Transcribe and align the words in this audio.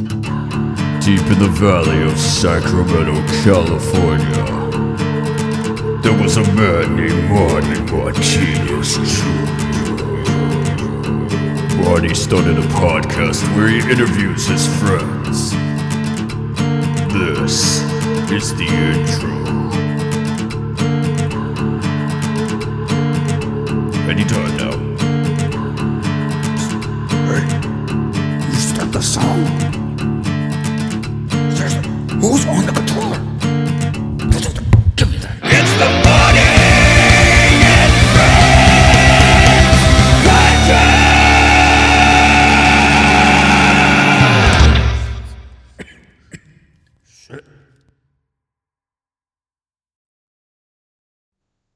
Deep 0.00 1.26
in 1.28 1.38
the 1.38 1.50
valley 1.60 2.02
of 2.10 2.18
Sacramento, 2.18 3.14
California, 3.44 4.44
there 6.00 6.22
was 6.22 6.38
a 6.38 6.42
man 6.54 6.96
named 6.96 7.28
Marty 7.28 7.80
Martinez 7.92 8.96
Jr. 8.96 9.60
Marty 11.84 12.14
started 12.14 12.56
a 12.56 12.66
podcast 12.80 13.44
where 13.54 13.68
he 13.68 13.80
interviews 13.90 14.46
his 14.46 14.66
friends. 14.78 15.50
This 17.12 17.82
is 18.32 18.54
the 18.54 18.64
intro. 18.64 19.36
Anytime 24.08 24.56
now. 24.56 24.89
Who's 32.20 32.46
on 32.46 32.66
the 32.66 32.72
controller? 32.72 33.18
Give 34.96 35.10
me 35.10 35.16
that. 35.18 35.36
It's 35.42 35.74
the 35.78 36.10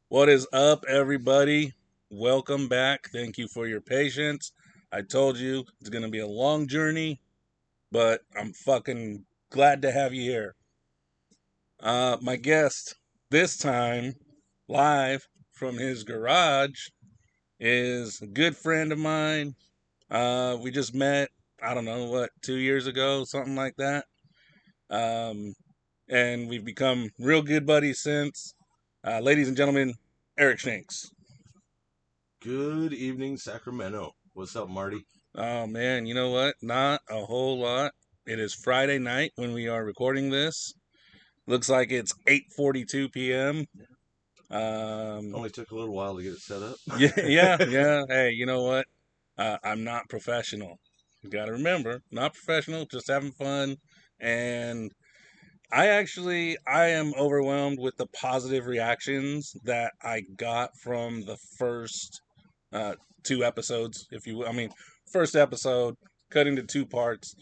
What 0.08 0.28
is 0.28 0.46
up, 0.52 0.84
everybody? 0.88 1.72
Welcome 2.08 2.68
back. 2.68 3.08
Thank 3.10 3.36
you 3.36 3.48
for 3.48 3.66
your 3.66 3.80
patience. 3.80 4.52
I 4.92 5.02
told 5.02 5.38
you 5.38 5.64
it's 5.80 5.90
going 5.90 6.04
to 6.04 6.10
be 6.10 6.20
a 6.20 6.26
long 6.26 6.68
journey, 6.68 7.20
but 7.90 8.20
I'm 8.38 8.52
fucking 8.52 9.24
glad 9.54 9.82
to 9.82 9.92
have 9.92 10.12
you 10.12 10.28
here. 10.28 10.56
Uh, 11.80 12.16
my 12.20 12.34
guest 12.34 12.96
this 13.30 13.56
time, 13.56 14.12
live 14.68 15.28
from 15.52 15.78
his 15.78 16.02
garage, 16.02 16.88
is 17.60 18.20
a 18.20 18.26
good 18.26 18.56
friend 18.56 18.90
of 18.90 18.98
mine. 18.98 19.54
Uh, 20.10 20.56
we 20.60 20.72
just 20.72 20.92
met, 20.92 21.28
I 21.62 21.72
don't 21.72 21.84
know, 21.84 22.06
what, 22.06 22.30
two 22.42 22.56
years 22.56 22.88
ago, 22.88 23.22
something 23.22 23.54
like 23.54 23.76
that. 23.78 24.06
Um, 24.90 25.54
and 26.08 26.48
we've 26.48 26.64
become 26.64 27.10
real 27.20 27.40
good 27.40 27.64
buddies 27.64 28.00
since. 28.00 28.56
Uh, 29.06 29.20
ladies 29.20 29.46
and 29.46 29.56
gentlemen, 29.56 29.94
Eric 30.36 30.58
Shanks. 30.58 31.12
Good 32.42 32.92
evening, 32.92 33.36
Sacramento. 33.36 34.16
What's 34.32 34.56
up, 34.56 34.68
Marty? 34.68 35.06
Oh 35.36 35.68
man, 35.68 36.06
you 36.06 36.14
know 36.14 36.30
what? 36.30 36.56
Not 36.60 37.02
a 37.08 37.24
whole 37.24 37.60
lot. 37.60 37.92
It 38.26 38.40
is 38.40 38.54
Friday 38.54 38.98
night 38.98 39.32
when 39.36 39.52
we 39.52 39.68
are 39.68 39.84
recording 39.84 40.30
this. 40.30 40.72
Looks 41.46 41.68
like 41.68 41.92
it's 41.92 42.14
8:42 42.26 43.12
p.m. 43.12 43.66
Um, 44.50 45.34
Only 45.34 45.50
took 45.50 45.70
a 45.70 45.74
little 45.74 45.94
while 45.94 46.16
to 46.16 46.22
get 46.22 46.32
it 46.32 46.38
set 46.38 46.62
up. 46.62 46.76
yeah, 46.98 47.10
yeah, 47.26 47.64
yeah. 47.68 48.02
Hey, 48.08 48.30
you 48.30 48.46
know 48.46 48.62
what? 48.62 48.86
Uh, 49.36 49.58
I'm 49.62 49.84
not 49.84 50.08
professional. 50.08 50.78
You 51.22 51.28
got 51.28 51.46
to 51.46 51.52
remember, 51.52 52.00
not 52.10 52.32
professional, 52.32 52.86
just 52.86 53.08
having 53.08 53.32
fun. 53.32 53.76
And 54.20 54.90
I 55.70 55.88
actually, 55.88 56.56
I 56.66 56.86
am 56.86 57.12
overwhelmed 57.18 57.78
with 57.78 57.96
the 57.98 58.06
positive 58.06 58.64
reactions 58.64 59.54
that 59.64 59.92
I 60.02 60.22
got 60.36 60.70
from 60.82 61.26
the 61.26 61.36
first 61.58 62.22
uh, 62.72 62.94
two 63.22 63.44
episodes. 63.44 64.06
If 64.10 64.26
you, 64.26 64.38
will. 64.38 64.48
I 64.48 64.52
mean, 64.52 64.70
first 65.12 65.36
episode 65.36 65.96
cut 66.30 66.46
into 66.46 66.62
two 66.62 66.86
parts. 66.86 67.34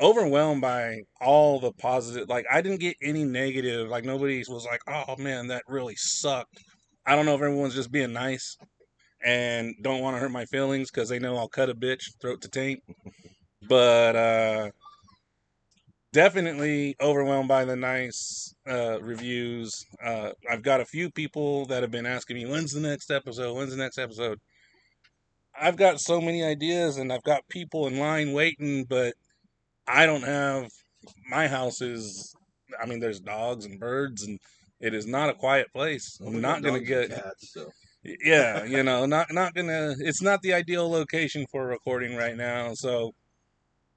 Overwhelmed 0.00 0.62
by 0.62 1.02
all 1.20 1.60
the 1.60 1.72
positive. 1.72 2.28
Like 2.28 2.46
I 2.50 2.60
didn't 2.62 2.80
get 2.80 2.96
any 3.02 3.24
negative. 3.24 3.88
Like 3.88 4.04
nobody 4.04 4.42
was 4.48 4.64
like, 4.64 4.80
"Oh 4.88 5.16
man, 5.18 5.48
that 5.48 5.62
really 5.68 5.96
sucked." 5.96 6.58
I 7.06 7.16
don't 7.16 7.26
know 7.26 7.34
if 7.34 7.42
everyone's 7.42 7.74
just 7.74 7.92
being 7.92 8.12
nice 8.12 8.56
and 9.24 9.74
don't 9.82 10.00
want 10.00 10.16
to 10.16 10.20
hurt 10.20 10.30
my 10.30 10.44
feelings 10.46 10.90
because 10.90 11.08
they 11.08 11.18
know 11.18 11.36
I'll 11.36 11.48
cut 11.48 11.70
a 11.70 11.74
bitch 11.74 12.04
throat 12.20 12.40
to 12.42 12.48
taint. 12.48 12.80
But 13.68 14.16
uh, 14.16 14.70
definitely 16.12 16.96
overwhelmed 17.00 17.48
by 17.48 17.64
the 17.64 17.76
nice 17.76 18.54
uh, 18.68 19.00
reviews. 19.02 19.84
Uh, 20.04 20.30
I've 20.50 20.62
got 20.62 20.80
a 20.80 20.84
few 20.84 21.10
people 21.10 21.66
that 21.66 21.82
have 21.82 21.90
been 21.90 22.06
asking 22.06 22.36
me, 22.36 22.46
when's 22.46 22.72
the 22.72 22.80
next 22.80 23.10
episode? 23.10 23.54
When's 23.54 23.70
the 23.70 23.82
next 23.82 23.98
episode? 23.98 24.38
I've 25.58 25.76
got 25.76 26.00
so 26.00 26.20
many 26.20 26.42
ideas 26.42 26.96
and 26.96 27.12
I've 27.12 27.22
got 27.22 27.48
people 27.48 27.86
in 27.86 27.98
line 27.98 28.32
waiting, 28.32 28.84
but 28.84 29.14
I 29.86 30.06
don't 30.06 30.22
have. 30.22 30.70
My 31.28 31.48
house 31.48 31.80
is, 31.80 32.34
I 32.80 32.86
mean, 32.86 33.00
there's 33.00 33.20
dogs 33.20 33.64
and 33.64 33.80
birds 33.80 34.22
and 34.22 34.38
it 34.80 34.94
is 34.94 35.06
not 35.06 35.30
a 35.30 35.34
quiet 35.34 35.72
place. 35.72 36.18
I'm 36.24 36.40
not 36.40 36.62
going 36.62 36.74
to 36.74 36.86
get 36.86 37.10
cats, 37.10 37.52
so. 37.52 37.70
yeah 38.02 38.64
you 38.74 38.82
know 38.82 39.04
not 39.06 39.32
not 39.32 39.54
gonna 39.54 39.94
it's 39.98 40.22
not 40.22 40.40
the 40.42 40.54
ideal 40.54 40.90
location 40.90 41.46
for 41.50 41.66
recording 41.66 42.16
right 42.16 42.36
now 42.36 42.72
so 42.72 43.14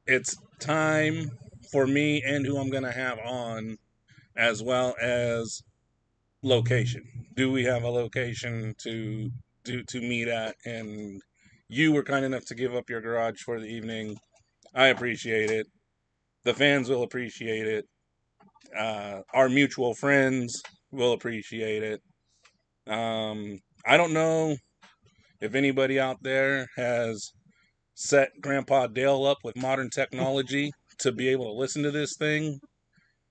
it's 0.06 0.36
time 0.60 1.32
for 1.72 1.88
me 1.88 2.22
and 2.22 2.46
who 2.46 2.58
i'm 2.58 2.70
gonna 2.70 2.92
have 2.92 3.18
on 3.20 3.78
as 4.36 4.62
well 4.62 4.94
as 5.02 5.64
location 6.42 7.04
do 7.36 7.52
we 7.52 7.64
have 7.64 7.84
a 7.84 7.90
location 7.90 8.76
to 8.78 9.32
do 9.64 9.82
to 9.84 10.02
meet 10.02 10.28
at 10.28 10.56
and 10.66 11.22
you 11.70 11.94
were 11.94 12.04
kind 12.04 12.26
enough 12.26 12.46
to 12.46 12.56
give 12.56 12.76
up 12.76 12.90
your 12.90 13.00
garage 13.00 13.40
for 13.40 13.60
the 13.60 13.68
evening 13.68 14.18
i 14.74 14.88
appreciate 14.88 15.50
it 15.50 15.68
the 16.44 16.54
fans 16.54 16.90
will 16.90 17.04
appreciate 17.04 17.68
it 17.68 17.86
uh, 18.78 19.22
our 19.34 19.50
mutual 19.50 19.94
friends 19.94 20.62
will 20.92 21.14
appreciate 21.14 21.84
it 21.84 22.02
um, 22.88 23.60
I 23.86 23.98
don't 23.98 24.14
know 24.14 24.56
if 25.40 25.56
anybody 25.56 26.00
out 26.00 26.18
there 26.22 26.68
has 26.76 27.32
set 27.96 28.30
Grandpa 28.42 28.88
Dale 28.88 29.26
up 29.26 29.38
with 29.44 29.56
modern 29.56 29.90
technology 29.90 30.72
to 31.00 31.12
be 31.12 31.30
able 31.30 31.46
to 31.46 31.60
listen 31.60 31.84
to 31.84 31.92
this 31.92 32.16
thing, 32.18 32.60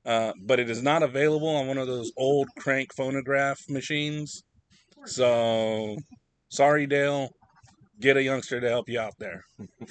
uh, 0.06 0.32
but 0.42 0.60
it 0.60 0.70
is 0.70 0.82
not 0.82 1.02
available 1.02 1.48
on 1.48 1.66
one 1.66 1.78
of 1.78 1.86
those 1.86 2.12
old 2.16 2.48
crank 2.58 2.94
phonograph 2.94 3.58
machines. 3.68 4.42
So, 5.04 5.96
sorry, 6.48 6.86
Dale. 6.86 7.30
Get 8.00 8.16
a 8.16 8.22
youngster 8.22 8.60
to 8.60 8.68
help 8.68 8.88
you 8.88 8.98
out 8.98 9.14
there. 9.18 9.44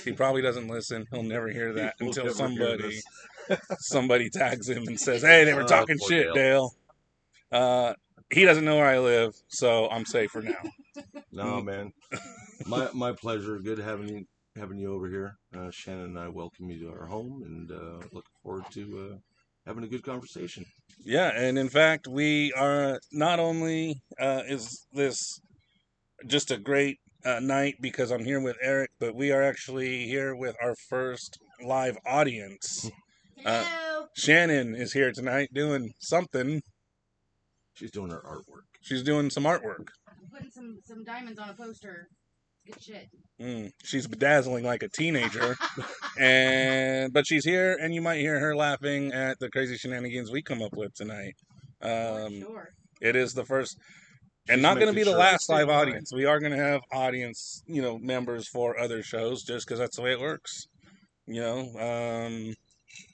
He 0.03 0.11
probably 0.11 0.41
doesn't 0.41 0.67
listen. 0.67 1.05
He'll 1.11 1.23
never 1.23 1.47
hear 1.49 1.71
that 1.73 1.95
He'll 1.99 2.07
until 2.09 2.33
somebody 2.33 2.99
somebody 3.79 4.29
tags 4.29 4.67
him 4.67 4.83
and 4.87 4.99
says, 4.99 5.21
"Hey, 5.21 5.43
they 5.43 5.53
were 5.53 5.63
Oh, 5.63 5.67
talking 5.67 5.97
poor 5.97 6.09
shit, 6.09 6.33
Dale." 6.33 6.71
Uh, 7.51 7.93
he 8.31 8.43
doesn't 8.45 8.65
know 8.65 8.77
where 8.77 8.87
I 8.87 8.99
live, 8.99 9.33
so 9.49 9.89
I'm 9.89 10.05
safe 10.05 10.31
for 10.31 10.41
now. 10.41 10.61
No, 11.33 11.61
man. 11.61 11.93
My 12.65 12.89
my 12.93 13.13
pleasure. 13.13 13.57
Good 13.59 13.79
having 13.79 14.09
you 14.09 14.25
having 14.57 14.77
you 14.77 14.93
over 14.93 15.07
here. 15.07 15.37
Uh, 15.57 15.71
Shannon 15.71 16.05
and 16.05 16.19
I 16.19 16.27
welcome 16.27 16.69
you 16.69 16.79
to 16.79 16.89
our 16.91 17.05
home 17.05 17.43
and 17.45 17.71
uh, 17.71 18.05
look 18.11 18.25
forward 18.43 18.65
to 18.71 19.11
uh, 19.13 19.17
having 19.65 19.85
a 19.85 19.87
good 19.87 20.03
conversation. 20.03 20.65
Yeah, 21.05 21.31
and 21.33 21.57
in 21.57 21.69
fact, 21.69 22.07
we 22.07 22.51
are 22.53 22.99
not 23.13 23.39
only 23.39 24.01
uh, 24.19 24.43
is 24.45 24.85
this 24.91 25.39
just 26.27 26.51
a 26.51 26.57
great 26.57 26.99
uh, 27.25 27.39
night 27.39 27.75
because 27.81 28.11
I'm 28.11 28.25
here 28.25 28.39
with 28.39 28.57
Eric, 28.61 28.91
but 28.99 29.15
we 29.15 29.31
are 29.31 29.43
actually 29.43 30.07
here 30.07 30.35
with 30.35 30.55
our 30.61 30.75
first 30.89 31.37
live 31.65 31.97
audience. 32.05 32.89
Uh, 33.45 33.63
Hello. 33.67 34.07
Shannon 34.15 34.75
is 34.75 34.93
here 34.93 35.11
tonight 35.11 35.49
doing 35.53 35.93
something. 35.99 36.61
She's 37.73 37.91
doing 37.91 38.11
her 38.11 38.21
artwork. 38.25 38.65
She's 38.81 39.03
doing 39.03 39.29
some 39.29 39.43
artwork. 39.43 39.87
I'm 40.07 40.29
putting 40.31 40.51
some 40.51 40.79
some 40.85 41.03
diamonds 41.03 41.39
on 41.39 41.49
a 41.49 41.53
poster. 41.53 42.07
Good 42.65 42.81
shit. 42.81 43.07
Mm, 43.41 43.71
she's 43.83 44.05
bedazzling 44.05 44.63
like 44.63 44.83
a 44.83 44.89
teenager, 44.89 45.55
and 46.19 47.11
but 47.11 47.25
she's 47.25 47.43
here, 47.43 47.75
and 47.81 47.93
you 47.93 48.01
might 48.01 48.19
hear 48.19 48.39
her 48.39 48.55
laughing 48.55 49.11
at 49.13 49.39
the 49.39 49.49
crazy 49.49 49.77
shenanigans 49.77 50.31
we 50.31 50.43
come 50.43 50.61
up 50.61 50.73
with 50.75 50.93
tonight. 50.93 51.33
For 51.81 52.25
Um, 52.27 52.39
sure. 52.41 52.69
it 53.01 53.15
is 53.15 53.33
the 53.33 53.43
first, 53.45 53.77
and 54.49 54.61
not 54.61 54.75
going 54.75 54.87
to 54.87 54.93
be 54.93 55.03
the 55.03 55.11
sure 55.11 55.19
last 55.19 55.49
live 55.49 55.69
in 55.69 55.75
audience. 55.75 56.11
We 56.13 56.25
are 56.25 56.39
going 56.39 56.51
to 56.51 56.57
have 56.57 56.81
audience, 56.91 57.63
you 57.67 57.81
know, 57.81 57.97
members 57.99 58.47
for 58.47 58.79
other 58.79 59.03
shows, 59.03 59.43
just 59.43 59.67
because 59.67 59.79
that's 59.79 59.95
the 59.95 60.01
way 60.01 60.13
it 60.13 60.19
works. 60.19 60.67
You 61.27 61.41
know, 61.41 62.25
um, 62.25 62.53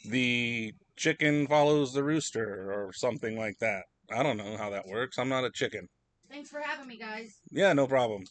the 0.06 0.74
chicken 0.96 1.48
follows 1.48 1.94
the 1.94 2.04
rooster, 2.04 2.72
or 2.72 2.94
something 2.94 3.38
like 3.38 3.58
that. 3.60 3.84
I 4.12 4.24
don't 4.24 4.38
know 4.38 4.58
how 4.58 4.70
that 4.70 4.88
works. 4.88 5.18
I'm 5.18 5.30
not 5.30 5.44
a 5.44 5.52
chicken. 5.52 5.88
Thanks 6.30 6.50
for 6.50 6.60
having 6.60 6.88
me, 6.88 6.98
guys. 6.98 7.40
Yeah, 7.52 7.74
no 7.74 7.88
problem. 7.88 8.24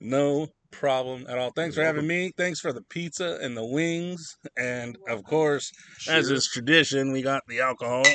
No 0.00 0.48
problem 0.70 1.26
at 1.28 1.38
all. 1.38 1.52
Thanks 1.54 1.74
for 1.76 1.80
You're 1.80 1.86
having 1.86 2.06
me. 2.06 2.32
Thanks 2.36 2.60
for 2.60 2.72
the 2.72 2.82
pizza 2.82 3.38
and 3.40 3.56
the 3.56 3.64
wings. 3.64 4.36
And 4.58 4.98
of 5.08 5.24
course, 5.24 5.72
as 6.08 6.30
is 6.30 6.48
tradition, 6.48 7.12
we 7.12 7.22
got 7.22 7.42
the 7.48 7.60
alcohol. 7.60 8.04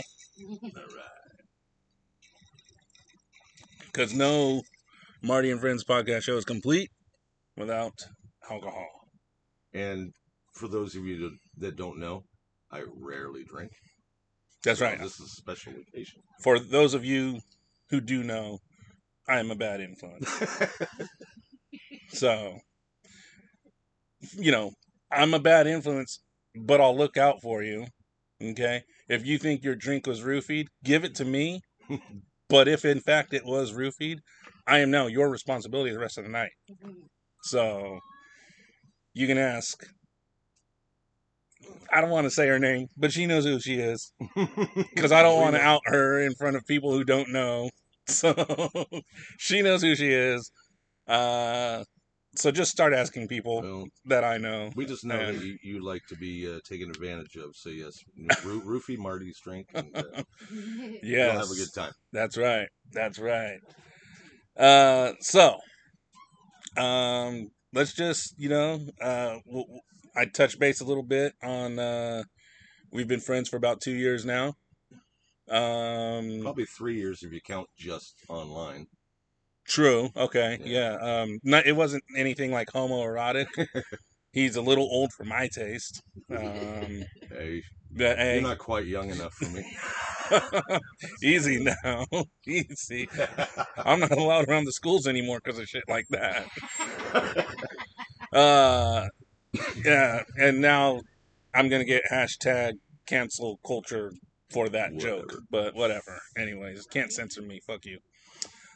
Because 3.92 4.14
no 4.14 4.62
Marty 5.22 5.52
and 5.52 5.60
Friends 5.60 5.84
podcast 5.84 6.24
show 6.24 6.38
is 6.38 6.46
complete 6.46 6.90
without 7.58 7.94
alcohol. 8.50 8.88
And 9.74 10.12
for 10.56 10.68
those 10.68 10.96
of 10.96 11.06
you 11.06 11.32
that, 11.58 11.76
don't 11.76 12.00
know, 12.00 12.24
I 12.72 12.84
rarely 12.96 13.44
drink. 13.44 13.72
That's 14.64 14.80
So 14.80 14.86
right. 14.86 15.00
This 15.00 15.20
is 15.20 15.26
a 15.26 15.42
special 15.42 15.74
occasion. 15.74 16.22
For 16.44 16.60
those 16.60 16.94
of 16.94 17.06
you 17.06 17.40
who 17.90 18.02
do 18.02 18.24
know, 18.24 18.60
I 19.28 19.40
am 19.40 19.52
a 19.52 19.56
bad 19.56 19.82
influence. 19.82 20.30
So, 22.12 22.58
you 24.34 24.52
know, 24.52 24.72
I'm 25.12 25.34
a 25.34 25.40
bad 25.40 25.68
influence, 25.68 26.20
but 26.56 26.82
I'll 26.82 26.98
look 26.98 27.18
out 27.18 27.42
for 27.42 27.64
you. 27.64 27.86
Okay. 28.42 28.84
If 29.08 29.26
you 29.26 29.38
think 29.38 29.64
your 29.64 29.76
drink 29.76 30.08
was 30.08 30.22
roofied, 30.22 30.68
give 30.84 31.04
it 31.04 31.16
to 31.16 31.26
me. 31.26 31.62
but 32.50 32.68
if 32.68 32.86
in 32.86 33.00
fact 33.00 33.34
it 33.34 33.46
was 33.46 33.74
roofied, 33.74 34.20
I 34.68 34.80
am 34.80 34.92
now 34.92 35.08
your 35.08 35.30
responsibility 35.30 35.92
the 35.92 36.00
rest 36.00 36.18
of 36.18 36.24
the 36.24 36.30
night. 36.30 36.52
So 37.44 38.00
you 39.14 39.28
can 39.28 39.38
ask. 39.38 39.86
I 41.92 42.02
don't 42.02 42.10
want 42.12 42.26
to 42.26 42.32
say 42.32 42.48
her 42.48 42.60
name, 42.60 42.88
but 42.98 43.12
she 43.12 43.26
knows 43.26 43.46
who 43.46 43.60
she 43.60 43.76
is 43.76 44.14
because 44.94 45.12
I 45.12 45.24
don't 45.24 45.40
want 45.40 45.56
to 45.56 45.62
out 45.62 45.82
her 45.86 46.20
in 46.20 46.34
front 46.36 46.56
of 46.56 46.66
people 46.66 46.92
who 46.92 47.04
don't 47.04 47.32
know. 47.32 47.70
So 48.10 48.34
she 49.38 49.62
knows 49.62 49.84
who 49.84 49.94
she 49.94 50.12
is. 50.12 50.52
Uh, 51.08 51.84
so 52.40 52.52
just 52.52 52.72
start 52.72 52.94
asking 52.94 53.28
people 53.28 53.62
Well, 53.62 53.86
that 54.06 54.24
I 54.24 54.38
know. 54.38 54.72
we 54.76 54.86
just 54.86 55.04
know 55.06 55.20
And- 55.20 55.38
that 55.38 55.46
you, 55.46 55.58
you 55.62 55.84
like 55.86 56.06
to 56.08 56.16
be 56.16 56.52
uh, 56.52 56.60
taken 56.68 56.90
advantage 56.90 57.36
of. 57.36 57.56
So 57.56 57.70
yes, 57.70 58.00
Ro- 58.46 58.62
roofie 58.66 58.98
Marty's 58.98 59.40
drink, 59.40 59.68
and 59.74 59.96
uh, 59.96 60.24
Yes, 61.04 61.38
have 61.38 61.52
a 61.52 61.56
good 61.56 61.74
time. 61.74 61.92
That's 62.14 62.38
right. 62.38 62.68
That's 62.92 63.20
right. 63.20 63.60
Uh, 64.58 65.14
so, 65.22 65.58
um, 66.78 67.50
let's 67.74 67.94
just 67.94 68.34
you 68.38 68.50
know, 68.50 68.80
uh, 69.02 69.38
w- 69.46 69.66
w- 69.66 69.80
I 70.16 70.26
touch 70.26 70.58
base 70.60 70.82
a 70.82 70.86
little 70.86 71.04
bit 71.04 71.34
on. 71.44 71.78
Uh, 71.80 72.24
we've 72.92 73.08
been 73.08 73.20
friends 73.20 73.50
for 73.50 73.58
about 73.58 73.82
two 73.82 73.94
years 73.94 74.26
now. 74.26 74.56
Um, 75.50 76.42
Probably 76.42 76.66
three 76.66 76.96
years 76.98 77.24
if 77.24 77.32
you 77.34 77.42
count 77.42 77.68
just 77.78 78.16
online. 78.28 78.88
True. 79.70 80.10
Okay. 80.18 80.58
Yeah. 80.64 80.98
Yeah. 81.00 81.22
Um. 81.22 81.40
Not. 81.44 81.66
It 81.68 81.76
wasn't 81.76 82.04
anything 82.18 82.52
like 82.52 82.68
homoerotic. 82.70 83.48
He's 84.34 84.56
a 84.56 84.62
little 84.62 84.88
old 84.92 85.12
for 85.14 85.24
my 85.24 85.48
taste. 85.48 86.02
Um. 86.36 87.04
Hey, 87.32 87.62
But 87.92 88.18
hey, 88.18 88.34
you're 88.40 88.50
not 88.50 88.58
quite 88.58 88.86
young 88.88 89.12
enough 89.12 89.34
for 89.36 89.48
me. 89.50 89.64
easy 91.24 91.64
now. 91.64 92.06
Easy. 92.46 93.08
I'm 93.78 94.00
not 94.00 94.12
allowed 94.12 94.50
around 94.50 94.66
the 94.66 94.72
schools 94.72 95.06
anymore 95.08 95.40
because 95.44 95.60
of 95.60 95.68
shit 95.68 95.84
like 95.88 96.06
that. 96.10 96.48
Uh. 98.34 99.08
Yeah. 99.86 100.24
And 100.38 100.60
now 100.60 101.02
I'm 101.54 101.70
gonna 101.70 101.86
get 101.86 102.02
hashtag 102.12 102.74
cancel 103.06 103.60
culture 103.66 104.12
for 104.50 104.70
that 104.70 104.98
joke. 104.98 105.32
But 105.52 105.76
whatever. 105.76 106.20
Anyways, 106.36 106.88
can't 106.88 107.12
censor 107.12 107.44
me. 107.44 107.60
Fuck 107.66 107.86
you. 107.86 108.00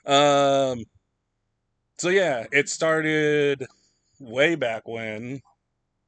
Um. 0.06 0.84
So 1.98 2.10
yeah, 2.10 2.46
it 2.52 2.70
started 2.70 3.66
way 4.20 4.56
back 4.56 4.88
when. 4.88 5.42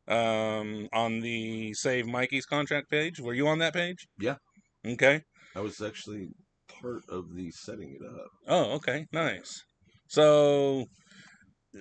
Um, 0.07 0.87
on 0.93 1.19
the 1.21 1.73
Save 1.73 2.05
Mikey's 2.05 2.45
contract 2.45 2.91
page. 2.91 3.19
Were 3.19 3.33
you 3.33 3.47
on 3.47 3.57
that 3.57 3.73
page? 3.73 4.07
Yeah. 4.19 4.35
Okay. 4.85 5.23
I 5.55 5.61
was 5.61 5.81
actually 5.81 6.27
part 6.81 7.01
of 7.09 7.33
the 7.33 7.49
setting 7.51 7.97
it 7.99 8.05
up. 8.05 8.27
Oh, 8.47 8.71
okay, 8.75 9.07
nice. 9.11 9.63
So, 10.07 10.85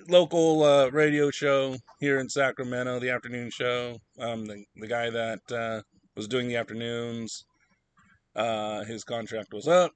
local 0.09 0.63
uh, 0.63 0.89
radio 0.89 1.29
show 1.29 1.75
here 1.99 2.19
in 2.19 2.29
Sacramento, 2.29 2.99
the 2.99 3.11
afternoon 3.11 3.51
show. 3.51 3.97
Um, 4.19 4.45
the 4.45 4.63
the 4.77 4.87
guy 4.87 5.09
that 5.09 5.39
uh, 5.51 5.81
was 6.15 6.27
doing 6.27 6.47
the 6.47 6.55
afternoons, 6.55 7.45
uh, 8.35 8.83
his 8.85 9.03
contract 9.03 9.53
was 9.53 9.67
up. 9.67 9.91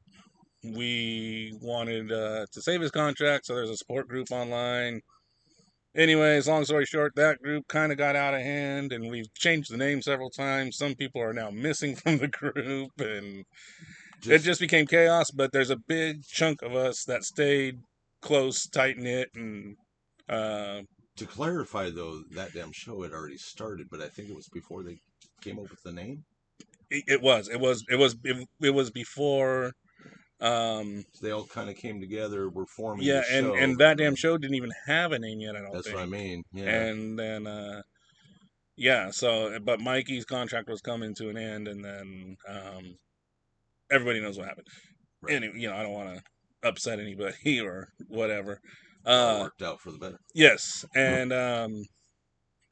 We 0.64 1.58
wanted 1.62 2.12
uh, 2.12 2.46
to 2.52 2.62
save 2.62 2.82
his 2.82 2.92
contract, 2.92 3.46
so 3.46 3.56
there's 3.56 3.70
a 3.70 3.78
support 3.78 4.08
group 4.08 4.32
online. 4.32 5.02
Anyways, 5.96 6.48
long 6.48 6.66
story 6.66 6.86
short, 6.86 7.14
that 7.16 7.42
group 7.42 7.68
kind 7.68 7.92
of 7.92 7.98
got 7.98 8.16
out 8.16 8.34
of 8.34 8.42
hand, 8.42 8.92
and 8.92 9.10
we've 9.10 9.34
changed 9.34 9.72
the 9.72 9.78
name 9.78 10.02
several 10.02 10.30
times. 10.30 10.78
Some 10.78 10.96
people 10.96 11.22
are 11.22 11.34
now 11.34 11.50
missing 11.50 11.96
from 11.96 12.18
the 12.18 12.28
group, 12.28 12.92
and 13.00 13.46
it 14.26 14.40
just 14.40 14.60
became 14.60 14.86
chaos. 14.86 15.32
But 15.32 15.52
there's 15.52 15.72
a 15.72 15.78
big 15.78 16.24
chunk 16.26 16.62
of 16.62 16.76
us 16.76 17.06
that 17.06 17.24
stayed 17.24 17.80
close, 18.22 18.68
tight 18.68 18.98
knit, 18.98 19.30
and 19.34 19.78
uh, 20.28 20.82
to 21.20 21.26
clarify 21.26 21.90
though, 21.90 22.22
that 22.32 22.54
damn 22.54 22.72
show 22.72 23.02
had 23.02 23.12
already 23.12 23.38
started, 23.38 23.88
but 23.92 24.02
I 24.02 24.08
think 24.08 24.30
it 24.30 24.36
was 24.36 24.48
before 24.48 24.84
they 24.84 25.00
came 25.42 25.60
up 25.60 25.70
with 25.70 25.84
the 25.84 25.92
name. 25.92 26.24
it, 26.90 27.04
it 27.08 27.22
was, 27.22 27.50
it 27.50 27.60
was, 27.60 27.84
it 27.90 27.98
was, 27.98 28.16
it, 28.24 28.48
it 28.62 28.70
was 28.70 28.90
before. 28.90 29.74
Um, 30.42 31.04
So 31.14 31.26
they 31.26 31.32
all 31.32 31.46
kind 31.46 31.70
of 31.70 31.76
came 31.76 32.00
together. 32.00 32.50
Were 32.50 32.66
forming. 32.66 33.06
yeah, 33.06 33.24
and 33.32 33.48
show. 33.48 33.56
and 33.56 33.78
that 33.80 33.98
damn 33.98 34.16
show 34.16 34.38
didn't 34.38 34.56
even 34.56 34.72
have 34.88 35.12
a 35.12 35.20
name 35.20 35.40
yet. 35.42 35.56
I 35.56 35.60
don't 35.62 35.74
That's 35.74 35.88
think. 35.88 35.98
what 35.98 36.04
I 36.04 36.08
mean. 36.08 36.44
Yeah. 36.54 36.70
And 36.70 37.20
then, 37.20 37.46
uh, 37.48 37.82
yeah, 38.78 39.12
so 39.12 39.60
but 39.60 39.82
Mikey's 39.82 40.26
contract 40.26 40.70
was 40.70 40.82
coming 40.82 41.14
to 41.16 41.30
an 41.30 41.38
end, 41.38 41.68
and 41.68 41.84
then 41.84 42.38
um, 42.48 42.96
everybody 43.92 44.22
knows 44.22 44.38
what 44.38 44.48
happened. 44.48 44.68
Right. 45.22 45.36
Anyway, 45.36 45.60
you 45.60 45.70
know, 45.70 45.76
I 45.76 45.84
don't 45.84 45.92
want 45.92 46.16
to 46.16 46.68
upset 46.68 47.00
anybody 47.00 47.60
or 47.62 47.90
whatever. 48.08 48.60
Uh, 49.06 49.40
worked 49.42 49.62
out 49.62 49.82
for 49.82 49.92
the 49.92 49.98
better. 49.98 50.20
Yes, 50.34 50.86
and 50.96 51.34
um, 51.34 51.84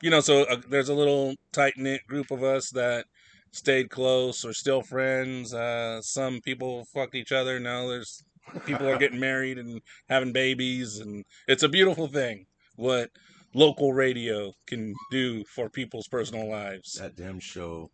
you 0.02 0.10
know, 0.10 0.22
so 0.22 0.44
uh, 0.44 0.62
there's 0.70 0.90
a 0.90 0.94
little 0.96 1.34
tight 1.52 1.74
knit 1.78 2.02
group 2.08 2.31
of 2.31 2.44
us 2.44 2.70
that 2.72 3.06
stayed 3.52 3.90
close 3.90 4.44
or 4.46 4.54
still 4.54 4.82
friends. 4.82 5.54
Uh, 5.54 6.02
some 6.02 6.42
people 6.42 6.86
fucked 6.94 7.16
each 7.16 7.32
other. 7.32 7.60
Now 7.60 7.88
there's 7.88 8.24
people 8.66 8.88
are 8.88 8.98
getting 8.98 9.20
married 9.20 9.58
and 9.58 9.82
having 10.10 10.32
babies, 10.32 11.00
and 11.00 11.24
it's 11.48 11.64
a 11.64 11.70
beautiful 11.70 12.08
thing. 12.08 12.46
What 12.76 13.10
local 13.54 13.94
radio 13.94 14.54
can 14.68 14.94
do 15.12 15.44
for 15.46 15.70
people's 15.70 16.08
personal 16.08 16.50
lives. 16.50 16.94
That 16.94 17.16
damn 17.16 17.40
show 17.40 17.90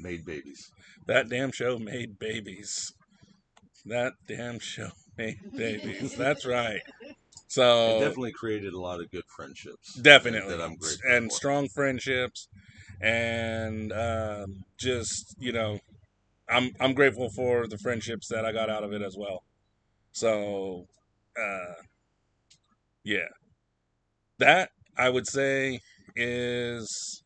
made 0.00 0.24
babies. 0.24 0.70
That 1.06 1.28
damn 1.28 1.52
show 1.52 1.78
made 1.78 2.18
babies. 2.18 2.92
That 3.86 4.12
damn 4.26 4.58
show 4.58 4.90
made 5.16 5.38
babies. 5.56 6.16
That's 6.16 6.46
right. 6.46 6.80
So 7.48 7.96
It 7.96 8.00
definitely 8.00 8.32
created 8.32 8.72
a 8.72 8.80
lot 8.80 9.00
of 9.00 9.10
good 9.10 9.24
friendships. 9.36 9.94
Definitely 9.94 10.56
That 10.56 10.62
I'm 10.62 10.76
grateful 10.76 11.10
and 11.10 11.30
for. 11.30 11.36
strong 11.36 11.68
friendships 11.68 12.48
and 13.02 13.92
um, 13.92 14.64
just 14.78 15.34
you 15.38 15.52
know 15.52 15.78
i'm 16.48 16.70
i'm 16.80 16.94
grateful 16.94 17.28
for 17.30 17.66
the 17.66 17.78
friendships 17.78 18.28
that 18.28 18.44
i 18.44 18.52
got 18.52 18.70
out 18.70 18.84
of 18.84 18.92
it 18.92 19.02
as 19.02 19.16
well. 19.18 19.42
So 20.12 20.86
uh 21.38 21.74
yeah. 23.04 23.28
That 24.38 24.70
i 24.98 25.08
would 25.08 25.26
say 25.26 25.80
is 26.16 27.22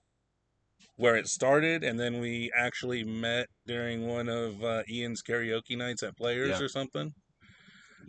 where 0.97 1.17
it 1.17 1.29
started 1.29 1.85
and 1.85 1.99
then 2.01 2.21
we 2.21 2.51
actually 2.57 3.05
met 3.05 3.49
during 3.67 4.07
one 4.07 4.29
of 4.29 4.63
uh, 4.65 4.83
ian's 4.89 5.23
karaoke 5.23 5.77
nights 5.77 6.03
at 6.03 6.17
players 6.17 6.61
Yeah. 6.61 6.65
or 6.65 6.69
something. 6.69 7.13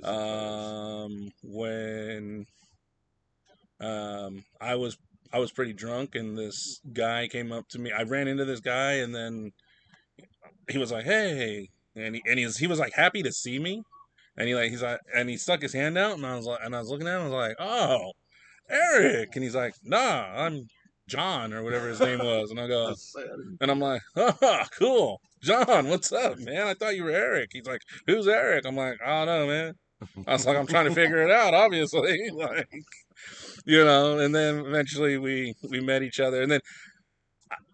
Um 0.03 1.31
when 1.43 2.45
um 3.79 4.43
i 4.61 4.75
was 4.75 4.97
i 5.33 5.39
was 5.39 5.51
pretty 5.51 5.73
drunk 5.73 6.15
and 6.15 6.37
this 6.37 6.81
guy 6.93 7.27
came 7.27 7.51
up 7.51 7.67
to 7.67 7.79
me 7.79 7.91
i 7.91 8.03
ran 8.03 8.27
into 8.27 8.45
this 8.45 8.59
guy 8.59 8.93
and 8.93 9.13
then 9.13 9.51
he 10.69 10.77
was 10.77 10.91
like 10.91 11.05
hey 11.05 11.69
and 11.95 12.15
he, 12.15 12.21
and 12.25 12.39
he 12.39 12.45
was 12.45 12.57
he 12.57 12.67
was 12.67 12.79
like 12.79 12.93
happy 12.93 13.23
to 13.23 13.31
see 13.31 13.59
me 13.59 13.83
and 14.37 14.47
he 14.47 14.55
like 14.55 14.69
he's 14.69 14.83
like 14.83 14.99
and 15.15 15.29
he 15.29 15.37
stuck 15.37 15.61
his 15.61 15.73
hand 15.73 15.97
out 15.97 16.17
and 16.17 16.25
i 16.25 16.35
was 16.35 16.45
like 16.45 16.59
and 16.63 16.75
i 16.75 16.79
was 16.79 16.89
looking 16.89 17.07
at 17.07 17.15
him 17.15 17.21
i 17.21 17.23
was 17.25 17.33
like 17.33 17.55
oh 17.59 18.11
eric 18.69 19.29
and 19.35 19.43
he's 19.43 19.55
like 19.55 19.73
nah 19.83 20.25
i'm 20.35 20.67
john 21.07 21.53
or 21.53 21.63
whatever 21.63 21.87
his 21.87 21.99
name 21.99 22.19
was 22.19 22.51
and 22.51 22.59
I 22.59 22.67
go, 22.67 22.93
and 23.61 23.71
I'm 23.71 23.79
like, 23.79 24.01
oh, 24.15 24.63
cool. 24.77 25.21
John, 25.41 25.87
what's 25.87 26.11
up, 26.11 26.37
man? 26.39 26.67
I 26.67 26.73
thought 26.73 26.95
you 26.95 27.03
were 27.03 27.11
Eric. 27.11 27.51
He's 27.53 27.65
like, 27.65 27.81
who's 28.05 28.27
Eric? 28.27 28.65
I'm 28.65 28.75
like, 28.75 28.97
I 29.05 29.25
don't 29.25 29.27
know, 29.27 29.47
man. 29.47 29.73
I 30.27 30.33
was 30.33 30.45
like, 30.45 30.57
I'm 30.57 30.67
trying 30.67 30.85
to 30.85 30.93
figure 30.93 31.23
it 31.23 31.31
out, 31.31 31.53
obviously. 31.53 32.29
like, 32.33 32.69
you 33.65 33.83
know, 33.83 34.19
and 34.19 34.33
then 34.35 34.59
eventually 34.65 35.17
we 35.17 35.55
we 35.69 35.81
met 35.81 36.03
each 36.03 36.19
other. 36.19 36.41
And 36.41 36.51
then 36.51 36.61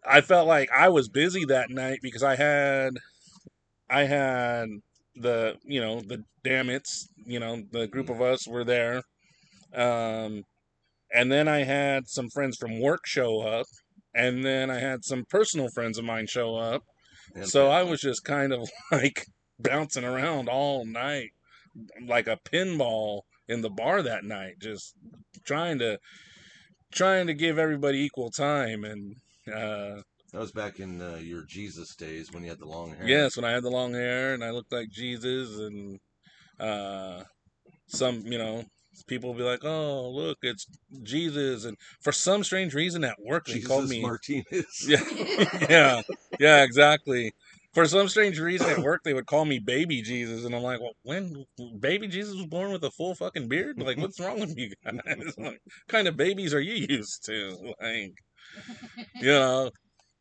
I- 0.06 0.22
felt 0.22 0.48
like 0.48 0.70
I 0.72 0.90
was 0.90 1.10
busy 1.10 1.46
that 1.46 1.70
night 1.70 2.00
because 2.02 2.24
I 2.24 2.36
had 2.36 2.94
I 3.90 4.04
had 4.06 4.70
the, 5.16 5.58
you 5.64 5.82
know, 5.82 6.02
the 6.02 6.24
damn 6.44 6.70
it's, 6.70 7.08
you 7.26 7.40
know, 7.40 7.64
the 7.72 7.88
group 7.88 8.10
of 8.10 8.22
us 8.22 8.48
were 8.48 8.64
there. 8.64 9.04
Um 9.74 10.44
and 11.14 11.32
then 11.32 11.48
I 11.48 11.64
had 11.64 12.08
some 12.08 12.30
friends 12.30 12.58
from 12.60 12.82
work 12.82 13.06
show 13.08 13.42
up 13.42 13.68
and 14.16 14.46
then 14.46 14.70
I 14.72 14.80
had 14.80 15.06
some 15.06 15.26
personal 15.30 15.70
friends 15.70 15.98
of 16.00 16.06
mine 16.06 16.28
show 16.28 16.56
up. 16.58 16.84
And 17.36 17.48
So 17.48 17.70
I 17.70 17.84
was 17.84 18.02
just 18.02 18.24
kind 18.26 18.54
of 18.54 18.70
like 18.92 19.26
bouncing 19.60 20.06
around 20.06 20.50
all 20.50 20.86
night, 20.86 21.32
like 22.06 22.28
a 22.28 22.38
pinball 22.46 23.22
in 23.48 23.62
the 23.62 23.70
bar 23.70 24.02
that 24.02 24.24
night, 24.24 24.56
just 24.60 24.94
trying 25.46 25.80
to 25.80 26.00
trying 26.92 27.28
to 27.28 27.34
give 27.34 27.58
everybody 27.58 28.00
equal 28.00 28.30
time. 28.30 28.84
And 28.84 29.16
Uh, 29.48 30.02
That 30.32 30.40
was 30.40 30.52
back 30.54 30.80
in 30.80 31.02
uh, 31.02 31.16
your 31.16 31.44
Jesus 31.44 31.96
days 31.96 32.32
when 32.32 32.44
you 32.44 32.50
had 32.50 32.60
the 32.60 32.66
long 32.66 32.96
hair. 32.96 33.08
yes, 33.08 33.36
when 33.36 33.46
I 33.46 33.52
had 33.52 33.64
the 33.64 33.70
long 33.70 33.94
hair 33.94 34.34
and 34.34 34.44
I 34.44 34.52
looked 34.52 34.72
like 34.72 34.90
Jesus, 34.90 35.60
and 35.60 36.00
uh, 36.60 37.24
some, 37.88 38.22
you 38.26 38.38
know, 38.38 38.64
people 39.08 39.32
will 39.32 39.38
be 39.38 39.44
like, 39.44 39.66
"Oh, 39.66 40.10
look, 40.10 40.38
it's 40.44 40.66
Jesus," 41.04 41.66
and 41.66 41.78
for 42.02 42.12
some 42.14 42.44
strange 42.44 42.74
reason 42.74 43.04
at 43.04 43.22
work 43.22 43.46
they 43.46 43.56
Jesus 43.56 43.68
called 43.68 43.90
me. 43.90 44.02
Martinez. 44.02 44.86
Yeah, 44.88 45.04
yeah, 45.70 46.02
yeah, 46.40 46.64
exactly. 46.64 47.34
For 47.74 47.86
some 47.88 48.08
strange 48.08 48.40
reason 48.40 48.70
at 48.70 48.80
work, 48.84 49.02
they 49.04 49.14
would 49.14 49.26
call 49.26 49.46
me 49.46 49.60
Baby 49.60 50.02
Jesus, 50.02 50.46
and 50.46 50.56
I'm 50.56 50.62
like, 50.62 50.80
well, 50.80 50.94
when 51.04 51.46
Baby 51.80 52.08
Jesus 52.08 52.36
was 52.36 52.46
born 52.46 52.72
with 52.72 52.84
a 52.84 52.92
full 52.92 53.16
fucking 53.16 53.48
beard? 53.48 53.82
Like, 53.82 53.98
what's 53.98 54.20
wrong 54.20 54.40
with 54.40 54.58
you 54.58 54.72
guys? 54.84 55.00
Like, 55.38 55.38
what 55.38 55.58
kind 55.88 56.08
of 56.08 56.16
babies 56.16 56.54
are 56.54 56.62
you 56.62 56.86
used 56.90 57.26
to? 57.26 57.74
Like, 57.82 58.14
you 59.16 59.32
know. 59.32 59.72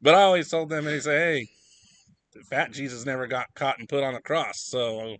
But 0.01 0.15
I 0.15 0.23
always 0.23 0.49
told 0.49 0.69
them, 0.69 0.87
and 0.87 0.97
they 0.97 1.01
say, 1.01 1.17
hey, 1.17 1.47
Fat 2.49 2.73
Jesus 2.73 3.05
never 3.05 3.27
got 3.27 3.47
caught 3.55 3.79
and 3.79 3.89
put 3.89 4.03
on 4.03 4.15
a 4.15 4.21
cross, 4.21 4.61
so 4.63 5.17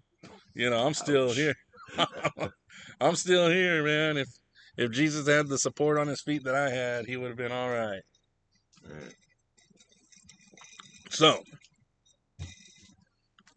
you 0.55 0.71
know, 0.71 0.87
I'm 0.87 0.95
still 0.95 1.31
Ouch. 1.31 1.37
here. 1.37 1.55
I'm 3.01 3.17
still 3.17 3.51
here, 3.51 3.83
man. 3.85 4.17
If 4.17 4.29
if 4.77 4.91
Jesus 4.91 5.29
had 5.29 5.49
the 5.49 5.59
support 5.59 5.99
on 5.99 6.09
his 6.09 6.23
feet 6.23 6.45
that 6.45 6.55
I 6.55 6.71
had, 6.71 7.07
he 7.07 7.17
would 7.17 7.29
have 7.29 7.37
been 7.37 7.53
all 7.53 7.69
right. 7.69 8.01
Right. 8.85 9.15
So 11.11 11.43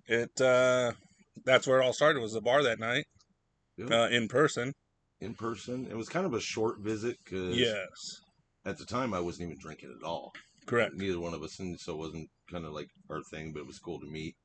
it 0.08 0.40
uh 0.42 0.92
that's 1.46 1.68
where 1.68 1.82
it 1.82 1.86
all 1.86 1.94
started 1.94 2.22
was 2.22 2.34
the 2.34 2.42
bar 2.42 2.64
that 2.64 2.80
night 2.80 3.06
Yeah. 3.78 4.04
uh, 4.04 4.08
in 4.10 4.28
person. 4.28 4.72
In 5.22 5.34
person. 5.34 5.88
It 5.90 5.96
was 5.98 6.10
kind 6.10 6.26
of 6.26 6.34
a 6.34 6.40
short 6.40 6.80
visit 6.80 7.18
because 7.24 7.58
Yes, 7.58 8.22
at 8.66 8.78
the 8.78 8.86
time 8.86 9.14
I 9.14 9.20
wasn't 9.20 9.50
even 9.50 9.58
drinking 9.62 9.96
at 10.00 10.06
all. 10.06 10.34
correct. 10.66 10.96
Neither 10.96 11.20
one 11.20 11.34
of 11.34 11.44
us, 11.44 11.60
and 11.60 11.80
so 11.80 11.94
it 11.94 11.98
wasn't 12.00 12.30
kind 12.50 12.66
of 12.66 12.74
like 12.74 12.88
our 13.10 13.22
thing, 13.32 13.52
but 13.54 13.62
it 13.62 13.68
was 13.68 13.80
cool 13.80 14.00
to 14.00 14.06
meet. 14.06 14.36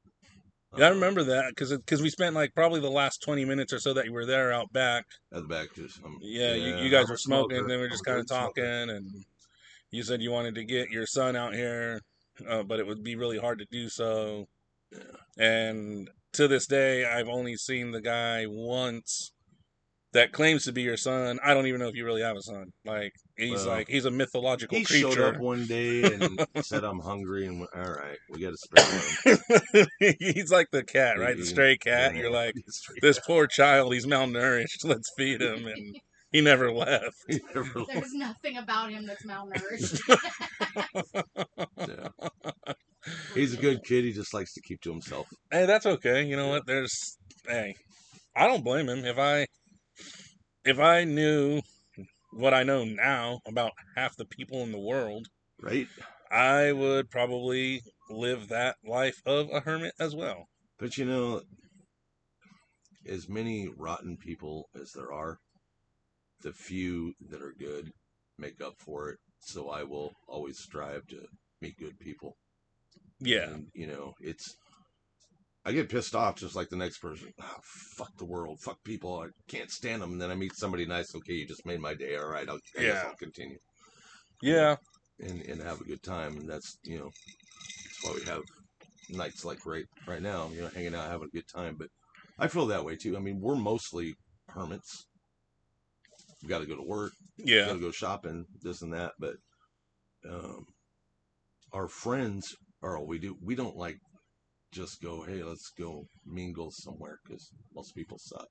Yeah, 0.76 0.86
I 0.86 0.88
Um, 0.88 0.94
remember 0.94 1.24
that 1.24 1.50
because 1.50 1.76
because 1.76 2.00
we 2.02 2.10
spent 2.10 2.34
like 2.34 2.54
probably 2.54 2.80
the 2.80 2.90
last 2.90 3.22
twenty 3.22 3.44
minutes 3.44 3.72
or 3.72 3.80
so 3.80 3.92
that 3.94 4.04
you 4.06 4.12
were 4.12 4.26
there 4.26 4.52
out 4.52 4.72
back. 4.72 5.04
At 5.32 5.42
the 5.42 5.48
back, 5.48 5.74
just 5.74 6.02
um, 6.04 6.18
Yeah, 6.22 6.54
you, 6.54 6.84
you 6.84 6.90
I'm 6.90 6.90
guys 6.90 7.08
were 7.08 7.16
smoking, 7.16 7.56
smoker. 7.56 7.68
then 7.68 7.78
we 7.78 7.82
were 7.82 7.84
I'm 7.86 7.92
just 7.92 8.04
kind 8.04 8.18
of 8.18 8.26
good 8.26 8.34
smoker. 8.36 8.52
talking, 8.62 8.90
and 8.90 9.24
you 9.90 10.02
said 10.02 10.22
you 10.22 10.30
wanted 10.30 10.54
to 10.56 10.64
get 10.64 10.90
your 10.90 11.06
son 11.06 11.34
out 11.36 11.54
here, 11.54 12.00
uh, 12.48 12.62
but 12.62 12.78
it 12.78 12.86
would 12.86 13.02
be 13.02 13.16
really 13.16 13.38
hard 13.38 13.58
to 13.58 13.66
do 13.70 13.88
so. 13.88 14.46
And 15.38 16.08
to 16.34 16.48
this 16.48 16.66
day, 16.66 17.04
I've 17.04 17.28
only 17.28 17.56
seen 17.56 17.92
the 17.92 18.00
guy 18.00 18.44
once 18.46 19.32
that 20.12 20.32
claims 20.32 20.64
to 20.64 20.72
be 20.72 20.82
your 20.82 20.96
son. 20.96 21.38
I 21.44 21.54
don't 21.54 21.66
even 21.66 21.80
know 21.80 21.86
if 21.88 21.94
you 21.94 22.04
really 22.04 22.22
have 22.22 22.36
a 22.36 22.42
son. 22.42 22.66
Like 22.84 23.12
he's 23.36 23.64
Well, 23.64 23.76
like 23.76 23.88
he's 23.88 24.04
a 24.06 24.10
mythological 24.10 24.76
He 24.78 24.84
showed 24.84 25.12
creature. 25.14 25.34
up 25.34 25.40
one 25.40 25.66
day 25.66 26.02
and 26.02 26.44
said, 26.62 26.82
"I'm 26.84 26.98
hungry," 27.00 27.46
and 27.46 27.60
went, 27.60 27.70
all 27.74 27.92
right, 27.92 28.18
we 28.28 28.40
got 28.40 28.50
to 28.50 28.56
spare 28.56 29.36
one. 29.76 29.86
he's 30.20 30.50
like 30.50 30.66
the 30.72 30.82
cat, 30.82 31.18
right? 31.18 31.36
The 31.36 31.46
stray 31.46 31.76
cat. 31.76 32.14
yeah. 32.14 32.20
You're 32.22 32.30
like 32.32 32.54
this 33.02 33.18
up. 33.18 33.24
poor 33.24 33.46
child. 33.46 33.94
He's 33.94 34.06
malnourished. 34.06 34.84
Let's 34.84 35.10
feed 35.16 35.40
him, 35.40 35.66
and 35.68 35.96
he 36.32 36.40
never 36.40 36.72
left. 36.72 37.14
He 37.28 37.40
never 37.54 37.78
left. 37.80 37.92
There's 37.92 38.12
nothing 38.14 38.56
about 38.56 38.90
him 38.90 39.06
that's 39.06 39.24
malnourished. 39.24 40.00
Yeah. 41.78 42.08
He's 43.34 43.54
a 43.54 43.56
good 43.56 43.82
kid. 43.84 44.04
He 44.04 44.12
just 44.12 44.34
likes 44.34 44.52
to 44.54 44.60
keep 44.60 44.80
to 44.82 44.90
himself. 44.90 45.26
Hey, 45.50 45.66
that's 45.66 45.86
okay. 45.86 46.24
You 46.24 46.36
know 46.36 46.48
what? 46.48 46.66
There's 46.66 47.16
hey, 47.46 47.74
I 48.36 48.46
don't 48.46 48.64
blame 48.64 48.88
him. 48.88 49.04
If 49.04 49.18
I 49.18 49.46
if 50.64 50.78
I 50.78 51.04
knew 51.04 51.62
what 52.32 52.54
I 52.54 52.62
know 52.62 52.84
now 52.84 53.40
about 53.46 53.72
half 53.96 54.16
the 54.16 54.26
people 54.26 54.62
in 54.62 54.72
the 54.72 54.78
world, 54.78 55.26
Right? 55.60 55.88
I 56.30 56.72
would 56.72 57.10
probably 57.10 57.82
live 58.08 58.48
that 58.48 58.76
life 58.84 59.20
of 59.26 59.48
a 59.52 59.60
hermit 59.60 59.94
as 59.98 60.14
well. 60.14 60.46
But 60.78 60.96
you 60.96 61.04
know, 61.04 61.42
as 63.06 63.28
many 63.28 63.68
rotten 63.68 64.16
people 64.16 64.68
as 64.80 64.92
there 64.92 65.12
are, 65.12 65.38
the 66.42 66.52
few 66.52 67.14
that 67.28 67.42
are 67.42 67.54
good 67.58 67.90
make 68.38 68.60
up 68.60 68.74
for 68.78 69.10
it. 69.10 69.18
So 69.40 69.68
I 69.70 69.82
will 69.82 70.12
always 70.28 70.58
strive 70.58 71.06
to 71.08 71.26
meet 71.60 71.76
good 71.78 71.98
people. 71.98 72.36
Yeah. 73.20 73.50
And, 73.50 73.66
you 73.74 73.86
know, 73.86 74.14
it's. 74.20 74.56
I 75.64 75.72
get 75.72 75.90
pissed 75.90 76.14
off 76.14 76.36
just 76.36 76.56
like 76.56 76.70
the 76.70 76.76
next 76.76 76.98
person. 76.98 77.28
"Ah, 77.38 77.58
fuck 77.96 78.16
the 78.16 78.24
world. 78.24 78.60
Fuck 78.62 78.82
people. 78.82 79.18
I 79.20 79.26
can't 79.46 79.70
stand 79.70 80.00
them. 80.00 80.12
And 80.12 80.20
then 80.22 80.30
I 80.30 80.34
meet 80.34 80.56
somebody 80.56 80.86
nice. 80.86 81.14
Okay, 81.14 81.34
you 81.34 81.46
just 81.46 81.66
made 81.66 81.80
my 81.80 81.92
day. 81.94 82.16
All 82.16 82.28
right. 82.28 82.48
I'll, 82.48 82.58
I 82.78 82.82
guess 82.82 83.02
Yeah. 83.02 83.08
I'll 83.08 83.16
continue 83.16 83.58
Yeah. 84.40 84.76
and, 85.20 85.42
and 85.42 85.60
have 85.60 85.80
a 85.82 85.84
good 85.84 86.02
time. 86.02 86.38
And 86.38 86.48
that's, 86.48 86.78
you 86.84 86.98
know, 86.98 87.10
that's 87.84 88.04
why 88.04 88.12
we 88.14 88.24
have 88.24 88.42
nights 89.10 89.44
like 89.44 89.66
right 89.66 89.84
right 90.06 90.22
now, 90.22 90.48
you 90.54 90.62
know, 90.62 90.68
hanging 90.68 90.94
out, 90.94 91.10
having 91.10 91.28
a 91.28 91.36
good 91.36 91.48
time. 91.54 91.76
But 91.78 91.88
I 92.38 92.48
feel 92.48 92.66
that 92.66 92.84
way 92.84 92.96
too. 92.96 93.16
I 93.16 93.20
mean, 93.20 93.38
we're 93.38 93.54
mostly 93.56 94.14
hermits. 94.48 95.04
We 96.42 96.48
got 96.48 96.60
to 96.60 96.66
go 96.66 96.76
to 96.76 96.82
work, 96.82 97.12
Yeah. 97.36 97.66
got 97.66 97.74
to 97.74 97.80
go 97.80 97.90
shopping, 97.90 98.46
this 98.62 98.80
and 98.80 98.94
that. 98.94 99.12
But 99.18 99.34
um, 100.26 100.64
our 101.74 101.86
friends 101.86 102.54
are 102.82 102.96
all 102.98 103.06
we 103.06 103.18
do. 103.18 103.36
We 103.42 103.54
don't 103.54 103.76
like 103.76 103.98
just 104.72 105.00
go, 105.02 105.22
hey, 105.22 105.42
let's 105.42 105.70
go 105.78 106.06
mingle 106.24 106.70
somewhere 106.70 107.18
because 107.24 107.50
most 107.74 107.94
people 107.94 108.18
suck. 108.18 108.48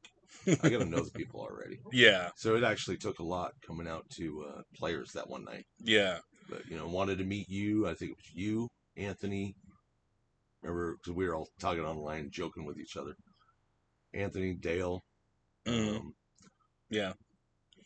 I 0.63 0.69
got 0.69 0.79
to 0.79 0.85
know 0.85 1.03
the 1.03 1.11
people 1.11 1.39
already. 1.41 1.79
Yeah. 1.91 2.29
So 2.35 2.55
it 2.55 2.63
actually 2.63 2.97
took 2.97 3.19
a 3.19 3.23
lot 3.23 3.51
coming 3.65 3.87
out 3.87 4.05
to 4.17 4.45
uh, 4.49 4.61
players 4.75 5.11
that 5.13 5.29
one 5.29 5.43
night 5.45 5.65
Yeah. 5.79 6.19
but 6.49 6.65
you 6.67 6.77
know 6.77 6.87
wanted 6.87 7.17
to 7.19 7.23
meet 7.23 7.47
you 7.49 7.87
i 7.87 7.93
think 7.93 8.11
it 8.11 8.17
was 8.17 8.31
you 8.33 8.67
anthony 8.97 9.53
remember 10.61 10.95
because 10.97 11.15
we 11.15 11.27
were 11.27 11.35
all 11.35 11.47
talking 11.59 11.83
online 11.83 12.29
joking 12.31 12.65
with 12.65 12.77
each 12.77 12.97
other 12.97 13.13
anthony 14.13 14.53
dale 14.53 15.01
Mhm. 15.67 15.97
um, 15.97 16.13
Yeah. 16.89 17.13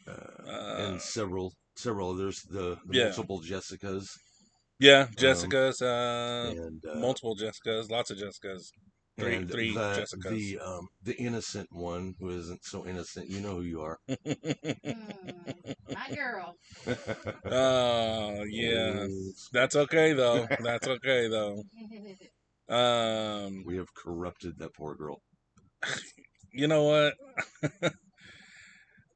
uh, 0.07 0.11
Uh, 0.47 0.75
and 0.85 1.01
several 1.01 1.53
several 1.75 2.11
others 2.11 2.41
the, 2.43 2.77
the 2.85 2.93
Yeah. 2.97 3.03
multiple 3.05 3.41
jessicas 3.41 4.07
yeah. 4.83 5.07
Jessica's, 5.17 5.81
uh, 5.81 6.53
and 6.65 6.83
uh, 6.85 6.99
multiple 6.99 7.35
Jessicas, 7.35 7.89
lots 7.89 8.11
of 8.11 8.17
Jessicas. 8.17 8.71
Three- 9.19 9.35
and 9.37 9.49
three 9.49 9.73
the, 9.75 9.97
Jessicas. 9.99 10.55
the 10.55 10.59
um 10.59 10.87
the 11.03 11.15
innocent 11.17 11.67
one 11.71 12.15
who 12.19 12.29
isn't 12.29 12.65
so 12.65 12.85
innocent 12.87 13.29
you 13.29 13.41
know 13.41 13.55
who 13.57 13.61
you 13.61 13.81
are 13.81 13.99
Mm, 14.09 15.75
my 15.93 16.15
girl. 16.15 16.55
Oh, 17.51 18.43
yeah. 18.49 19.05
That's 19.51 19.75
okay 19.75 20.13
though. 20.13 20.47
That's 20.63 20.87
okay 20.87 21.27
though. 21.27 21.63
Um, 22.69 23.63
we 23.65 23.77
have 23.77 23.93
corrupted 23.93 24.57
that 24.59 24.73
poor 24.73 24.95
girl 24.95 25.21
you 26.51 26.67
know 26.67 26.83
what? 26.83 27.13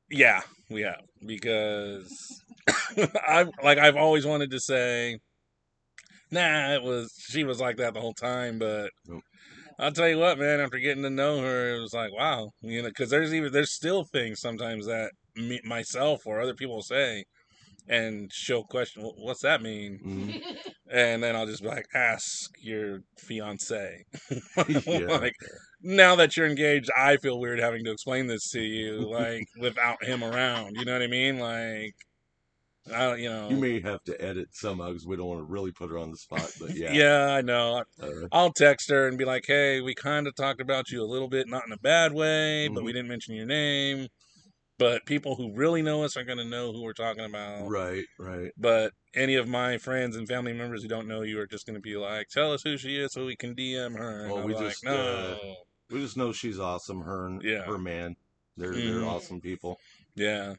yeah, 0.10 0.42
we 0.70 0.82
have 0.82 1.02
because 1.26 2.42
I've 3.28 3.50
like 3.64 3.78
I've 3.78 3.96
always 3.98 4.26
wanted 4.26 4.52
to 4.52 4.60
say, 4.60 5.20
nah, 6.32 6.74
it 6.74 6.84
was 6.84 7.14
she 7.30 7.44
was 7.44 7.60
like 7.60 7.78
that 7.78 7.94
the 7.94 8.02
whole 8.02 8.14
time, 8.14 8.60
but 8.60 8.92
Nope. 9.06 9.24
I'll 9.80 9.92
tell 9.92 10.10
you 10.10 10.18
what, 10.20 10.40
man. 10.40 10.60
After 10.62 10.80
getting 10.80 11.04
to 11.04 11.10
know 11.10 11.42
her, 11.42 11.76
it 11.76 11.82
was 11.82 11.94
like, 11.94 12.12
wow, 12.14 12.52
you 12.62 12.82
know, 12.82 12.90
because 12.90 13.10
there's 13.10 13.34
even 13.34 13.52
there's 13.54 13.74
still 13.74 14.06
things 14.06 14.40
sometimes 14.42 14.86
that 14.88 15.14
me, 15.36 15.62
myself 15.64 16.22
or 16.26 16.42
other 16.42 16.56
people 16.56 16.82
say, 16.84 17.26
and 17.88 18.32
she'll 18.34 18.66
question, 18.66 19.04
"Wh- 19.04 19.18
what's 19.20 19.42
that 19.44 19.62
mean? 19.64 20.02
Mhm. 20.04 20.42
And 20.92 21.24
then 21.24 21.36
I'll 21.36 21.46
just 21.46 21.62
be 21.64 21.68
like, 21.70 21.86
ask 21.94 22.52
your 22.62 23.02
fiance. 23.20 24.04
Yeah. 24.88 25.20
like 25.22 25.34
now 25.82 26.16
that 26.16 26.38
you're 26.38 26.48
engaged, 26.48 26.90
I 26.98 27.18
feel 27.18 27.40
weird 27.40 27.60
having 27.60 27.84
to 27.86 27.92
explain 27.92 28.28
this 28.28 28.50
to 28.52 28.62
you, 28.62 29.10
like 29.10 29.46
without 29.60 30.04
him 30.04 30.24
around. 30.24 30.76
You 30.78 30.86
know 30.86 30.94
what 30.94 31.02
I 31.04 31.08
mean? 31.08 31.40
Like, 31.40 31.94
I 32.94 33.00
don't, 33.06 33.20
you 33.20 33.30
know. 33.30 33.50
you 33.50 33.58
may 33.58 33.80
have 33.82 34.04
to 34.06 34.22
edit 34.22 34.50
somehow 34.54 34.88
because 34.90 35.06
we 35.08 35.16
don't 35.16 35.28
want 35.28 35.40
to 35.42 35.46
really 35.46 35.72
put 35.72 35.90
her 35.90 35.98
on 35.98 36.12
the 36.12 36.18
spot 36.18 36.52
but 36.60 36.72
yeah, 36.76 36.94
yeah, 36.94 37.28
I 37.34 37.42
know. 37.42 37.84
Uh, 38.02 38.28
I'll 38.32 38.52
text 38.52 38.90
her 38.90 39.08
and 39.08 39.18
be 39.18 39.26
like, 39.26 39.46
"Hey, 39.48 39.82
we 39.82 39.96
kind 39.96 40.28
of 40.28 40.36
talked 40.36 40.62
about 40.62 40.90
you 40.92 41.02
a 41.04 41.06
little 41.06 41.30
bit, 41.30 41.48
not 41.48 41.66
in 41.66 41.72
a 41.72 41.78
bad 41.78 42.14
way, 42.14 42.68
but 42.70 42.82
Mhm. 42.82 42.86
we 42.86 42.94
didn't 42.94 43.08
mention 43.10 43.36
your 43.36 43.46
name. 43.46 44.08
But 44.80 45.06
people 45.06 45.36
who 45.36 45.56
really 45.56 45.82
know 45.82 46.04
us 46.04 46.18
are 46.18 46.24
going 46.24 46.38
to 46.40 46.46
know 46.46 46.72
who 46.74 46.84
we're 46.84 46.94
talking 46.94 47.26
about. 47.26 47.68
right 47.70 48.06
right 48.20 48.52
But 48.58 48.94
any 49.16 49.36
of 49.36 49.48
my 49.48 49.78
friends 49.78 50.16
and 50.16 50.28
family 50.28 50.54
members 50.54 50.84
who 50.84 50.90
don't 50.90 51.08
know 51.08 51.22
you 51.24 51.40
are 51.40 51.48
just 51.48 51.66
going 51.66 51.76
to 51.76 51.82
be 51.82 51.98
like, 51.98 52.28
"Tell 52.30 52.54
us 52.54 52.64
who 52.64 52.78
she 52.78 52.98
is 52.98 53.14
so 53.14 53.26
we 53.26 53.36
can 53.36 53.56
DM 53.56 53.96
her." 53.96 54.26
And 54.26 54.32
Well, 54.34 54.40
I'm 54.40 54.46
we 54.46 54.54
like, 54.54 54.64
just, 54.70 54.84
"No." 54.84 55.34
uh, 55.34 55.56
We 55.90 56.00
just 56.02 56.18
know 56.18 56.32
she's 56.34 56.60
awesome. 56.60 57.02
Her 57.02 57.28
and 57.28 57.42
Yeah. 57.44 57.66
her 57.66 57.78
man, 57.78 58.16
they're 58.58 58.74
Mhm. 58.74 58.86
they're 58.86 59.06
awesome 59.06 59.42
people. 59.42 59.80
yeah. 60.16 60.56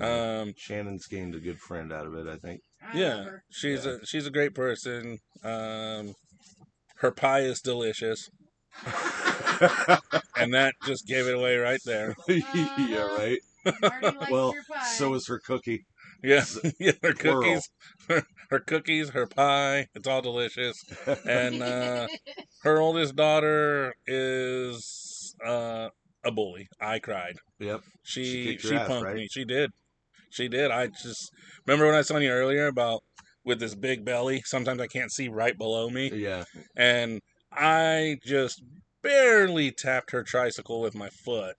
Um, 0.00 0.54
Shannon's 0.56 1.06
gained 1.06 1.34
a 1.34 1.40
good 1.40 1.58
friend 1.58 1.92
out 1.92 2.06
of 2.06 2.14
it, 2.14 2.26
I 2.26 2.36
think. 2.36 2.60
I 2.82 2.98
yeah, 2.98 3.24
she's 3.50 3.84
Yeah. 3.86 3.98
a 4.02 4.06
she's 4.06 4.26
a 4.26 4.30
great 4.30 4.54
person. 4.54 5.18
Um, 5.42 6.14
her 6.96 7.10
pie 7.12 7.40
is 7.40 7.60
delicious, 7.60 8.28
and 10.36 10.52
that 10.54 10.74
just 10.84 11.06
gave 11.06 11.26
it 11.26 11.34
away 11.34 11.56
right 11.56 11.80
there. 11.84 12.14
yeah, 12.28 13.06
right. 13.16 13.38
Likes 13.64 14.30
Well, 14.30 14.52
your 14.52 14.62
pie. 14.70 14.84
so 14.96 15.14
is 15.14 15.26
her 15.28 15.38
cookie. 15.38 15.84
Yeah, 16.22 16.36
S- 16.36 16.58
yeah, 16.80 16.92
her 17.02 17.14
plural. 17.14 17.42
cookies, 17.42 17.68
her, 18.08 18.22
her 18.50 18.58
cookies, 18.60 19.10
her 19.10 19.26
pie. 19.26 19.86
It's 19.94 20.08
all 20.08 20.22
delicious. 20.22 20.76
And 21.26 21.62
uh, 21.62 22.06
her 22.62 22.80
oldest 22.80 23.14
daughter 23.16 23.94
is 24.06 25.34
uh, 25.46 25.88
a 26.24 26.30
bully. 26.30 26.66
I 26.80 26.98
cried. 26.98 27.36
Yep. 27.58 27.82
She 28.02 28.24
She 28.24 28.32
she, 28.58 28.68
kicked 28.68 28.72
ass, 28.72 28.88
punked 28.90 29.02
right? 29.04 29.16
me. 29.16 29.28
She 29.30 29.44
did. 29.44 29.70
She 30.34 30.48
did. 30.48 30.72
I 30.72 30.88
just 30.88 31.30
remember 31.64 31.86
when 31.86 31.94
I 31.94 31.98
was 31.98 32.08
telling 32.08 32.24
you 32.24 32.30
earlier 32.30 32.66
about 32.66 33.02
with 33.44 33.60
this 33.60 33.74
big 33.76 34.04
belly. 34.04 34.42
Sometimes 34.44 34.80
I 34.80 34.88
can't 34.88 35.12
see 35.12 35.28
right 35.28 35.56
below 35.56 35.88
me, 35.88 36.10
Yeah. 36.12 36.44
and 36.76 37.20
I 37.52 38.16
just 38.24 38.60
barely 39.02 39.70
tapped 39.70 40.10
her 40.10 40.24
tricycle 40.24 40.80
with 40.80 40.94
my 40.96 41.08
foot. 41.24 41.54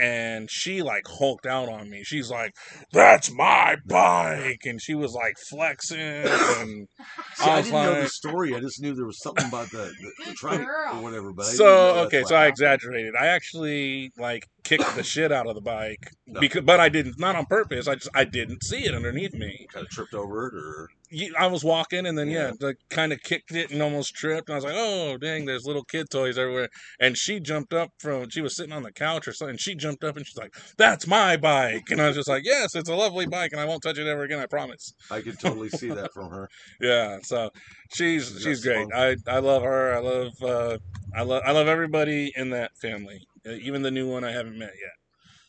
And 0.00 0.50
she 0.50 0.82
like 0.82 1.06
hulked 1.06 1.44
out 1.46 1.68
on 1.68 1.90
me. 1.90 2.02
She's 2.04 2.30
like, 2.30 2.54
"That's 2.92 3.30
my 3.30 3.76
bike," 3.86 4.62
and 4.64 4.80
she 4.80 4.94
was 4.94 5.12
like 5.12 5.34
flexing. 5.50 5.98
And 6.00 6.88
See, 7.34 7.44
I, 7.50 7.56
was 7.58 7.66
didn't 7.66 7.82
know 7.82 7.94
the 7.94 8.00
like- 8.00 8.08
story. 8.08 8.54
I 8.54 8.60
just 8.60 8.80
knew 8.80 8.94
there 8.94 9.04
was 9.06 9.20
something 9.22 9.46
about 9.46 9.70
the, 9.70 9.78
the, 10.00 10.12
the 10.18 10.24
Good 10.24 10.36
trike 10.36 10.60
or 10.60 11.02
whatever. 11.02 11.32
But 11.32 11.46
so 11.46 12.04
okay, 12.06 12.22
so 12.24 12.34
I 12.34 12.40
happened. 12.44 12.52
exaggerated. 12.52 13.14
I 13.20 13.26
actually 13.26 14.10
like 14.18 14.46
kicked 14.64 14.94
the 14.96 15.02
shit 15.02 15.32
out 15.32 15.46
of 15.46 15.54
the 15.54 15.60
bike 15.60 16.10
No. 16.26 16.40
because, 16.40 16.62
but 16.62 16.80
I 16.80 16.88
didn't, 16.88 17.18
not 17.18 17.36
on 17.36 17.46
purpose. 17.46 17.86
I 17.88 17.96
just 17.96 18.08
I 18.14 18.24
didn't 18.24 18.62
see 18.64 18.84
it 18.84 18.94
underneath 18.94 19.34
me. 19.34 19.66
Kind 19.72 19.84
of 19.86 19.90
tripped 19.90 20.14
over 20.14 20.46
it, 20.48 20.54
or 20.54 20.88
you- 20.90 20.99
I 21.38 21.46
was 21.48 21.64
walking 21.64 22.06
and 22.06 22.16
then 22.16 22.28
yeah, 22.28 22.52
Yeah. 22.60 22.72
kind 22.88 23.12
of 23.12 23.20
kicked 23.22 23.52
it 23.52 23.70
and 23.70 23.82
almost 23.82 24.14
tripped. 24.14 24.48
And 24.48 24.54
I 24.54 24.56
was 24.58 24.64
like, 24.64 24.74
oh 24.76 25.16
dang, 25.16 25.44
there's 25.44 25.66
little 25.66 25.82
kid 25.84 26.06
toys 26.10 26.38
everywhere. 26.38 26.68
And 27.00 27.16
she 27.16 27.40
jumped 27.40 27.72
up 27.72 27.90
from 27.98 28.30
she 28.30 28.40
was 28.40 28.54
sitting 28.54 28.72
on 28.72 28.82
the 28.84 28.92
couch 28.92 29.26
or 29.26 29.32
something. 29.32 29.56
She 29.56 29.74
jumped 29.74 30.04
up 30.04 30.16
and 30.16 30.26
she's 30.26 30.36
like, 30.36 30.54
that's 30.76 31.06
my 31.06 31.36
bike. 31.36 31.90
And 31.90 32.00
I 32.00 32.06
was 32.06 32.16
just 32.16 32.28
like, 32.28 32.44
yes, 32.44 32.74
it's 32.74 32.88
a 32.88 32.94
lovely 32.94 33.26
bike 33.26 33.50
and 33.52 33.60
I 33.60 33.64
won't 33.64 33.82
touch 33.82 33.98
it 33.98 34.06
ever 34.06 34.22
again. 34.22 34.38
I 34.38 34.46
promise. 34.46 34.92
I 35.10 35.20
could 35.20 35.38
totally 35.40 35.68
see 35.70 35.88
that 35.88 36.12
from 36.12 36.30
her. 36.30 36.48
Yeah. 36.80 37.18
So 37.22 37.50
she's 37.92 38.28
She's 38.28 38.42
she's 38.42 38.64
great. 38.64 38.86
I 38.94 39.16
I 39.26 39.38
love 39.40 39.62
her. 39.62 39.94
I 39.94 39.98
love 40.00 40.32
uh 40.42 40.78
I 41.14 41.22
love 41.22 41.42
I 41.44 41.50
love 41.52 41.66
everybody 41.68 42.32
in 42.36 42.50
that 42.50 42.70
family. 42.80 43.20
Uh, 43.46 43.52
Even 43.52 43.82
the 43.82 43.90
new 43.90 44.08
one 44.08 44.22
I 44.24 44.32
haven't 44.32 44.58
met 44.58 44.72
yet. 44.80 44.92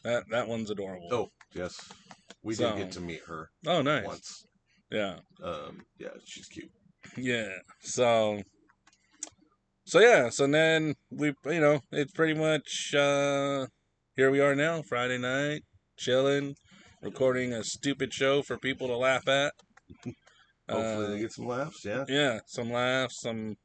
That 0.04 0.24
that 0.32 0.48
one's 0.48 0.72
adorable. 0.72 1.08
Oh, 1.12 1.32
yes, 1.54 1.76
we 2.44 2.56
So- 2.56 2.70
did 2.72 2.78
get 2.78 2.92
to 2.94 3.02
meet 3.02 3.22
her 3.28 3.50
oh 3.68 3.82
nice. 3.82 4.06
once. 4.06 4.46
Yeah. 4.92 5.16
Um, 5.44 5.82
yeah, 5.98 6.10
she's 6.26 6.48
cute. 6.48 6.72
Yeah. 7.18 7.50
So 7.82 8.42
so 9.86 10.00
yeah, 10.00 10.30
so 10.30 10.48
then 10.48 10.96
we 11.10 11.34
you 11.46 11.60
know, 11.60 11.82
it's 11.92 12.12
pretty 12.12 12.34
much 12.34 12.94
uh 12.94 13.68
here 14.16 14.30
we 14.30 14.40
are 14.42 14.56
now, 14.56 14.82
Friday 14.82 15.18
night, 15.18 15.62
chilling, 15.98 16.56
recording 17.02 17.54
a 17.54 17.64
stupid 17.64 18.14
show 18.14 18.42
for 18.42 18.58
people 18.58 18.88
to 18.88 18.98
laugh 18.98 19.28
at. 19.28 19.54
Hopefully, 20.70 21.06
Uh, 21.06 21.10
they 21.10 21.20
get 21.20 21.32
some 21.34 21.48
laughs. 21.48 21.84
Yeah. 21.84 22.06
yeah, 22.08 22.40
some 22.46 22.72
laughs, 22.72 23.22
some 23.22 23.56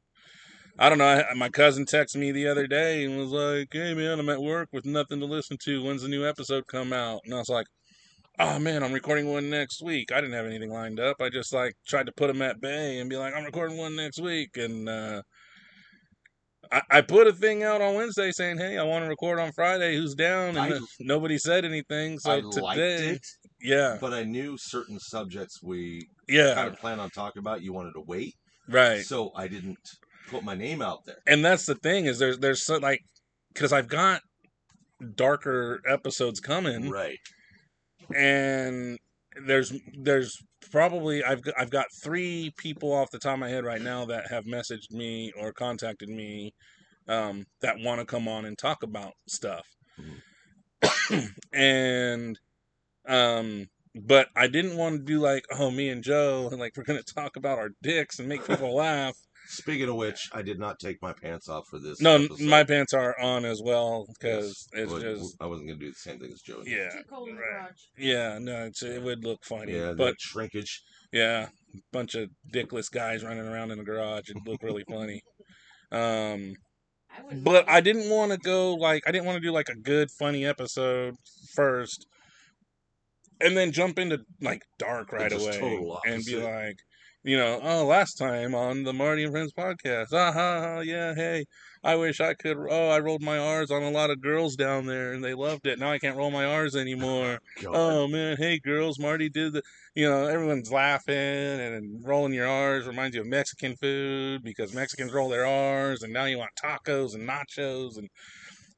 I 0.78 0.88
don't 0.88 0.98
know. 0.98 1.06
I, 1.06 1.34
my 1.34 1.48
cousin 1.48 1.86
texted 1.86 2.16
me 2.16 2.32
the 2.32 2.48
other 2.48 2.66
day 2.66 3.04
and 3.04 3.16
was 3.16 3.30
like, 3.30 3.68
"Hey 3.72 3.94
man, 3.94 4.18
I'm 4.20 4.28
at 4.28 4.42
work 4.42 4.68
with 4.72 4.84
nothing 4.84 5.20
to 5.20 5.26
listen 5.26 5.56
to. 5.64 5.82
When's 5.82 6.02
the 6.02 6.08
new 6.08 6.26
episode 6.26 6.66
come 6.66 6.92
out?" 6.92 7.20
And 7.24 7.34
I 7.34 7.38
was 7.38 7.48
like, 7.48 7.66
"Oh 8.38 8.58
man, 8.58 8.82
I'm 8.82 8.92
recording 8.92 9.28
one 9.28 9.48
next 9.50 9.82
week. 9.82 10.12
I 10.12 10.20
didn't 10.20 10.34
have 10.34 10.46
anything 10.46 10.70
lined 10.70 11.00
up. 11.00 11.20
I 11.20 11.28
just 11.30 11.52
like 11.52 11.74
tried 11.86 12.06
to 12.06 12.12
put 12.12 12.28
them 12.28 12.42
at 12.42 12.60
bay 12.60 12.98
and 12.98 13.08
be 13.10 13.16
like, 13.16 13.34
I'm 13.34 13.44
recording 13.44 13.76
one 13.76 13.96
next 13.96 14.20
week." 14.20 14.56
And 14.56 14.88
uh, 14.88 15.22
I, 16.70 16.82
I 16.90 17.00
put 17.00 17.26
a 17.26 17.32
thing 17.32 17.62
out 17.62 17.80
on 17.80 17.94
Wednesday 17.94 18.30
saying, 18.32 18.58
"Hey, 18.58 18.76
I 18.78 18.82
want 18.82 19.04
to 19.04 19.08
record 19.08 19.38
on 19.38 19.52
Friday. 19.52 19.96
Who's 19.96 20.14
down?" 20.14 20.50
And 20.50 20.58
I- 20.58 20.68
no- 20.70 20.86
nobody 21.00 21.38
said 21.38 21.64
anything. 21.64 22.18
So 22.18 22.30
I 22.32 22.40
today, 22.40 23.08
it, 23.10 23.26
yeah, 23.60 23.98
but 24.00 24.12
I 24.12 24.24
knew 24.24 24.56
certain 24.58 24.98
subjects 24.98 25.62
we 25.62 26.06
yeah, 26.28 26.54
kind 26.54 26.68
of 26.68 26.78
planned 26.78 27.00
on 27.00 27.10
talking 27.10 27.40
about. 27.40 27.62
You 27.62 27.72
wanted 27.72 27.92
to 27.92 28.02
wait, 28.06 28.34
right. 28.68 29.04
so 29.04 29.30
I 29.36 29.48
didn't 29.48 29.78
put 30.28 30.42
my 30.42 30.54
name 30.54 30.82
out 30.82 31.04
there. 31.06 31.18
and 31.26 31.44
that's 31.44 31.66
the 31.66 31.76
thing 31.76 32.06
is 32.06 32.18
there's 32.18 32.38
there's 32.38 32.64
so, 32.64 32.78
like 32.78 33.00
because 33.54 33.72
I've 33.72 33.88
got 33.88 34.20
darker 35.14 35.80
episodes 35.88 36.40
coming, 36.40 36.90
Right. 36.90 37.18
And 38.14 38.98
there's 39.46 39.72
there's 39.98 40.38
probably 40.70 41.24
I've 41.24 41.42
got, 41.42 41.54
I've 41.58 41.70
got 41.70 41.86
three 42.02 42.52
people 42.56 42.92
off 42.92 43.10
the 43.10 43.18
top 43.18 43.34
of 43.34 43.40
my 43.40 43.48
head 43.48 43.64
right 43.64 43.82
now 43.82 44.04
that 44.06 44.30
have 44.30 44.44
messaged 44.44 44.90
me 44.92 45.32
or 45.38 45.52
contacted 45.52 46.08
me 46.08 46.54
um, 47.08 47.46
that 47.60 47.78
want 47.78 48.00
to 48.00 48.06
come 48.06 48.28
on 48.28 48.44
and 48.44 48.58
talk 48.58 48.82
about 48.82 49.12
stuff, 49.28 49.66
and 51.52 52.38
um. 53.08 53.66
But 53.98 54.28
I 54.36 54.46
didn't 54.46 54.76
want 54.76 54.96
to 54.98 55.02
do 55.04 55.20
like, 55.20 55.46
oh, 55.58 55.70
me 55.70 55.88
and 55.88 56.04
Joe, 56.04 56.48
and 56.52 56.60
like 56.60 56.74
we're 56.76 56.84
gonna 56.84 57.02
talk 57.02 57.36
about 57.36 57.58
our 57.58 57.70
dicks 57.82 58.18
and 58.18 58.28
make 58.28 58.46
people 58.46 58.74
laugh. 58.74 59.16
Speaking 59.48 59.88
of 59.88 59.94
which, 59.96 60.28
I 60.32 60.42
did 60.42 60.58
not 60.58 60.78
take 60.80 61.00
my 61.00 61.12
pants 61.12 61.48
off 61.48 61.64
for 61.70 61.78
this. 61.78 62.00
No, 62.00 62.16
episode. 62.16 62.40
my 62.40 62.64
pants 62.64 62.92
are 62.92 63.18
on 63.20 63.44
as 63.44 63.60
well 63.62 64.06
because 64.18 64.66
Yes. 64.74 64.82
it's 64.82 64.92
Well, 64.92 65.00
just 65.00 65.36
I 65.40 65.46
wasn't 65.46 65.68
gonna 65.68 65.78
do 65.80 65.90
the 65.90 65.94
same 65.96 66.18
thing 66.18 66.32
as 66.32 66.40
Joe. 66.40 66.62
yeah, 66.66 66.88
Too 66.90 67.02
cold 67.08 67.28
right. 67.30 67.70
yeah. 67.96 68.38
No, 68.38 68.64
it's, 68.66 68.82
it 68.82 69.02
would 69.02 69.24
look 69.24 69.44
funny, 69.44 69.74
Yeah, 69.76 69.92
but 69.96 70.16
shrinkage. 70.20 70.82
yeah, 71.12 71.48
bunch 71.92 72.14
of 72.14 72.30
dickless 72.52 72.90
guys 72.90 73.22
running 73.24 73.46
around 73.46 73.70
in 73.70 73.78
the 73.78 73.84
garage. 73.84 74.28
It'd 74.30 74.46
look 74.46 74.62
really 74.62 74.84
funny. 74.90 75.20
Um, 75.92 76.54
I 77.10 77.34
but. 77.36 77.68
I 77.68 77.80
didn't 77.80 78.10
want 78.10 78.32
to 78.32 78.38
go 78.38 78.74
like 78.74 79.02
I 79.06 79.12
didn't 79.12 79.26
want 79.26 79.36
to 79.36 79.46
do 79.46 79.52
like 79.52 79.68
a 79.68 79.76
good 79.78 80.10
funny 80.18 80.44
episode 80.44 81.14
first, 81.54 82.04
and 83.40 83.56
then 83.56 83.70
jump 83.72 83.98
into 83.98 84.18
like 84.40 84.62
dark 84.78 85.12
right 85.12 85.32
away 85.32 85.58
total 85.58 86.00
and 86.06 86.24
be 86.24 86.36
like, 86.36 86.76
you 87.26 87.36
know, 87.36 87.58
oh, 87.60 87.84
last 87.84 88.14
time 88.14 88.54
on 88.54 88.84
the 88.84 88.92
Marty 88.92 89.24
and 89.24 89.32
Friends 89.32 89.52
podcast, 89.52 90.12
ah 90.12 90.30
ha, 90.30 90.60
ha 90.60 90.80
yeah, 90.80 91.12
hey, 91.12 91.44
I 91.82 91.96
wish 91.96 92.20
I 92.20 92.34
could. 92.34 92.56
Oh, 92.56 92.88
I 92.88 93.00
rolled 93.00 93.20
my 93.20 93.36
R's 93.36 93.72
on 93.72 93.82
a 93.82 93.90
lot 93.90 94.10
of 94.10 94.20
girls 94.20 94.54
down 94.54 94.86
there, 94.86 95.12
and 95.12 95.24
they 95.24 95.34
loved 95.34 95.66
it. 95.66 95.80
Now 95.80 95.90
I 95.90 95.98
can't 95.98 96.16
roll 96.16 96.30
my 96.30 96.44
R's 96.44 96.76
anymore. 96.76 97.40
God. 97.62 97.72
Oh 97.74 98.06
man, 98.06 98.36
hey 98.36 98.60
girls, 98.60 99.00
Marty 99.00 99.28
did 99.28 99.54
the. 99.54 99.62
You 99.96 100.08
know, 100.08 100.26
everyone's 100.26 100.70
laughing 100.70 101.16
and 101.16 102.06
rolling 102.06 102.32
your 102.32 102.46
R's 102.46 102.86
reminds 102.86 103.16
you 103.16 103.22
of 103.22 103.26
Mexican 103.26 103.74
food 103.76 104.44
because 104.44 104.72
Mexicans 104.72 105.12
roll 105.12 105.28
their 105.28 105.46
R's, 105.46 106.02
and 106.02 106.12
now 106.12 106.26
you 106.26 106.38
want 106.38 106.50
tacos 106.62 107.14
and 107.14 107.28
nachos 107.28 107.96
and 107.96 108.08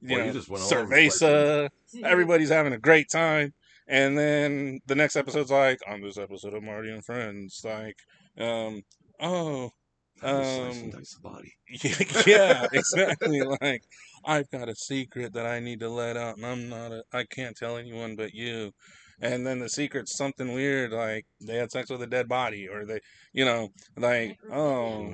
you 0.00 0.16
Well, 0.16 0.18
you 0.20 0.26
know 0.26 0.32
just 0.32 0.48
went 0.48 0.64
all 0.64 0.74
over 0.74 0.86
the 0.86 0.94
cerveza. 0.94 1.68
Everybody's 2.04 2.50
having 2.50 2.72
a 2.72 2.78
great 2.78 3.10
time, 3.10 3.52
and 3.88 4.16
then 4.16 4.80
the 4.86 4.94
next 4.94 5.16
episode's 5.16 5.50
like 5.50 5.80
on 5.86 6.00
this 6.00 6.18
episode 6.18 6.54
of 6.54 6.62
Marty 6.62 6.90
and 6.90 7.04
Friends, 7.04 7.62
like, 7.64 7.96
um, 8.38 8.82
oh, 9.20 9.70
That 10.22 10.34
was 10.38 10.58
and 10.58 10.84
um, 10.84 10.90
dice 10.90 11.14
the 11.14 11.28
body. 11.28 11.52
yeah, 12.26 12.66
exactly. 12.72 13.40
Like, 13.42 13.82
I've 14.24 14.50
got 14.50 14.68
a 14.68 14.74
secret 14.74 15.32
that 15.34 15.46
I 15.46 15.60
need 15.60 15.80
to 15.80 15.88
let 15.88 16.16
out, 16.16 16.36
and 16.36 16.46
I'm 16.46 16.68
not. 16.68 16.92
A, 16.92 17.02
I 17.12 17.24
can't 17.24 17.56
tell 17.56 17.76
anyone 17.76 18.16
but 18.16 18.34
you. 18.34 18.72
And 19.20 19.44
then 19.46 19.58
the 19.58 19.68
secret's 19.68 20.16
something 20.16 20.52
weird, 20.52 20.92
like 20.92 21.26
they 21.40 21.56
had 21.56 21.72
sex 21.72 21.90
with 21.90 22.02
a 22.02 22.06
dead 22.06 22.28
body, 22.28 22.68
or 22.68 22.86
they, 22.86 23.00
you 23.32 23.44
know, 23.44 23.70
like, 23.96 24.38
oh, 24.52 25.12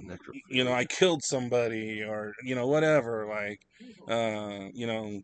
you 0.50 0.62
know, 0.64 0.72
I 0.74 0.84
killed 0.84 1.22
somebody, 1.24 2.02
or 2.02 2.34
you 2.42 2.54
know, 2.54 2.66
whatever. 2.66 3.26
Like, 3.26 3.60
uh, 4.06 4.68
you 4.74 4.86
know, 4.86 5.20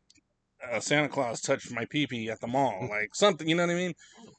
uh, 0.73 0.81
Santa 0.81 1.09
Claus 1.09 1.41
touched 1.41 1.73
my 1.73 1.85
pee 1.87 2.31
at 2.31 2.41
the 2.41 2.47
mall, 2.47 2.87
like 2.89 3.15
something. 3.15 3.49
You 3.49 3.57
know 3.57 3.67
what 3.67 3.73
I 3.73 3.77
mean? 3.77 3.95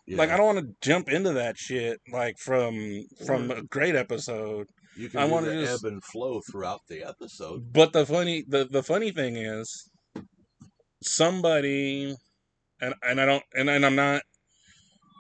Yeah. 0.08 0.18
Like, 0.18 0.30
I 0.30 0.38
don't 0.38 0.56
want 0.56 0.60
to 0.60 0.76
jump 0.82 1.10
into 1.10 1.34
that 1.34 1.58
shit, 1.58 2.00
like 2.12 2.38
from 2.38 3.06
from 3.26 3.52
a 3.52 3.62
great 3.64 3.96
episode. 3.96 4.68
You 4.98 5.10
can 5.10 5.22
I 5.22 5.26
wanna 5.26 5.48
the 5.50 5.62
just- 5.62 5.86
ebb 5.86 5.92
and 5.92 6.04
flow 6.04 6.42
throughout 6.42 6.82
the 6.88 7.04
episode. 7.04 7.72
But 7.72 7.94
the 7.94 8.06
funny 8.06 8.44
the 8.48 8.66
the 8.66 8.84
funny 8.84 9.12
thing 9.12 9.38
is 9.38 9.90
somebody 11.02 12.16
and 12.80 12.94
and 13.04 13.22
I 13.22 13.26
don't 13.26 13.44
and, 13.54 13.70
and 13.70 13.86
I'm 13.86 13.96
not 13.96 14.22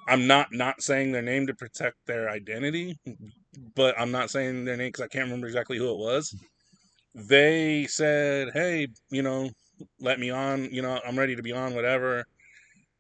I'm 0.08 0.28
not 0.28 0.48
not 0.52 0.82
saying 0.82 1.12
their 1.12 1.22
name 1.22 1.48
to 1.48 1.54
protect 1.54 1.96
their 2.06 2.30
identity, 2.30 2.98
but 3.76 4.00
I'm 4.00 4.12
not 4.12 4.30
saying 4.30 4.66
their 4.66 4.76
name 4.78 4.90
because 4.90 5.06
I 5.06 5.08
can't 5.08 5.26
remember 5.26 5.48
exactly 5.48 5.78
who 5.78 5.92
it 5.92 5.98
was. 5.98 6.36
They 7.14 7.86
said, 7.88 8.50
"Hey, 8.54 8.88
you 9.10 9.22
know, 9.22 9.50
let 10.00 10.20
me 10.20 10.32
on. 10.32 10.66
You 10.72 10.82
know, 10.82 11.00
I'm 11.06 11.20
ready 11.20 11.36
to 11.36 11.44
be 11.44 11.52
on. 11.52 11.76
Whatever." 11.76 12.26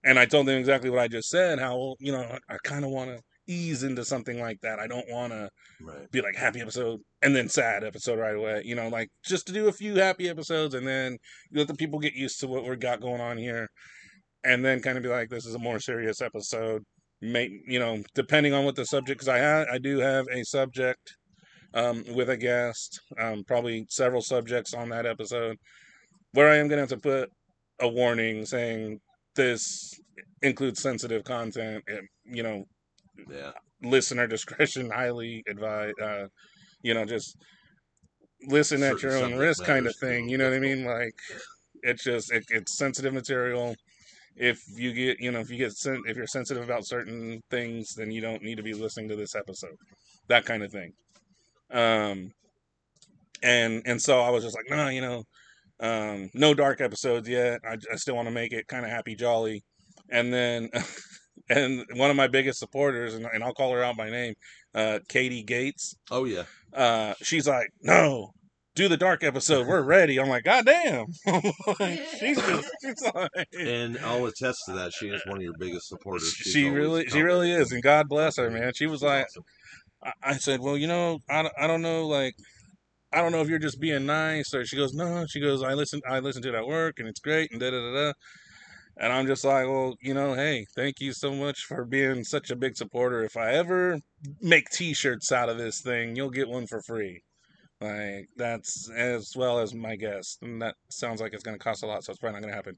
And 0.03 0.17
I 0.17 0.25
told 0.25 0.47
them 0.47 0.57
exactly 0.57 0.89
what 0.89 0.99
I 0.99 1.07
just 1.07 1.29
said. 1.29 1.59
How 1.59 1.95
you 1.99 2.11
know 2.11 2.21
I, 2.21 2.55
I 2.55 2.57
kind 2.63 2.83
of 2.85 2.91
want 2.91 3.11
to 3.11 3.21
ease 3.47 3.83
into 3.83 4.05
something 4.05 4.39
like 4.39 4.59
that. 4.61 4.79
I 4.79 4.87
don't 4.87 5.09
want 5.09 5.33
to 5.33 5.49
Right. 5.83 6.09
be 6.11 6.21
like 6.21 6.35
happy 6.35 6.61
episode 6.61 6.99
and 7.23 7.35
then 7.35 7.49
sad 7.49 7.83
episode 7.83 8.19
right 8.19 8.35
away. 8.35 8.61
You 8.63 8.75
know, 8.75 8.87
like 8.87 9.09
just 9.25 9.47
to 9.47 9.53
do 9.53 9.67
a 9.67 9.71
few 9.71 9.95
happy 9.95 10.29
episodes 10.29 10.75
and 10.75 10.87
then 10.87 11.17
let 11.51 11.67
the 11.67 11.73
people 11.73 11.97
get 11.99 12.13
used 12.13 12.39
to 12.41 12.47
what 12.47 12.63
we've 12.65 12.79
got 12.79 13.01
going 13.01 13.19
on 13.21 13.37
here, 13.37 13.67
and 14.43 14.63
then 14.63 14.81
kind 14.81 14.97
of 14.97 15.03
be 15.03 15.09
like, 15.09 15.29
this 15.29 15.45
is 15.45 15.55
a 15.55 15.59
more 15.59 15.79
serious 15.79 16.21
episode. 16.21 16.83
Make 17.21 17.51
you 17.67 17.79
know, 17.79 18.01
depending 18.15 18.53
on 18.53 18.63
what 18.65 18.75
the 18.75 18.85
subject, 18.85 19.19
because 19.19 19.27
I 19.27 19.39
ha- 19.39 19.71
I 19.71 19.77
do 19.79 19.99
have 19.99 20.25
a 20.31 20.43
subject 20.43 21.15
um, 21.73 22.03
with 22.13 22.29
a 22.29 22.37
guest, 22.37 22.99
um, 23.19 23.43
probably 23.47 23.85
several 23.89 24.21
subjects 24.21 24.73
on 24.73 24.89
that 24.89 25.05
episode, 25.05 25.57
where 26.33 26.49
I 26.49 26.57
am 26.57 26.67
gonna 26.67 26.81
have 26.81 26.89
to 26.89 26.97
put 26.97 27.29
a 27.79 27.87
warning 27.87 28.45
saying 28.45 28.99
this 29.35 29.93
includes 30.41 30.81
sensitive 30.81 31.23
content. 31.23 31.83
It, 31.87 32.03
you 32.25 32.43
know, 32.43 32.65
Yeah. 33.29 33.51
listener 33.81 34.27
discretion 34.27 34.89
highly 34.89 35.43
advised. 35.47 35.99
Uh, 36.01 36.27
you 36.81 36.93
know, 36.93 37.05
just 37.05 37.35
listen 38.47 38.83
at 38.83 39.01
your 39.01 39.15
own 39.17 39.35
risk, 39.35 39.63
kind 39.63 39.85
of 39.87 39.95
thing. 39.99 40.29
you 40.29 40.37
know 40.37 40.45
what 40.49 40.55
I 40.55 40.59
mean? 40.59 40.83
Like, 40.83 41.13
it's 41.83 42.03
just 42.03 42.31
it, 42.31 42.43
it's 42.49 42.77
sensitive 42.77 43.13
material. 43.13 43.75
If 44.35 44.59
you 44.75 44.93
get, 44.93 45.19
you 45.19 45.31
know, 45.31 45.39
if 45.39 45.49
you 45.49 45.57
get 45.57 45.73
sen- 45.73 46.03
if 46.07 46.15
you're 46.17 46.27
sensitive 46.27 46.63
about 46.63 46.85
certain 46.87 47.41
things, 47.49 47.93
then 47.95 48.11
you 48.11 48.21
don't 48.21 48.41
need 48.41 48.55
to 48.55 48.63
be 48.63 48.73
listening 48.73 49.09
to 49.09 49.15
this 49.15 49.35
episode. 49.35 49.75
That 50.27 50.45
kind 50.45 50.63
of 50.63 50.71
thing. 50.71 50.93
Um, 51.71 52.31
and 53.43 53.81
and 53.85 54.01
so 54.01 54.21
I 54.21 54.29
was 54.29 54.43
just 54.43 54.55
like, 54.55 54.69
no, 54.69 54.87
you 54.89 55.01
know, 55.01 55.23
um, 55.81 56.29
no 56.33 56.53
dark 56.53 56.79
episodes 56.79 57.27
yet. 57.27 57.59
I, 57.67 57.77
I 57.91 57.95
still 57.95 58.15
want 58.15 58.27
to 58.27 58.33
make 58.33 58.53
it 58.53 58.67
kind 58.67 58.85
of 58.85 58.91
happy, 58.91 59.15
jolly. 59.15 59.63
And 60.09 60.33
then, 60.33 60.69
and 61.49 61.85
one 61.95 62.09
of 62.09 62.15
my 62.15 62.27
biggest 62.27 62.59
supporters, 62.59 63.15
and, 63.15 63.25
and 63.25 63.43
I'll 63.43 63.53
call 63.53 63.73
her 63.73 63.83
out 63.83 63.97
by 63.97 64.09
name, 64.09 64.35
uh, 64.75 64.99
Katie 65.09 65.43
Gates. 65.43 65.95
Oh 66.09 66.25
yeah. 66.25 66.43
Uh, 66.73 67.15
she's 67.21 67.47
like, 67.47 67.69
no, 67.81 68.31
do 68.75 68.87
the 68.87 68.97
dark 68.97 69.23
episode. 69.23 69.67
We're 69.67 69.81
ready. 69.83 70.19
I'm 70.19 70.29
like, 70.29 70.43
God 70.43 70.65
damn. 70.65 71.07
she's 72.19 72.37
just, 72.37 72.69
she's 72.81 73.11
like, 73.13 73.47
And 73.59 73.97
I'll 73.99 74.25
attest 74.25 74.59
to 74.67 74.73
that. 74.73 74.93
She 74.93 75.07
is 75.07 75.21
one 75.25 75.37
of 75.37 75.43
your 75.43 75.57
biggest 75.57 75.87
supporters. 75.87 76.31
She's 76.31 76.53
she 76.53 76.69
really, 76.69 77.07
she 77.07 77.21
really 77.21 77.51
is, 77.51 77.71
and 77.71 77.81
God 77.81 78.07
bless 78.07 78.37
her, 78.37 78.49
man. 78.49 78.73
She 78.75 78.87
was 78.87 79.01
like, 79.01 79.25
awesome. 79.25 79.43
I, 80.03 80.11
I 80.23 80.33
said, 80.33 80.61
well, 80.61 80.77
you 80.77 80.87
know, 80.87 81.19
I, 81.29 81.49
I 81.59 81.67
don't 81.67 81.81
know, 81.81 82.07
like, 82.07 82.35
I 83.13 83.21
don't 83.21 83.31
know 83.31 83.41
if 83.41 83.49
you're 83.49 83.59
just 83.59 83.79
being 83.79 84.05
nice, 84.05 84.53
or 84.53 84.65
she 84.65 84.77
goes, 84.77 84.93
no, 84.93 85.25
she 85.27 85.41
goes, 85.41 85.63
I 85.63 85.73
listen, 85.73 86.01
I 86.09 86.19
listen 86.19 86.41
to 86.43 86.49
it 86.49 86.55
at 86.55 86.67
work, 86.67 86.99
and 86.99 87.07
it's 87.07 87.19
great, 87.19 87.51
and 87.51 87.59
da 87.59 87.69
da 87.69 87.79
da 87.79 87.93
da. 87.93 88.13
And 88.97 89.11
I'm 89.11 89.25
just 89.25 89.43
like, 89.43 89.65
well, 89.67 89.95
you 90.01 90.13
know, 90.13 90.33
hey, 90.33 90.65
thank 90.75 90.99
you 90.99 91.13
so 91.13 91.33
much 91.33 91.65
for 91.65 91.85
being 91.85 92.23
such 92.23 92.51
a 92.51 92.55
big 92.55 92.75
supporter. 92.75 93.23
If 93.23 93.37
I 93.37 93.53
ever 93.53 93.99
make 94.41 94.69
T-shirts 94.69 95.31
out 95.31 95.49
of 95.49 95.57
this 95.57 95.81
thing, 95.81 96.15
you'll 96.15 96.29
get 96.29 96.49
one 96.49 96.67
for 96.67 96.81
free. 96.81 97.23
Like 97.81 98.27
that's 98.37 98.91
as 98.95 99.33
well 99.35 99.59
as 99.59 99.73
my 99.73 99.95
guest, 99.95 100.37
and 100.43 100.61
that 100.61 100.75
sounds 100.91 101.19
like 101.19 101.33
it's 101.33 101.41
going 101.43 101.57
to 101.57 101.63
cost 101.63 101.81
a 101.81 101.87
lot, 101.87 102.03
so 102.03 102.11
it's 102.11 102.19
probably 102.19 102.41
not 102.41 102.47
going 102.47 102.75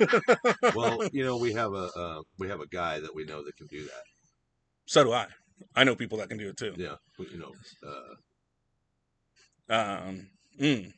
to 0.00 0.18
happen. 0.18 0.72
well, 0.74 0.98
you 1.12 1.24
know, 1.24 1.36
we 1.36 1.52
have 1.52 1.72
a 1.72 1.90
uh, 1.96 2.22
we 2.36 2.48
have 2.48 2.60
a 2.60 2.66
guy 2.66 2.98
that 2.98 3.14
we 3.14 3.24
know 3.24 3.44
that 3.44 3.56
can 3.56 3.68
do 3.68 3.84
that. 3.84 4.02
so 4.86 5.04
do 5.04 5.12
I. 5.12 5.26
I 5.76 5.84
know 5.84 5.94
people 5.94 6.18
that 6.18 6.28
can 6.28 6.38
do 6.38 6.48
it 6.48 6.56
too. 6.56 6.74
Yeah, 6.76 6.96
you 7.18 7.38
know, 7.38 7.52
uh, 7.86 8.14
Um, 9.68 10.28
mm, 10.60 10.92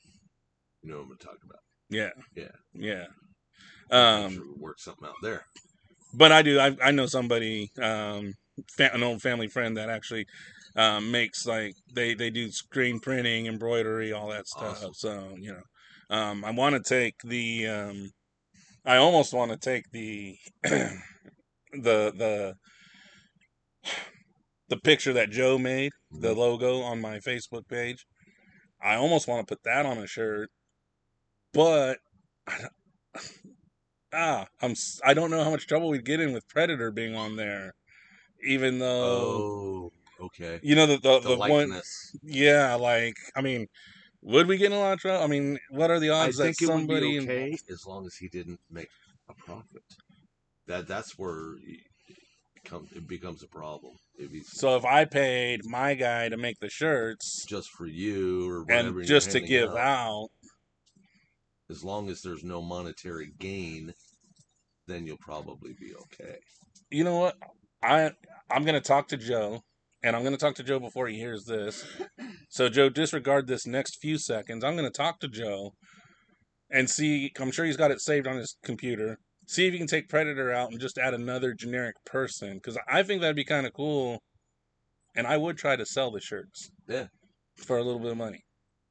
you 0.83 0.90
know 0.90 0.98
what 0.98 1.11
I'm 1.11 1.18
talking 1.18 1.38
about. 1.48 1.61
yeah, 1.90 2.11
Yeah. 2.35 2.48
yeah. 2.74 3.07
Um, 3.90 4.33
sure 4.33 4.44
we'll 4.46 4.59
work 4.59 4.79
something 4.81 5.07
out 5.07 5.14
there. 5.22 5.44
but 6.14 6.33
I 6.33 6.42
do. 6.42 6.59
I, 6.59 6.76
I 6.83 6.90
know 6.90 7.07
somebody, 7.07 7.70
um, 7.81 8.35
fa- 8.76 8.94
an 8.94 9.02
old 9.02 9.22
family 9.22 9.48
friend 9.48 9.76
that 9.76 9.88
actually 9.88 10.26
um, 10.76 11.11
makes 11.11 11.46
like 11.46 11.74
they 11.94 12.14
they 12.14 12.31
do 12.31 12.50
screen 12.50 13.00
printing, 13.00 13.46
embroidery, 13.46 14.12
all 14.12 14.29
that 14.29 14.46
stuff. 14.48 14.72
Awesome. 14.72 14.94
So 14.94 15.37
you 15.38 15.52
know, 15.52 16.16
um, 16.16 16.44
I 16.44 16.50
want 16.50 16.74
to 16.76 16.83
take 16.83 17.14
the. 17.24 17.66
Um, 17.66 18.11
I 18.85 18.96
almost 18.96 19.35
want 19.35 19.50
to 19.50 19.59
take 19.59 19.90
the 19.92 20.37
the 20.62 21.00
the 21.72 22.55
the 24.68 24.76
picture 24.79 25.12
that 25.12 25.31
Joe 25.31 25.59
made, 25.59 25.92
the 26.11 26.33
Mm-hmm. 26.33 26.38
logo 26.38 26.81
on 26.83 27.00
my 27.00 27.18
Facebook 27.18 27.68
page. 27.68 28.05
I 28.81 28.97
almost 28.97 29.29
want 29.29 29.47
to 29.47 29.53
put 29.55 29.62
that 29.65 29.87
on 29.87 29.99
a 29.99 30.07
shirt, 30.07 30.51
but 31.53 31.99
I 32.47 32.59
don't- 32.61 32.73
ah, 34.12 34.47
I'm 34.61 34.75
I 35.05 35.15
don't 35.15 35.31
know 35.31 35.45
how 35.45 35.51
much 35.51 35.67
trouble 35.67 35.89
we'd 35.91 36.05
get 36.05 36.21
in 36.21 36.33
with 36.33 36.49
Predator 36.49 36.91
being 36.91 37.15
on 37.15 37.37
there, 37.37 37.75
even 38.47 38.79
though 38.79 39.91
Oh, 40.21 40.25
okay. 40.27 40.61
you 40.62 40.75
know 40.75 40.87
the 40.87 40.99
the, 40.99 41.21
The, 41.21 41.29
the 41.31 41.37
one 41.39 41.81
yeah 42.23 42.75
like 42.75 43.17
I 43.35 43.41
mean 43.43 43.67
would 44.23 44.49
we 44.49 44.57
get 44.57 44.73
in 44.73 44.79
a 44.79 44.81
lot 44.81 44.95
of 44.95 45.01
trouble? 45.01 45.23
I 45.25 45.29
mean, 45.29 45.59
what 45.71 45.91
are 45.91 46.01
the 46.01 46.11
odds 46.11 46.39
that 46.39 46.45
think 46.45 46.62
it 46.62 46.67
would 46.67 46.79
somebody 46.79 47.21
be 47.21 47.53
in- 47.53 47.59
as 47.71 47.87
long 47.87 48.07
as 48.07 48.17
he 48.17 48.29
didn't 48.29 48.61
make 48.71 48.91
a 49.29 49.35
profit. 49.35 49.83
That 50.67 50.89
that's 50.89 51.17
where 51.19 51.57
come, 52.66 52.87
it 52.94 53.07
becomes 53.09 53.42
a 53.42 53.48
problem. 53.48 53.94
If 54.18 54.46
so 54.46 54.76
if 54.76 54.85
I 54.85 55.05
paid 55.05 55.64
my 55.64 55.94
guy 55.94 56.29
to 56.29 56.37
make 56.37 56.59
the 56.61 56.68
shirts 56.68 57.44
just 57.46 57.70
for 57.70 57.87
you 57.87 58.48
or 58.50 58.64
whatever, 58.64 58.98
and 58.98 59.09
just 59.09 59.31
to 59.33 59.40
give 59.40 59.70
out, 59.70 59.76
out, 59.76 60.29
as 61.70 61.85
long 61.85 62.09
as 62.11 62.22
there's 62.22 62.44
no 62.44 62.62
monetary 62.62 63.33
gain, 63.38 63.92
then 64.87 65.07
you'll 65.07 65.16
probably 65.18 65.74
be 65.79 65.94
okay. 65.94 66.37
you 66.90 67.05
know 67.05 67.18
what? 67.18 67.37
I 67.83 68.12
I'm 68.50 68.64
gonna 68.64 68.81
talk 68.81 69.09
to 69.09 69.16
Joe, 69.16 69.62
and 70.02 70.16
I'm 70.16 70.24
gonna 70.24 70.37
talk 70.37 70.55
to 70.57 70.62
Joe 70.62 70.79
before 70.79 71.09
he 71.09 71.18
hears 71.18 71.44
this. 71.44 71.85
So 72.48 72.68
Joe, 72.68 72.88
disregard 72.88 73.48
this 73.48 73.66
next 73.66 74.00
few 74.00 74.18
seconds. 74.18 74.64
I'm 74.64 74.76
gonna 74.76 74.90
talk 74.90 75.20
to 75.20 75.29
Joe 75.29 75.72
and 76.70 76.88
see. 76.88 77.33
I'm 77.38 77.50
sure 77.50 77.64
he's 77.64 77.76
got 77.76 77.90
it 77.90 78.00
saved 78.00 78.26
on 78.26 78.37
his 78.37 78.57
computer. 78.64 79.18
See 79.46 79.66
if 79.66 79.72
you 79.72 79.78
can 79.78 79.87
take 79.87 80.09
Predator 80.09 80.52
out 80.52 80.70
and 80.72 80.80
just 80.80 80.98
add 80.98 81.14
another 81.14 81.54
generic 81.54 81.94
person, 82.04 82.54
because 82.54 82.76
I 82.88 83.02
think 83.04 83.20
that'd 83.20 83.37
be 83.37 83.44
kind 83.44 83.66
of 83.66 83.72
cool. 83.72 84.20
And 85.14 85.26
I 85.26 85.37
would 85.37 85.56
try 85.56 85.76
to 85.76 85.87
sell 85.87 86.11
the 86.11 86.20
shirts. 86.20 86.70
Yeah. 86.88 87.06
For 87.56 87.78
a 87.78 87.82
little 87.82 88.00
bit 88.00 88.11
of 88.11 88.16
money. 88.18 88.40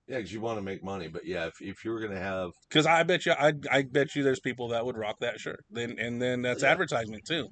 Yeah, 0.08 0.18
because 0.18 0.32
you 0.34 0.40
want 0.40 0.58
to 0.58 0.62
make 0.62 0.84
money, 0.84 1.08
but 1.08 1.26
yeah, 1.26 1.48
if 1.48 1.54
if 1.62 1.84
you 1.84 1.92
were 1.92 2.00
gonna 2.00 2.20
have 2.20 2.52
Because 2.70 2.86
I 2.86 3.04
bet 3.04 3.26
you, 3.26 3.34
I, 3.34 3.54
I 3.72 3.84
bet 3.84 4.16
you, 4.16 4.24
there's 4.24 4.40
people 4.40 4.68
that 4.70 4.86
would 4.86 4.98
rock 4.98 5.18
that 5.22 5.40
shirt. 5.40 5.60
Then 5.70 5.98
and 6.00 6.22
then 6.22 6.42
that's 6.42 6.64
Yeah. 6.64 6.70
advertisement 6.72 7.24
too. 7.28 7.48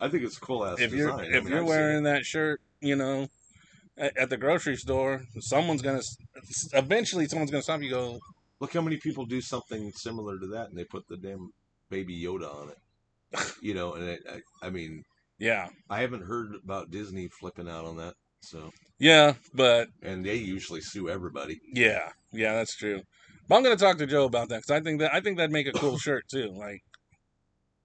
I 0.00 0.08
think 0.08 0.24
it's 0.24 0.36
a 0.36 0.40
cool 0.40 0.64
ass 0.64 0.80
if 0.80 0.90
design. 0.90 0.98
you're 0.98 1.12
I 1.12 1.24
if 1.38 1.44
mean, 1.44 1.52
you're 1.52 1.62
I've 1.62 1.68
wearing 1.68 2.02
that 2.04 2.24
shirt, 2.24 2.60
you 2.80 2.96
know, 2.96 3.28
at, 3.96 4.16
at 4.16 4.30
the 4.30 4.36
grocery 4.36 4.76
store, 4.76 5.22
someone's 5.40 5.80
gonna 5.82 6.02
eventually 6.74 7.26
someone's 7.28 7.50
gonna 7.52 7.62
stop 7.62 7.80
you. 7.80 7.86
and 7.96 8.14
Go, 8.14 8.20
look 8.60 8.72
how 8.72 8.80
many 8.82 8.96
people 8.96 9.24
do 9.24 9.40
something 9.40 9.92
similar 9.94 10.38
to 10.40 10.46
that, 10.48 10.68
and 10.70 10.76
they 10.76 10.84
put 10.84 11.06
the 11.08 11.16
damn 11.16 11.50
baby 11.92 12.18
Yoda 12.18 12.52
on 12.52 12.70
it. 12.70 13.54
you 13.62 13.74
know, 13.74 13.94
and 13.94 14.08
it, 14.08 14.20
I, 14.28 14.66
I 14.66 14.70
mean, 14.70 15.04
yeah, 15.38 15.68
I 15.88 16.00
haven't 16.00 16.24
heard 16.24 16.54
about 16.64 16.90
Disney 16.90 17.28
flipping 17.28 17.68
out 17.68 17.84
on 17.84 17.96
that. 17.98 18.14
So, 18.40 18.70
yeah, 18.98 19.34
but 19.54 19.88
and 20.02 20.24
they 20.24 20.34
usually 20.36 20.80
sue 20.80 21.08
everybody. 21.08 21.60
yeah, 21.72 22.08
yeah, 22.32 22.54
that's 22.54 22.74
true. 22.74 23.02
But 23.48 23.56
I'm 23.56 23.62
gonna 23.62 23.76
talk 23.76 23.98
to 23.98 24.06
Joe 24.06 24.24
about 24.24 24.48
that 24.48 24.62
because 24.62 24.70
I 24.70 24.80
think 24.80 25.00
that 25.00 25.14
I 25.14 25.20
think 25.20 25.36
that'd 25.36 25.52
make 25.52 25.68
a 25.68 25.72
cool 25.72 25.98
shirt 26.06 26.24
too. 26.28 26.50
Like, 26.56 26.80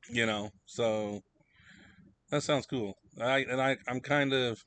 you 0.09 0.25
know, 0.25 0.49
so 0.65 1.21
that 2.31 2.43
sounds 2.43 2.65
cool. 2.65 2.95
I 3.21 3.39
and 3.49 3.61
I 3.61 3.77
I'm 3.87 3.99
kind 3.99 4.33
of 4.33 4.63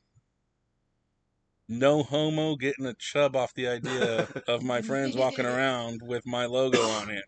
no 1.68 2.02
homo 2.02 2.56
getting 2.56 2.86
a 2.86 2.94
chub 2.98 3.36
off 3.36 3.54
the 3.54 3.68
idea 3.68 4.28
of 4.48 4.62
my 4.62 4.82
friends 4.82 5.16
walking 5.16 5.46
around 5.46 6.00
with 6.02 6.26
my 6.26 6.46
logo 6.46 6.80
on 6.80 7.10
it. 7.10 7.24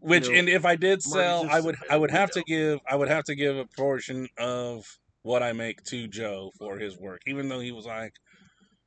Which 0.00 0.26
You 0.26 0.32
know, 0.32 0.38
and 0.38 0.48
if 0.48 0.64
I 0.64 0.76
did 0.76 1.02
sell, 1.02 1.46
I 1.50 1.60
would 1.60 1.76
I 1.90 1.96
would 1.96 2.10
have 2.10 2.30
to 2.32 2.42
give 2.42 2.80
I 2.88 2.96
would 2.96 3.08
have 3.08 3.24
to 3.24 3.34
give 3.34 3.56
a 3.56 3.66
portion 3.76 4.28
of 4.38 4.84
what 5.22 5.42
I 5.42 5.52
make 5.52 5.82
to 5.84 6.06
Joe 6.06 6.50
for 6.58 6.78
his 6.78 6.96
work, 6.98 7.20
even 7.26 7.48
though 7.48 7.60
he 7.60 7.72
was 7.72 7.84
like, 7.84 8.12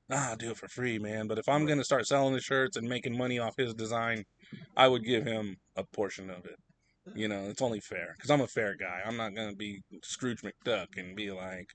"Nah, 0.09 0.29
I'll 0.29 0.35
do 0.37 0.51
it 0.51 0.57
for 0.57 0.67
free, 0.69 0.99
man." 0.99 1.27
But 1.27 1.37
if 1.37 1.49
I'm 1.49 1.65
gonna 1.65 1.83
start 1.83 2.07
selling 2.07 2.33
the 2.33 2.41
shirts 2.41 2.77
and 2.77 2.87
making 2.87 3.17
money 3.17 3.39
off 3.39 3.55
his 3.57 3.73
design, 3.73 4.23
I 4.77 4.87
would 4.87 5.03
give 5.03 5.25
him 5.25 5.57
a 5.75 5.83
portion 5.83 6.29
of 6.29 6.45
it. 6.45 6.55
You 7.13 7.27
know, 7.27 7.49
it's 7.49 7.61
only 7.61 7.81
fair 7.81 8.13
because 8.17 8.31
I'm 8.31 8.41
a 8.41 8.47
fair 8.47 8.75
guy. 8.75 9.01
I'm 9.05 9.17
not 9.17 9.35
gonna 9.35 9.55
be 9.55 9.81
Scrooge 10.03 10.41
McDuck 10.41 10.87
and 10.97 11.15
be 11.15 11.31
like, 11.31 11.67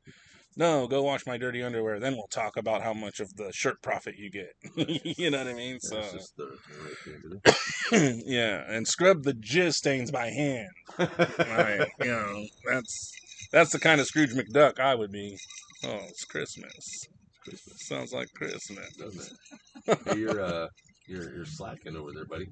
"No, 0.57 0.87
go 0.87 1.03
wash 1.03 1.27
my 1.27 1.37
dirty 1.37 1.63
underwear." 1.63 2.01
Then 2.01 2.15
we'll 2.15 2.27
talk 2.29 2.57
about 2.57 2.83
how 2.83 2.95
much 2.95 3.21
of 3.21 3.37
the 3.37 3.53
shirt 3.53 3.83
profit 3.83 4.17
you 4.17 4.31
get. 4.31 4.55
you 5.19 5.31
know 5.31 5.39
what 5.39 5.49
I 5.49 5.55
mean? 5.55 5.81
So 5.81 6.01
just 6.01 6.37
the 6.37 6.59
right 6.83 7.43
thing 7.91 8.23
yeah, 8.27 8.65
and 8.69 8.87
scrub 8.87 9.23
the 9.23 9.35
jizz 9.35 9.75
stains 9.75 10.11
by 10.11 10.31
hand. 10.31 10.69
Right, 10.99 11.87
you 12.01 12.07
know, 12.07 12.45
that's 12.69 13.13
that's 13.53 13.71
the 13.71 13.79
kind 13.79 14.01
of 14.01 14.07
Scrooge 14.07 14.33
McDuck 14.33 14.81
I 14.81 14.95
would 14.95 15.13
be. 15.13 15.37
Oh, 15.85 16.01
it's 16.09 16.25
Christmas. 16.25 17.07
Christmas, 17.45 17.87
Sounds 17.87 18.13
like 18.13 18.29
Christmas. 18.35 18.89
doesn't 18.97 19.39
it? 19.87 19.99
Hey, 20.07 20.19
you're 20.19 20.41
uh, 20.41 20.69
you're 21.07 21.35
you're 21.35 21.45
slacking 21.45 21.97
over 21.97 22.13
there, 22.13 22.25
buddy. 22.25 22.49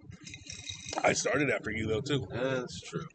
I 1.03 1.13
started 1.13 1.51
after 1.51 1.71
you 1.71 1.87
though 1.87 2.01
too. 2.01 2.27
That's 2.31 2.81
true. 2.83 3.07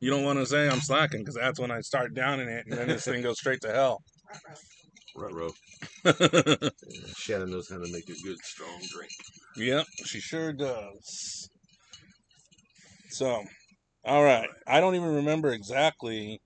You 0.00 0.10
don't 0.10 0.24
want 0.24 0.38
to 0.38 0.46
say 0.46 0.68
I'm 0.68 0.80
slacking 0.80 1.20
because 1.20 1.34
that's 1.34 1.58
when 1.58 1.70
I 1.70 1.80
start 1.80 2.14
downing 2.14 2.48
it, 2.48 2.66
and 2.66 2.78
then 2.78 2.88
this 2.88 3.04
thing 3.04 3.22
goes 3.22 3.38
straight 3.38 3.60
to 3.62 3.72
hell. 3.72 4.02
Right, 5.16 5.32
row. 5.32 5.52
Shannon 7.16 7.50
knows 7.50 7.68
how 7.68 7.78
to 7.78 7.90
make 7.92 8.08
a 8.08 8.22
good 8.22 8.38
strong 8.42 8.80
drink. 8.92 9.10
yep, 9.56 9.86
she 10.04 10.20
sure 10.20 10.52
does. 10.52 11.48
So, 13.10 13.42
all 14.04 14.22
right, 14.22 14.48
I 14.66 14.80
don't 14.80 14.94
even 14.94 15.14
remember 15.16 15.50
exactly 15.52 16.40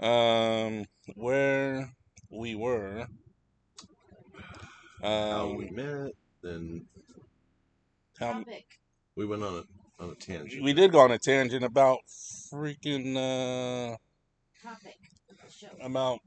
um, 0.00 0.84
where 1.14 1.90
we 2.30 2.54
were. 2.54 3.06
How 5.02 5.48
Um, 5.48 5.56
we 5.56 5.70
met, 5.70 6.12
then 6.42 6.86
how, 8.20 8.32
Topic. 8.34 8.64
we 9.16 9.26
went 9.26 9.42
on 9.42 9.54
a 9.54 10.02
on 10.02 10.10
a 10.10 10.14
tangent. 10.14 10.62
we 10.62 10.72
did 10.72 10.92
go 10.92 11.00
on 11.00 11.10
a 11.10 11.18
tangent 11.18 11.64
about 11.64 11.98
freaking 12.52 13.16
uh 13.16 13.96
Topic. 14.62 14.96
show. 15.50 15.68
about 15.80 16.20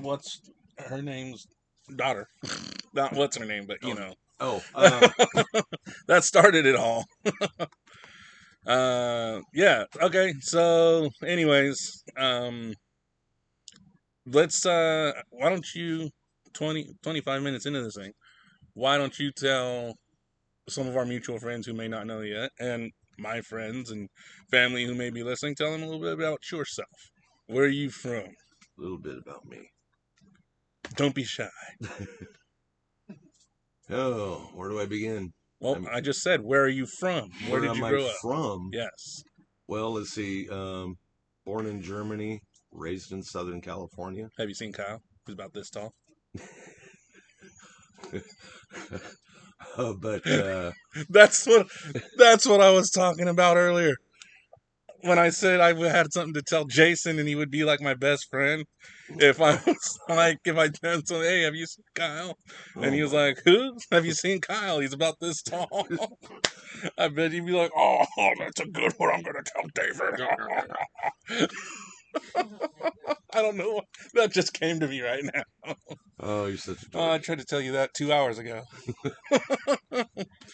what's 0.00 0.40
her 0.78 1.02
name's 1.02 1.46
daughter. 1.96 2.28
Not 2.94 3.14
what's 3.14 3.36
her 3.36 3.44
name, 3.44 3.64
but 3.66 3.82
you 3.82 3.94
Oh. 3.94 3.98
know. 3.98 4.14
Oh, 4.40 4.60
uh, 4.74 5.08
that 6.08 6.24
started 6.24 6.66
it 6.66 6.76
all. 6.76 7.04
uh 8.66 9.40
yeah, 9.52 9.84
okay. 10.00 10.32
So 10.40 11.10
anyways, 11.24 12.02
um 12.16 12.74
let's 14.26 14.64
uh 14.66 15.12
why 15.30 15.48
don't 15.50 15.74
you 15.74 16.10
20 16.52 16.86
25 17.02 17.42
minutes 17.42 17.66
into 17.66 17.82
this 17.82 17.96
thing, 17.96 18.12
why 18.74 18.98
don't 18.98 19.18
you 19.18 19.32
tell 19.32 19.94
some 20.68 20.88
of 20.88 20.96
our 20.96 21.06
mutual 21.06 21.38
friends 21.40 21.66
who 21.66 21.74
may 21.74 21.88
not 21.88 22.06
know 22.06 22.20
yet 22.22 22.50
and 22.60 22.92
my 23.18 23.40
friends 23.42 23.90
and 23.90 24.08
family 24.50 24.84
who 24.86 24.94
may 24.94 25.10
be 25.10 25.22
listening, 25.24 25.54
tell 25.54 25.72
them 25.72 25.82
a 25.82 25.86
little 25.86 26.00
bit 26.00 26.14
about 26.14 26.40
yourself. 26.52 26.88
Where 27.46 27.64
are 27.66 27.68
you 27.68 27.90
from? 27.90 28.24
a 28.78 28.82
little 28.82 28.98
bit 28.98 29.18
about 29.18 29.44
me. 29.46 29.70
Don't 30.96 31.14
be 31.14 31.24
shy. 31.24 31.48
Oh, 33.90 34.48
where 34.54 34.70
do 34.70 34.80
I 34.80 34.86
begin? 34.86 35.34
Well, 35.60 35.74
I'm- 35.74 35.86
I 35.92 36.00
just 36.00 36.22
said, 36.22 36.40
where 36.42 36.62
are 36.64 36.68
you 36.70 36.86
from? 36.86 37.28
Where, 37.50 37.60
did 37.60 37.68
am 37.68 37.76
you 37.76 37.84
I 37.84 37.90
grow 37.90 38.06
up? 38.06 38.16
from? 38.22 38.70
Yes. 38.72 39.22
Well, 39.68 39.92
let's 39.92 40.08
see. 40.10 40.48
Um, 40.48 40.94
born 41.44 41.66
in 41.66 41.82
Germany, 41.82 42.40
raised 42.72 43.12
in 43.12 43.22
Southern 43.22 43.60
California. 43.60 44.28
Have 44.38 44.48
you 44.48 44.54
seen 44.54 44.72
Kyle? 44.72 45.00
He's 45.26 45.34
about 45.34 45.52
this 45.52 45.68
tall. 45.68 45.92
Uh, 49.76 49.92
but 50.00 50.24
uh, 50.26 50.70
That's 51.08 51.46
what 51.46 51.66
that's 52.18 52.46
what 52.46 52.60
I 52.60 52.70
was 52.70 52.90
talking 52.90 53.28
about 53.28 53.56
earlier. 53.56 53.94
When 55.04 55.18
I 55.18 55.28
said 55.30 55.60
I 55.60 55.74
had 55.88 56.12
something 56.14 56.32
to 56.34 56.42
tell 56.42 56.64
Jason 56.64 57.18
and 57.18 57.28
he 57.28 57.34
would 57.34 57.50
be 57.50 57.62
like 57.64 57.80
my 57.82 57.92
best 57.94 58.26
friend, 58.30 58.64
if 59.18 59.38
I 59.40 59.52
was 59.66 59.98
like, 60.08 60.38
if 60.46 60.56
I 60.56 60.68
said 60.68 61.06
something, 61.06 61.20
hey, 61.20 61.42
have 61.42 61.54
you 61.54 61.66
seen 61.66 61.84
Kyle? 61.94 62.38
And 62.74 62.94
he 62.94 63.02
was 63.02 63.12
like, 63.12 63.38
who? 63.44 63.76
Have 63.92 64.06
you 64.06 64.12
seen 64.12 64.40
Kyle? 64.40 64.80
He's 64.80 64.94
about 64.94 65.16
this 65.20 65.42
tall. 65.42 65.86
I 66.98 67.08
bet 67.08 67.32
he'd 67.32 67.44
be 67.44 67.52
like, 67.52 67.70
oh, 67.76 68.04
that's 68.38 68.60
a 68.60 68.66
good 68.66 68.92
one. 68.96 69.10
I'm 69.14 69.22
going 69.22 69.36
to 69.36 69.42
tell 69.44 69.64
David. 69.74 71.48
I 73.32 73.42
don't 73.42 73.56
know. 73.56 73.82
That 74.14 74.32
just 74.32 74.52
came 74.54 74.80
to 74.80 74.86
me 74.88 75.00
right 75.02 75.22
now. 75.34 75.74
oh, 76.20 76.46
you're 76.46 76.56
such 76.56 76.82
a 76.82 76.86
Oh, 76.94 77.10
I 77.10 77.18
tried 77.18 77.38
to 77.40 77.44
tell 77.44 77.60
you 77.60 77.72
that 77.72 77.90
two 77.94 78.12
hours 78.12 78.38
ago. 78.38 78.62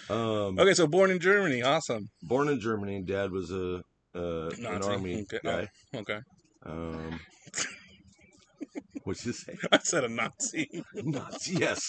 um, 0.08 0.58
Okay, 0.58 0.74
so 0.74 0.86
born 0.86 1.10
in 1.10 1.20
Germany. 1.20 1.62
Awesome. 1.62 2.08
born 2.22 2.48
in 2.48 2.58
Germany. 2.60 3.02
Dad 3.02 3.30
was 3.30 3.50
a 3.50 3.82
uh, 4.14 4.50
an 4.50 4.82
army 4.82 5.22
Okay. 5.22 5.38
guy. 5.44 5.68
Okay. 5.94 6.18
Um, 6.66 7.20
what'd 9.04 9.24
you 9.24 9.32
say? 9.32 9.56
I 9.72 9.78
said 9.78 10.04
a 10.04 10.08
Nazi. 10.08 10.68
Nazi. 10.94 11.54
Yes. 11.56 11.82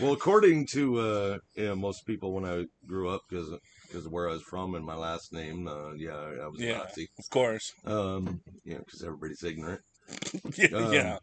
Well, 0.00 0.12
according 0.12 0.66
to 0.72 0.98
uh, 0.98 1.38
you 1.54 1.66
know, 1.66 1.76
most 1.76 2.06
people 2.06 2.32
when 2.32 2.44
I 2.44 2.64
grew 2.86 3.08
up, 3.08 3.20
because 3.28 3.48
because 3.88 4.08
where 4.08 4.28
I 4.28 4.32
was 4.32 4.42
from 4.42 4.74
and 4.74 4.84
my 4.84 4.94
last 4.96 5.32
name, 5.32 5.68
uh, 5.68 5.92
yeah, 5.94 6.14
I 6.14 6.48
was 6.48 6.60
Yeah. 6.60 6.74
a 6.74 6.78
Nazi. 6.78 7.08
Of 7.18 7.28
course. 7.30 7.72
Um, 7.84 8.40
know, 8.64 8.78
because 8.78 9.02
everybody's 9.02 9.42
ignorant. 9.42 9.80
yeah, 10.56 10.68
Um, 10.76 10.92
yeah. 10.92 11.16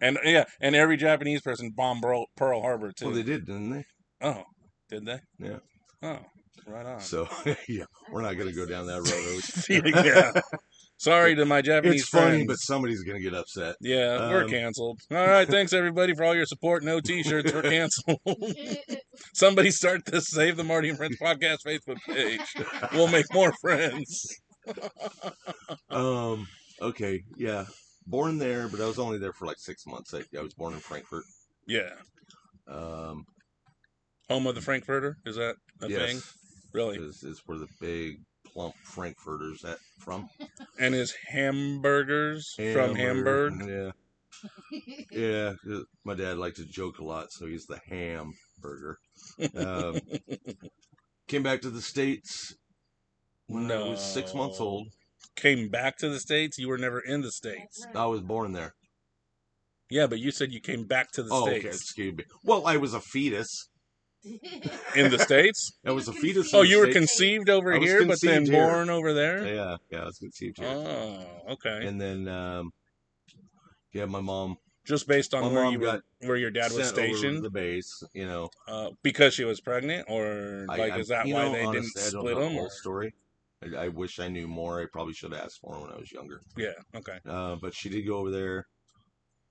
And 0.00 0.18
yeah, 0.24 0.44
and 0.60 0.76
every 0.76 0.96
Japanese 0.96 1.40
person 1.40 1.72
bombed 1.76 2.02
Pearl, 2.02 2.26
Pearl 2.36 2.62
Harbor 2.62 2.92
too. 2.92 3.06
Well, 3.06 3.14
they 3.14 3.24
did, 3.24 3.46
didn't 3.46 3.70
they? 3.70 3.84
oh, 4.20 4.44
did 4.88 5.06
they? 5.06 5.18
Yeah. 5.40 5.58
Oh, 6.02 6.20
right 6.68 6.86
on. 6.86 7.00
So 7.00 7.28
yeah, 7.68 7.84
we're 8.10 8.22
not 8.22 8.34
gonna 8.34 8.52
go 8.52 8.66
down 8.66 8.86
that 8.86 9.02
road. 9.02 10.04
yeah. 10.04 10.40
Sorry 10.98 11.36
to 11.36 11.44
my 11.44 11.62
Japanese 11.62 12.02
it's 12.02 12.08
funny, 12.08 12.30
friends. 12.30 12.46
but 12.48 12.56
somebody's 12.56 13.02
gonna 13.02 13.20
get 13.20 13.34
upset. 13.34 13.76
yeah, 13.80 14.30
we're 14.30 14.44
um, 14.44 14.50
canceled. 14.50 15.00
All 15.10 15.26
right, 15.26 15.48
thanks 15.48 15.72
everybody 15.72 16.14
for 16.14 16.24
all 16.24 16.34
your 16.34 16.46
support. 16.46 16.82
No 16.82 17.00
T-shirts. 17.00 17.52
We're 17.52 17.62
canceled. 17.62 18.18
Somebody 19.34 19.70
start 19.70 20.04
the 20.04 20.20
Save 20.20 20.56
the 20.56 20.64
Marty 20.64 20.88
and 20.88 20.98
Friends 20.98 21.16
podcast 21.20 21.58
Facebook 21.66 21.98
page. 22.06 22.40
We'll 22.92 23.08
make 23.08 23.26
more 23.32 23.52
friends. 23.60 24.40
Um. 25.90 26.46
Okay. 26.80 27.22
Yeah. 27.36 27.64
Born 28.06 28.38
there, 28.38 28.68
but 28.68 28.80
I 28.80 28.86
was 28.86 28.98
only 28.98 29.18
there 29.18 29.32
for 29.32 29.46
like 29.46 29.58
six 29.58 29.86
months. 29.86 30.14
I, 30.14 30.22
I 30.36 30.42
was 30.42 30.54
born 30.54 30.72
in 30.74 30.80
Frankfurt. 30.80 31.24
Yeah. 31.66 31.90
Um. 32.68 33.24
Home 34.28 34.46
of 34.46 34.54
the 34.54 34.60
Frankfurter. 34.60 35.16
Is 35.24 35.36
that 35.36 35.54
a 35.80 35.88
yes. 35.88 36.00
thing? 36.00 36.20
Really? 36.72 36.98
Is, 36.98 37.22
is 37.22 37.42
where 37.46 37.58
the 37.58 37.68
big 37.80 38.16
plump 38.44 38.74
Frankfurters 38.84 39.64
at 39.64 39.78
from? 40.00 40.28
And 40.78 40.94
his 40.94 41.14
hamburgers 41.28 42.54
from 42.72 42.94
Hamburg. 42.94 43.54
Yeah. 43.66 43.90
Yeah. 45.10 45.54
'cause 45.64 45.84
My 46.04 46.14
dad 46.14 46.38
liked 46.38 46.56
to 46.56 46.64
joke 46.66 46.98
a 46.98 47.04
lot, 47.04 47.28
so 47.32 47.46
he's 47.46 47.66
the 47.66 47.80
ham 47.88 48.32
burger. 48.60 48.98
Um, 49.54 50.00
came 51.28 51.42
back 51.42 51.60
to 51.62 51.70
the 51.70 51.82
states 51.82 52.54
when 53.46 53.70
I 53.70 53.78
was 53.78 54.00
six 54.12 54.34
months 54.34 54.60
old. 54.60 54.88
Came 55.36 55.68
back 55.68 55.96
to 55.98 56.08
the 56.08 56.20
states. 56.20 56.58
You 56.58 56.68
were 56.68 56.78
never 56.78 57.00
in 57.00 57.22
the 57.22 57.32
states. 57.32 57.86
I 57.94 58.06
was 58.06 58.20
born 58.22 58.52
there. 58.52 58.72
Yeah, 59.90 60.06
but 60.06 60.18
you 60.18 60.30
said 60.30 60.52
you 60.52 60.60
came 60.60 60.86
back 60.86 61.10
to 61.12 61.22
the 61.22 61.30
Oh, 61.32 61.44
okay. 61.44 61.60
states. 61.60 61.76
Excuse 61.76 62.16
me. 62.16 62.24
Well, 62.42 62.66
I 62.66 62.76
was 62.76 62.92
a 62.94 63.00
fetus. 63.00 63.48
In 64.24 65.10
the 65.10 65.18
states? 65.18 65.70
I 65.86 65.92
was 65.92 66.08
a 66.08 66.12
fetus. 66.12 66.52
Oh, 66.52 66.62
you 66.62 66.78
were 66.78 66.84
States. 66.86 66.98
conceived 66.98 67.48
over 67.50 67.72
I 67.74 67.78
was 67.78 67.88
here, 67.88 68.06
but 68.06 68.20
then 68.20 68.36
conceived 68.38 68.54
here. 68.56 68.66
born 68.66 68.90
over 68.90 69.12
there. 69.12 69.46
Yeah, 69.46 69.76
yeah, 69.90 70.02
I 70.02 70.04
was 70.06 70.18
conceived 70.18 70.58
here. 70.58 70.66
Oh, 70.68 71.52
okay. 71.52 71.86
and 71.86 72.00
then, 72.00 72.26
um, 72.28 72.70
yeah, 73.92 74.06
my 74.06 74.20
mom 74.20 74.56
Just 74.84 75.06
based 75.06 75.34
on 75.34 75.42
my 75.44 75.48
where 75.52 75.64
mom 75.64 75.72
you 75.72 75.78
were, 75.80 75.86
got 75.86 76.00
where 76.20 76.36
your 76.36 76.50
dad 76.50 76.72
was 76.72 76.86
sent 76.88 76.98
over 76.98 77.06
to 77.08 77.14
stationed, 77.14 77.44
the 77.44 77.50
base. 77.50 78.02
You 78.12 78.26
know, 78.26 78.48
uh, 78.66 78.90
because 79.02 79.34
she 79.34 79.44
was 79.44 79.60
pregnant, 79.60 80.06
or 80.10 80.66
I- 80.68 80.76
like 80.76 80.92
I- 80.94 80.98
is 80.98 81.08
that 81.08 81.26
you 81.26 81.34
why 81.34 81.44
know, 81.44 81.52
they 81.52 81.64
honestly, 81.64 81.80
didn't 81.94 81.98
I 81.98 82.10
don't 82.10 82.20
split 82.20 82.34
know 82.36 82.40
them? 82.44 82.52
the 82.52 82.58
Or? 82.58 82.60
whole 82.62 82.70
story. 82.70 83.14
I, 83.62 83.84
I 83.84 83.88
wish 83.88 84.18
I 84.20 84.28
knew 84.28 84.46
more. 84.48 84.80
I 84.80 84.86
probably 84.92 85.14
should 85.14 85.32
have 85.32 85.42
asked 85.42 85.60
for 85.60 85.76
it 85.76 85.80
when 85.80 85.90
I 85.92 85.96
was 85.96 86.12
younger. 86.12 86.40
Yeah. 86.56 86.74
Okay. 86.94 87.18
Uh, 87.26 87.56
but 87.60 87.74
she 87.74 87.88
did 87.88 88.06
go 88.06 88.18
over 88.18 88.30
there, 88.30 88.66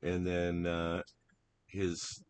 and 0.01 0.25
then 0.25 0.65
uh, 0.65 1.01
his 1.67 2.21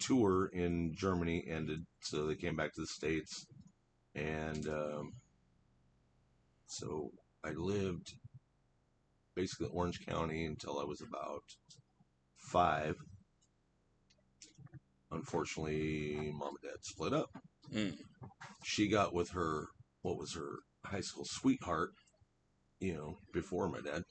tour 0.00 0.50
in 0.52 0.94
Germany 0.96 1.44
ended, 1.48 1.84
so 2.00 2.26
they 2.26 2.34
came 2.34 2.56
back 2.56 2.74
to 2.74 2.80
the 2.80 2.86
states, 2.86 3.46
and 4.14 4.66
um, 4.68 5.12
so 6.66 7.10
I 7.44 7.50
lived 7.50 8.14
basically 9.34 9.68
Orange 9.72 10.04
County 10.06 10.44
until 10.44 10.78
I 10.78 10.84
was 10.84 11.00
about 11.00 11.42
five. 12.36 12.96
Unfortunately, 15.10 16.32
mom 16.34 16.54
and 16.62 16.70
dad 16.70 16.82
split 16.82 17.12
up. 17.12 17.30
Mm. 17.72 17.96
She 18.64 18.88
got 18.88 19.12
with 19.12 19.30
her 19.30 19.66
what 20.02 20.18
was 20.18 20.34
her 20.34 20.60
high 20.84 21.00
school 21.00 21.24
sweetheart, 21.26 21.90
you 22.80 22.94
know, 22.94 23.16
before 23.32 23.68
my 23.68 23.80
dad. 23.80 24.02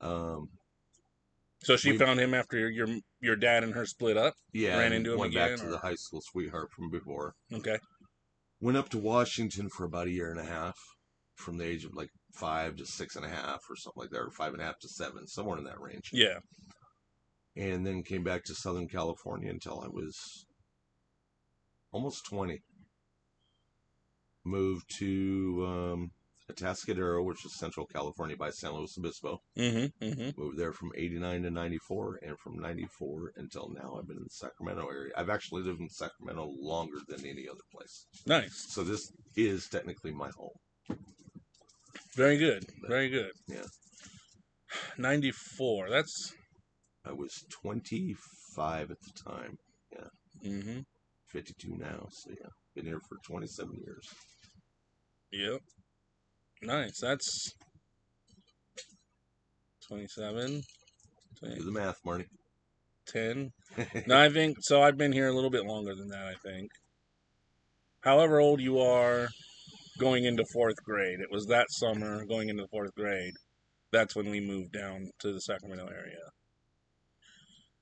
Um, 0.00 0.48
So 1.64 1.76
she 1.76 1.92
We- 1.92 1.98
found 1.98 2.20
him 2.20 2.34
after 2.34 2.58
your 2.58 2.70
your, 2.70 2.88
your 3.20 3.36
dad 3.36 3.64
and 3.64 3.74
her 3.74 3.86
split 3.86 4.16
up. 4.16 4.34
yeah, 4.52 4.78
Ran 4.78 4.92
into 4.92 5.12
him 5.14 5.18
went 5.18 5.32
again, 5.32 5.50
back 5.50 5.58
to 5.60 5.66
or- 5.66 5.70
the 5.70 5.78
high 5.78 5.94
school 5.96 6.20
sweetheart 6.22 6.70
from 6.72 6.90
before. 6.90 7.34
Okay. 7.52 7.78
Went 8.60 8.76
up 8.76 8.88
to 8.90 8.98
Washington 8.98 9.68
for 9.70 9.84
about 9.84 10.06
a 10.06 10.10
year 10.10 10.30
and 10.30 10.38
a 10.40 10.44
half, 10.44 10.78
from 11.34 11.56
the 11.58 11.64
age 11.64 11.84
of 11.84 11.94
like 11.94 12.10
five 12.34 12.76
to 12.76 12.86
six 12.86 13.16
and 13.16 13.24
a 13.24 13.28
half 13.28 13.60
or 13.68 13.76
something 13.76 14.02
like 14.02 14.10
that, 14.10 14.20
or 14.20 14.30
five 14.30 14.52
and 14.52 14.62
a 14.62 14.64
half 14.64 14.78
to 14.80 14.88
seven, 14.88 15.26
somewhere 15.26 15.58
in 15.58 15.64
that 15.64 15.80
range. 15.80 16.10
Yeah. 16.12 16.38
And 17.56 17.86
then 17.86 18.02
came 18.02 18.22
back 18.24 18.44
to 18.44 18.54
Southern 18.54 18.88
California 18.88 19.50
until 19.50 19.80
I 19.80 19.88
was 19.88 20.46
almost 21.92 22.24
twenty. 22.26 22.62
Moved 24.44 24.84
to 24.98 25.64
um, 25.66 26.10
Atascadero, 26.52 27.24
which 27.24 27.44
is 27.44 27.58
Central 27.58 27.86
California 27.86 28.36
by 28.36 28.50
San 28.50 28.72
Luis 28.72 28.96
Obispo. 28.98 29.40
Mm-hmm. 29.58 30.04
Mm-hmm. 30.04 30.40
Moved 30.40 30.58
there 30.58 30.72
from 30.72 30.90
89 30.96 31.42
to 31.42 31.50
94, 31.50 32.18
and 32.22 32.38
from 32.38 32.58
94 32.58 33.32
until 33.36 33.70
now, 33.70 33.96
I've 33.98 34.06
been 34.06 34.18
in 34.18 34.24
the 34.24 34.30
Sacramento 34.30 34.86
area. 34.88 35.12
I've 35.16 35.30
actually 35.30 35.62
lived 35.62 35.80
in 35.80 35.88
Sacramento 35.88 36.52
longer 36.60 36.98
than 37.08 37.20
any 37.20 37.48
other 37.48 37.64
place. 37.72 38.06
Nice. 38.26 38.66
So 38.68 38.84
this 38.84 39.10
is 39.36 39.68
technically 39.68 40.12
my 40.12 40.30
home. 40.36 40.98
Very 42.14 42.36
good. 42.36 42.64
Very 42.88 43.08
good. 43.08 43.32
Yeah. 43.48 43.64
Ninety 44.98 45.30
four. 45.30 45.88
That's. 45.88 46.32
I 47.06 47.12
was 47.12 47.44
25 47.62 48.90
at 48.90 48.96
the 48.98 49.30
time, 49.30 49.56
Yeah. 49.92 50.50
Mm-hmm. 50.50 50.80
52 51.28 51.76
now. 51.76 52.06
So 52.10 52.30
yeah, 52.30 52.48
been 52.74 52.86
here 52.86 53.00
for 53.08 53.18
27 53.26 53.74
years. 53.84 54.08
Yep. 55.32 55.60
Nice. 56.66 56.98
That's 57.00 57.52
27, 59.88 60.62
Do 61.42 61.64
the 61.64 61.70
math, 61.72 61.98
Marty. 62.04 62.26
10. 63.08 63.50
No, 64.06 64.18
I 64.18 64.28
think 64.30 64.56
so. 64.60 64.82
I've 64.82 64.96
been 64.96 65.12
here 65.12 65.28
a 65.28 65.32
little 65.34 65.50
bit 65.50 65.66
longer 65.66 65.94
than 65.94 66.08
that, 66.08 66.26
I 66.26 66.34
think. 66.48 66.70
However 68.00 68.40
old 68.40 68.60
you 68.60 68.78
are 68.78 69.28
going 69.98 70.24
into 70.24 70.44
fourth 70.52 70.76
grade, 70.84 71.20
it 71.20 71.30
was 71.30 71.46
that 71.46 71.66
summer 71.70 72.24
going 72.24 72.48
into 72.48 72.66
fourth 72.70 72.94
grade 72.94 73.34
that's 73.94 74.16
when 74.16 74.28
we 74.28 74.40
moved 74.40 74.72
down 74.72 75.08
to 75.20 75.32
the 75.32 75.40
Sacramento 75.40 75.86
area. 75.86 76.18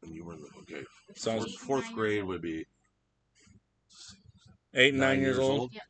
And 0.02 0.14
you 0.14 0.24
were 0.24 0.34
in 0.34 0.40
the 0.40 0.48
okay. 0.60 0.84
So 1.16 1.38
Fourth, 1.38 1.54
fourth 1.66 1.92
grade 1.94 2.24
would 2.24 2.42
be 2.42 2.64
eight 4.74 4.90
and 4.92 5.00
nine, 5.00 5.20
years, 5.20 5.38
old. 5.38 5.72
Yep. 5.72 5.82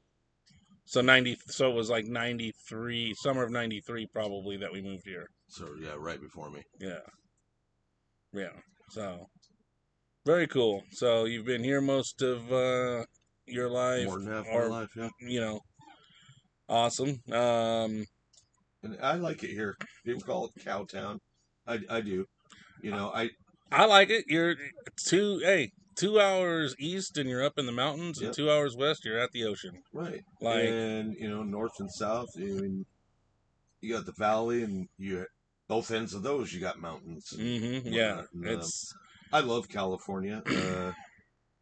So 0.92 1.00
ninety. 1.00 1.38
So 1.46 1.70
it 1.70 1.74
was 1.74 1.88
like 1.88 2.04
ninety 2.04 2.52
three, 2.68 3.14
summer 3.14 3.42
of 3.42 3.50
ninety 3.50 3.80
three, 3.80 4.06
probably 4.12 4.58
that 4.58 4.70
we 4.70 4.82
moved 4.82 5.04
here. 5.06 5.26
So 5.48 5.66
yeah, 5.80 5.94
right 5.96 6.20
before 6.20 6.50
me. 6.50 6.60
Yeah. 6.78 7.00
Yeah. 8.34 8.52
So 8.90 9.24
very 10.26 10.46
cool. 10.46 10.82
So 10.92 11.24
you've 11.24 11.46
been 11.46 11.64
here 11.64 11.80
most 11.80 12.20
of 12.20 12.52
uh, 12.52 13.04
your 13.46 13.70
life, 13.70 14.04
More 14.04 14.18
than 14.18 14.32
half 14.32 14.44
or 14.52 14.68
my 14.68 14.80
life, 14.80 14.88
yeah. 14.94 15.08
you 15.20 15.40
know, 15.40 15.60
awesome. 16.68 17.16
Um, 17.32 18.04
And 18.82 18.98
I 19.02 19.14
like 19.14 19.42
it 19.44 19.50
here. 19.50 19.74
People 20.04 20.20
call 20.20 20.50
it 20.54 20.62
Cowtown. 20.62 21.20
I, 21.66 21.78
I 21.88 22.00
do. 22.02 22.26
You 22.82 22.90
know, 22.90 23.10
I 23.14 23.30
I 23.70 23.86
like 23.86 24.10
it. 24.10 24.26
You're 24.28 24.56
two. 25.06 25.38
Hey, 25.38 25.70
two 25.96 26.20
hours 26.20 26.74
east, 26.78 27.16
and 27.18 27.28
you're 27.28 27.44
up 27.44 27.58
in 27.58 27.66
the 27.66 27.72
mountains, 27.72 28.20
Yep. 28.20 28.26
and 28.28 28.36
two 28.36 28.50
hours 28.50 28.76
west, 28.76 29.04
you're 29.04 29.18
at 29.18 29.30
the 29.32 29.44
ocean. 29.44 29.82
right. 29.92 30.22
Like- 30.40 30.64
and 30.68 31.14
you 31.18 31.28
know, 31.28 31.42
north 31.42 31.78
and 31.78 31.90
south. 31.92 32.28
I 32.36 32.40
mean, 32.40 32.86
you 33.80 33.94
got 33.94 34.06
the 34.06 34.12
valley, 34.12 34.62
and 34.62 34.88
you 34.98 35.26
both 35.68 35.90
ends 35.90 36.14
of 36.14 36.22
those 36.22 36.52
you 36.52 36.60
got 36.60 36.78
mountains. 36.78 37.28
hmm 37.30 37.80
Yeah, 37.84 38.24
and, 38.32 38.46
um, 38.46 38.60
it's. 38.60 38.92
I 39.32 39.40
love 39.40 39.68
California. 39.68 40.42
Uh, 40.46 40.92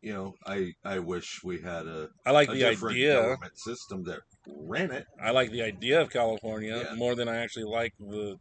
you 0.02 0.12
know, 0.12 0.34
I 0.46 0.72
I 0.84 0.98
wish 0.98 1.40
we 1.44 1.60
had 1.60 1.86
a, 1.86 2.08
I 2.26 2.30
like 2.32 2.48
a 2.48 2.52
the 2.52 2.64
idea. 2.64 3.14
government 3.14 3.58
system 3.58 4.02
that 4.04 4.20
ran 4.46 4.90
it. 4.90 5.06
I 5.22 5.30
like 5.30 5.50
the 5.50 5.62
idea 5.62 6.00
of 6.00 6.10
California 6.10 6.84
Yeah. 6.88 6.94
more 6.96 7.14
than 7.14 7.28
I 7.28 7.36
actually 7.36 7.64
like 7.66 7.92
the 7.98 8.36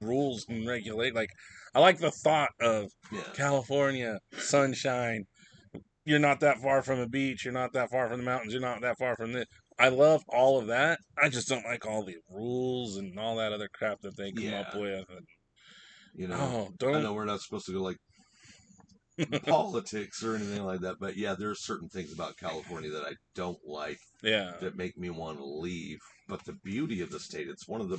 rules 0.00 0.46
and 0.48 0.66
regulate. 0.66 1.14
Like, 1.14 1.30
I 1.74 1.80
like 1.80 1.98
the 1.98 2.10
thought 2.10 2.50
of 2.60 2.90
Yeah. 3.12 3.22
California, 3.34 4.18
sunshine. 4.38 5.24
You're 6.04 6.18
not 6.18 6.40
that 6.40 6.58
far 6.60 6.82
from 6.82 6.98
a 6.98 7.06
beach. 7.08 7.44
You're 7.44 7.54
not 7.54 7.72
that 7.74 7.90
far 7.90 8.08
from 8.08 8.18
the 8.18 8.24
mountains. 8.24 8.52
You're 8.52 8.62
not 8.62 8.80
that 8.80 8.98
far 8.98 9.14
from 9.16 9.32
this. 9.32 9.46
I 9.78 9.88
love 9.88 10.22
all 10.28 10.58
of 10.58 10.66
that. 10.66 10.98
I 11.22 11.28
just 11.28 11.48
don't 11.48 11.64
like 11.64 11.86
all 11.86 12.04
the 12.04 12.16
rules 12.28 12.96
and 12.96 13.18
all 13.18 13.36
that 13.36 13.52
other 13.52 13.68
crap 13.72 14.00
that 14.00 14.16
they 14.16 14.32
come 14.32 14.54
up 14.54 14.74
with. 14.74 15.04
And, 15.08 15.26
You 16.14 16.28
know, 16.28 16.36
oh, 16.40 16.86
I 16.88 16.92
don't. 16.92 17.02
know 17.02 17.12
we're 17.12 17.24
not 17.24 17.40
supposed 17.40 17.66
to 17.66 17.72
go 17.72 17.82
like 17.82 17.96
politics 19.46 20.22
or 20.24 20.34
anything 20.36 20.64
like 20.64 20.80
that, 20.80 20.96
but 20.98 21.16
yeah, 21.16 21.34
there 21.38 21.50
are 21.50 21.54
certain 21.54 21.88
things 21.88 22.12
about 22.12 22.36
California 22.38 22.90
that 22.90 23.04
I 23.04 23.12
don't 23.34 23.58
like 23.66 23.98
Yeah. 24.22 24.52
that 24.60 24.76
make 24.76 24.96
me 24.98 25.10
want 25.10 25.38
to 25.38 25.44
leave. 25.44 25.98
But 26.28 26.44
the 26.44 26.54
beauty 26.64 27.00
of 27.02 27.10
the 27.10 27.20
state, 27.20 27.48
it's 27.48 27.68
one 27.68 27.80
of 27.80 27.88
the, 27.88 27.98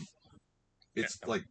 it's 0.96 1.18
like 1.26 1.44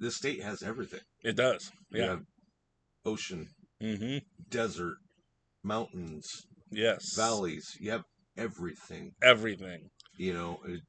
the 0.00 0.10
state 0.10 0.42
has 0.42 0.62
everything. 0.62 1.00
It 1.22 1.36
does. 1.36 1.70
You 1.90 2.00
Yeah. 2.02 2.06
have 2.08 2.22
ocean, 3.04 3.48
hmm 3.80 4.18
desert, 4.48 4.96
mountains, 5.62 6.26
Yes. 6.70 7.14
valleys. 7.14 7.76
You 7.78 7.92
have 7.92 8.04
everything. 8.36 9.12
Everything. 9.22 9.90
You 10.16 10.32
know, 10.32 10.58
it, 10.64 10.80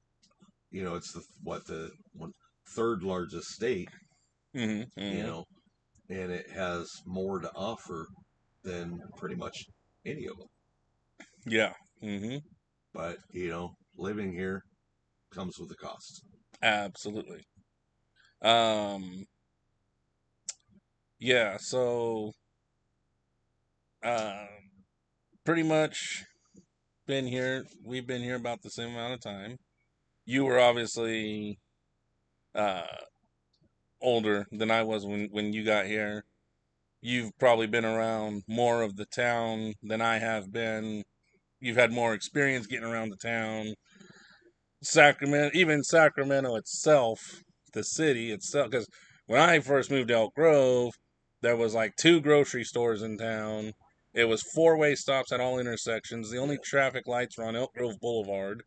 you 0.71 0.83
know, 0.83 0.95
it's 0.95 1.11
the 1.13 1.21
what 1.43 1.65
the 1.67 1.91
one, 2.13 2.33
third 2.69 3.03
largest 3.03 3.49
state. 3.49 3.89
hmm 4.53 4.83
you 4.95 5.23
know, 5.23 5.45
and 6.09 6.31
it 6.31 6.49
has 6.49 6.89
more 7.05 7.39
to 7.39 7.51
offer 7.55 8.07
than 8.63 9.01
pretty 9.17 9.35
much 9.35 9.65
any 10.05 10.25
of 10.27 10.37
them. 10.37 10.47
Yeah. 11.45 11.73
hmm 11.99 12.37
But 12.93 13.17
you 13.31 13.49
know, 13.49 13.75
living 13.97 14.31
here 14.33 14.63
comes 15.33 15.57
with 15.59 15.71
a 15.71 15.75
cost. 15.75 16.23
Absolutely. 16.61 17.43
Um 18.41 19.25
yeah, 21.19 21.57
so 21.59 22.31
uh 24.03 24.45
pretty 25.45 25.63
much 25.63 26.23
been 27.07 27.27
here 27.27 27.65
we've 27.83 28.07
been 28.07 28.21
here 28.23 28.35
about 28.35 28.61
the 28.63 28.69
same 28.69 28.89
amount 28.91 29.13
of 29.13 29.21
time. 29.21 29.57
You 30.25 30.45
were 30.45 30.59
obviously 30.59 31.59
uh 32.55 32.83
older 34.01 34.47
than 34.51 34.71
I 34.71 34.83
was 34.83 35.05
when 35.05 35.27
when 35.31 35.53
you 35.53 35.63
got 35.63 35.85
here. 35.85 36.23
You've 37.01 37.31
probably 37.39 37.67
been 37.67 37.85
around 37.85 38.43
more 38.47 38.81
of 38.81 38.95
the 38.95 39.05
town 39.05 39.73
than 39.83 40.01
I 40.01 40.19
have 40.19 40.51
been. 40.51 41.03
You've 41.59 41.77
had 41.77 41.91
more 41.91 42.13
experience 42.13 42.67
getting 42.67 42.87
around 42.87 43.09
the 43.09 43.17
town. 43.17 43.73
Sacramento, 44.83 45.51
even 45.55 45.83
Sacramento 45.83 46.55
itself, 46.55 47.19
the 47.73 47.83
city 47.83 48.31
itself, 48.31 48.69
because 48.71 48.87
when 49.27 49.39
I 49.41 49.59
first 49.59 49.91
moved 49.91 50.09
to 50.09 50.15
Elk 50.15 50.33
Grove, 50.35 50.91
there 51.41 51.55
was 51.55 51.73
like 51.73 51.95
two 51.95 52.21
grocery 52.21 52.63
stores 52.63 53.01
in 53.01 53.17
town. 53.17 53.73
It 54.13 54.25
was 54.25 54.43
four 54.53 54.77
way 54.77 54.95
stops 54.95 55.31
at 55.31 55.39
all 55.39 55.57
intersections. 55.59 56.29
The 56.29 56.37
only 56.37 56.57
traffic 56.63 57.07
lights 57.07 57.37
were 57.37 57.45
on 57.45 57.55
Elk 57.55 57.71
Grove 57.75 57.95
Boulevard. 58.01 58.61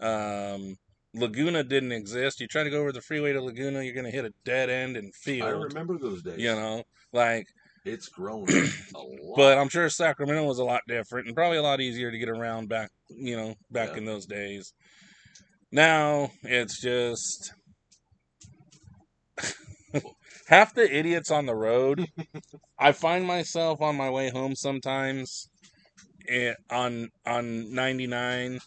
Um, 0.00 0.74
Laguna 1.14 1.62
didn't 1.62 1.92
exist. 1.92 2.40
You 2.40 2.48
try 2.48 2.64
to 2.64 2.70
go 2.70 2.80
over 2.80 2.92
the 2.92 3.00
freeway 3.02 3.32
to 3.32 3.40
Laguna, 3.42 3.82
you're 3.82 3.94
going 3.94 4.06
to 4.06 4.10
hit 4.10 4.24
a 4.24 4.32
dead 4.44 4.70
end 4.70 4.96
and 4.96 5.14
field. 5.14 5.48
I 5.48 5.50
remember 5.50 5.98
those 5.98 6.22
days. 6.22 6.38
You 6.38 6.54
know, 6.54 6.82
like, 7.12 7.44
it's 7.84 8.08
grown 8.08 8.46
a 8.94 8.98
lot. 8.98 9.36
but 9.36 9.58
I'm 9.58 9.68
sure 9.68 9.88
Sacramento 9.88 10.44
was 10.44 10.58
a 10.58 10.64
lot 10.64 10.80
different 10.88 11.26
and 11.26 11.36
probably 11.36 11.58
a 11.58 11.62
lot 11.62 11.80
easier 11.80 12.10
to 12.10 12.18
get 12.18 12.28
around 12.28 12.68
back, 12.68 12.90
you 13.10 13.36
know, 13.36 13.54
back 13.70 13.90
Yeah. 13.92 13.98
in 13.98 14.04
those 14.04 14.26
days. 14.26 14.72
Now 15.70 16.30
it's 16.42 16.80
just 16.80 17.52
half 20.46 20.74
the 20.74 20.94
idiots 20.94 21.30
on 21.30 21.46
the 21.46 21.54
road. 21.54 22.06
I 22.78 22.92
find 22.92 23.26
myself 23.26 23.80
on 23.80 23.96
my 23.96 24.10
way 24.10 24.30
home 24.30 24.54
sometimes 24.54 25.48
on 26.70 27.08
on 27.26 27.72
99 27.74 28.60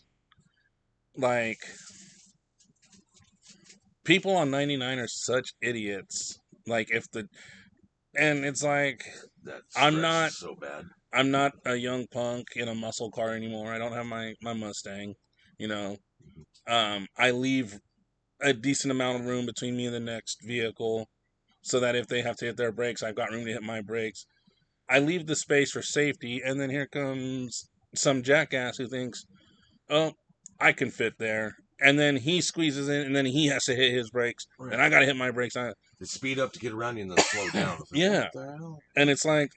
like 1.18 1.60
people 4.04 4.36
on 4.36 4.52
99 4.52 5.00
are 5.00 5.08
such 5.08 5.50
idiots. 5.62 6.40
Like 6.68 6.90
if 6.92 7.10
the 7.12 7.28
and 8.18 8.46
it's 8.46 8.64
like 8.64 9.06
I'm 9.76 10.02
not- 10.02 10.32
so 10.32 10.56
bad. 10.56 10.86
I'm 11.14 11.32
not 11.32 11.54
a 11.66 11.76
young 11.76 12.08
punk 12.08 12.48
in 12.58 12.68
a 12.68 12.76
muscle 12.76 13.10
car 13.10 13.34
anymore. 13.36 13.74
I 13.74 13.78
don't 13.78 13.94
have 13.94 14.06
my 14.06 14.34
my 14.42 14.54
Mustang, 14.54 15.16
you 15.58 15.68
know. 15.70 15.98
Um, 16.68 17.08
I 17.18 17.32
leave 17.32 17.80
a 18.42 18.54
decent 18.54 18.92
amount 18.92 19.22
of 19.22 19.26
room 19.26 19.46
between 19.46 19.76
me 19.78 19.86
and 19.86 19.96
the 19.96 20.00
next 20.00 20.40
vehicle, 20.46 21.08
so 21.62 21.80
that 21.80 21.96
if 21.96 22.08
they 22.08 22.22
have 22.22 22.36
to 22.38 22.46
hit 22.46 22.58
their 22.58 22.72
brakes, 22.72 23.04
I've 23.04 23.16
got 23.16 23.32
room 23.32 23.46
to 23.46 23.52
hit 23.54 23.64
my 23.64 23.82
brakes. 23.82 24.26
I 24.90 25.00
leave 25.00 25.26
the 25.26 25.36
space 25.36 25.72
for 25.72 25.82
safety, 25.82 26.42
and 26.46 26.60
then 26.60 26.70
here 26.70 26.88
comes 26.88 27.68
some 27.96 28.22
jackass 28.24 28.78
who 28.78 28.88
thinks, 28.88 29.26
"Oh, 29.90 30.14
I 30.60 30.74
can 30.74 30.92
fit 30.92 31.14
there," 31.18 31.56
and 31.80 31.98
then 31.98 32.18
he 32.18 32.42
squeezes 32.42 32.88
in, 32.90 33.06
and 33.08 33.16
then 33.16 33.26
he 33.26 33.48
has 33.48 33.66
to 33.66 33.76
hit 33.76 33.92
his 33.94 34.12
brakes, 34.12 34.46
and 34.60 34.82
I 34.82 34.90
got 34.90 35.00
to 35.00 35.06
hit 35.06 35.16
my 35.16 35.32
brakes. 35.32 35.56
I, 35.56 35.74
They 36.00 36.06
speed 36.06 36.40
up 36.40 36.54
to 36.54 36.60
get 36.60 36.74
around 36.74 36.98
you 36.98 37.04
and 37.04 37.12
then 37.12 37.20
slow 37.20 37.50
down. 37.50 37.78
It's 37.82 37.92
like, 37.92 38.02
Yeah. 38.02 38.30
What 38.34 38.80
and 38.96 39.10
it's 39.10 39.26
like 39.26 39.50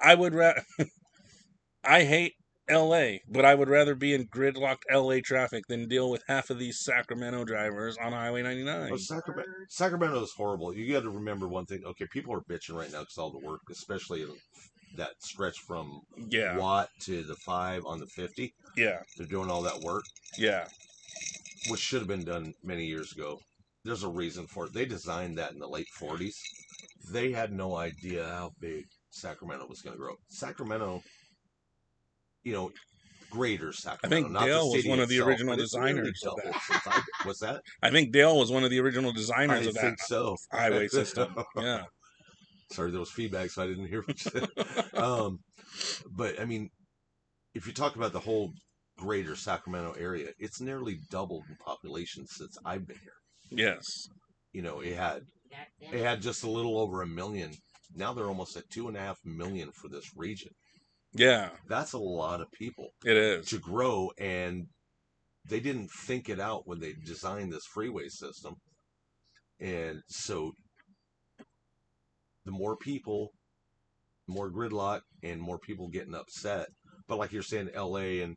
I 0.00 0.14
would 0.14 0.34
rather 0.34 0.62
I 1.84 2.04
hate 2.04 2.34
LA, 2.72 3.18
but 3.28 3.44
I 3.44 3.54
would 3.54 3.68
rather 3.68 3.94
be 3.94 4.14
in 4.14 4.26
gridlocked 4.26 4.82
LA 4.92 5.18
traffic 5.24 5.66
than 5.68 5.88
deal 5.88 6.10
with 6.10 6.24
half 6.28 6.50
of 6.50 6.58
these 6.58 6.80
Sacramento 6.80 7.44
drivers 7.44 7.96
on 8.02 8.12
Highway 8.12 8.42
99. 8.42 8.90
Well, 8.90 8.98
Sacramento, 8.98 9.50
Sacramento 9.68 10.22
is 10.22 10.32
horrible. 10.32 10.74
You 10.74 10.92
got 10.92 11.02
to 11.02 11.10
remember 11.10 11.48
one 11.48 11.66
thing. 11.66 11.82
Okay, 11.84 12.06
people 12.12 12.34
are 12.34 12.40
bitching 12.40 12.74
right 12.74 12.90
now 12.92 13.00
because 13.00 13.18
all 13.18 13.30
the 13.30 13.38
work, 13.46 13.60
especially 13.70 14.24
that 14.96 15.10
stretch 15.20 15.58
from 15.60 16.00
Yeah, 16.28 16.56
Watt 16.56 16.88
to 17.02 17.22
the 17.22 17.36
five 17.36 17.84
on 17.86 18.00
the 18.00 18.06
fifty. 18.06 18.54
yeah, 18.76 19.00
They're 19.16 19.26
doing 19.26 19.50
all 19.50 19.62
that 19.62 19.80
work, 19.80 20.04
yeah, 20.38 20.66
which 21.68 21.80
should 21.80 22.00
have 22.00 22.08
been 22.08 22.24
done 22.24 22.54
many 22.62 22.84
years 22.86 23.12
ago. 23.12 23.40
There's 23.84 24.02
a 24.04 24.08
reason 24.08 24.46
for 24.46 24.66
it. 24.66 24.72
They 24.72 24.84
designed 24.84 25.38
that 25.38 25.52
in 25.52 25.58
the 25.58 25.68
late 25.68 25.88
'40s. 25.98 26.34
They 27.10 27.32
had 27.32 27.52
no 27.52 27.76
idea 27.76 28.24
how 28.24 28.52
big 28.60 28.84
Sacramento 29.10 29.66
was 29.66 29.82
going 29.82 29.94
to 29.96 30.00
grow. 30.00 30.14
Sacramento, 30.28 31.02
you 32.44 32.52
know, 32.52 32.70
greater 33.30 33.72
Sacramento. 33.72 34.28
not 34.28 34.40
the 34.40 34.46
Dale 34.46 34.70
was 34.70 34.86
one 34.86 35.00
of 35.00 35.08
the 35.08 35.14
itself, 35.16 35.28
original 35.28 35.56
but 35.56 35.62
it's 35.62 35.74
nearly 35.74 35.92
designers 36.12 36.22
of 36.26 36.36
that. 36.44 36.82
I- 36.86 37.02
what's 37.24 37.40
that? 37.40 37.62
I 37.82 37.90
think 37.90 38.12
Dale 38.12 38.36
was 38.38 38.50
one 38.50 38.64
of 38.64 38.70
the 38.70 38.80
original 38.80 39.12
designers 39.12 39.66
I 39.66 39.68
of 39.68 39.74
that 39.74 39.80
think 39.80 39.98
so. 40.00 40.36
highway 40.52 40.88
system. 40.88 41.34
Yeah, 41.56 41.84
Sorry, 42.70 42.90
there 42.90 43.00
was 43.00 43.10
feedback, 43.10 43.50
so 43.50 43.62
I 43.62 43.66
didn't 43.66 43.88
hear 43.88 44.02
what 44.02 44.24
you 44.24 44.30
said. 44.30 44.94
um, 45.02 45.38
but 46.10 46.40
I 46.40 46.44
mean, 46.44 46.68
if 47.54 47.66
you 47.66 47.72
talk 47.72 47.96
about 47.96 48.12
the 48.12 48.20
whole 48.20 48.52
greater 48.98 49.34
Sacramento 49.36 49.94
area, 49.98 50.30
it's 50.38 50.60
nearly 50.60 50.98
doubled 51.10 51.44
in 51.48 51.56
population 51.56 52.26
since 52.26 52.56
I've 52.64 52.86
been 52.86 52.98
here. 53.02 53.12
yes, 53.50 53.84
You 54.52 54.62
know, 54.62 54.80
it 54.80 54.94
had 54.96 55.22
it 55.80 56.02
had 56.02 56.22
just 56.22 56.44
a 56.44 56.50
little 56.50 56.78
over 56.78 57.02
a 57.02 57.06
million. 57.06 57.52
Now 57.94 58.14
they're 58.14 58.28
almost 58.28 58.56
at 58.56 58.68
two 58.70 58.88
and 58.88 58.96
a 58.96 59.00
half 59.00 59.18
million 59.24 59.70
for 59.72 59.88
this 59.88 60.04
region. 60.16 60.50
Yeah, 61.14 61.50
That's 61.68 61.92
a 61.92 61.98
lot 61.98 62.40
of 62.40 62.50
people 62.52 62.88
it 63.04 63.16
is. 63.16 63.46
to 63.48 63.58
grow, 63.58 64.10
and 64.18 64.66
they 65.48 65.60
didn't 65.60 65.90
think 66.06 66.28
it 66.28 66.40
out 66.40 66.66
when 66.66 66.80
they 66.80 66.94
designed 67.04 67.52
this 67.52 67.66
freeway 67.66 68.08
system, 68.08 68.54
and 69.60 70.00
so 70.08 70.52
the 72.44 72.50
more 72.52 72.76
people, 72.76 73.30
more 74.28 74.50
gridlock, 74.50 75.00
and 75.22 75.40
more 75.40 75.58
people 75.58 75.88
getting 75.88 76.14
upset. 76.14 76.68
But 77.08 77.18
like 77.18 77.32
you're 77.32 77.42
saying, 77.42 77.70
L.A. 77.74 78.20
and 78.22 78.36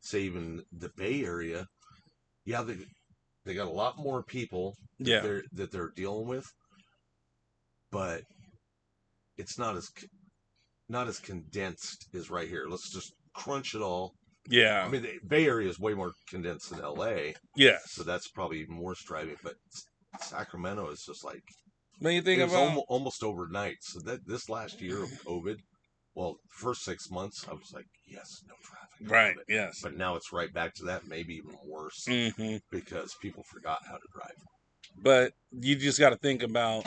say 0.00 0.20
even 0.22 0.62
the 0.72 0.90
Bay 0.96 1.24
Area, 1.24 1.66
yeah, 2.44 2.62
they 2.62 2.76
they 3.44 3.54
got 3.54 3.68
a 3.68 3.70
lot 3.70 3.98
more 3.98 4.22
people 4.22 4.74
that 5.00 5.08
Yeah. 5.10 5.20
they're 5.20 5.42
that 5.52 5.70
they're 5.72 5.92
dealing 5.96 6.26
with, 6.26 6.46
but 7.90 8.22
it's 9.36 9.58
not 9.58 9.76
as 9.76 9.88
not 10.88 11.08
as 11.08 11.18
condensed 11.18 12.06
as 12.14 12.30
right 12.30 12.48
here. 12.48 12.66
Let's 12.68 12.90
just 12.90 13.12
crunch 13.34 13.74
it 13.74 13.82
all. 13.82 14.14
Yeah. 14.48 14.84
I 14.84 14.88
mean, 14.88 15.02
the 15.02 15.18
Bay 15.26 15.46
Area 15.46 15.68
is 15.68 15.78
way 15.78 15.94
more 15.94 16.12
condensed 16.28 16.70
than 16.70 16.80
L.A., 16.80 17.34
yes. 17.56 17.82
so 17.88 18.02
that's 18.02 18.28
probably 18.28 18.64
more 18.68 18.94
striving. 18.94 19.36
But 19.42 19.54
Sacramento 20.20 20.88
is 20.90 21.04
just 21.04 21.24
like 21.24 21.42
When 21.98 22.14
you 22.14 22.22
think 22.22 22.40
it 22.40 22.44
about 22.44 22.56
almost, 22.56 22.86
almost 22.88 23.22
overnight. 23.22 23.76
So 23.82 24.00
that 24.00 24.26
this 24.26 24.48
last 24.48 24.80
year 24.80 25.02
of 25.02 25.10
COVID, 25.26 25.56
well, 26.14 26.36
first 26.50 26.82
six 26.82 27.10
months, 27.10 27.44
I 27.48 27.52
was 27.52 27.70
like, 27.74 27.86
yes, 28.06 28.42
no 28.48 28.54
traffic, 28.64 29.10
right, 29.10 29.36
yes. 29.48 29.80
But 29.82 29.96
now 29.96 30.16
it's 30.16 30.32
right 30.32 30.52
back 30.52 30.74
to 30.76 30.84
that, 30.84 31.06
maybe 31.06 31.34
even 31.34 31.56
worse, 31.66 32.06
hmm 32.06 32.56
because 32.70 33.14
people 33.20 33.44
forgot 33.52 33.78
how 33.86 33.94
to 33.96 34.08
drive. 34.12 34.34
But 35.00 35.32
you 35.52 35.76
just 35.76 36.00
got 36.00 36.10
to 36.10 36.16
think 36.16 36.42
about 36.42 36.86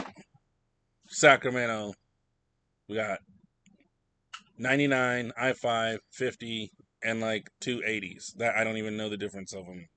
Sacramento. 1.08 1.94
We 2.90 2.96
got 2.96 3.20
99, 4.62 5.32
I 5.38 5.54
5, 5.54 6.00
50, 6.12 6.72
and 7.04 7.20
like 7.20 7.50
two 7.60 7.82
80s. 7.88 8.36
That 8.38 8.56
I 8.56 8.64
don't 8.64 8.78
even 8.78 8.96
know 8.98 9.10
the 9.10 9.18
difference 9.18 9.54
of 9.54 9.66
them. 9.66 9.88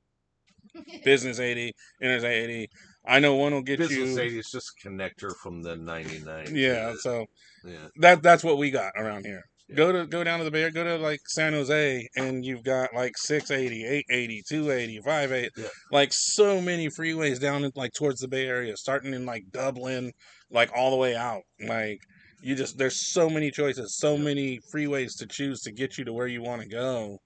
Business 1.05 1.39
80, 1.39 1.73
Interstate 2.03 2.51
80. 2.51 2.69
I 3.07 3.21
know 3.21 3.35
one 3.35 3.53
will 3.53 3.63
get 3.63 3.79
you. 3.81 3.89
Business 3.89 4.17
80 4.19 4.39
is 4.39 4.51
just 4.51 4.71
a 4.85 4.89
connector 4.89 5.33
from 5.43 5.63
the 5.63 5.77
99. 5.77 6.49
Yeah, 6.55 6.93
the- 6.93 6.97
so 6.99 7.27
yeah. 7.65 7.89
that 7.97 8.23
that's 8.23 8.43
what 8.43 8.59
we 8.59 8.71
got 8.71 8.93
around 8.97 9.27
here. 9.27 9.43
Yeah. 9.69 9.77
Go 9.77 9.93
to 9.93 10.07
go 10.07 10.23
down 10.25 10.39
to 10.41 10.45
the 10.45 10.51
Bay, 10.51 10.61
Area, 10.63 10.73
go 10.73 10.85
to 10.85 10.97
like 10.99 11.21
San 11.27 11.53
Jose, 11.55 12.07
and 12.17 12.45
you've 12.45 12.65
got 12.65 12.95
like 12.95 13.13
680, 13.17 13.85
880, 13.85 14.43
280, 14.49 14.99
580, 15.01 15.51
Yeah. 15.57 15.69
like 15.91 16.13
so 16.13 16.61
many 16.61 16.89
freeways 16.89 17.41
down 17.41 17.65
in 17.65 17.71
like 17.75 17.93
towards 17.93 18.21
the 18.21 18.29
Bay 18.29 18.47
Area, 18.47 18.77
starting 18.77 19.15
in 19.15 19.25
like 19.25 19.45
Dublin, 19.53 20.13
like 20.51 20.71
all 20.75 20.91
the 20.91 20.97
way 20.97 21.15
out. 21.17 21.43
Like 21.67 21.99
you 22.45 22.55
just 22.55 22.77
there's 22.79 23.09
so 23.09 23.29
many 23.31 23.51
choices, 23.51 23.97
so 23.97 24.17
many 24.17 24.61
freeways 24.73 25.17
to 25.19 25.27
choose 25.27 25.61
to 25.63 25.73
get 25.73 25.97
you 25.99 26.05
to 26.05 26.13
where 26.13 26.27
you 26.27 26.43
want 26.43 26.63
to 26.63 26.69
go. 26.69 27.19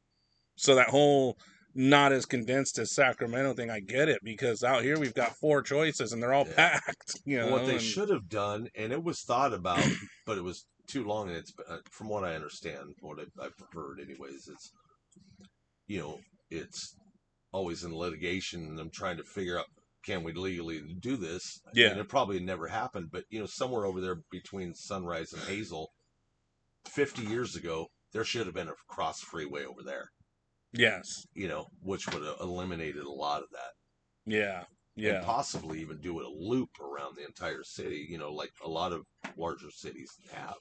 So 0.57 0.75
that 0.75 0.89
whole 0.89 1.37
not 1.75 2.13
as 2.13 2.25
condensed 2.27 2.79
as 2.79 2.95
Sacramento 2.95 3.55
thing, 3.55 3.71
I 3.71 3.81
get 3.81 4.09
it 4.09 4.19
because 4.25 4.65
out 4.65 4.83
here 4.83 4.99
we've 4.99 5.15
got 5.15 5.37
four 5.37 5.63
choices 5.63 6.13
and 6.13 6.23
they're 6.23 6.33
all 6.33 6.47
Yeah. 6.49 6.55
packed. 6.81 7.21
You 7.25 7.39
know 7.39 7.49
what 7.53 7.67
they 7.67 7.73
and- 7.75 7.83
should 7.83 8.09
have 8.09 8.29
done, 8.29 8.69
and 8.75 8.93
it 8.93 9.03
was 9.03 9.21
thought 9.23 9.53
about, 9.53 9.85
but 10.27 10.39
it 10.39 10.45
was 10.45 10.65
too 10.89 11.05
long. 11.05 11.29
And 11.29 11.37
it's 11.37 11.53
uh, 11.69 11.79
from 11.91 12.09
what 12.09 12.25
I 12.25 12.35
understand, 12.35 12.95
what 13.01 13.19
I've, 13.21 13.33
I've 13.41 13.53
heard, 13.73 14.01
anyways, 14.01 14.49
it's 14.49 14.73
you 15.87 15.99
know, 16.01 16.19
it's 16.51 16.95
always 17.53 17.85
in 17.85 17.95
litigation, 17.95 18.65
and 18.67 18.79
I'm 18.79 18.91
trying 18.91 19.17
to 19.19 19.25
figure 19.25 19.59
out 19.59 19.67
can 20.09 20.25
we 20.25 20.33
legally 20.33 20.81
do 21.01 21.17
this. 21.17 21.61
Yeah. 21.75 21.89
and 21.91 22.01
it 22.01 22.09
probably 22.09 22.41
never 22.41 22.67
happened, 22.67 23.09
but 23.13 23.25
you 23.29 23.39
know, 23.39 23.47
somewhere 23.47 23.85
over 23.85 24.01
there 24.01 24.17
between 24.31 24.73
Sunrise 24.75 25.33
and 25.35 25.43
Hazel, 25.43 25.91
50 26.87 27.23
years 27.23 27.55
ago, 27.55 27.89
there 28.13 28.25
should 28.25 28.47
have 28.47 28.55
been 28.55 28.69
a 28.69 28.75
cross 28.89 29.21
freeway 29.21 29.65
over 29.67 29.83
there. 29.85 30.09
Yes. 30.73 31.27
You 31.35 31.49
know, 31.49 31.67
which 31.83 32.07
would 32.09 32.25
have 32.25 32.37
eliminated 32.41 33.05
a 33.05 33.11
lot 33.11 33.43
of 33.43 33.49
that. 33.53 33.73
Yeah. 34.25 34.65
and 34.97 35.05
Yeah. 35.05 35.23
possibly 35.25 35.81
even 35.81 36.01
do 36.01 36.21
a 36.21 36.27
loop 36.27 36.71
around 36.81 37.17
the 37.17 37.25
entire 37.27 37.63
city, 37.63 38.07
you 38.09 38.17
know, 38.19 38.33
like 38.33 38.51
a 38.65 38.69
lot 38.69 38.93
of 38.93 39.03
larger 39.37 39.71
cities 39.71 40.11
have. 40.33 40.57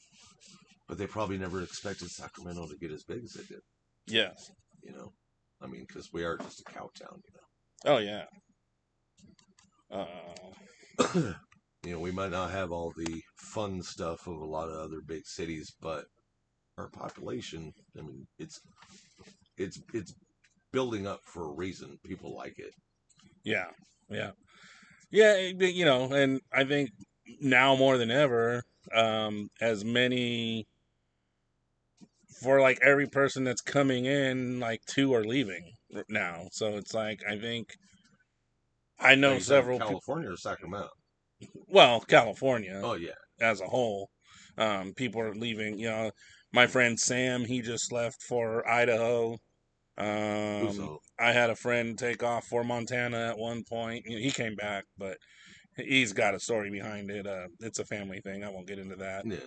But 0.90 0.98
they 0.98 1.08
probably 1.08 1.38
never 1.38 1.64
expected 1.64 2.10
Sacramento 2.12 2.68
to 2.68 2.78
get 2.78 2.92
as 2.92 3.04
big 3.04 3.24
as 3.24 3.36
it 3.36 3.48
did, 3.48 3.62
Yes. 4.08 4.52
you 4.84 4.92
know. 4.92 5.14
I 5.62 5.68
mean, 5.68 5.86
because 5.88 6.12
we 6.14 6.24
are 6.26 6.38
just 6.38 6.60
a 6.60 6.64
cow 6.66 6.90
town, 7.00 7.22
you 7.26 7.32
know. 7.34 7.94
Oh 7.94 7.98
yeah. 8.00 8.26
Uh, 9.92 10.06
you 11.16 11.36
know, 11.86 12.00
we 12.00 12.12
might 12.12 12.32
not 12.32 12.52
have 12.52 12.72
all 12.72 12.94
the 12.98 13.22
fun 13.36 13.82
stuff 13.82 14.28
of 14.28 14.38
a 14.42 14.46
lot 14.46 14.70
of 14.70 14.76
other 14.76 15.02
big 15.06 15.26
cities, 15.26 15.74
but 15.82 16.06
our 16.78 16.90
population, 16.90 17.74
I 17.98 18.02
mean, 18.02 18.28
it's 18.38 18.62
it's 19.58 19.80
it's 19.94 20.14
building 20.72 21.08
up 21.08 21.22
for 21.26 21.46
a 21.46 21.54
reason. 21.54 21.98
People 22.06 22.36
like 22.36 22.60
it. 22.60 22.74
yeah. 23.44 23.68
Yeah. 24.10 24.32
Yeah. 25.12 25.38
You 25.38 25.86
know, 25.86 26.12
and 26.12 26.42
I 26.54 26.64
think 26.64 26.92
now 27.42 27.76
more 27.76 27.98
than 27.98 28.12
ever, 28.12 28.64
um, 28.94 29.50
as 29.62 29.84
many 29.84 30.68
for 32.42 32.62
like 32.62 32.80
every 32.82 33.08
person 33.08 33.44
that's 33.44 33.62
coming 33.62 34.06
in, 34.06 34.60
like 34.60 34.86
two 34.86 35.14
are 35.14 35.24
leaving 35.24 35.74
now. 36.10 36.48
So 36.52 36.78
it's 36.78 36.94
like 36.94 37.22
I 37.30 37.38
think 37.38 37.76
I 39.00 39.16
know 39.16 39.40
several. 39.40 39.80
California 39.80 40.32
or 40.32 40.38
Sacramento. 40.38 40.90
well, 41.68 42.02
California. 42.02 42.82
Oh 42.84 42.96
yeah, 42.96 43.12
as 43.40 43.62
a 43.62 43.68
whole. 43.68 44.10
Um, 44.58 44.94
people 44.94 45.22
are 45.22 45.36
leaving. 45.36 45.78
You 45.78 45.90
know, 45.90 46.12
my 46.52 46.68
friend 46.68 47.00
Sam, 47.00 47.46
he 47.46 47.62
just 47.62 47.92
left 47.92 48.22
for 48.24 48.68
Idaho. 48.68 49.38
Um, 49.98 51.00
I 51.20 51.32
had 51.32 51.50
a 51.50 51.56
friend 51.56 51.98
take 51.98 52.24
off 52.24 52.46
for 52.46 52.64
Montana 52.64 53.30
at 53.30 53.38
one 53.38 53.64
point. 53.64 54.06
You 54.06 54.18
know, 54.18 54.22
he 54.22 54.32
came 54.32 54.56
back, 54.56 54.86
but 54.98 55.18
he's 55.76 56.14
got 56.14 56.36
a 56.36 56.40
story 56.40 56.70
behind 56.70 57.10
it. 57.10 57.26
Uh, 57.26 57.48
it's 57.60 57.80
a 57.80 57.86
family 57.86 58.22
thing. 58.22 58.44
I 58.44 58.50
won't 58.50 58.68
get 58.68 58.80
into 58.80 58.96
that. 58.98 59.26
yeah. 59.26 59.40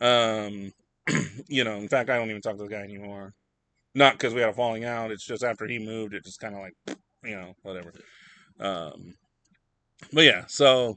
Um, 0.00 0.72
you 1.48 1.64
know, 1.64 1.76
in 1.76 1.88
fact, 1.88 2.10
I 2.10 2.16
don't 2.16 2.30
even 2.30 2.42
talk 2.42 2.56
to 2.56 2.64
the 2.64 2.68
guy 2.68 2.82
anymore. 2.82 3.32
Not 3.94 4.14
because 4.14 4.34
we 4.34 4.40
had 4.40 4.50
a 4.50 4.54
falling 4.54 4.84
out. 4.84 5.10
It's 5.10 5.26
just 5.26 5.44
after 5.44 5.66
he 5.66 5.78
moved, 5.78 6.14
it 6.14 6.24
just 6.24 6.40
kind 6.40 6.54
of 6.54 6.62
like, 6.62 6.98
you 7.22 7.36
know, 7.36 7.54
whatever. 7.62 7.92
Um, 8.60 9.14
but 10.12 10.24
yeah, 10.24 10.44
so 10.46 10.96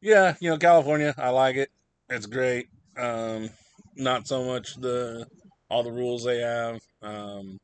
yeah, 0.00 0.34
you 0.40 0.50
know, 0.50 0.58
California, 0.58 1.14
I 1.16 1.30
like 1.30 1.56
it. 1.56 1.70
It's 2.08 2.26
great. 2.26 2.66
Um, 2.96 3.50
not 3.96 4.26
so 4.26 4.44
much 4.44 4.74
the 4.76 5.26
all 5.70 5.82
the 5.82 5.92
rules 5.92 6.24
they 6.24 6.40
have. 6.40 6.78
Um, 7.02 7.58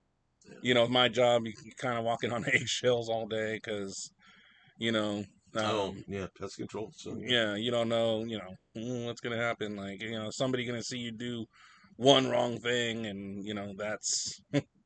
you 0.63 0.75
know, 0.75 0.87
my 0.89 1.09
job, 1.09 1.47
you, 1.47 1.53
kind 1.77 1.99
of 1.99 2.05
walking 2.05 2.33
on 2.33 2.45
eggshells 2.53 3.09
all 3.09 3.27
day 3.27 3.55
because, 3.55 4.11
you 4.79 4.93
know, 4.93 5.25
um, 5.55 5.65
oh 5.65 5.95
yeah, 6.09 6.27
pest 6.39 6.57
control. 6.57 6.91
So 6.97 7.17
yeah, 7.19 7.55
you 7.55 7.71
don't 7.71 7.89
know, 7.89 8.25
you 8.25 8.39
know, 8.39 8.55
mm, 8.77 9.07
what's 9.07 9.21
gonna 9.21 9.37
happen. 9.37 9.77
Like, 9.77 10.03
you 10.03 10.19
know, 10.19 10.31
somebody 10.31 10.65
gonna 10.65 10.83
see 10.83 10.99
you 10.99 11.13
do 11.13 11.45
one 11.97 12.29
wrong 12.29 12.59
thing, 12.59 13.07
and 13.07 13.45
you 13.47 13.55
know 13.55 13.75
that's 13.77 14.41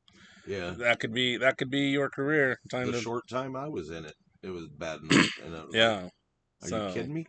yeah. 0.47 0.75
that 0.77 0.99
could 0.99 1.13
be 1.13 1.37
that 1.37 1.57
could 1.57 1.69
be 1.69 1.89
your 1.89 2.09
career. 2.09 2.59
Time 2.69 2.87
the 2.87 2.93
to 2.93 3.01
short 3.01 3.27
time 3.27 3.55
I 3.55 3.67
was 3.67 3.89
in 3.89 4.05
it, 4.05 4.15
it 4.43 4.49
was 4.49 4.67
bad 4.69 5.01
enough. 5.01 5.27
And 5.43 5.53
was 5.53 5.77
like, 5.77 5.77
yeah, 5.77 6.09
are 6.61 6.69
so- 6.69 6.77
you 6.77 6.83
kidding 6.93 7.13
me? 7.13 7.25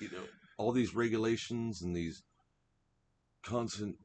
You 0.00 0.10
know, 0.10 0.26
all 0.58 0.72
these 0.72 0.94
regulations 0.94 1.80
and 1.82 1.94
these 1.94 2.22
constant, 3.42 3.96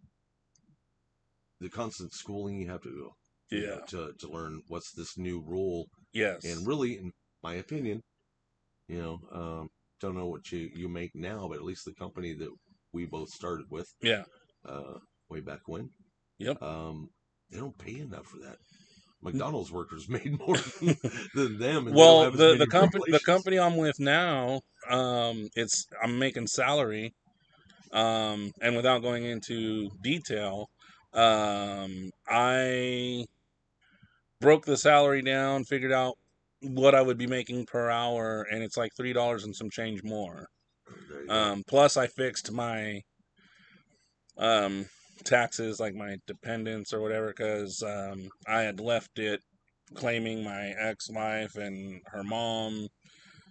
the 1.60 1.70
constant 1.70 2.14
schooling 2.14 2.60
you 2.60 2.70
have 2.70 2.82
to 2.84 2.90
go, 2.92 3.16
you 3.52 3.62
yeah, 3.62 3.76
know, 3.76 3.82
to 3.88 4.14
to 4.20 4.28
learn 4.30 4.62
what's 4.68 4.92
this 4.94 5.18
new 5.18 5.42
rule. 5.42 5.88
yes, 6.14 6.44
And 6.44 6.68
really, 6.68 6.98
in 6.98 7.12
my 7.44 7.56
opinion, 7.56 8.04
you 8.88 9.02
know, 9.02 9.20
um, 9.32 9.70
don't 10.00 10.16
know 10.16 10.28
what 10.28 10.52
you 10.52 10.70
you 10.76 10.90
make 10.90 11.12
now, 11.16 11.48
but 11.48 11.58
at 11.58 11.64
least 11.64 11.86
the 11.86 11.94
company 11.96 12.34
that 12.34 12.52
we 12.94 13.06
both 13.06 13.30
started 13.30 13.68
with, 13.70 13.88
yeah, 14.02 14.24
uh, 14.66 15.00
way 15.30 15.42
back 15.42 15.62
when, 15.68 15.92
Yep. 16.38 16.62
um, 16.62 17.10
they 17.56 17.62
don't 17.62 17.78
pay 17.78 18.00
enough 18.00 18.26
for 18.28 18.38
that. 18.38 18.58
McDonald's 19.22 19.72
workers 19.80 20.10
made 20.10 20.38
more 20.40 20.58
than 21.34 21.58
them. 21.58 21.88
and 21.88 21.96
well 21.96 22.32
the 22.32 22.56
the 22.56 22.68
company 22.68 23.04
the 23.12 23.20
company 23.20 23.58
i'm 23.58 23.78
with 23.78 24.00
now 24.00 24.62
um 24.90 25.48
it's 25.56 25.88
i'm 26.04 26.20
making 26.20 26.46
salary 26.48 27.14
um 27.94 28.52
and 28.62 28.76
without 28.76 29.02
going 29.02 29.24
into 29.24 29.90
detail 30.04 30.70
um 31.14 32.10
i 32.28 33.26
broke 34.42 34.66
the 34.66 34.78
salary 34.78 35.22
down 35.22 35.64
figured 35.64 35.92
out 35.94 36.16
what 36.62 36.94
i 36.94 37.02
would 37.02 37.18
be 37.18 37.28
making 37.28 37.66
per 37.66 37.90
hour 37.90 38.46
and 38.52 38.62
it's 38.64 38.78
like 38.78 38.92
three 38.96 39.14
dollars 39.14 39.44
and 39.44 39.56
some 39.56 39.70
change 39.70 40.04
more 40.04 40.48
There 41.10 41.22
you 41.24 41.28
go. 41.28 41.34
um 41.34 41.64
plus 41.68 41.98
i 41.98 42.06
fixed 42.08 42.52
my 42.52 43.02
um 44.38 44.86
taxes 45.24 45.80
like 45.80 45.96
my 45.96 46.18
dependents 46.28 46.94
or 46.94 47.02
whatever 47.02 47.28
because 47.28 47.82
um 47.84 48.28
i 48.48 48.62
had 48.62 48.80
left 48.80 49.18
it 49.18 49.42
claiming 49.94 50.44
my 50.44 50.74
ex-wife 50.80 51.56
and 51.56 52.02
her 52.08 52.24
mom 52.24 52.88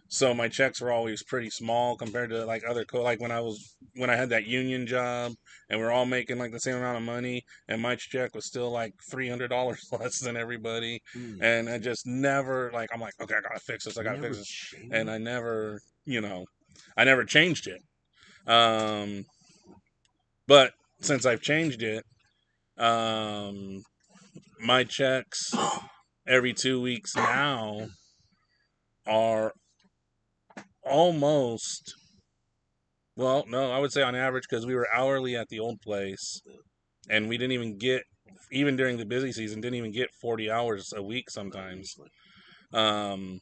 so 0.08 0.34
my 0.34 0.48
checks 0.48 0.80
were 0.80 0.92
always 0.92 1.22
pretty 1.22 1.50
small 1.50 1.96
compared 1.96 2.30
to 2.30 2.44
like 2.44 2.62
other 2.68 2.84
co 2.84 3.02
like 3.02 3.20
when 3.20 3.32
I 3.32 3.40
was 3.40 3.74
when 3.94 4.10
I 4.10 4.16
had 4.16 4.28
that 4.30 4.46
union 4.46 4.86
job 4.86 5.32
and 5.70 5.80
we 5.80 5.86
are 5.86 5.90
all 5.90 6.04
making 6.04 6.38
like 6.38 6.52
the 6.52 6.60
same 6.60 6.76
amount 6.76 6.98
of 6.98 7.02
money 7.02 7.42
and 7.68 7.80
my 7.80 7.96
check 7.96 8.34
was 8.34 8.46
still 8.46 8.70
like 8.70 8.92
three 9.10 9.28
hundred 9.28 9.48
dollars 9.48 9.88
less 9.98 10.20
than 10.20 10.36
everybody 10.36 11.00
Hmm. 11.14 11.42
and 11.42 11.68
I 11.68 11.78
just 11.78 12.06
never 12.06 12.70
like 12.72 12.90
I'm 12.92 13.00
like 13.00 13.14
okay 13.20 13.34
I 13.34 13.40
gotta 13.40 13.60
fix 13.60 13.84
this 13.86 13.96
I 13.96 14.02
gotta 14.02 14.20
fix 14.20 14.36
this 14.36 14.46
changed? 14.46 14.94
and 14.94 15.10
I 15.10 15.18
never 15.18 15.80
you 16.04 16.20
know 16.20 16.44
I 16.96 17.04
never 17.04 17.24
changed 17.24 17.66
it 17.66 17.82
um 18.46 19.24
but 20.46 20.74
since 21.00 21.26
I've 21.26 21.40
changed 21.40 21.82
it 21.82 22.04
um 22.76 23.82
my 24.60 24.82
checks 24.82 25.54
every 26.26 26.52
two 26.52 26.80
weeks 26.80 27.14
now 27.14 27.86
are 29.06 29.52
almost 30.82 31.94
well 33.16 33.44
no 33.46 33.70
i 33.70 33.78
would 33.78 33.92
say 33.92 34.02
on 34.02 34.16
average 34.16 34.42
because 34.50 34.66
we 34.66 34.74
were 34.74 34.88
hourly 34.92 35.36
at 35.36 35.48
the 35.50 35.60
old 35.60 35.80
place 35.80 36.42
and 37.08 37.28
we 37.28 37.38
didn't 37.38 37.52
even 37.52 37.78
get 37.78 38.02
even 38.50 38.76
during 38.76 38.96
the 38.96 39.04
busy 39.04 39.32
season 39.32 39.60
didn't 39.60 39.76
even 39.76 39.92
get 39.92 40.08
40 40.20 40.50
hours 40.50 40.92
a 40.96 41.02
week 41.02 41.30
sometimes. 41.30 41.94
Um 42.72 43.40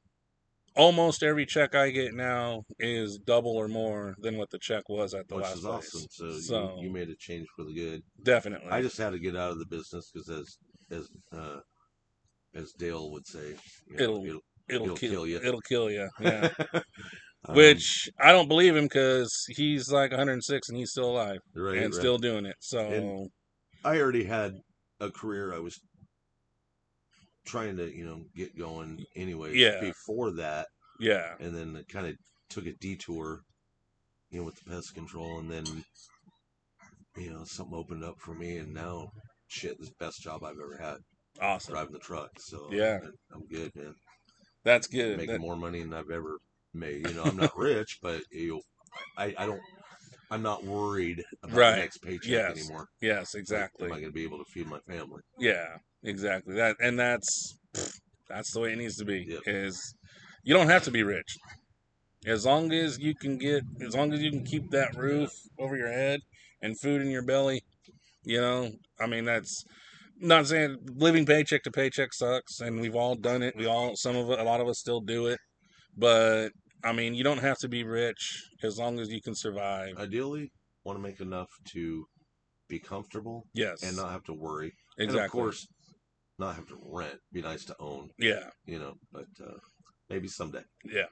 almost 0.77 1.23
every 1.23 1.45
check 1.47 1.75
i 1.75 1.91
get 1.91 2.15
now 2.15 2.63
is 2.79 3.19
double 3.27 3.57
or 3.57 3.69
more 3.69 4.15
than 4.19 4.37
what 4.39 4.51
the 4.51 4.59
check 4.59 4.83
was 4.89 5.13
at 5.15 5.29
the 5.29 5.37
which 5.37 5.45
last 5.45 5.57
is 5.57 5.61
place 5.63 5.95
awesome. 5.95 6.07
So, 6.11 6.31
So- 6.41 6.77
you, 6.79 6.87
you 6.89 6.93
made 6.93 7.09
a 7.11 7.17
change 7.19 7.47
for 7.57 7.65
the 7.65 7.75
good. 7.75 8.03
definitely 8.23 8.71
I 8.71 8.83
just 8.83 8.97
had 8.99 9.11
to 9.11 9.19
get 9.19 9.37
out 9.37 9.51
of 9.53 9.59
the 9.59 9.67
business 9.67 10.11
because, 10.13 10.29
as 10.29 10.57
as 10.91 11.09
uh, 11.39 11.61
as 12.55 12.73
Dale 12.79 13.11
would 13.13 13.27
say, 13.27 13.55
you 13.89 13.97
know, 13.97 14.03
It'll- 14.03 14.25
it'll, 14.27 14.41
it'll, 14.69 14.87
kill, 14.97 15.11
kill 15.11 15.27
ya. 15.27 15.39
it'll 15.43 15.61
kill 15.63 15.91
you 15.91 16.09
yeah 16.21 16.49
Um, 17.49 17.57
which 17.57 18.09
i 18.21 18.31
don't 18.31 18.47
believe 18.47 18.77
him 18.77 18.85
because 18.85 19.45
he's 19.49 19.91
like 19.91 20.13
106 20.13 20.69
and 20.69 20.79
he's 20.79 20.91
still 20.93 21.11
alive 21.11 21.39
right, 21.57 21.75
and 21.79 21.87
right. 21.87 21.95
still 21.95 22.17
doing 22.19 22.47
it 22.47 22.57
so 22.61 22.79
And- 22.79 23.29
I 23.85 23.99
already 24.01 24.23
had 24.25 24.53
a 25.01 25.11
career 25.11 25.53
I 25.53 25.59
was 25.59 25.77
trying 27.47 27.77
to, 27.77 27.95
you 27.95 28.05
know, 28.05 28.23
get 28.37 28.57
going 28.59 29.05
anyways. 29.17 29.57
Yeah. 29.57 29.81
Before 29.81 30.31
that, 30.33 30.67
yeah 31.01 31.35
and 31.41 31.55
then 31.55 31.75
it 31.77 31.89
kind 31.89 32.07
of 32.07 32.15
took 32.51 32.67
a 32.67 32.73
detour, 32.75 33.41
you 34.31 34.39
know, 34.39 34.45
with 34.45 34.57
the 34.57 34.71
pest 34.71 34.95
control, 34.95 35.39
and 35.41 35.51
then, 35.51 35.65
you 37.17 37.31
know, 37.31 37.45
something 37.45 37.77
opened 37.77 38.05
up 38.05 38.17
for 38.19 38.35
me, 38.35 38.59
and 38.59 38.73
now, 38.73 39.09
shit, 39.49 39.79
this 39.79 39.89
is 39.89 39.95
the 39.99 40.05
best 40.05 40.21
job 40.23 40.43
I've 40.45 40.53
ever 40.63 40.79
had 40.81 40.97
awesome 41.41 41.73
driving 41.75 41.93
the 41.93 41.99
truck. 41.99 42.31
So 42.39 42.69
Yeah. 42.73 42.99
I- 43.03 43.35
I'm 43.35 43.47
good, 43.47 43.75
man. 43.75 43.95
that's 44.65 44.87
good 44.87 45.17
Making 45.17 45.33
That- 45.35 45.41
more 45.41 45.57
money 45.57 45.81
than 45.81 45.93
I've 45.93 46.11
ever 46.11 46.39
made. 46.73 47.07
You 47.09 47.15
know, 47.15 47.25
I'm 47.25 47.37
not 47.37 47.57
rich, 47.59 47.99
but 48.03 48.23
you 48.31 48.49
know, 48.55 48.61
I, 49.17 49.35
I 49.39 49.47
don't. 49.47 49.61
I'm 50.33 50.43
not 50.43 50.65
worried 50.65 51.23
about 51.43 51.57
Right. 51.57 51.71
the 51.73 51.81
next 51.83 51.99
paycheck 51.99 52.27
Yes. 52.31 52.59
anymore. 52.59 52.89
yes 53.03 53.35
Like, 53.35 53.41
exactly 53.43 53.87
Am 53.87 53.93
I 53.93 53.97
going 54.01 54.09
to 54.11 54.15
be 54.15 54.25
able 54.25 54.39
to 54.39 54.51
feed 54.51 54.67
my 54.67 54.79
family? 54.81 55.21
Yeah, 55.39 55.77
exactly. 56.03 56.55
That 56.55 56.77
and 56.81 56.99
that's 56.99 57.59
that's 58.31 58.51
the 58.55 58.61
way 58.61 58.73
it 58.73 58.79
needs 58.79 58.97
to 58.97 59.05
be. 59.05 59.27
Yep. 59.29 59.41
Is 59.45 59.95
you 60.43 60.55
don't 60.55 60.69
have 60.69 60.85
to 60.85 60.91
be 60.91 61.03
rich. 61.03 61.37
As 62.25 62.47
long 62.47 62.73
as 62.73 62.99
you 62.99 63.15
can 63.15 63.37
get 63.37 63.63
as 63.87 63.95
long 63.95 64.15
as 64.15 64.23
you 64.23 64.31
can 64.31 64.43
keep 64.43 64.71
that 64.71 64.97
roof 64.97 65.31
over 65.59 65.77
your 65.77 65.93
head 65.93 66.21
and 66.63 66.81
food 66.81 67.03
in 67.03 67.11
your 67.11 67.23
belly, 67.25 67.63
you 68.25 68.41
know, 68.41 68.71
I 68.99 69.07
mean 69.07 69.27
that's 69.27 69.65
not 70.19 70.47
saying 70.47 70.79
living 70.95 71.27
paycheck 71.27 71.63
to 71.65 71.71
paycheck 71.71 72.15
sucks 72.15 72.59
and 72.61 72.81
we've 72.81 72.97
all 72.97 73.17
done 73.17 73.43
it. 73.43 73.55
We 73.55 73.67
all 73.67 73.97
some 73.97 74.17
of 74.17 74.31
a 74.31 74.43
lot 74.45 74.63
of 74.63 74.69
us 74.69 74.79
still 74.79 75.03
do 75.03 75.27
it. 75.27 75.39
But 75.95 76.53
I 76.85 76.93
mean, 76.93 77.15
you 77.15 77.23
don't 77.25 77.39
have 77.39 77.59
to 77.59 77.69
be 77.69 77.85
rich 77.85 78.43
as 78.63 78.79
long 78.79 78.99
as 79.01 79.09
you 79.11 79.21
can 79.23 79.35
survive. 79.35 79.97
Ideally, 79.99 80.51
want 80.85 80.99
to 80.99 81.03
make 81.03 81.21
enough 81.21 81.49
to 81.73 82.05
be 82.69 82.79
comfortable 82.79 83.45
Yes. 83.55 83.83
and 83.83 83.97
not 83.97 84.11
have 84.11 84.25
to 84.25 84.33
worry. 84.33 84.73
exactly. 84.99 85.19
And 85.19 85.25
of 85.27 85.31
course, 85.31 85.69
not 86.39 86.57
have 86.57 86.67
to 86.69 86.79
rent. 86.85 87.19
Be 87.33 87.43
nice 87.43 87.65
to 87.67 87.77
own, 87.79 88.11
Yeah. 88.19 88.49
you 88.65 88.79
know. 88.79 88.95
But 89.13 89.27
uh, 89.45 89.59
maybe 90.11 90.27
someday. 90.29 90.63
Yeah. 90.85 91.07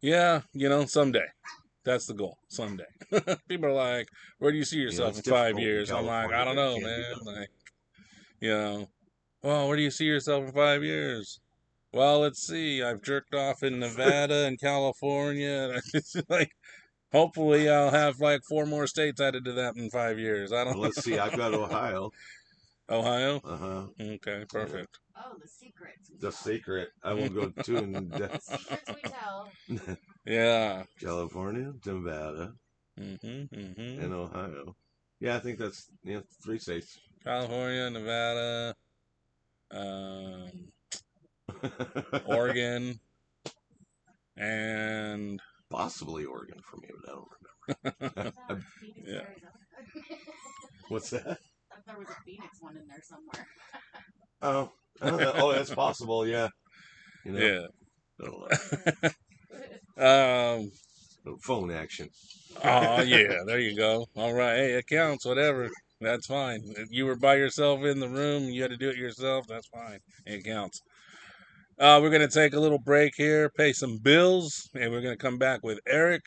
Yeah, 0.00 0.42
you 0.52 0.68
know, 0.68 0.84
someday. 0.84 1.26
That's 1.84 2.06
the 2.06 2.14
goal. 2.14 2.36
Someday. 2.48 2.84
People 3.48 3.66
are 3.70 3.72
like, 3.72 4.08
where 4.38 4.52
do 4.52 4.58
you 4.58 4.64
see 4.64 4.78
yourself 4.78 5.18
it's 5.18 5.26
in 5.26 5.32
five 5.32 5.54
difficult 5.54 5.62
in 5.62 5.68
years? 5.68 5.90
I'm 5.90 6.06
like, 6.06 6.32
I 6.32 6.44
don't 6.44 6.56
know, 6.56 6.78
man. 6.78 7.14
Like, 7.24 7.48
you 8.40 8.50
know, 8.50 8.88
well, 9.42 9.68
where 9.68 9.76
do 9.76 9.82
you 9.82 9.90
see 9.90 10.04
yourself 10.04 10.44
in 10.44 10.52
five 10.52 10.82
years? 10.84 11.40
Well, 11.92 12.20
let's 12.20 12.40
see. 12.46 12.82
I've 12.82 13.02
jerked 13.02 13.34
off 13.34 13.62
in 13.62 13.78
Nevada 13.80 14.46
and 14.46 14.58
California. 14.58 15.80
It's 15.92 16.16
like, 16.28 16.52
hopefully, 17.12 17.68
I'll 17.68 17.90
have 17.90 18.18
like 18.20 18.40
four 18.48 18.64
more 18.66 18.86
states 18.86 19.20
added 19.20 19.44
to 19.44 19.52
that 19.54 19.76
in 19.76 19.90
five 19.90 20.18
years. 20.18 20.52
I 20.52 20.64
don't 20.64 20.74
Well, 20.74 20.84
let's 20.84 21.02
see. 21.02 21.18
I've 21.18 21.36
got 21.36 21.52
Ohio. 21.54 22.10
Ohio? 22.90 23.40
Uh 23.44 23.56
huh. 23.56 23.82
Okay, 24.00 24.44
perfect. 24.48 24.98
Oh, 25.16 25.36
the 25.40 25.48
secrets. 25.48 26.10
we 26.10 26.18
The 26.18 26.32
secret. 26.32 26.88
I 27.04 27.12
won't 27.12 27.34
go 27.34 27.52
too 27.62 27.76
in 27.76 28.08
depth. 28.16 28.42
Secrets 28.42 28.90
we 28.94 29.02
tell. 29.10 29.52
Yeah. 30.24 30.84
California, 31.00 31.72
Nevada, 31.84 32.54
hmm 32.96 33.14
hmm 33.44 34.00
and 34.00 34.12
Ohio. 34.12 34.76
Yeah, 35.20 35.36
I 35.36 35.40
think 35.40 35.58
that's 35.58 35.90
yeah 36.04 36.20
three 36.42 36.58
states. 36.58 36.98
California, 37.24 37.90
Nevada, 37.90 38.74
um, 39.70 40.50
Oregon, 42.26 43.00
and 44.36 45.40
Possibly 45.70 46.24
Oregon 46.26 46.60
for 46.64 46.76
me, 46.78 46.88
but 47.00 47.10
I 47.10 47.14
don't 47.14 47.28
remember. 48.04 48.32
I 48.48 48.56
Yeah. 49.06 49.22
What's 50.88 51.10
that? 51.10 51.22
I 51.22 51.28
thought 51.28 51.38
there 51.86 51.98
was 51.98 52.08
a 52.08 52.22
Phoenix 52.24 52.58
one 52.60 52.76
in 52.76 52.86
there 52.88 53.02
somewhere. 53.02 53.46
Oh, 54.42 54.70
oh, 55.00 55.52
that's 55.52 55.74
possible. 55.74 56.26
Yeah. 56.26 56.48
You 57.24 57.32
know, 57.32 57.38
yeah. 57.38 57.66
I 58.20 58.24
don't 58.24 59.06
know. 59.96 60.58
Um. 60.58 60.70
phone 61.40 61.70
action. 61.70 62.08
Oh 62.64 63.02
yeah, 63.02 63.42
there 63.46 63.60
you 63.60 63.76
go. 63.76 64.06
All 64.16 64.34
right, 64.34 64.56
hey, 64.56 64.72
it 64.72 64.86
counts. 64.86 65.24
Whatever, 65.24 65.70
that's 66.00 66.26
fine. 66.26 66.60
If 66.76 66.88
you 66.90 67.06
were 67.06 67.16
by 67.16 67.36
yourself 67.36 67.82
in 67.84 68.00
the 68.00 68.08
room, 68.08 68.44
you 68.44 68.62
had 68.62 68.70
to 68.72 68.76
do 68.76 68.90
it 68.90 68.96
yourself. 68.96 69.46
That's 69.48 69.68
fine. 69.68 69.98
It 70.26 70.44
counts. 70.44 70.80
Uh, 71.78 71.98
we're 72.02 72.10
gonna 72.10 72.28
take 72.28 72.52
a 72.54 72.60
little 72.60 72.78
break 72.78 73.14
here, 73.16 73.48
pay 73.48 73.72
some 73.72 73.98
bills, 73.98 74.68
and 74.74 74.92
we're 74.92 75.00
gonna 75.00 75.16
come 75.16 75.38
back 75.38 75.62
with 75.62 75.80
Eric. 75.86 76.22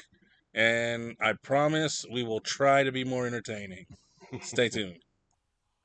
And 0.53 1.15
I 1.21 1.33
promise 1.33 2.05
we 2.11 2.23
will 2.23 2.39
try 2.39 2.83
to 2.83 2.91
be 2.91 3.03
more 3.03 3.27
entertaining. 3.27 3.85
Stay 4.41 4.69
tuned. 4.69 4.97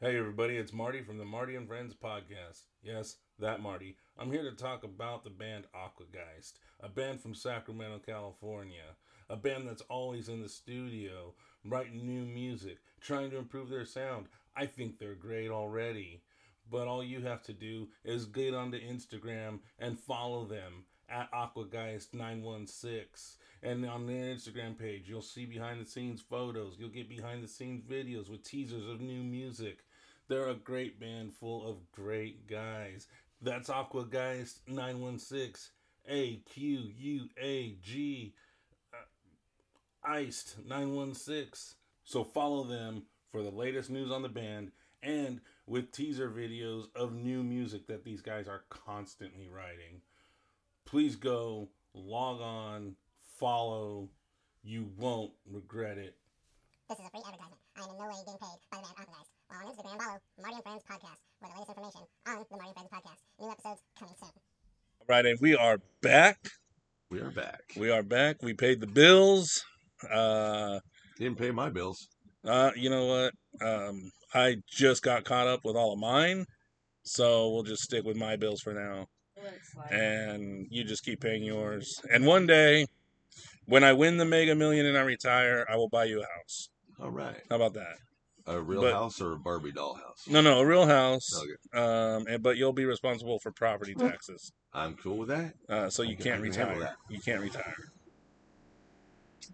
Hey 0.03 0.17
everybody, 0.17 0.57
it's 0.57 0.73
Marty 0.73 1.03
from 1.03 1.19
the 1.19 1.27
Marty 1.27 1.57
and 1.57 1.69
Friends 1.69 1.93
podcast. 1.93 2.63
Yes, 2.83 3.19
that 3.39 3.61
Marty. 3.61 3.99
I'm 4.19 4.33
here 4.33 4.49
to 4.49 4.57
talk 4.57 4.83
about 4.83 5.25
the 5.25 5.29
band 5.29 5.65
Aquageist, 5.75 6.55
a 6.81 6.89
band 6.89 7.21
from 7.21 7.35
Sacramento, 7.35 8.01
California. 8.07 8.97
A 9.29 9.37
band 9.37 9.69
that's 9.69 9.83
always 9.91 10.31
in 10.31 10.41
the 10.41 10.49
studio, 10.49 11.35
writing 11.67 12.07
new 12.07 12.25
music, 12.25 12.79
trying 13.03 13.31
to 13.31 13.37
improve 13.37 13.69
their 13.69 13.85
sound. 13.85 14.29
I 14.57 14.65
think 14.65 14.99
they're 14.99 15.15
great 15.15 15.51
already. 15.51 16.23
But 16.71 16.87
all 16.87 17.03
you 17.03 17.23
have 17.23 17.43
to 17.45 17.53
do 17.53 17.89
is 18.05 18.27
get 18.27 18.55
onto 18.55 18.79
Instagram 18.79 19.61
and 19.79 19.99
follow 19.99 20.45
them 20.45 20.85
at 21.09 21.31
Aquageist916. 21.33 23.37
And 23.63 23.85
on 23.87 24.07
their 24.07 24.35
Instagram 24.35 24.79
page, 24.79 25.05
you'll 25.07 25.21
see 25.21 25.45
behind 25.45 25.81
the 25.81 25.91
scenes 25.91 26.23
photos. 26.23 26.77
You'll 26.79 26.89
get 26.89 27.09
behind 27.09 27.43
the 27.43 27.49
scenes 27.49 27.83
videos 27.83 28.31
with 28.31 28.43
teasers 28.43 28.87
of 28.87 29.01
new 29.01 29.23
music. 29.23 29.81
They're 30.29 30.49
a 30.49 30.55
great 30.55 31.01
band 31.01 31.35
full 31.35 31.69
of 31.69 31.91
great 31.93 32.47
guys. 32.47 33.07
That's 33.43 33.69
Aquageist 33.69 34.61
916. 34.69 35.73
A 36.09 36.37
Q 36.37 36.91
U 36.97 37.29
A 37.39 37.77
G 37.83 38.33
uh, 38.95 40.11
Iced 40.11 40.57
916. 40.67 41.77
So 42.05 42.25
follow 42.25 42.65
them 42.65 43.03
for 43.31 43.43
the 43.43 43.51
latest 43.51 43.91
news 43.91 44.11
on 44.11 44.23
the 44.23 44.29
band 44.29 44.73
and 45.03 45.41
with 45.71 45.93
teaser 45.93 46.29
videos 46.29 46.87
of 46.97 47.13
new 47.15 47.45
music 47.45 47.87
that 47.87 48.05
these 48.05 48.21
guys 48.21 48.49
are 48.49 48.65
constantly 48.71 49.49
writing. 49.49 50.03
Please 50.85 51.15
go, 51.15 51.69
log 51.95 52.41
on, 52.41 52.97
follow. 53.39 54.09
You 54.65 54.91
won't 54.99 55.31
regret 55.49 55.97
it. 55.97 56.17
This 56.89 56.99
is 56.99 57.05
a 57.07 57.11
free 57.11 57.21
advertisement. 57.25 57.61
I 57.79 57.85
am 57.85 57.91
in 57.91 57.99
no 57.99 58.07
way 58.09 58.15
getting 58.27 58.41
paid 58.41 58.59
by 58.73 58.79
the 58.79 58.83
band 58.83 58.99
Alkalized. 58.99 59.31
While 59.47 59.61
on 59.61 59.73
Instagram, 59.73 59.99
follow 60.03 60.19
Marty 60.43 60.55
and 60.57 60.65
Friends 60.65 60.83
Podcast 60.91 61.21
for 61.39 61.49
the 61.49 61.55
latest 61.55 61.71
information 61.71 62.03
on 62.27 62.45
the 62.51 62.57
Marty 62.57 62.69
and 62.69 62.75
Friends 62.75 62.91
Podcast. 62.93 63.21
New 63.41 63.51
episodes 63.53 63.81
coming 63.97 64.15
soon. 64.19 64.31
All 64.99 65.07
right, 65.09 65.27
and 65.27 65.39
we 65.41 65.55
are 65.55 65.79
back. 66.03 66.39
We 67.11 67.21
are 67.21 67.31
back. 67.31 67.63
We 67.77 67.91
are 67.93 68.03
back. 68.03 68.43
We 68.43 68.55
paid 68.55 68.81
the 68.81 68.89
bills. 68.89 69.65
Uh, 70.11 70.81
Didn't 71.17 71.39
pay 71.39 71.53
my 71.53 71.71
bills. 71.71 72.09
uh, 72.45 72.73
you 72.75 72.91
know 72.91 73.07
what? 73.07 73.35
Um, 73.65 74.11
I 74.35 74.57
just 74.69 75.03
got 75.03 75.25
caught 75.25 75.47
up 75.47 75.61
with 75.65 75.77
all 75.77 75.93
of 75.93 75.99
mine, 75.99 76.47
so 77.03 77.51
we'll 77.51 77.63
just 77.63 77.83
stick 77.83 78.05
with 78.05 78.17
my 78.17 78.37
bills 78.37 78.61
for 78.61 78.73
now. 78.73 79.07
Well, 79.37 79.53
it's 79.57 79.75
like 79.77 79.93
and 79.93 80.67
you 80.71 80.85
just 80.85 81.05
keep 81.05 81.21
paying 81.21 81.43
yours. 81.43 82.01
And 82.13 82.27
one 82.27 82.47
day, 82.47 82.87
when 83.67 83.85
I 83.85 83.93
win 83.93 84.17
the 84.19 84.25
Mega 84.25 84.55
Million 84.55 84.87
and 84.87 84.97
I 84.99 85.03
retire, 85.03 85.67
I 85.71 85.77
will 85.77 85.89
buy 85.89 86.05
you 86.05 86.21
a 86.21 86.27
house. 86.39 86.69
All 87.01 87.11
right. 87.11 87.41
How 87.49 87.57
about 87.57 87.75
that? 87.75 87.97
A 88.47 88.61
real 88.61 88.81
But- 88.83 88.93
house 88.93 89.21
or 89.21 89.33
a 89.33 89.39
Barbie 89.39 89.73
doll 89.73 89.95
house? 89.95 90.27
No, 90.29 90.41
no, 90.41 90.61
a 90.61 90.67
real 90.67 90.87
house. 90.87 91.31
Okay. 91.37 91.81
Um, 91.81 92.27
and, 92.27 92.43
but 92.43 92.57
you'll 92.57 92.73
be 92.73 92.85
responsible 92.85 93.39
for 93.39 93.53
property 93.53 93.95
taxes. 93.95 94.53
I'm 94.73 94.95
cool 94.97 95.19
with 95.19 95.29
that. 95.29 95.55
Uh, 95.69 95.89
so 95.91 96.03
you 96.03 96.13
I 96.13 96.15
can- 96.15 96.25
can't 96.25 96.43
I 96.45 96.45
can 96.49 96.53
handle 96.55 96.77
retire. 96.81 96.97
You 97.09 97.21
can't 97.21 97.41
retire. 97.41 97.75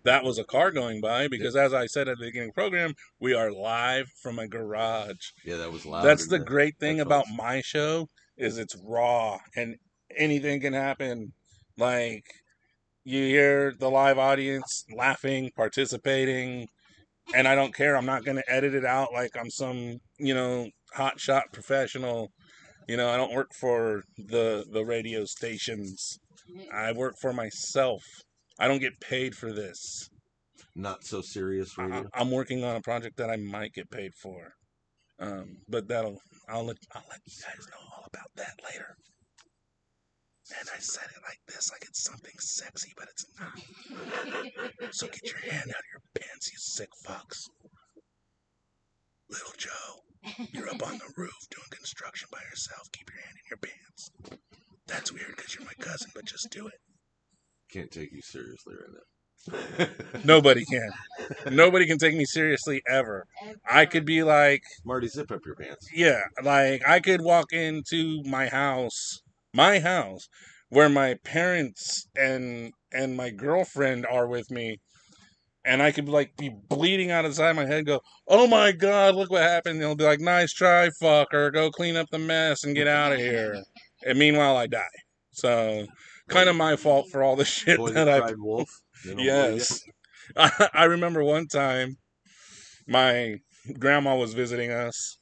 That 0.04 0.24
was 0.24 0.38
a 0.38 0.44
car 0.44 0.70
going 0.70 1.00
by 1.00 1.28
because, 1.28 1.56
as 1.56 1.74
I 1.74 1.86
said 1.86 2.08
at 2.08 2.18
the 2.18 2.26
beginning 2.26 2.50
of 2.50 2.54
the 2.54 2.60
program, 2.60 2.94
we 3.20 3.34
are 3.34 3.50
live 3.50 4.06
from 4.22 4.38
a 4.38 4.46
garage. 4.46 5.32
Yeah, 5.44 5.56
that 5.56 5.72
was 5.72 5.84
loud. 5.84 6.04
That's 6.04 6.24
in 6.24 6.30
the 6.30 6.44
great 6.44 6.74
thing 6.78 7.00
about 7.00 7.26
headphones. 7.26 7.38
my 7.38 7.60
show 7.62 8.08
is 8.36 8.58
it's 8.58 8.76
raw 8.84 9.38
and 9.56 9.76
anything 10.16 10.60
can 10.60 10.72
happen. 10.72 11.32
Like 11.76 12.24
you 13.04 13.24
hear 13.24 13.72
the 13.78 13.90
live 13.90 14.18
audience 14.18 14.84
laughing, 14.94 15.50
participating, 15.56 16.66
and 17.34 17.46
I 17.48 17.54
don't 17.54 17.74
care. 17.74 17.96
I'm 17.96 18.06
not 18.06 18.24
going 18.24 18.36
to 18.36 18.52
edit 18.52 18.74
it 18.74 18.84
out 18.84 19.12
like 19.12 19.30
I'm 19.38 19.50
some, 19.50 19.98
you 20.18 20.34
know, 20.34 20.68
hot 20.94 21.20
shot 21.20 21.44
professional. 21.52 22.30
You 22.88 22.96
know, 22.96 23.08
I 23.08 23.16
don't 23.16 23.34
work 23.34 23.50
for 23.60 24.02
the 24.16 24.64
the 24.70 24.84
radio 24.84 25.24
stations. 25.24 26.18
Mm-hmm. 26.50 26.74
I 26.74 26.92
work 26.92 27.14
for 27.20 27.32
myself. 27.32 28.02
I 28.58 28.68
don't 28.68 28.80
get 28.80 29.00
paid 29.00 29.34
for 29.34 29.52
this. 29.52 30.08
Not 30.74 31.04
so 31.04 31.20
serious 31.20 31.74
I, 31.78 31.84
radio. 31.84 32.08
I'm 32.14 32.30
working 32.30 32.64
on 32.64 32.76
a 32.76 32.80
project 32.80 33.16
that 33.18 33.30
I 33.30 33.36
might 33.36 33.72
get 33.72 33.90
paid 33.90 34.12
for. 34.14 34.52
Um, 35.18 35.56
but 35.68 35.88
that'll 35.88 36.18
I'll 36.48 36.64
let 36.64 36.76
I'll 36.94 37.04
let 37.08 37.20
you 37.24 37.32
guys 37.42 37.66
know 37.70 37.78
all 37.96 38.04
about 38.06 38.28
that 38.36 38.60
later. 38.70 38.96
And 40.58 40.68
I 40.74 40.78
said 40.78 41.04
it 41.04 41.22
like 41.26 41.40
this, 41.48 41.72
like 41.72 41.82
it's 41.88 42.04
something 42.04 42.34
sexy, 42.38 42.92
but 42.96 43.08
it's 43.10 43.26
not. 43.40 44.92
So 44.92 45.08
get 45.08 45.24
your 45.24 45.40
hand 45.52 45.70
out 45.70 45.80
of 45.80 45.90
your 45.90 46.02
pants, 46.14 46.52
you 46.52 46.58
sick 46.58 46.90
fucks. 47.04 47.48
Little 49.28 49.54
Joe, 49.56 50.46
you're 50.52 50.68
up 50.68 50.86
on 50.86 50.98
the 50.98 51.12
roof 51.16 51.34
doing 51.50 51.66
construction 51.70 52.28
by 52.30 52.38
yourself. 52.48 52.92
Keep 52.92 53.10
your 53.10 53.22
hand 53.22 53.34
in 53.34 53.46
your 53.50 53.58
pants. 53.58 54.10
That's 54.86 55.10
weird 55.12 55.34
because 55.34 55.54
you're 55.56 55.64
my 55.64 55.74
cousin, 55.80 56.10
but 56.14 56.26
just 56.26 56.48
do 56.50 56.68
it. 56.68 56.78
Can't 57.70 57.90
take 57.90 58.12
you 58.12 58.22
seriously 58.22 58.74
right 58.74 58.90
now. 58.92 59.00
Nobody 60.24 60.64
can. 60.64 60.90
Nobody 61.54 61.86
can 61.86 61.98
take 61.98 62.16
me 62.16 62.24
seriously 62.24 62.82
ever. 62.88 63.26
I 63.68 63.86
could 63.86 64.04
be 64.04 64.22
like, 64.22 64.62
Marty, 64.84 65.08
zip 65.08 65.30
up 65.30 65.40
your 65.44 65.54
pants. 65.54 65.88
Yeah, 65.94 66.20
like 66.42 66.82
I 66.86 67.00
could 67.00 67.20
walk 67.20 67.52
into 67.52 68.22
my 68.24 68.48
house, 68.48 69.20
my 69.52 69.78
house, 69.78 70.28
where 70.68 70.88
my 70.88 71.16
parents 71.24 72.08
and 72.16 72.72
and 72.92 73.16
my 73.16 73.30
girlfriend 73.30 74.06
are 74.06 74.26
with 74.26 74.50
me, 74.50 74.78
and 75.64 75.82
I 75.82 75.92
could 75.92 76.08
like 76.08 76.36
be 76.36 76.50
bleeding 76.68 77.10
out 77.10 77.24
of 77.24 77.32
the 77.32 77.36
side 77.36 77.50
of 77.50 77.56
my 77.56 77.66
head. 77.66 77.78
And 77.78 77.86
go, 77.86 78.00
oh 78.28 78.46
my 78.46 78.72
god, 78.72 79.14
look 79.14 79.30
what 79.30 79.42
happened! 79.42 79.74
And 79.74 79.82
they'll 79.82 79.96
be 79.96 80.04
like, 80.04 80.20
nice 80.20 80.52
try, 80.52 80.88
fucker. 81.02 81.52
Go 81.52 81.70
clean 81.70 81.96
up 81.96 82.08
the 82.10 82.18
mess 82.18 82.64
and 82.64 82.74
get 82.74 82.88
out 82.88 83.12
of 83.12 83.18
here. 83.18 83.62
And 84.04 84.18
meanwhile, 84.18 84.56
I 84.56 84.66
die. 84.66 84.82
So, 85.32 85.86
kind 86.28 86.48
of 86.48 86.56
my 86.56 86.76
fault 86.76 87.08
for 87.10 87.22
all 87.22 87.36
the 87.36 87.44
shit 87.44 87.78
Boy 87.78 87.92
that 87.92 88.08
I 88.08 88.32
wolf. 88.36 88.70
They 89.04 89.14
don't 89.14 89.18
believe 89.18 89.28
ya. 89.28 89.54
Yes. 89.54 89.82
I, 90.36 90.68
I 90.72 90.84
remember 90.84 91.22
one 91.22 91.46
time 91.46 91.96
my 92.86 93.36
grandma 93.78 94.16
was 94.16 94.34
visiting 94.34 94.70
us 94.70 95.18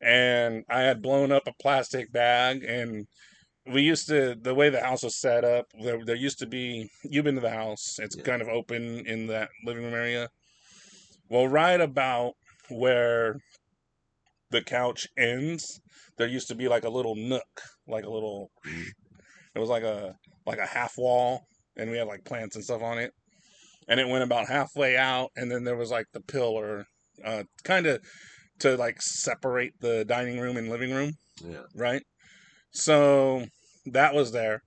and 0.00 0.64
I 0.68 0.80
had 0.80 1.02
blown 1.02 1.32
up 1.32 1.46
a 1.46 1.52
plastic 1.60 2.12
bag 2.12 2.64
and 2.64 3.06
we 3.66 3.82
used 3.82 4.08
to 4.08 4.36
the 4.40 4.54
way 4.54 4.68
the 4.68 4.80
house 4.80 5.02
was 5.02 5.16
set 5.16 5.44
up 5.44 5.66
there, 5.82 6.04
there 6.04 6.16
used 6.16 6.38
to 6.40 6.46
be 6.46 6.90
you've 7.02 7.24
been 7.24 7.36
to 7.36 7.40
the 7.40 7.50
house 7.50 7.98
it's 7.98 8.16
Yeah. 8.16 8.24
kind 8.24 8.42
of 8.42 8.48
open 8.48 9.06
in 9.06 9.28
that 9.28 9.48
living 9.64 9.84
room 9.84 9.94
area 9.94 10.28
well 11.30 11.48
right 11.48 11.80
about 11.80 12.34
where 12.68 13.40
the 14.50 14.62
couch 14.62 15.08
ends 15.16 15.80
there 16.18 16.28
used 16.28 16.48
to 16.48 16.54
be 16.54 16.68
like 16.68 16.84
a 16.84 16.90
little 16.90 17.14
nook 17.14 17.62
like 17.86 18.04
a 18.04 18.10
little 18.10 18.50
it 19.54 19.58
was 19.58 19.68
like 19.68 19.82
a 19.82 20.16
like 20.46 20.58
a 20.58 20.66
half 20.66 20.98
wall 20.98 21.46
and 21.76 21.90
we 21.90 21.96
had 21.96 22.06
like 22.06 22.24
plants 22.24 22.56
and 22.56 22.64
stuff 22.64 22.82
on 22.82 22.98
it. 22.98 23.12
And 23.88 24.00
it 24.00 24.08
went 24.08 24.24
about 24.24 24.48
halfway 24.48 24.96
out 24.96 25.30
and 25.36 25.50
then 25.50 25.64
there 25.64 25.76
was 25.76 25.90
like 25.90 26.06
the 26.12 26.20
pillar 26.20 26.86
uh 27.24 27.44
kind 27.64 27.86
of 27.86 28.00
to 28.60 28.76
like 28.76 29.00
separate 29.02 29.72
the 29.80 30.04
dining 30.04 30.38
room 30.38 30.56
and 30.56 30.68
living 30.68 30.92
room. 30.92 31.12
Yeah. 31.44 31.62
right? 31.74 32.02
So 32.70 33.46
that 33.86 34.14
was 34.14 34.32
there. 34.32 34.62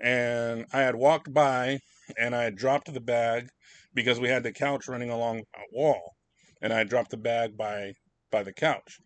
And 0.00 0.66
i 0.72 0.80
had 0.80 0.94
walked 0.94 1.32
by 1.32 1.78
and 2.16 2.34
i 2.34 2.44
had 2.44 2.56
dropped 2.56 2.92
the 2.92 3.00
bag 3.00 3.48
because 3.94 4.20
we 4.20 4.28
had 4.28 4.44
the 4.44 4.52
couch 4.52 4.86
running 4.88 5.10
along 5.10 5.40
a 5.54 5.62
wall. 5.72 6.14
And 6.62 6.72
i 6.72 6.84
dropped 6.84 7.10
the 7.10 7.16
bag 7.16 7.56
by 7.56 7.92
by 8.30 8.42
the 8.42 8.52
couch. 8.52 8.98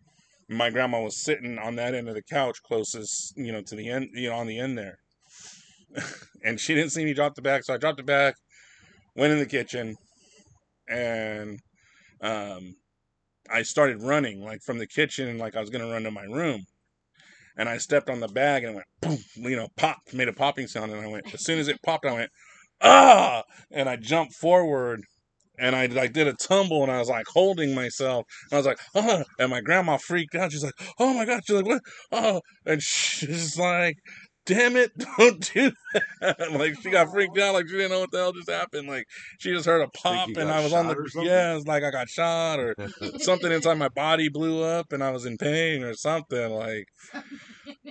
My 0.49 0.69
grandma 0.69 1.01
was 1.01 1.23
sitting 1.23 1.57
on 1.57 1.77
that 1.77 1.95
end 1.95 2.09
of 2.09 2.15
the 2.15 2.23
couch 2.23 2.59
closest 2.63 3.33
you 3.37 3.51
know 3.51 3.61
to 3.61 3.75
the 3.75 3.89
end 3.89 4.09
you 4.13 4.29
know 4.29 4.35
on 4.35 4.47
the 4.47 4.59
end 4.59 4.77
there 4.77 4.97
and 6.43 6.59
she 6.59 6.73
didn't 6.73 6.91
see 6.91 7.05
me 7.05 7.13
drop 7.13 7.35
the 7.35 7.41
bag 7.41 7.63
so 7.63 7.73
i 7.73 7.77
dropped 7.77 7.97
the 7.97 8.03
bag 8.03 8.33
went 9.15 9.33
in 9.33 9.39
the 9.39 9.45
kitchen 9.45 9.95
and 10.89 11.59
um 12.21 12.75
I 13.49 13.63
started 13.63 14.01
running 14.01 14.41
like 14.41 14.61
from 14.61 14.77
the 14.77 14.87
kitchen 14.87 15.37
like 15.37 15.55
I 15.55 15.61
was 15.61 15.69
gonna 15.69 15.87
run 15.87 16.03
to 16.03 16.11
my 16.11 16.23
room. 16.23 16.65
And 17.55 17.69
I 17.69 17.77
stepped 17.77 18.09
on 18.09 18.19
the 18.19 18.27
bag 18.27 18.63
and 18.63 18.71
it 18.71 18.75
went 18.75 18.87
boom, 19.35 19.49
you 19.49 19.55
know, 19.55 19.67
popped, 19.77 20.13
made 20.13 20.27
a 20.27 20.33
popping 20.33 20.65
sound 20.67 20.91
and 20.91 21.01
I 21.01 21.07
went 21.07 21.33
as 21.33 21.43
soon 21.43 21.59
as 21.59 21.67
it 21.67 21.81
popped, 21.83 22.05
I 22.05 22.13
went, 22.13 22.31
ah 22.81 23.43
and 23.71 23.87
I 23.87 23.95
jumped 23.95 24.33
forward 24.33 25.03
and 25.59 25.75
I 25.75 25.85
like 25.85 26.13
did 26.13 26.27
a 26.27 26.33
tumble 26.33 26.81
and 26.81 26.91
I 26.91 26.97
was 26.97 27.09
like 27.09 27.27
holding 27.31 27.75
myself. 27.75 28.25
And 28.49 28.55
I 28.55 28.57
was 28.57 28.65
like, 28.65 28.79
oh 28.95 29.23
and 29.37 29.51
my 29.51 29.61
grandma 29.61 29.97
freaked 29.97 30.35
out. 30.35 30.51
She's 30.51 30.63
like, 30.63 30.73
Oh 30.97 31.13
my 31.13 31.25
god, 31.25 31.41
she's 31.45 31.57
like, 31.57 31.67
What 31.67 31.81
oh 32.11 32.41
and 32.65 32.81
she's 32.83 33.57
like 33.57 33.97
Damn 34.45 34.75
it, 34.75 34.91
don't 35.17 35.53
do 35.53 35.71
that. 35.93 36.51
like 36.51 36.81
she 36.81 36.89
got 36.89 37.11
freaked 37.11 37.37
out, 37.37 37.53
like 37.53 37.67
she 37.67 37.75
didn't 37.75 37.91
know 37.91 38.01
what 38.01 38.11
the 38.11 38.17
hell 38.17 38.33
just 38.33 38.49
happened. 38.49 38.89
Like 38.89 39.05
she 39.39 39.51
just 39.51 39.65
heard 39.65 39.81
a 39.81 39.87
pop 39.87 40.29
and 40.35 40.51
I 40.51 40.61
was 40.61 40.73
on 40.73 40.87
the 40.87 41.21
yeah, 41.23 41.55
it's 41.55 41.65
like 41.65 41.83
I 41.83 41.91
got 41.91 42.09
shot 42.09 42.59
or 42.59 42.75
something 43.19 43.51
inside 43.51 43.77
my 43.77 43.89
body 43.89 44.27
blew 44.27 44.61
up 44.63 44.91
and 44.91 45.03
I 45.03 45.11
was 45.11 45.25
in 45.25 45.37
pain 45.37 45.83
or 45.83 45.93
something. 45.93 46.51
Like 46.51 46.87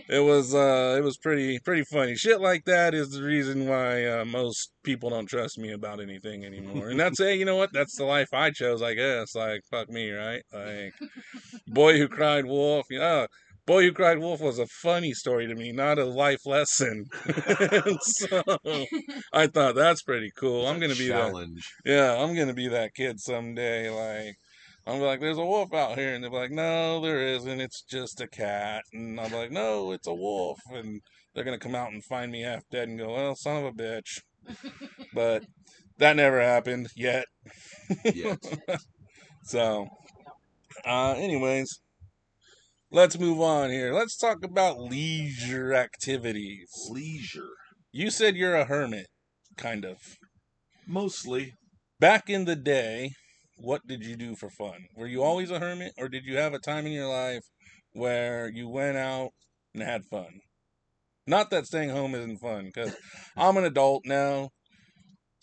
it 0.09 0.21
was 0.21 0.55
uh 0.55 0.97
it 0.99 1.03
was 1.03 1.17
pretty 1.17 1.59
pretty 1.59 1.85
funny. 1.85 2.17
Shit 2.17 2.41
like 2.41 2.65
that 2.67 2.93
is 2.93 3.11
the 3.11 3.23
reason 3.23 3.67
why 3.67 4.05
uh, 4.05 4.25
most 4.27 4.73
people 4.83 5.09
don't 5.09 5.27
trust 5.27 5.59
me 5.59 5.73
about 5.73 6.01
anything 6.01 6.45
anymore. 6.45 6.91
And 6.91 7.01
that's 7.01 7.19
hey, 7.19 7.35
you 7.35 7.47
know 7.47 7.57
what? 7.57 7.73
That's 7.73 7.97
the 7.97 8.05
life 8.05 8.35
I 8.35 8.51
chose, 8.51 8.83
I 8.83 8.93
guess. 8.93 9.35
Like 9.35 9.63
fuck 9.71 9.89
me, 9.89 10.11
right? 10.11 10.43
Like 10.53 10.93
Boy 11.67 11.97
Who 11.97 12.09
Cried 12.09 12.45
Wolf. 12.45 12.87
Yeah. 12.91 13.27
Boy 13.65 13.85
Who 13.85 13.93
Cried 13.93 14.19
Wolf 14.19 14.41
was 14.41 14.59
a 14.59 14.67
funny 14.67 15.13
story 15.13 15.47
to 15.47 15.55
me, 15.55 15.71
not 15.71 15.99
a 15.99 16.05
life 16.05 16.45
lesson. 16.45 17.05
so 18.01 18.43
I 19.33 19.47
thought 19.47 19.77
that's 19.77 20.03
pretty 20.03 20.33
cool. 20.37 20.67
I'm 20.67 20.81
gonna 20.81 20.97
be 20.97 21.09
that 21.09 21.29
challenge. 21.29 21.73
yeah, 21.85 22.17
I'm 22.17 22.35
gonna 22.35 22.55
be 22.55 22.69
that 22.69 22.95
kid 22.95 23.21
someday. 23.21 23.89
Like, 23.89 24.35
I'm 24.87 25.01
like, 25.01 25.21
there's 25.21 25.39
a 25.39 25.45
wolf 25.45 25.73
out 25.73 25.97
here, 25.97 26.15
and 26.15 26.25
they're 26.25 26.31
like, 26.31 26.51
no, 26.51 27.01
there 27.01 27.21
isn't. 27.21 27.61
It's 27.61 27.83
just 27.83 28.21
a 28.21 28.27
cat. 28.27 28.83
And 28.93 29.21
I'm 29.21 29.33
like, 29.33 29.53
no, 29.53 29.93
it's 29.93 30.09
a 30.09 30.15
wolf. 30.15 30.59
And 30.73 31.01
they're 31.35 31.45
gonna 31.45 31.59
come 31.59 31.77
out 31.77 31.93
and 31.93 32.05
find 32.05 32.33
me 32.33 32.43
half 32.43 32.63
dead 32.71 32.89
and 32.89 32.99
go, 32.99 33.15
well, 33.15 33.37
son 33.37 33.65
of 33.65 33.65
a 33.65 33.73
bitch. 33.73 34.23
But 35.15 35.45
that 35.99 36.17
never 36.17 36.41
happened 36.41 36.89
yet. 36.97 37.27
Yet. 38.03 38.39
So, 39.45 39.87
uh, 40.87 41.15
anyways, 41.19 41.81
let's 42.93 43.19
move 43.19 43.41
on 43.41 43.71
here. 43.71 43.93
Let's 43.93 44.17
talk 44.17 44.45
about 44.45 44.79
leisure 44.79 45.75
activities. 45.75 46.71
Leisure. 46.91 47.49
You 47.91 48.11
said 48.11 48.37
you're 48.37 48.55
a 48.55 48.67
hermit, 48.67 49.07
kind 49.57 49.85
of. 49.85 49.97
Mostly. 50.87 51.55
back 51.99 52.29
in 52.29 52.45
the 52.45 52.57
day, 52.57 53.13
what 53.57 53.87
did 53.87 54.05
you 54.05 54.17
do 54.17 54.35
for 54.35 54.51
fun? 54.51 54.87
Were 54.97 55.07
you 55.07 55.23
always 55.23 55.51
a 55.51 55.61
hermit, 55.61 55.93
or 55.97 56.09
did 56.09 56.25
you 56.25 56.37
have 56.37 56.53
a 56.53 56.59
time 56.59 56.87
in 56.87 56.93
your 56.93 57.09
life 57.09 57.45
where 57.93 58.49
you 58.49 58.69
went 58.69 58.97
out 58.97 59.31
and 59.73 59.83
had 59.83 60.05
fun? 60.11 60.41
Not 61.27 61.51
that 61.51 61.67
staying 61.67 61.91
home 61.91 62.15
isn't 62.15 62.39
fun, 62.39 62.67
because 62.67 62.97
I'm 63.37 63.57
an 63.57 63.65
adult 63.65 64.03
now. 64.05 64.51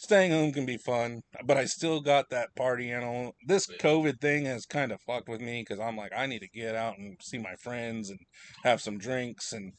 Staying 0.01 0.31
home 0.31 0.53
can 0.53 0.65
be 0.65 0.77
fun, 0.77 1.23
but 1.43 1.57
I 1.57 1.65
still 1.65 1.99
got 1.99 2.29
that 2.29 2.55
party 2.55 2.89
animal. 2.89 3.35
This 3.45 3.67
COVID 3.67 4.21
thing 4.21 4.45
has 4.45 4.65
kind 4.65 4.93
of 4.93 5.01
fucked 5.01 5.27
with 5.27 5.41
me 5.41 5.61
because 5.61 5.77
I'm 5.77 5.97
like, 5.97 6.13
I 6.15 6.25
need 6.25 6.39
to 6.39 6.47
get 6.47 6.73
out 6.73 6.97
and 6.97 7.17
see 7.21 7.37
my 7.37 7.55
friends 7.55 8.09
and 8.09 8.17
have 8.63 8.79
some 8.79 8.97
drinks. 8.97 9.51
And 9.51 9.73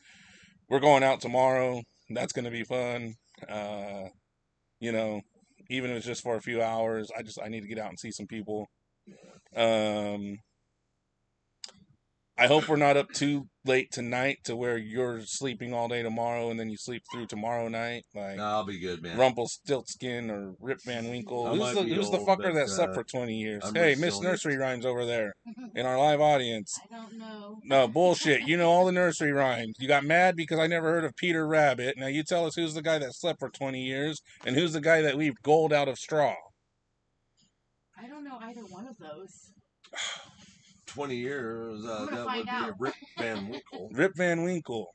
we're 0.68 0.78
going 0.78 1.02
out 1.02 1.22
tomorrow. 1.22 1.80
That's 2.10 2.34
going 2.34 2.44
to 2.44 2.50
be 2.50 2.64
fun. 2.64 3.14
Uh, 3.48 4.08
you 4.78 4.92
know, 4.92 5.22
even 5.70 5.90
if 5.90 5.96
it's 5.96 6.06
just 6.06 6.22
for 6.22 6.36
a 6.36 6.42
few 6.42 6.60
hours. 6.60 7.10
I 7.16 7.22
just 7.22 7.40
I 7.42 7.48
need 7.48 7.62
to 7.62 7.68
get 7.68 7.78
out 7.78 7.88
and 7.88 7.98
see 7.98 8.10
some 8.10 8.26
people. 8.26 8.66
Um, 9.56 10.36
I 12.40 12.46
hope 12.46 12.68
we're 12.68 12.76
not 12.76 12.96
up 12.96 13.10
too 13.12 13.48
late 13.66 13.92
tonight 13.92 14.38
to 14.44 14.56
where 14.56 14.78
you're 14.78 15.20
sleeping 15.26 15.74
all 15.74 15.88
day 15.88 16.02
tomorrow 16.02 16.50
and 16.50 16.58
then 16.58 16.70
you 16.70 16.78
sleep 16.78 17.02
through 17.12 17.26
tomorrow 17.26 17.68
night. 17.68 18.04
Like 18.14 18.38
No, 18.38 18.44
I'll 18.44 18.64
be 18.64 18.78
good, 18.78 19.02
man. 19.02 19.18
Rumpelstiltskin 19.18 20.30
or 20.30 20.54
Rip 20.58 20.78
Van 20.86 21.10
Winkle. 21.10 21.48
I 21.48 21.50
Who's 21.50 21.74
the, 21.74 21.82
be 21.82 21.94
who's 21.94 22.10
the 22.10 22.16
old, 22.16 22.26
fucker 22.26 22.44
but, 22.44 22.54
that 22.54 22.70
slept 22.70 22.92
uh, 22.92 22.94
for 22.94 23.04
20 23.04 23.34
years? 23.34 23.62
I'm 23.62 23.74
hey, 23.74 23.94
Miss 23.94 24.14
telling 24.14 24.22
you. 24.22 24.28
Nursery 24.30 24.56
Rhymes 24.56 24.86
over 24.86 25.04
there 25.04 25.34
in 25.74 25.84
our 25.84 25.98
live 25.98 26.22
audience. 26.22 26.80
I 26.90 26.96
don't 26.96 27.18
know. 27.18 27.58
No, 27.64 27.86
bullshit. 27.86 28.48
You 28.48 28.56
know 28.56 28.70
all 28.70 28.86
the 28.86 28.92
nursery 28.92 29.32
rhymes. 29.32 29.74
You 29.78 29.86
got 29.86 30.04
mad 30.04 30.34
because 30.34 30.58
I 30.58 30.66
never 30.66 30.90
heard 30.90 31.04
of 31.04 31.14
Peter 31.16 31.46
Rabbit. 31.46 31.96
Now 31.98 32.06
you 32.06 32.22
tell 32.22 32.46
us 32.46 32.54
who's 32.54 32.72
the 32.72 32.82
guy 32.82 32.98
that 32.98 33.14
slept 33.14 33.40
for 33.40 33.50
20 33.50 33.82
years 33.82 34.22
and 34.46 34.56
who's 34.56 34.72
the 34.72 34.80
guy 34.80 35.02
that 35.02 35.18
weaved 35.18 35.42
gold 35.42 35.74
out 35.74 35.88
of 35.88 35.98
straw. 35.98 36.36
I 38.02 38.08
don't 38.08 38.24
know 38.24 38.38
either 38.40 38.62
one 38.62 38.86
of 38.86 38.96
those. 38.96 39.52
20 40.90 41.16
years, 41.16 41.84
uh, 41.84 42.06
that 42.10 42.26
would 42.26 42.44
be 42.44 42.50
out. 42.50 42.68
a 42.70 42.74
Rip 42.78 42.94
Van 43.18 43.48
Winkle. 43.48 43.88
Rip 43.92 44.12
Van 44.16 44.42
Winkle. 44.42 44.86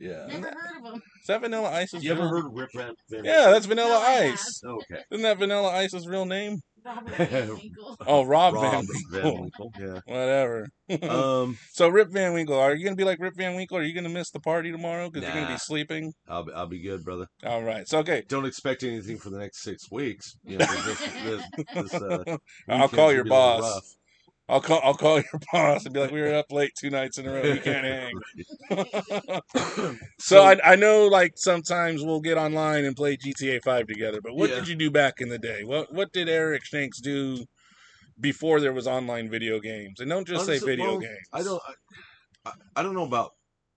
Yeah. 0.00 0.26
Never 0.28 0.46
heard 0.46 0.76
of 0.78 0.84
them. 0.84 0.94
Is 1.20 1.26
that 1.26 1.40
Vanilla 1.40 1.70
Ice's 1.72 2.04
You 2.04 2.12
ever 2.12 2.28
heard 2.28 2.46
of 2.46 2.52
Rip 2.52 2.70
Van 2.72 2.92
Van 3.10 3.24
Yeah, 3.24 3.50
that's 3.50 3.66
Vanilla 3.66 3.88
No, 3.88 4.00
Ice. 4.30 4.60
Okay. 4.64 5.02
Isn't 5.10 5.22
that 5.24 5.38
Vanilla 5.38 5.70
Ice's 5.70 6.06
real 6.06 6.24
name? 6.24 6.60
Robert 6.84 7.16
Van 7.16 7.48
Winkle. 7.56 7.96
Oh, 8.06 8.22
Rob, 8.22 8.54
Rob 8.54 8.62
Van 8.62 8.86
Van 9.10 9.24
Winkle. 9.24 9.40
Winkle. 9.42 9.72
Yeah. 9.80 10.00
Whatever. 10.06 10.68
Um, 11.02 11.58
so 11.72 11.88
Rip 11.88 12.10
Van 12.12 12.32
Winkle, 12.32 12.54
are 12.56 12.76
you 12.76 12.84
gonna 12.84 12.94
be 12.94 13.02
like 13.02 13.18
Rip 13.18 13.34
Van 13.36 13.56
Winkle? 13.56 13.78
Are 13.78 13.82
you 13.82 13.92
gonna 13.92 14.08
miss 14.08 14.30
the 14.30 14.38
party 14.40 14.70
tomorrow 14.70 15.10
because 15.10 15.26
you're 15.26 15.42
gonna 15.42 15.54
be 15.54 15.58
sleeping? 15.58 16.12
I'll 16.28 16.44
be, 16.44 16.52
I'll 16.52 16.68
be 16.68 16.80
good, 16.80 17.04
brother. 17.04 17.26
All 17.44 17.62
right. 17.64 17.88
So 17.88 17.98
okay, 17.98 18.22
Don't 18.28 18.46
expect 18.46 18.84
anything 18.84 19.18
for 19.18 19.30
the 19.30 19.38
next 19.38 19.62
six 19.64 19.90
weeks. 19.90 20.36
You 20.44 20.58
know, 20.58 20.66
'cause 20.66 20.84
this, 20.84 20.98
this, 21.24 21.64
this, 21.74 21.94
uh, 21.94 22.36
I'll 22.68 22.88
call 22.88 23.12
your 23.12 23.24
be 23.24 23.30
a 23.30 23.32
boss. 23.32 23.96
I'll 24.48 24.60
call 24.60 24.80
I'll 24.82 24.94
call 24.94 25.16
your 25.16 25.40
boss 25.52 25.84
and 25.84 25.94
be 25.94 26.00
like, 26.00 26.10
we 26.10 26.20
were 26.20 26.34
up 26.34 26.50
late 26.50 26.72
two 26.76 26.90
nights 26.90 27.18
in 27.18 27.26
a 27.26 27.32
row. 27.32 27.42
We 27.42 27.60
can't 27.60 27.84
hang. 28.70 28.84
So 30.18 30.42
I, 30.42 30.58
I 30.64 30.76
know 30.76 31.06
like 31.06 31.34
sometimes 31.36 32.02
we'll 32.02 32.20
get 32.20 32.38
online 32.38 32.84
and 32.84 32.96
play 32.96 33.16
GTA 33.16 33.62
Five 33.62 33.86
together, 33.86 34.20
but 34.22 34.34
what 34.34 34.50
Yeah. 34.50 34.56
did 34.56 34.68
you 34.68 34.74
do 34.74 34.90
back 34.90 35.20
in 35.20 35.28
the 35.28 35.38
day? 35.38 35.64
What 35.64 35.92
what 35.92 36.12
did 36.12 36.28
Eric 36.28 36.64
Shanks 36.64 37.00
do 37.00 37.44
before 38.20 38.60
there 38.60 38.72
was 38.72 38.86
online 38.86 39.30
video 39.30 39.60
games? 39.60 40.00
And 40.00 40.10
don't 40.10 40.26
just 40.26 40.46
say 40.46 40.58
video 40.58 40.86
well, 40.86 40.98
games. 40.98 41.28
I 41.32 41.42
don't. 41.42 41.62
I, 42.46 42.52
I 42.76 42.82
don't 42.82 42.94
know 42.94 43.04
about 43.06 43.32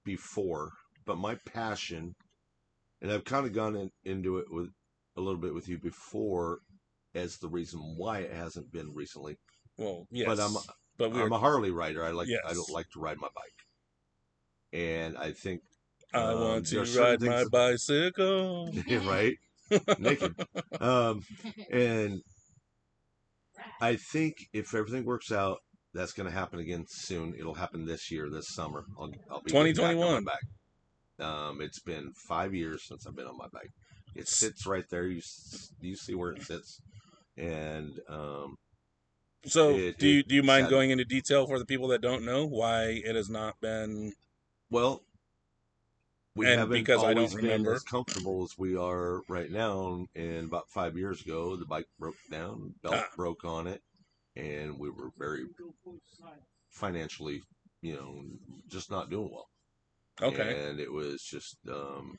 before, 0.05 0.71
but 1.05 1.17
my 1.17 1.35
passion, 1.45 2.13
and 3.01 3.11
I've 3.11 3.25
kind 3.25 3.45
of 3.45 3.53
gone 3.53 3.75
in, 3.75 3.89
into 4.03 4.37
it 4.37 4.45
with 4.51 4.69
a 5.17 5.21
little 5.21 5.39
bit 5.41 5.53
with 5.53 5.67
you 5.67 5.77
before, 5.79 6.59
as 7.13 7.37
the 7.37 7.49
reason 7.49 7.79
why 7.97 8.19
it 8.19 8.33
hasn't 8.33 8.71
been 8.71 8.93
recently. 8.93 9.35
Well, 9.77 10.07
yes, 10.11 10.27
But 10.27 10.39
I'm 10.39 10.53
but 10.97 11.11
we're 11.13 11.25
I'm 11.25 11.31
a 11.31 11.39
Harley 11.39 11.71
rider. 11.71 12.03
I 12.03 12.11
like 12.11 12.27
I 12.27 12.31
Yes. 12.47 12.55
don't 12.55 12.69
like 12.71 12.89
to 12.91 12.99
ride 12.99 13.17
my 13.17 13.29
bike, 13.33 13.59
and 14.73 15.17
I 15.17 15.31
think 15.31 15.61
I 16.13 16.23
um, 16.23 16.39
want 16.41 16.65
to 16.67 16.73
there 16.75 16.83
are 16.83 16.85
certain 16.85 17.09
ride 17.09 17.21
my 17.21 17.37
things- 17.37 17.49
bicycle. 17.49 18.71
right 19.05 19.37
naked. 19.99 20.35
Um, 20.81 21.23
and 21.71 22.21
I 23.81 23.95
think 23.95 24.35
if 24.53 24.73
everything 24.73 25.05
works 25.05 25.31
out, 25.31 25.59
that's 25.93 26.13
going 26.13 26.27
to 26.27 26.33
happen 26.33 26.59
again 26.59 26.85
soon. 26.87 27.33
It'll 27.37 27.53
happen 27.53 27.85
this 27.85 28.09
year, 28.11 28.29
this 28.29 28.49
summer. 28.49 28.85
I'll, 28.99 29.11
I'll 29.29 29.41
be 29.41 29.51
getting 29.51 29.73
back 29.75 29.95
on 29.95 29.95
2021. 29.95 30.23
my 30.23 30.31
bike. 30.31 31.25
Um, 31.27 31.61
it's 31.61 31.79
been 31.79 32.11
five 32.27 32.53
years 32.55 32.83
since 32.87 33.05
I've 33.05 33.15
been 33.15 33.27
on 33.27 33.37
my 33.37 33.47
bike. 33.53 33.69
It 34.15 34.27
sits 34.27 34.65
right 34.65 34.85
there. 34.89 35.05
You 35.07 35.21
you 35.79 35.95
see 35.95 36.15
where 36.15 36.31
it 36.31 36.41
sits, 36.43 36.81
and 37.37 37.91
um, 38.09 38.55
So 39.45 39.75
It- 39.75 39.97
do 39.97 40.07
you 40.07 40.23
do 40.23 40.35
you 40.35 40.43
mind 40.43 40.69
going 40.69 40.91
into 40.91 41.05
detail 41.05 41.47
for 41.47 41.57
the 41.57 41.65
people 41.65 41.87
that 41.89 42.01
don't 42.01 42.23
know 42.23 42.45
why 42.45 42.85
it 42.89 43.15
has 43.15 43.29
not 43.29 43.59
been? 43.59 44.13
well, 44.69 45.03
we 46.35 46.45
And 46.47 46.59
haven't 46.59 46.77
because 46.79 47.03
I 47.03 47.13
don't 47.13 47.17
always 47.17 47.35
been 47.35 47.43
remember. 47.45 47.73
as 47.73 47.83
comfortable 47.83 48.43
as 48.43 48.57
we 48.57 48.75
are 48.75 49.21
right 49.27 49.49
now. 49.51 50.05
And 50.15 50.45
about 50.45 50.69
five 50.69 50.95
years 50.97 51.21
ago, 51.21 51.55
the 51.55 51.65
bike 51.65 51.87
broke 51.99 52.15
down, 52.29 52.75
belt 52.81 52.95
Ah. 52.95 53.09
broke 53.15 53.43
on 53.43 53.67
it, 53.67 53.83
and 54.35 54.79
we 54.79 54.89
were 54.89 55.09
very 55.17 55.45
financially, 56.69 57.41
you 57.81 57.95
know, 57.95 58.23
just 58.67 58.89
not 58.91 59.09
doing 59.09 59.29
well. 59.31 59.49
Okay, 60.21 60.69
And 60.69 60.79
it 60.79 60.91
was 60.91 61.21
just 61.23 61.57
um, 61.67 62.17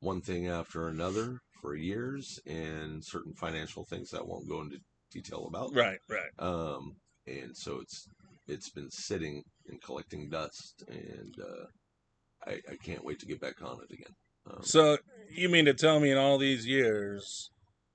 one 0.00 0.20
thing 0.22 0.48
after 0.48 0.88
another 0.88 1.40
for 1.60 1.74
years, 1.76 2.40
and 2.46 3.04
certain 3.04 3.34
financial 3.34 3.84
things 3.84 4.10
that 4.10 4.26
won't 4.26 4.48
go 4.48 4.62
into 4.62 4.80
detail 5.10 5.46
about. 5.48 5.74
right, 5.74 5.98
right. 6.08 6.30
Um, 6.38 6.96
and 7.26 7.56
so 7.56 7.80
it's 7.80 8.06
it's 8.48 8.70
been 8.70 8.90
sitting 8.90 9.42
and 9.68 9.80
collecting 9.82 10.28
dust, 10.28 10.82
and 10.88 11.34
uh, 11.40 12.50
I, 12.50 12.52
I 12.70 12.76
can't 12.84 13.04
wait 13.04 13.18
to 13.20 13.26
get 13.26 13.40
back 13.40 13.62
on 13.62 13.78
it 13.88 13.92
again. 13.94 14.12
Um, 14.50 14.62
So 14.62 14.98
you 15.30 15.48
mean 15.48 15.66
to 15.66 15.74
tell 15.74 16.00
me 16.00 16.10
in 16.10 16.18
all 16.18 16.38
these 16.38 16.66
years, 16.66 17.50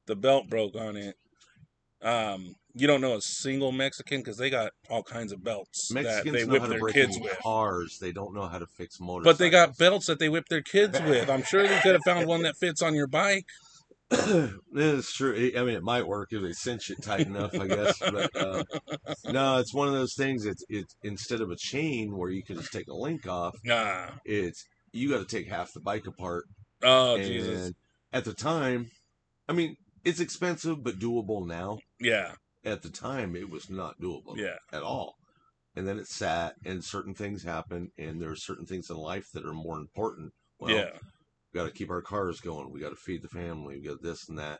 the 0.07 0.15
belt 0.15 0.47
broke 0.49 0.75
on 0.75 0.95
it? 0.95 1.15
Um, 2.01 2.53
you 2.75 2.87
don't 2.87 3.01
know 3.01 3.15
a 3.15 3.21
single 3.21 3.71
Mexican 3.71 4.19
because 4.19 4.37
they 4.37 4.49
got 4.49 4.71
all 4.89 5.01
kinds 5.01 5.31
of 5.31 5.43
belts 5.43 5.87
that 5.87 6.03
Mexicans 6.03 6.37
they 6.37 6.45
know 6.45 6.59
whip 6.59 6.69
their 6.69 6.89
kids 6.89 7.17
with. 7.19 7.37
cars. 7.41 7.97
They 7.99 8.11
don't 8.11 8.33
know 8.35 8.45
how 8.47 8.59
to 8.59 8.67
fix 8.67 8.99
motors. 8.99 9.23
But 9.23 9.37
they 9.39 9.49
got 9.49 9.77
belts 9.77 10.05
that 10.05 10.19
they 10.19 10.29
whip 10.29 10.47
their 10.49 10.61
kids 10.61 10.99
with. 11.01 11.29
I'm 11.29 11.43
sure 11.43 11.63
they 11.67 11.79
could 11.79 11.93
have 11.93 12.03
found 12.05 12.27
one 12.27 12.43
that 12.43 12.57
fits 12.57 12.81
on 12.81 12.93
your 12.93 13.07
bike. 13.07 13.45
It's 14.11 15.13
true. 15.13 15.51
I 15.57 15.63
mean, 15.63 15.75
it 15.75 15.83
might 15.83 16.07
work 16.07 16.29
if 16.31 16.41
they 16.41 16.53
cinch 16.53 16.89
it 16.89 17.01
tight 17.01 17.27
enough, 17.27 17.53
I 17.59 17.67
guess. 17.67 17.97
But 17.99 18.35
uh, 18.35 18.63
no, 19.25 19.57
it's 19.57 19.73
one 19.73 19.87
of 19.87 19.93
those 19.93 20.13
things. 20.15 20.45
It's 20.45 20.63
it's 20.69 20.95
instead 21.03 21.41
of 21.41 21.49
a 21.49 21.55
chain 21.55 22.15
where 22.17 22.29
you 22.29 22.43
can 22.43 22.57
just 22.57 22.71
take 22.71 22.87
a 22.87 22.93
link 22.95 23.27
off, 23.27 23.55
Nah. 23.63 24.07
it's 24.25 24.63
you 24.91 25.09
got 25.09 25.27
to 25.27 25.35
take 25.35 25.47
half 25.49 25.73
the 25.73 25.79
bike 25.81 26.07
apart. 26.07 26.45
Oh 26.83 27.15
and 27.15 27.25
Jesus. 27.25 27.71
at 28.13 28.25
the 28.25 28.33
time, 28.33 28.91
I 29.49 29.53
mean, 29.53 29.75
it's 30.03 30.19
expensive 30.19 30.83
but 30.83 30.99
doable 30.99 31.45
now. 31.47 31.79
Yeah. 31.99 32.33
At 32.63 32.81
the 32.81 32.89
time, 32.89 33.35
it 33.35 33.49
was 33.49 33.69
not 33.69 33.99
doable 34.01 34.37
Yeah. 34.37 34.57
at 34.71 34.83
all. 34.83 35.15
And 35.75 35.87
then 35.87 35.99
it 35.99 36.07
sat, 36.07 36.55
and 36.65 36.83
certain 36.83 37.13
things 37.13 37.43
happen, 37.43 37.89
and 37.97 38.21
there 38.21 38.31
are 38.31 38.35
certain 38.35 38.65
things 38.65 38.89
in 38.89 38.95
life 38.95 39.25
that 39.33 39.45
are 39.45 39.53
more 39.53 39.77
important. 39.77 40.31
Well, 40.59 40.73
yeah. 40.73 40.91
We 41.55 41.61
got 41.61 41.67
to 41.67 41.73
keep 41.73 41.89
our 41.89 42.01
cars 42.01 42.41
going. 42.41 42.69
We 42.69 42.81
got 42.81 42.89
to 42.89 42.95
feed 42.97 43.21
the 43.21 43.29
family. 43.29 43.77
We 43.79 43.87
got 43.87 44.01
this 44.03 44.27
and 44.27 44.37
that. 44.37 44.59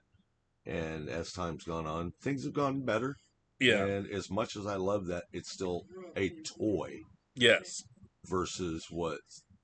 And 0.65 1.09
as 1.09 1.33
time's 1.33 1.65
gone 1.65 1.85
on, 1.85 2.13
things 2.21 2.45
have 2.45 2.53
gone 2.53 2.83
better. 2.85 3.17
Yeah. 3.59 3.85
And 3.85 4.09
as 4.09 4.31
much 4.31 4.55
as 4.55 4.65
I 4.65 4.75
love 4.75 5.07
that, 5.07 5.25
it's 5.33 5.51
still 5.51 5.81
a 6.15 6.29
toy 6.57 6.99
Yes. 7.35 7.83
versus 8.29 8.85
what 8.89 9.19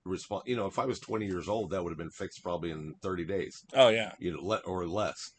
respond. 0.06 0.44
You 0.46 0.58
know, 0.58 0.66
if 0.66 0.78
I 0.78 0.86
was 0.86 1.00
20 1.00 1.26
years 1.26 1.48
old, 1.48 1.72
that 1.72 1.82
would 1.82 1.92
have 1.92 1.98
been 1.98 2.10
fixed 2.10 2.44
probably 2.44 2.70
in 2.72 2.96
30 3.02 3.24
days. 3.24 3.64
Oh 3.74 3.88
yeah. 3.90 4.12
You 4.20 4.34
know, 4.34 4.42
le- 4.44 4.62
or 4.66 4.86
less. 4.86 5.32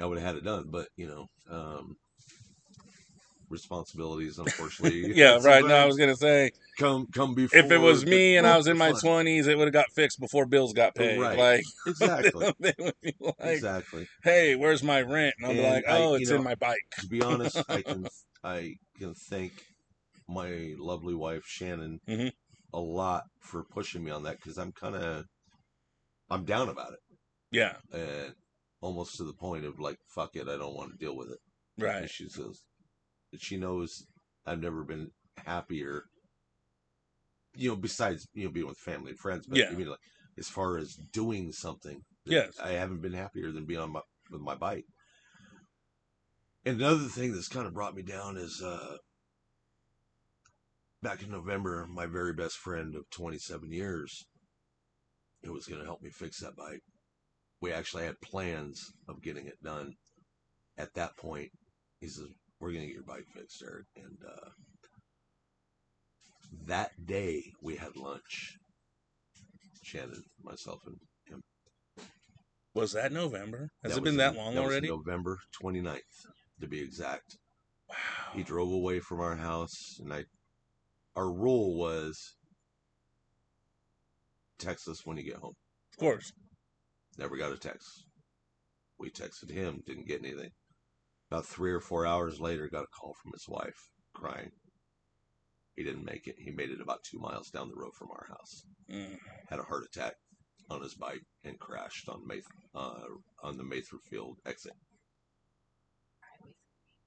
I 0.00 0.04
would 0.04 0.18
have 0.18 0.26
had 0.26 0.36
it 0.36 0.44
done. 0.44 0.66
But 0.70 0.88
you 0.96 1.06
know, 1.06 1.26
um, 1.50 1.96
responsibilities, 3.50 4.38
unfortunately. 4.38 5.12
Yeah. 5.16 5.38
Right. 5.42 5.64
No, 5.64 5.74
I 5.74 5.86
was 5.86 5.96
gonna 5.96 6.16
say 6.16 6.50
come 6.78 7.06
come 7.14 7.34
before. 7.34 7.58
if 7.58 7.70
it 7.70 7.78
was 7.78 8.04
me 8.06 8.36
and 8.36 8.46
I 8.46 8.56
was 8.56 8.66
in 8.66 8.76
my 8.76 8.92
twenties, 8.92 9.46
it 9.46 9.56
would 9.56 9.66
have 9.66 9.72
got 9.72 9.86
fixed 9.94 10.20
before 10.20 10.46
bills 10.46 10.72
got 10.72 10.94
paid. 10.94 11.18
Right. 11.20 11.38
Like 11.38 11.64
Exactly. 11.86 12.52
they 12.60 12.74
would 12.78 12.94
be 13.02 13.14
like, 13.20 13.34
Exactly. 13.40 14.06
"Hey, 14.22 14.54
where's 14.54 14.82
my 14.82 15.00
rent?" 15.02 15.34
And 15.38 15.46
I'm 15.50 15.58
And 15.58 15.62
like, 15.74 15.84
"Oh, 15.88 16.14
you 16.14 16.20
it's 16.20 16.30
know, 16.30 16.36
in 16.36 16.44
my 16.44 16.54
bike." 16.54 16.78
to 17.00 17.06
be 17.08 17.22
honest, 17.22 17.56
I 17.68 17.82
can 17.82 18.06
I 18.44 18.74
can 18.98 19.14
thank 19.14 19.52
my 20.28 20.74
lovely 20.78 21.14
wife 21.14 21.42
Shannon 21.46 22.00
Mhm. 22.08 22.32
a 22.74 22.78
lot 22.80 23.24
for 23.40 23.64
pushing 23.64 24.04
me 24.04 24.10
on 24.10 24.24
that 24.24 24.36
because 24.36 24.58
I'm 24.58 24.72
kind 24.72 24.94
of 24.94 25.24
I'm 26.30 26.44
down 26.44 26.68
about 26.68 26.92
it 26.92 26.98
Yeah. 27.50 27.76
and 27.92 28.34
almost 28.82 29.16
to 29.16 29.24
the 29.24 29.32
point 29.32 29.64
of 29.64 29.80
like 29.80 29.96
fuck 30.14 30.36
it, 30.36 30.48
I 30.48 30.56
don't 30.58 30.74
want 30.74 30.92
to 30.92 30.98
deal 30.98 31.16
with 31.16 31.30
it. 31.30 31.38
Right. 31.78 32.02
And 32.02 32.10
she 32.10 32.28
says 32.28 32.60
she 33.36 33.56
knows 33.56 34.04
I've 34.46 34.60
never 34.60 34.84
been 34.84 35.10
happier. 35.36 36.04
You 37.54 37.70
know, 37.70 37.76
besides 37.76 38.26
you 38.34 38.44
know 38.44 38.50
being 38.50 38.66
with 38.66 38.78
family 38.78 39.10
and 39.10 39.18
friends, 39.18 39.46
but 39.46 39.58
Yeah. 39.58 39.70
I 39.70 39.74
mean 39.74 39.88
like 39.88 39.98
as 40.38 40.48
far 40.48 40.78
as 40.78 40.94
doing 41.12 41.52
something, 41.52 42.02
Yes. 42.24 42.58
I 42.62 42.72
haven't 42.72 43.02
been 43.02 43.14
happier 43.14 43.50
than 43.50 43.66
being 43.66 43.80
on 43.80 43.92
my 43.92 44.00
with 44.30 44.40
my 44.40 44.54
bike. 44.54 44.84
And 46.64 46.80
another 46.80 47.08
thing 47.08 47.32
that's 47.32 47.48
kind 47.48 47.66
of 47.66 47.74
brought 47.74 47.94
me 47.94 48.02
down 48.02 48.36
is 48.36 48.62
uh, 48.62 48.96
back 51.02 51.22
in 51.22 51.30
November, 51.30 51.86
my 51.88 52.06
very 52.06 52.32
best 52.32 52.56
friend 52.56 52.94
of 52.94 53.08
27 53.10 53.70
years, 53.72 54.26
who 55.42 55.52
was 55.52 55.66
going 55.66 55.80
to 55.80 55.86
help 55.86 56.02
me 56.02 56.10
fix 56.10 56.40
that 56.40 56.56
bike, 56.56 56.82
we 57.60 57.72
actually 57.72 58.04
had 58.04 58.20
plans 58.20 58.92
of 59.08 59.22
getting 59.22 59.46
it 59.46 59.62
done. 59.62 59.94
At 60.76 60.94
that 60.94 61.16
point, 61.16 61.50
he 62.00 62.08
says, 62.08 62.26
"We're 62.60 62.72
going 62.72 62.82
to 62.82 62.86
get 62.86 62.94
your 62.94 63.04
bike 63.04 63.26
fixed, 63.34 63.62
Eric." 63.62 63.86
And 63.96 64.18
uh, 64.26 64.48
that 66.66 66.90
day, 67.06 67.42
we 67.62 67.76
had 67.76 67.96
lunch. 67.96 68.56
Shannon, 69.82 70.22
myself, 70.42 70.80
and 70.86 70.96
him. 71.26 71.40
Was 72.74 72.92
that 72.92 73.12
November? 73.12 73.70
Has 73.82 73.92
That 73.92 73.98
it 73.98 74.04
been 74.04 74.16
was 74.16 74.18
that 74.18 74.36
long 74.36 74.54
was 74.54 74.64
already? 74.64 74.88
November 74.88 75.38
29th, 75.62 75.98
to 76.60 76.68
be 76.68 76.80
exact. 76.80 77.36
Wow. 77.88 77.96
He 78.34 78.42
drove 78.42 78.70
away 78.70 79.00
from 79.00 79.20
our 79.20 79.36
house, 79.36 79.98
and 79.98 80.12
I 80.12 80.24
our 81.16 81.30
rule 81.32 81.76
was 81.76 82.34
text 84.58 84.88
us 84.88 85.04
when 85.04 85.16
you 85.16 85.24
get 85.24 85.36
home. 85.36 85.54
Of 85.94 85.98
course. 85.98 86.32
Never 87.16 87.36
got 87.36 87.52
a 87.52 87.56
text. 87.56 88.04
We 88.98 89.10
texted 89.10 89.50
him, 89.50 89.82
didn't 89.86 90.06
get 90.06 90.24
anything. 90.24 90.50
About 91.30 91.46
three 91.46 91.72
or 91.72 91.80
four 91.80 92.06
hours 92.06 92.40
later, 92.40 92.68
got 92.68 92.84
a 92.84 93.00
call 93.00 93.14
from 93.22 93.32
his 93.32 93.46
wife 93.48 93.76
crying. 94.14 94.50
He 95.76 95.84
didn't 95.84 96.04
make 96.04 96.26
it. 96.26 96.36
He 96.38 96.50
made 96.50 96.70
it 96.70 96.80
about 96.80 97.04
two 97.08 97.18
miles 97.18 97.50
down 97.50 97.68
the 97.68 97.80
road 97.80 97.92
from 97.96 98.08
our 98.10 98.26
house. 98.28 98.62
Mm. 98.90 99.18
Had 99.48 99.60
a 99.60 99.64
heart 99.64 99.84
attack 99.92 100.14
on 100.70 100.82
his 100.82 100.94
bike 100.94 101.22
and 101.44 101.58
crashed 101.58 102.08
on 102.08 102.20
uh, 102.74 103.06
on 103.42 103.56
the 103.56 103.64
Mather 103.64 103.98
Field 104.10 104.38
exit. 104.46 104.72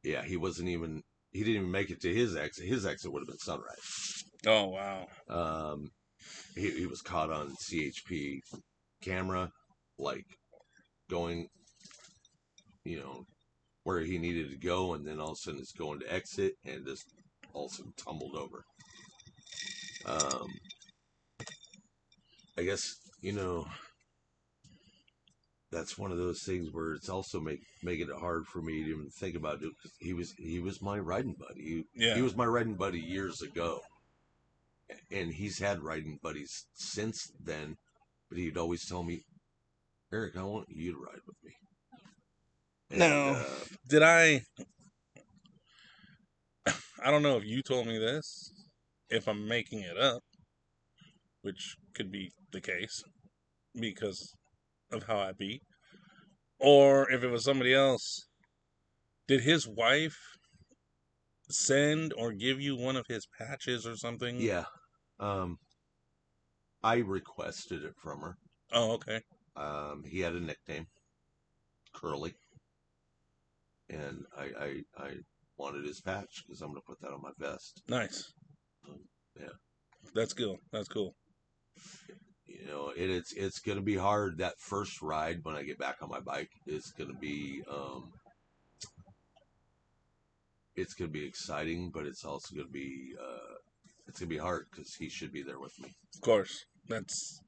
Yeah, 0.03 0.23
he 0.23 0.37
wasn't 0.37 0.69
even. 0.69 1.01
He 1.31 1.39
didn't 1.39 1.55
even 1.55 1.71
make 1.71 1.89
it 1.89 2.01
to 2.01 2.13
his 2.13 2.35
exit. 2.35 2.67
His 2.67 2.85
exit 2.85 3.11
would 3.11 3.21
have 3.21 3.27
been 3.27 3.37
sunrise. 3.39 4.23
Oh 4.45 4.67
wow. 4.67 5.07
Um, 5.29 5.89
he, 6.55 6.71
he 6.71 6.85
was 6.85 7.01
caught 7.01 7.31
on 7.31 7.53
CHP 7.69 8.39
camera, 9.01 9.49
like 9.97 10.25
going, 11.09 11.47
you 12.83 12.99
know, 12.99 13.23
where 13.83 13.99
he 14.01 14.17
needed 14.17 14.49
to 14.51 14.57
go, 14.57 14.93
and 14.93 15.05
then 15.05 15.19
all 15.19 15.31
of 15.31 15.33
a 15.33 15.37
sudden 15.37 15.59
it's 15.59 15.71
going 15.71 15.99
to 15.99 16.13
exit, 16.13 16.53
and 16.65 16.85
just 16.85 17.05
all 17.53 17.65
of 17.65 17.71
a 17.71 17.75
sudden 17.75 17.93
tumbled 17.97 18.35
over. 18.35 18.63
Um, 20.05 20.47
I 22.57 22.63
guess 22.63 22.95
you 23.21 23.31
know 23.33 23.65
that's 25.71 25.97
one 25.97 26.11
of 26.11 26.17
those 26.17 26.43
things 26.43 26.69
where 26.71 26.93
it's 26.93 27.09
also 27.09 27.39
make 27.39 27.61
making 27.81 28.09
it 28.09 28.19
hard 28.19 28.45
for 28.45 28.61
me 28.61 28.83
to 28.83 28.89
even 28.89 29.09
think 29.09 29.35
about 29.35 29.61
it. 29.61 29.71
He 29.99 30.13
was 30.13 30.33
he 30.37 30.59
was 30.59 30.81
my 30.81 30.99
riding 30.99 31.35
buddy. 31.39 31.61
He, 31.61 31.83
Yeah. 32.05 32.15
he 32.15 32.21
was 32.21 32.35
my 32.35 32.45
riding 32.45 32.75
buddy 32.75 32.99
years 32.99 33.41
ago, 33.41 33.81
and 35.11 35.33
he's 35.33 35.59
had 35.59 35.81
riding 35.81 36.19
buddies 36.21 36.65
since 36.73 37.31
then. 37.39 37.77
But 38.29 38.37
he'd 38.37 38.57
always 38.57 38.85
tell 38.85 39.03
me, 39.03 39.23
"Eric, 40.11 40.35
I 40.37 40.43
want 40.43 40.69
you 40.69 40.93
to 40.93 40.99
ride 40.99 41.21
with 41.25 41.37
me." 41.43 41.53
And, 42.91 42.99
No. 42.99 43.33
uh, 43.35 43.43
Did 43.87 44.03
I? 44.03 44.41
I 47.03 47.09
don't 47.09 47.23
know 47.23 47.37
if 47.37 47.45
you 47.45 47.61
told 47.63 47.87
me 47.87 47.97
this. 47.97 48.51
If 49.09 49.27
I'm 49.27 49.47
making 49.47 49.79
it 49.79 49.97
up, 49.97 50.21
which 51.41 51.75
could 51.95 52.11
be 52.11 52.31
the 52.51 52.61
case 52.61 53.03
because 53.73 54.33
of 54.91 55.03
how 55.03 55.17
I 55.17 55.31
be, 55.37 55.61
or 56.59 57.09
if 57.11 57.23
it 57.23 57.29
was 57.29 57.43
somebody 57.43 57.73
else. 57.73 58.25
Did 59.27 59.41
his 59.41 59.67
wife 59.67 60.17
send 61.49 62.13
or 62.17 62.31
give 62.33 62.59
you 62.61 62.75
one 62.75 62.95
of 62.97 63.05
his 63.07 63.25
patches 63.37 63.85
or 63.85 63.95
something? 63.95 64.39
yeah, 64.39 64.65
um, 65.19 65.57
I 66.83 66.97
requested 66.97 67.83
it 67.83 67.93
from 68.01 68.21
her. 68.21 68.35
Oh, 68.73 68.93
okay. 68.93 69.21
Um, 69.55 70.03
he 70.05 70.19
had 70.19 70.33
a 70.33 70.39
nickname, 70.39 70.87
Curly, 71.93 72.33
and 73.91 74.23
I 74.37 74.43
I, 74.59 75.03
I 75.05 75.09
wanted 75.57 75.85
his 75.85 76.01
patch 76.01 76.43
because 76.45 76.61
I'm 76.61 76.69
gonna 76.69 76.81
put 76.87 76.99
that 77.01 77.11
on 77.11 77.21
my 77.21 77.31
vest. 77.37 77.83
Nice. 77.87 78.33
Yeah. 79.39 79.47
That's 80.15 80.33
cool. 80.33 80.57
That's 80.71 80.87
cool. 80.87 81.15
You 82.45 82.65
know, 82.67 82.91
it, 82.95 83.09
it's 83.09 83.33
it's 83.33 83.59
gonna 83.59 83.81
be 83.81 83.95
hard. 83.95 84.39
That 84.39 84.59
first 84.59 85.01
ride 85.01 85.39
when 85.43 85.55
I 85.55 85.63
get 85.63 85.79
back 85.79 85.97
on 86.01 86.09
my 86.09 86.19
bike 86.19 86.49
is 86.67 86.93
gonna 86.97 87.17
be 87.19 87.63
um, 87.71 88.11
it's 90.75 90.93
gonna 90.93 91.11
be 91.11 91.25
exciting, 91.25 91.91
but 91.93 92.05
it's 92.05 92.25
also 92.25 92.55
gonna 92.55 92.67
be 92.67 93.13
uh, 93.19 93.55
it's 94.07 94.19
gonna 94.19 94.29
be 94.29 94.37
hard 94.37 94.65
because 94.71 94.95
he 94.95 95.09
should 95.09 95.31
be 95.31 95.43
there 95.43 95.59
with 95.59 95.79
me. 95.79 95.89
Of 96.15 96.21
course. 96.21 96.65
That's 96.89 97.39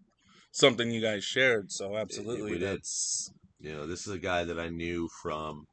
something 0.51 0.91
you 0.91 1.01
guys 1.01 1.23
shared, 1.23 1.71
so 1.71 1.97
absolutely 1.97 2.51
we 2.51 2.59
did. 2.59 2.69
that's 2.69 3.31
You 3.59 3.73
know, 3.73 3.87
this 3.87 4.07
is 4.07 4.13
a 4.13 4.19
guy 4.19 4.43
that 4.45 4.59
I 4.59 4.69
knew 4.69 5.09
from. 5.21 5.65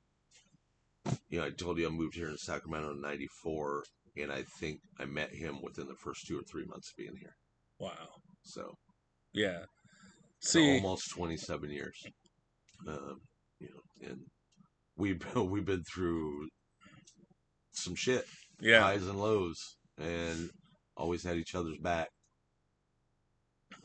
You 1.29 1.41
know, 1.41 1.47
I 1.47 1.51
told 1.51 1.79
you 1.79 1.87
I 1.87 1.91
moved 1.91 2.15
here 2.15 2.29
in 2.29 2.37
Sacramento 2.37 2.91
in 2.93 3.01
'94, 3.01 3.85
and 4.17 4.33
I 4.33 4.45
think 4.59 4.81
I 4.99 5.05
met 5.05 5.31
him 5.35 5.61
within 5.63 5.87
the 5.87 5.95
first 6.05 6.27
two 6.27 6.39
or 6.39 6.43
three 6.51 6.65
months 6.67 6.91
of 6.91 6.97
being 6.97 7.17
here. 7.21 7.35
wow. 7.79 8.09
So 8.43 8.75
Yeah. 9.33 9.65
so 10.41 10.61
See, 10.61 10.75
almost 10.75 11.11
27 11.11 11.71
years. 11.71 11.97
Um, 12.87 13.21
you 13.59 13.69
know, 13.69 14.09
and 14.09 14.19
we've 14.97 15.23
we've 15.37 15.65
been 15.65 15.85
through 15.95 16.49
some 17.73 17.95
shit, 17.95 18.25
yeah. 18.61 18.81
highs 18.81 19.07
and 19.07 19.21
lows, 19.21 19.57
and 19.99 20.51
always 20.97 21.25
had 21.25 21.37
each 21.37 21.55
other's 21.55 21.79
back. 21.79 22.09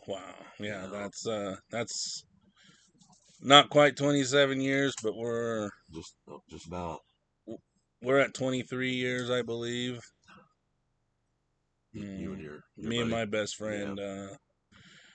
Wow. 0.08 0.36
Yeah, 0.60 0.88
that's 0.92 1.28
uh 1.28 1.56
that's 1.72 2.24
not 3.42 3.70
quite 3.70 3.96
27 3.98 4.62
years, 4.62 4.94
but 5.04 5.16
we're 5.16 5.70
Just 5.94 6.16
just 6.50 6.68
about 6.68 7.00
we're 8.06 8.20
at 8.20 8.34
23 8.34 8.94
years, 8.94 9.30
I 9.30 9.42
believe. 9.42 10.00
you, 11.92 12.04
you 12.04 12.30
Mm. 12.30 12.34
and 12.34 12.42
your, 12.42 12.60
your 12.76 12.90
Me 12.90 13.00
and 13.02 13.10
my 13.10 13.26
best 13.26 13.56
friend 13.56 14.00
uh 14.00 14.28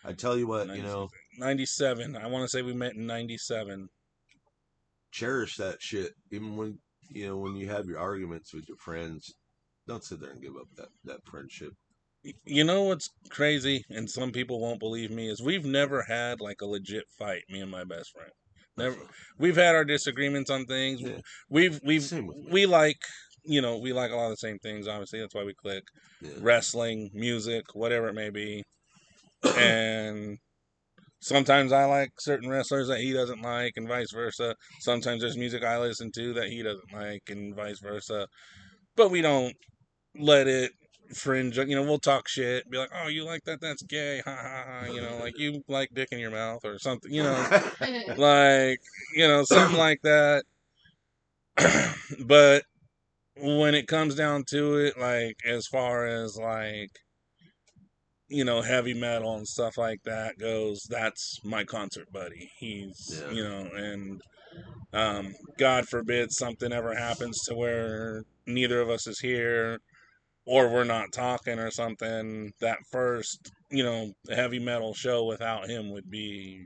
I 0.03 0.15
tell 0.15 0.37
you 0.37 0.47
what, 0.47 0.75
you 0.75 0.83
know, 0.83 1.09
97. 1.39 2.17
I 2.17 2.27
want 2.27 2.43
to 2.45 2.49
say 2.49 2.63
we 2.63 2.73
met 2.73 2.95
in 2.95 3.07
97. 3.07 3.89
cherish 5.13 5.57
that 5.57 5.83
shit. 5.83 6.13
Even 6.31 6.57
when 6.57 6.79
you 7.11 7.27
know 7.27 7.37
when 7.37 7.57
you 7.57 7.69
have 7.69 7.87
your 7.87 7.99
arguments 7.99 8.55
with 8.55 8.67
your 8.69 8.79
friends, 8.79 9.35
don't 9.87 10.03
sit 10.05 10.21
there 10.21 10.31
and 10.31 10.41
give 10.43 10.57
up 10.57 10.69
that 10.77 10.89
that 11.05 11.21
friendship. 11.27 11.75
You 12.45 12.65
know 12.65 12.85
what's 12.85 13.09
crazy 13.31 13.85
and 13.91 14.09
some 14.09 14.31
people 14.31 14.61
won't 14.61 14.79
believe 14.81 15.11
me 15.11 15.29
is 15.29 15.43
we've 15.43 15.65
never 15.65 16.03
had 16.03 16.41
like 16.41 16.61
a 16.61 16.67
legit 16.67 17.05
fight 17.19 17.43
me 17.49 17.61
and 17.61 17.71
my 17.71 17.85
best 17.85 18.13
friend. 18.13 18.31
Never 18.81 18.97
we've 19.39 19.57
had 19.57 19.75
our 19.75 19.85
disagreements 19.85 20.51
on 20.51 20.67
things. 20.67 21.01
Yeah. 21.01 21.19
We've 21.49 21.81
we've 21.85 22.03
Same 22.03 22.27
with 22.27 22.37
me. 22.37 22.49
we 22.51 22.67
like 22.67 22.99
you 23.45 23.61
know 23.63 23.79
we 23.79 23.93
like 23.93 24.11
a 24.11 24.17
lot 24.17 24.27
of 24.27 24.31
the 24.33 24.37
same 24.37 24.59
things 24.59 24.87
obviously 24.87 25.19
that's 25.21 25.35
why 25.35 25.45
we 25.45 25.55
click 25.55 25.83
Yeah. 26.21 26.33
wrestling 26.41 27.11
music 27.15 27.65
whatever 27.75 28.09
it 28.09 28.15
may 28.15 28.29
be 28.29 28.63
and 29.57 30.37
sometimes 31.21 31.73
i 31.73 31.85
like 31.87 32.11
certain 32.19 32.51
wrestlers 32.51 32.89
that 32.89 33.01
he 33.01 33.13
doesn't 33.15 33.41
like 33.43 33.73
and 33.77 33.89
vice 33.89 34.13
versa 34.13 34.55
sometimes 34.81 35.23
there's 35.23 35.39
music 35.39 35.65
i 35.65 35.79
listen 35.79 36.11
to 36.15 36.35
that 36.35 36.49
he 36.49 36.63
doesn't 36.63 36.93
like 36.93 37.23
and 37.31 37.55
vice 37.57 37.81
versa 37.81 38.27
but 38.97 39.11
we 39.11 39.23
don't 39.23 39.55
let 40.19 40.47
it 40.47 40.73
fringe 41.15 41.57
you 41.59 41.75
know 41.75 41.83
we'll 41.83 41.99
talk 41.99 42.29
shit 42.29 42.69
be 42.71 42.79
like 42.79 42.91
oh 43.03 43.09
you 43.09 43.25
like 43.25 43.43
that? 43.45 43.61
That's 43.61 43.83
gay 43.83 44.23
ha 44.25 44.35
ha 44.37 44.65
ha 44.67 44.85
you 44.87 45.01
know 45.01 45.19
like 45.19 45.39
you 45.39 45.63
like 45.69 45.91
dick 45.93 46.09
in 46.13 46.19
your 46.19 46.31
mouth 46.31 46.65
or 46.65 46.79
something 46.79 47.13
you 47.13 47.23
know 47.23 47.61
like 48.17 48.81
you 49.15 49.27
know 49.27 49.43
something 49.45 49.79
like 49.89 50.01
that. 50.03 50.45
But 52.27 52.65
when 53.37 53.75
it 53.75 53.87
comes 53.89 54.15
down 54.15 54.45
to 54.51 54.77
it 54.77 54.99
like 54.99 55.37
as 55.47 55.67
far 55.67 56.07
as 56.07 56.37
like 56.37 56.91
you 58.29 58.45
know 58.45 58.63
heavy 58.63 58.95
metal 58.95 59.35
and 59.37 59.49
stuff 59.49 59.77
like 59.79 60.03
that 60.05 60.39
goes 60.39 60.87
that's 60.89 61.41
my 61.45 61.65
concert 61.65 62.13
buddy. 62.13 62.51
He's 62.59 63.23
Yeah. 63.23 63.31
you 63.33 63.43
know 63.45 63.71
and 63.75 64.21
um 64.93 65.35
god 65.59 65.89
forbid 65.89 66.33
something 66.33 66.73
ever 66.73 66.95
happens 66.95 67.43
to 67.45 67.55
where 67.55 68.25
neither 68.47 68.81
of 68.81 68.91
us 68.91 69.07
is 69.07 69.21
here 69.21 69.79
or 70.47 70.69
we're 70.69 70.85
not 70.85 71.13
talking 71.13 71.59
or 71.59 71.71
something 71.71 72.53
that 72.61 72.79
first 72.91 73.53
you 73.71 73.83
know 73.85 74.13
heavy 74.31 74.59
metal 74.59 74.95
show 74.95 75.25
without 75.25 75.69
him 75.69 75.91
would 75.91 76.11
be 76.11 76.65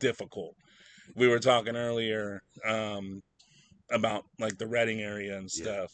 difficult 0.00 0.54
we 1.14 1.28
were 1.28 1.38
talking 1.38 1.76
earlier 1.76 2.40
um 2.66 3.22
about 3.90 4.24
like 4.38 4.56
the 4.58 4.66
Redding 4.66 5.00
area 5.00 5.36
and 5.36 5.48
Yeah. 5.54 5.64
stuff. 5.64 5.92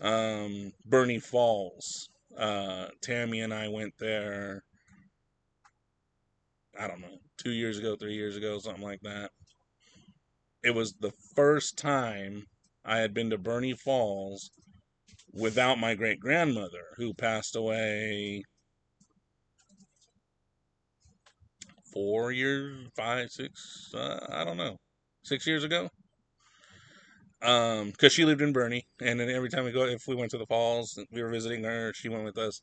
Um 0.00 0.72
Burney 0.86 1.18
Falls. 1.18 2.08
Uh 2.36 2.88
Tammy 3.02 3.40
and 3.40 3.52
I 3.52 3.68
went 3.68 3.94
there 3.98 4.62
I 6.78 6.86
don't 6.88 7.00
know, 7.00 7.18
2 7.36 7.50
years 7.50 7.78
ago, 7.78 7.96
3 7.96 8.14
years 8.14 8.36
ago, 8.36 8.58
something 8.58 8.82
like 8.82 9.02
that. 9.02 9.30
It 10.62 10.74
was 10.74 10.94
the 10.94 11.12
first 11.36 11.76
time 11.76 12.46
I 12.84 12.98
had 12.98 13.12
been 13.12 13.28
to 13.30 13.38
Burney 13.38 13.74
Falls 13.74 14.50
without 15.32 15.78
my 15.78 15.94
great 15.94 16.20
grandmother 16.20 16.84
who 16.96 17.14
passed 17.14 17.56
away 17.56 18.42
four 21.92 22.32
years, 22.32 22.88
five, 22.96 23.30
six, 23.30 23.90
uh, 23.94 24.26
I 24.30 24.44
don't 24.44 24.56
know, 24.56 24.76
six 25.24 25.46
years 25.46 25.64
ago. 25.64 25.88
Um, 27.42 27.90
because 27.90 28.12
she 28.12 28.24
lived 28.24 28.40
in 28.40 28.52
Burney, 28.52 28.86
and 29.00 29.18
then 29.18 29.28
every 29.28 29.48
time 29.48 29.64
we 29.64 29.72
go, 29.72 29.84
if 29.84 30.06
we 30.06 30.14
went 30.14 30.30
to 30.30 30.38
the 30.38 30.46
falls, 30.46 30.96
we 31.10 31.22
were 31.22 31.30
visiting 31.30 31.64
her. 31.64 31.92
She 31.92 32.08
went 32.08 32.24
with 32.24 32.38
us. 32.38 32.60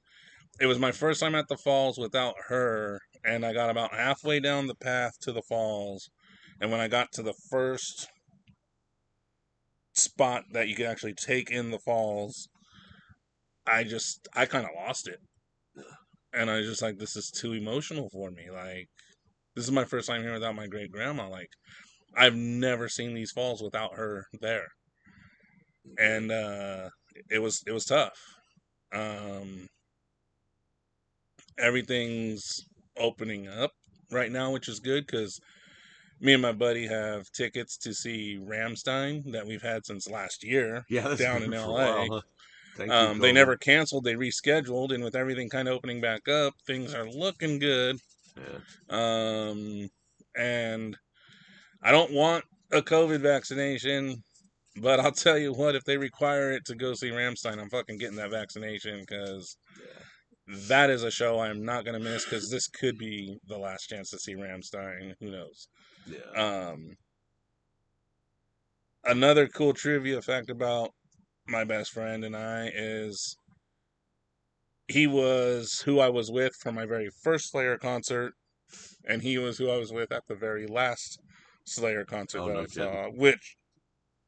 It 0.62 0.68
was 0.68 0.80
my 0.80 0.92
first 0.92 1.20
time 1.20 1.36
at 1.36 1.50
the 1.50 1.58
falls 1.58 1.98
without 1.98 2.36
her, 2.48 3.02
and 3.26 3.46
I 3.46 3.54
got 3.54 3.70
about 3.70 3.94
halfway 3.94 4.40
down 4.40 4.68
the 4.68 4.76
path 4.76 5.14
to 5.22 5.34
the 5.34 5.42
falls, 5.42 6.10
and 6.62 6.72
when 6.72 6.80
I 6.80 6.88
got 6.88 7.12
to 7.14 7.24
the 7.24 7.36
first 7.50 8.08
spot 9.94 10.44
that 10.54 10.70
you 10.70 10.76
could 10.76 10.86
actually 10.86 11.14
take 11.14 11.52
in 11.52 11.72
the 11.72 11.80
falls, 11.80 12.48
I 13.70 13.84
just 13.84 14.28
I 14.36 14.46
kind 14.46 14.66
of 14.66 14.72
lost 14.76 15.08
it, 15.08 15.20
and 16.34 16.50
I 16.50 16.58
was 16.58 16.68
just 16.68 16.82
like, 16.82 16.98
this 16.98 17.16
is 17.16 17.32
too 17.32 17.54
emotional 17.54 18.10
for 18.10 18.32
me. 18.32 18.50
Like, 18.52 18.88
this 19.56 19.66
is 19.66 19.72
my 19.72 19.86
first 19.86 20.08
time 20.08 20.22
here 20.22 20.34
without 20.34 20.56
my 20.56 20.68
great 20.68 20.92
grandma. 20.92 21.30
Like, 21.30 21.50
I've 22.16 22.36
never 22.36 22.90
seen 22.90 23.14
these 23.14 23.32
falls 23.32 23.62
without 23.62 23.96
her 23.96 24.26
there, 24.42 24.68
and 25.98 26.32
uh, 26.32 26.90
it 27.30 27.40
was 27.40 27.64
it 27.66 27.72
was 27.72 27.86
tough. 27.86 28.18
Um, 28.94 29.68
everything's 31.58 32.62
opening 32.98 33.48
up 33.48 33.72
right 34.12 34.32
now, 34.32 34.52
which 34.52 34.68
is 34.68 34.80
good 34.80 35.06
because 35.06 35.40
me 36.20 36.34
and 36.34 36.42
my 36.42 36.52
buddy 36.52 36.88
have 36.88 37.32
tickets 37.32 37.78
to 37.78 37.94
see 37.94 38.40
Rammstein 38.42 39.32
that 39.32 39.46
we've 39.46 39.62
had 39.62 39.86
since 39.86 40.10
last 40.10 40.44
year. 40.44 40.84
Yeah, 40.90 41.16
down 41.16 41.44
in 41.44 41.52
LA. 41.54 42.22
While, 42.88 42.98
huh? 42.98 43.04
You, 43.04 43.10
Um, 43.12 43.20
they 43.20 43.32
never 43.32 43.58
canceled; 43.58 44.04
they 44.04 44.16
rescheduled, 44.16 44.94
and 44.94 45.04
with 45.04 45.16
everything 45.16 45.50
kind 45.50 45.68
of 45.68 45.76
opening 45.76 46.02
back 46.02 46.28
up, 46.28 46.54
things 46.66 46.94
are 46.94 47.10
looking 47.10 47.60
good. 47.60 47.98
Yeah. 48.38 48.60
Um, 48.90 49.90
and 50.38 50.98
I 51.82 51.92
don't 51.92 52.12
want 52.12 52.46
a 52.72 52.82
COVID 52.82 53.20
vaccination, 53.22 54.24
but 54.78 55.00
I'll 55.00 55.12
tell 55.12 55.38
you 55.38 55.54
what: 55.54 55.76
if 55.76 55.84
they 55.84 55.98
require 55.98 56.52
it 56.52 56.66
to 56.66 56.76
go 56.76 56.94
see 56.94 57.10
Rammstein, 57.10 57.60
I'm 57.60 57.70
fucking 57.70 57.98
getting 57.98 58.18
that 58.18 58.32
vaccination 58.32 59.02
because 59.02 59.58
that 60.68 60.90
is 60.90 61.04
a 61.04 61.12
show 61.12 61.40
I'm 61.40 61.64
not 61.64 61.86
gonna 61.86 62.00
miss. 62.00 62.26
Because 62.26 62.50
this 62.50 62.68
could 62.68 62.98
be 62.98 63.38
the 63.48 63.58
last 63.58 63.88
chance 63.88 64.10
to 64.12 64.20
see 64.20 64.36
Rammstein. 64.36 65.14
Who 65.20 65.32
knows? 65.32 65.68
Yeah. 66.08 66.42
Um, 66.72 66.98
another 69.04 69.48
cool 69.48 69.74
trivia 69.74 70.22
fact 70.22 70.50
about 70.50 70.94
my 71.50 71.64
best 71.64 71.92
friend 71.92 72.24
and 72.24 72.36
I 72.36 72.70
is 72.74 73.38
he 74.88 75.08
was 75.08 75.82
who 75.86 76.00
I 76.00 76.10
was 76.10 76.32
with 76.32 76.54
for 76.56 76.72
my 76.72 76.86
very 76.86 77.10
first 77.24 77.50
Slayer 77.52 77.78
concert, 77.78 78.34
and 79.06 79.22
he 79.22 79.38
was 79.38 79.58
who 79.58 79.70
I 79.70 79.78
was 79.78 79.92
with 79.94 80.12
at 80.12 80.28
the 80.28 80.36
very 80.36 80.68
last 80.68 81.20
Slayer 81.66 82.06
concert 82.06 82.42
Oh, 82.42 82.48
that 82.48 82.56
no 82.56 82.62
I 82.62 82.66
kidding. 82.66 82.76
saw, 82.94 83.10
which 83.10 83.56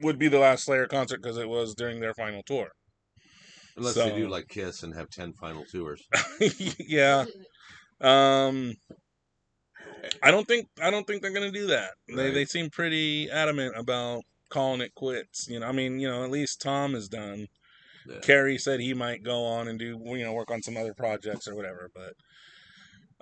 would 0.02 0.20
be 0.20 0.28
the 0.30 0.40
last 0.40 0.66
Slayer 0.66 0.88
concert 0.88 1.22
because 1.22 1.38
it 1.38 1.50
was 1.50 1.76
during 1.76 2.00
their 2.02 2.14
final 2.16 2.44
tour. 2.44 2.72
Unless 3.76 3.96
they 4.04 4.12
do 4.12 4.28
like 4.30 4.48
Kiss 4.48 4.82
and 4.84 4.94
have 4.94 5.10
ten 5.10 5.34
final 5.34 5.66
tours. 5.66 6.08
yeah. 6.80 7.26
Um 8.02 8.76
I 10.24 10.32
don't 10.32 10.48
think 10.48 10.68
I 10.82 10.90
don't 10.90 11.06
think 11.06 11.22
they're 11.22 11.34
gonna 11.34 11.52
do 11.52 11.68
that. 11.68 11.94
They 12.08 12.16
Right. 12.16 12.34
they 12.34 12.46
seem 12.46 12.70
pretty 12.70 13.30
adamant 13.30 13.76
about 13.78 14.24
calling 14.52 14.82
it 14.82 14.94
quits. 14.96 15.48
You 15.50 15.60
know, 15.60 15.68
I 15.68 15.72
mean, 15.72 16.00
you 16.00 16.08
know, 16.08 16.24
at 16.24 16.30
least 16.30 16.62
Tom 16.62 16.94
is 16.96 17.10
done. 17.10 17.48
Yeah. 18.08 18.20
Kerry 18.22 18.58
said 18.58 18.80
he 18.80 18.94
might 18.94 19.24
go 19.24 19.46
on 19.46 19.68
and 19.68 19.80
do 19.80 20.00
you 20.06 20.24
know 20.24 20.34
work 20.34 20.52
on 20.52 20.62
some 20.62 20.78
other 20.78 20.94
projects 20.94 21.48
or 21.48 21.56
whatever, 21.56 21.90
but 21.94 22.14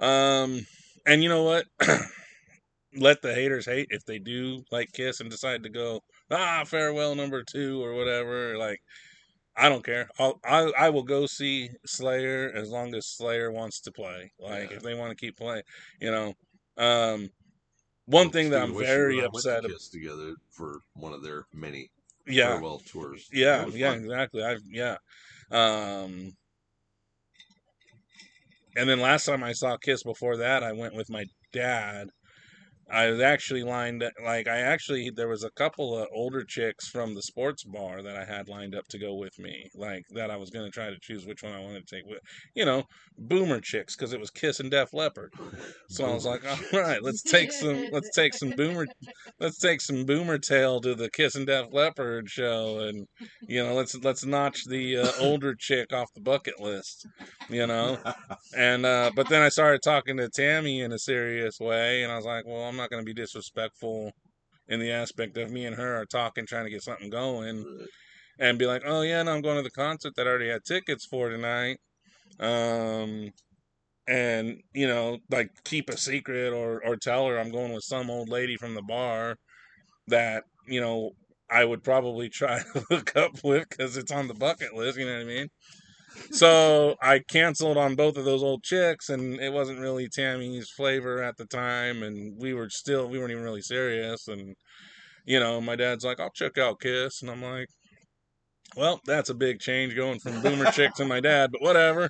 um 0.04 0.66
and 1.06 1.24
you 1.24 1.30
know 1.30 1.44
what? 1.44 1.66
Let 2.96 3.22
the 3.22 3.36
haters 3.36 3.66
hate 3.66 3.88
if 3.92 4.04
they 4.06 4.20
do 4.20 4.64
like 4.72 4.92
Kiss 4.94 5.20
and 5.20 5.30
decide 5.30 5.64
to 5.64 5.70
go 5.70 6.02
ah 6.32 6.64
farewell 6.66 7.16
number 7.16 7.44
two 7.44 7.84
or 7.84 7.94
whatever. 7.94 8.58
Like 8.58 8.80
I 9.56 9.68
don't 9.70 9.84
care. 9.84 10.10
I'll, 10.18 10.40
I 10.46 10.72
I 10.78 10.90
will 10.90 11.04
go 11.04 11.26
see 11.26 11.70
Slayer 11.86 12.52
as 12.56 12.70
long 12.70 12.96
as 12.96 13.08
Slayer 13.08 13.52
wants 13.52 13.82
to 13.82 13.92
play. 13.92 14.32
Like 14.40 14.72
Yeah. 14.72 14.78
if 14.78 14.84
they 14.84 14.96
want 14.96 15.12
to 15.12 15.26
keep 15.26 15.38
playing, 15.38 15.64
you 16.02 16.12
know. 16.12 16.34
Um, 16.78 17.30
one 18.10 18.30
thing 18.32 18.50
that 18.52 18.62
I'm 18.64 18.70
of 18.72 18.76
which, 18.76 18.88
you 18.88 18.94
very 18.94 19.14
and 19.20 19.22
I 19.26 19.30
went 19.32 19.34
to 19.34 19.38
upset. 19.38 19.66
ab- 19.66 19.72
Kiss 19.72 19.90
together 19.90 20.36
for 20.52 20.82
one 20.96 21.14
of 21.14 21.22
their 21.24 21.46
many 21.54 21.90
Yeah, 22.28 22.54
farewell 22.56 22.80
tours. 22.80 23.28
yeah, 23.32 23.66
yeah, 23.68 23.92
fun. 23.94 24.04
exactly. 24.04 24.44
I 24.44 24.58
yeah. 24.68 24.98
Um, 25.52 26.32
and 28.76 28.88
then 28.90 29.00
last 29.00 29.26
time 29.26 29.44
I 29.44 29.54
saw 29.54 29.78
Kiss 29.78 30.04
before 30.04 30.38
that, 30.38 30.64
I 30.64 30.72
went 30.74 30.96
with 30.96 31.10
my 31.10 31.26
dad. 31.52 32.10
I 32.92 33.10
was 33.10 33.20
actually 33.20 33.64
lined 33.64 34.04
up, 34.04 34.14
like 34.24 34.48
I 34.48 34.58
actually 34.60 35.10
there 35.10 35.28
was 35.28 35.44
a 35.44 35.52
couple 35.52 35.98
of 35.98 36.08
older 36.14 36.44
chicks 36.44 36.88
from 36.88 37.14
the 37.14 37.22
sports 37.22 37.64
bar 37.64 38.02
that 38.02 38.16
I 38.16 38.26
had 38.26 38.48
lined 38.50 38.76
up 38.76 38.88
to 38.90 39.00
go 39.00 39.16
with 39.16 39.38
me, 39.40 39.70
like 39.76 40.04
that 40.12 40.32
I 40.32 40.38
was 40.38 40.50
gonna 40.50 40.70
try 40.72 40.90
to 40.90 41.00
choose 41.02 41.26
which 41.26 41.44
one 41.44 41.54
I 41.54 41.60
wanted 41.60 41.88
to 41.88 41.96
take 41.96 42.06
with, 42.06 42.20
you 42.56 42.66
know, 42.66 42.84
boomer 43.18 43.60
chicks 43.62 43.96
because 43.96 44.14
it 44.14 44.20
was 44.20 44.30
Kiss 44.32 44.60
and 44.60 44.72
Def 44.72 44.94
Leppard. 44.94 45.34
So 45.90 46.06
I 46.06 46.14
was 46.14 46.26
like, 46.26 46.42
all 46.46 46.58
right, 46.80 47.02
let's 47.02 47.22
take 47.24 47.52
some, 47.52 47.86
let's 47.92 48.10
take 48.16 48.34
some 48.34 48.52
boomer, 48.52 48.88
let's 49.40 49.60
take 49.60 49.82
some 49.82 50.06
boomer 50.06 50.38
tail 50.38 50.82
to 50.82 50.96
the 50.96 51.10
Kiss 51.10 51.36
and 51.36 51.48
Def 51.48 51.68
Leppard 51.72 52.30
show, 52.30 52.80
and 52.80 53.08
you 53.48 53.64
know, 53.64 53.74
let's 53.74 53.96
let's 54.04 54.26
notch 54.26 54.66
the 54.66 54.98
uh, 54.98 55.12
older 55.20 55.56
chick 55.56 55.94
off 55.94 56.14
the 56.14 56.22
bucket 56.22 56.60
list, 56.60 57.08
you 57.50 57.68
know. 57.68 57.98
And 58.56 58.86
uh, 58.86 59.12
but 59.16 59.30
then 59.30 59.44
I 59.44 59.50
started 59.50 59.82
talking 59.84 60.18
to 60.18 60.28
Tammy 60.30 60.82
in 60.82 60.92
a 60.92 60.98
serious 61.00 61.60
way, 61.60 62.04
and 62.04 62.12
I 62.12 62.16
was 62.16 62.26
like, 62.26 62.46
well, 62.48 62.64
I'm 62.64 62.78
not 62.80 62.90
going 62.90 63.04
to 63.04 63.06
be 63.06 63.20
disrespectful 63.20 64.12
in 64.68 64.80
the 64.80 64.92
aspect 64.92 65.38
of 65.38 65.52
me 65.52 65.66
and 65.66 65.76
her 65.76 65.96
are 65.96 66.06
talking, 66.06 66.46
trying 66.46 66.66
to 66.66 66.72
get 66.72 66.84
something 66.84 67.10
going, 67.10 67.66
and 68.40 68.58
be 68.58 68.66
like, 68.66 68.84
oh 68.86 69.02
yeah, 69.02 69.22
no, 69.24 69.34
I'm 69.34 69.42
going 69.42 69.58
to 69.58 69.64
the 69.64 69.72
concert 69.72 70.14
that 70.16 70.28
I 70.28 70.30
already 70.30 70.50
had 70.50 70.64
tickets 70.66 71.06
for 71.06 71.30
tonight. 71.30 71.78
Um, 72.40 73.32
and 74.08 74.62
you 74.74 74.88
know, 74.88 75.20
like 75.30 75.52
keep 75.66 75.90
a 75.90 75.98
secret 75.98 76.54
or 76.54 76.84
or 76.86 76.96
tell 76.96 77.28
her 77.28 77.40
I'm 77.40 77.52
going 77.52 77.74
with 77.74 77.84
some 77.84 78.10
old 78.10 78.30
lady 78.30 78.58
from 78.58 78.74
the 78.76 78.82
bar 78.82 79.36
that 80.08 80.44
you 80.68 80.82
know 80.82 81.12
I 81.50 81.66
would 81.66 81.84
probably 81.84 82.30
try 82.30 82.60
to 82.74 82.80
hook 82.90 83.16
up 83.16 83.44
with 83.44 83.70
because 83.70 83.98
it's 83.98 84.12
on 84.12 84.28
the 84.28 84.34
bucket 84.34 84.74
list. 84.76 84.98
You 84.98 85.06
know 85.06 85.14
what 85.14 85.22
I 85.22 85.26
mean? 85.26 85.48
So 86.32 86.96
I 87.02 87.20
canceled 87.20 87.78
on 87.78 87.96
both 87.96 88.18
of 88.18 88.26
those 88.26 88.44
old 88.44 88.64
chicks, 88.64 89.10
and 89.10 89.40
it 89.40 89.52
wasn't 89.54 89.80
really 89.80 90.08
Tammy's 90.10 90.70
flavor 90.70 91.22
at 91.24 91.38
the 91.38 91.46
time, 91.46 92.04
and 92.04 92.40
we 92.40 92.54
were 92.54 92.70
still 92.70 93.08
we 93.10 93.20
weren't 93.20 93.32
even 93.32 93.44
really 93.44 93.62
serious, 93.62 94.28
and 94.28 94.56
you 95.26 95.40
know 95.40 95.62
my 95.62 95.76
dad's 95.78 96.06
like, 96.06 96.20
I'll 96.20 96.32
check 96.32 96.58
out 96.58 96.80
Kiss, 96.82 97.22
and 97.22 97.32
I'm 97.32 97.44
like, 97.44 97.70
well, 98.76 99.02
that's 99.06 99.30
a 99.30 99.34
big 99.34 99.60
change 99.60 99.96
going 99.96 100.20
from 100.20 100.42
boomer 100.42 100.66
chick 100.72 100.94
to 100.96 101.06
my 101.06 101.20
dad, 101.20 101.50
but 101.52 101.62
whatever. 101.62 102.10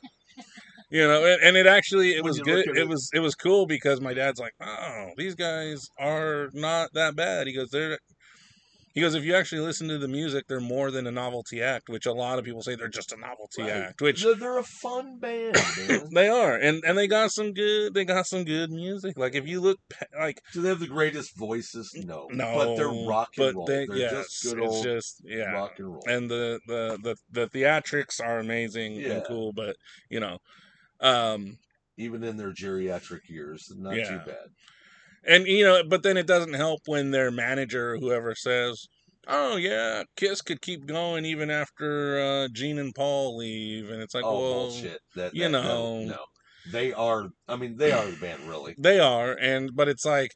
You 0.91 1.07
know, 1.07 1.25
and, 1.25 1.41
and 1.43 1.57
it 1.57 1.67
actually 1.67 2.11
it 2.15 2.23
When 2.23 2.29
was 2.31 2.39
good. 2.39 2.67
It 2.69 2.77
it- 2.79 2.87
was 2.89 3.09
it 3.13 3.19
was 3.19 3.35
cool 3.35 3.65
because 3.67 4.01
my 4.01 4.13
dad's 4.13 4.39
like, 4.39 4.53
oh, 4.61 5.09
these 5.17 5.35
guys 5.35 5.87
are 5.99 6.49
not 6.53 6.91
that 6.93 7.15
bad. 7.15 7.47
He 7.47 7.55
goes, 7.55 7.69
they're 7.71 7.99
he 8.93 9.01
goes, 9.01 9.15
if 9.15 9.23
you 9.23 9.35
actually 9.35 9.61
listen 9.61 9.87
to 9.89 9.97
the 9.97 10.07
music, 10.07 10.45
they're 10.47 10.59
more 10.59 10.91
than 10.91 11.07
a 11.07 11.11
novelty 11.11 11.61
act, 11.61 11.89
which 11.89 12.05
a 12.05 12.11
lot 12.13 12.39
of 12.39 12.45
people 12.45 12.61
say 12.61 12.75
they're 12.75 12.87
just 12.87 13.11
a 13.11 13.17
novelty 13.17 13.63
Right. 13.63 13.83
act, 13.87 14.01
which 14.01 14.23
they're, 14.23 14.35
they're 14.35 14.57
a 14.57 14.63
fun 14.63 15.19
band, 15.19 15.55
they 16.13 16.27
are, 16.27 16.55
and 16.55 16.83
and 16.85 16.97
they 16.97 17.07
got 17.07 17.31
some 17.31 17.53
good, 17.53 17.93
they 17.93 18.05
got 18.05 18.25
some 18.27 18.43
good 18.43 18.71
music. 18.71 19.17
Like 19.17 19.35
if 19.35 19.47
you 19.47 19.61
look, 19.61 19.79
like 20.17 20.41
Do 20.53 20.61
they 20.61 20.69
have 20.69 20.79
the 20.79 20.87
greatest 20.87 21.37
voices? 21.37 21.93
No, 22.05 22.29
no, 22.31 22.55
but 22.55 22.75
they're 22.75 22.87
rock 23.07 23.29
and 23.37 23.55
roll. 23.55 23.65
They, 23.65 23.85
They're 23.85 23.97
yes, 23.97 24.11
just 24.11 24.43
good 24.43 24.59
it's 24.63 24.73
old 24.73 24.83
just 24.83 25.21
yeah, 25.23 25.53
rock 25.53 25.79
and 25.79 25.87
roll. 25.87 26.03
and 26.07 26.29
the 26.29 26.59
the 26.67 26.97
the 27.03 27.15
the 27.31 27.47
theatrics 27.47 28.19
are 28.23 28.39
amazing 28.39 28.95
Yeah. 28.95 29.13
and 29.13 29.23
cool, 29.25 29.53
but 29.53 29.75
you 30.09 30.19
know, 30.19 30.37
um, 30.99 31.57
Even 31.97 32.23
in 32.23 32.37
their 32.37 32.53
geriatric 32.53 33.27
years, 33.29 33.71
not 33.75 33.95
Yeah. 33.95 34.07
too 34.07 34.31
bad. 34.31 34.47
And 35.25 35.47
you 35.47 35.63
know, 35.63 35.83
but 35.83 36.03
then 36.03 36.17
it 36.17 36.27
doesn't 36.27 36.53
help 36.53 36.81
when 36.85 37.11
their 37.11 37.31
manager, 37.31 37.93
or 37.93 37.97
whoever 37.97 38.35
says. 38.35 38.87
Oh 39.27 39.57
yeah, 39.57 40.03
Kiss 40.15 40.41
could 40.41 40.61
keep 40.61 40.87
going 40.87 41.23
even 41.25 41.51
after 41.51 42.19
uh, 42.19 42.47
Gene 42.51 42.79
and 42.79 42.95
Paul 42.95 43.37
leave, 43.37 43.89
and 43.89 44.01
it's 44.01 44.15
like, 44.15 44.25
oh 44.25 44.39
well, 44.39 44.53
bullshit! 44.69 44.99
That, 45.15 45.35
you 45.35 45.43
that- 45.43 45.51
no, 45.51 45.61
know. 45.61 46.03
no, 46.03 46.25
they 46.71 46.93
are. 46.93 47.29
I 47.47 47.55
mean, 47.55 47.77
they 47.77 47.91
are 47.91 48.05
the 48.05 48.17
band, 48.17 48.47
really. 48.47 48.75
They 48.77 48.99
are, 48.99 49.33
and 49.33 49.75
but 49.75 49.87
it's 49.87 50.05
like, 50.05 50.31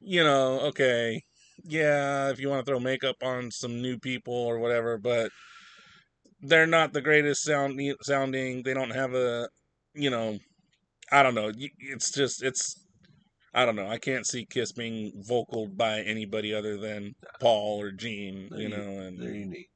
you 0.00 0.22
know, 0.22 0.60
okay, 0.60 1.22
yeah, 1.64 2.30
if 2.30 2.38
you 2.38 2.48
want 2.48 2.64
to 2.64 2.70
throw 2.70 2.78
makeup 2.80 3.16
on 3.22 3.50
some 3.50 3.82
new 3.82 3.98
people 3.98 4.34
or 4.34 4.58
whatever, 4.58 4.96
but 4.98 5.30
they're 6.42 6.66
not 6.66 6.92
the 6.92 7.02
greatest 7.02 7.42
sound 7.42 7.80
sounding. 8.02 8.62
They 8.62 8.74
don't 8.74 8.94
have 8.94 9.14
a, 9.14 9.48
you 9.94 10.10
know, 10.10 10.38
I 11.12 11.22
don't 11.22 11.34
know. 11.34 11.52
It's 11.78 12.10
just 12.12 12.42
it's, 12.42 12.79
I 13.52 13.64
don't 13.66 13.76
know. 13.76 13.88
I 13.88 13.98
can't 13.98 14.26
see 14.26 14.46
Kiss 14.46 14.72
being 14.72 15.12
vocal 15.26 15.66
by 15.66 16.00
anybody 16.02 16.54
other 16.54 16.76
than 16.76 17.14
Paul 17.40 17.80
or 17.82 17.90
Gene. 17.90 18.48
You 18.52 18.68
They're- 18.68 18.78
know, 18.78 18.84
They're 18.94 19.06
and 19.08 19.18
unique. 19.34 19.70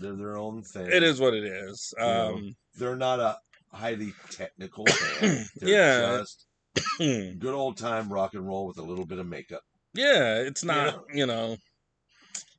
They're 0.00 0.16
their 0.16 0.36
own 0.38 0.62
thing. 0.62 0.86
it 0.90 1.02
is 1.02 1.20
what 1.20 1.34
it 1.34 1.44
is. 1.44 1.92
know, 1.98 2.34
Um, 2.36 2.54
They're 2.76 2.96
not 2.96 3.20
a 3.20 3.38
highly 3.72 4.12
technical 4.30 4.84
band. 5.20 5.46
Yeah. 5.60 6.18
just 6.20 6.46
good 6.98 7.44
old 7.54 7.76
time 7.76 8.12
rock 8.12 8.34
and 8.34 8.46
roll 8.46 8.66
with 8.66 8.78
a 8.78 8.82
little 8.82 9.04
bit 9.06 9.18
of 9.18 9.26
makeup. 9.26 9.62
yeah 9.94 10.36
it's 10.36 10.62
You 10.62 10.68
not 10.68 10.86
know? 10.94 11.04
you 11.12 11.26
know 11.26 11.56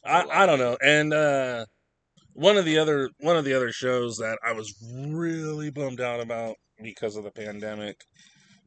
I 0.03 0.25
i 0.43 0.45
don't 0.45 0.59
know 0.59 0.77
and 0.83 1.13
uh 1.13 1.65
one 2.33 2.57
of 2.57 2.65
the 2.65 2.77
other 2.77 3.09
one 3.19 3.37
of 3.37 3.45
the 3.45 3.53
other 3.53 3.71
shows 3.71 4.17
that 4.17 4.37
i 4.45 4.51
was 4.51 4.73
really 5.09 5.69
bummed 5.71 6.01
out 6.01 6.19
about 6.19 6.55
because 6.83 7.15
of 7.15 7.23
the 7.23 7.31
pandemic 7.31 7.95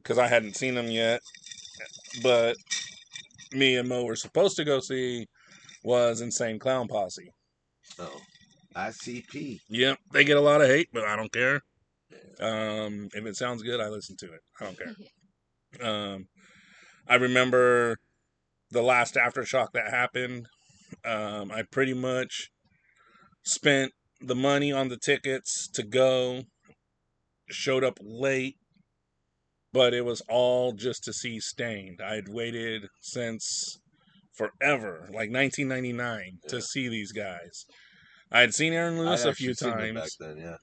because 0.01 0.17
i 0.17 0.27
hadn't 0.27 0.55
seen 0.55 0.73
them 0.75 0.87
yet 0.89 1.21
but 2.21 2.55
me 3.51 3.75
and 3.77 3.87
mo 3.89 4.03
were 4.05 4.15
supposed 4.15 4.55
to 4.57 4.63
go 4.63 4.79
see 4.79 5.27
was 5.83 6.21
insane 6.21 6.59
clown 6.59 6.87
posse 6.87 7.29
Oh, 7.99 8.21
ICP. 8.75 9.59
Yep, 9.69 9.99
they 10.11 10.23
get 10.23 10.37
a 10.37 10.41
lot 10.41 10.61
of 10.61 10.67
hate, 10.67 10.89
but 10.91 11.05
I 11.05 11.15
don't 11.15 11.31
care. 11.31 11.61
Um, 12.39 13.09
if 13.13 13.25
it 13.25 13.35
sounds 13.35 13.63
good, 13.63 13.79
I 13.79 13.87
listen 13.87 14.17
to 14.17 14.25
it. 14.33 14.41
I 14.59 14.63
don't 14.65 14.77
care. 14.77 14.95
Um, 15.83 16.27
I 17.05 17.15
remember 17.15 17.97
the 18.71 18.81
last 18.81 19.15
aftershock 19.15 19.73
that 19.73 19.89
happened. 19.89 20.47
Um, 21.03 21.51
I 21.51 21.63
pretty 21.69 21.93
much 21.93 22.49
spent 23.43 23.91
the 24.21 24.35
money 24.35 24.71
on 24.71 24.87
the 24.87 24.95
tickets 24.95 25.67
to 25.73 25.83
go. 25.83 26.43
Showed 27.49 27.83
up 27.83 27.99
late, 28.01 28.55
but 29.75 29.93
it 29.93 30.05
was 30.05 30.21
all 30.29 30.71
just 30.71 31.03
to 31.03 31.11
see 31.11 31.37
Staind. 31.37 31.99
I 32.01 32.15
had 32.15 32.29
waited 32.29 32.87
since 33.01 33.77
forever, 34.31 35.01
like 35.11 35.29
1999, 35.29 36.39
to 36.47 36.61
see 36.61 36.87
these 36.87 37.11
guys. 37.11 37.65
I 38.31 38.39
had 38.39 38.53
seen 38.53 38.71
Aaron 38.71 38.97
Lewis 38.97 39.25
I'd 39.25 39.31
a 39.31 39.33
few 39.33 39.51
actually 39.51 39.71
seen 39.71 39.77
them 39.77 39.95
times. 39.95 40.15
back 40.17 40.27
then. 40.27 40.37
Yeah, 40.37 40.55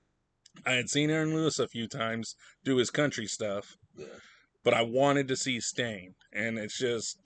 I 0.65 0.77
had 0.77 0.89
seen 0.89 1.11
Aaron 1.11 1.35
Lewis 1.35 1.59
a 1.59 1.69
few 1.69 1.87
times 1.87 2.37
do 2.65 2.79
his 2.79 2.89
country 2.89 3.27
stuff, 3.27 3.77
yeah. 3.99 4.07
but 4.65 4.73
I 4.73 4.81
wanted 4.81 5.29
to 5.29 5.37
see 5.37 5.61
Staind, 5.61 6.15
and 6.33 6.57
it's 6.57 6.79
just 6.79 7.19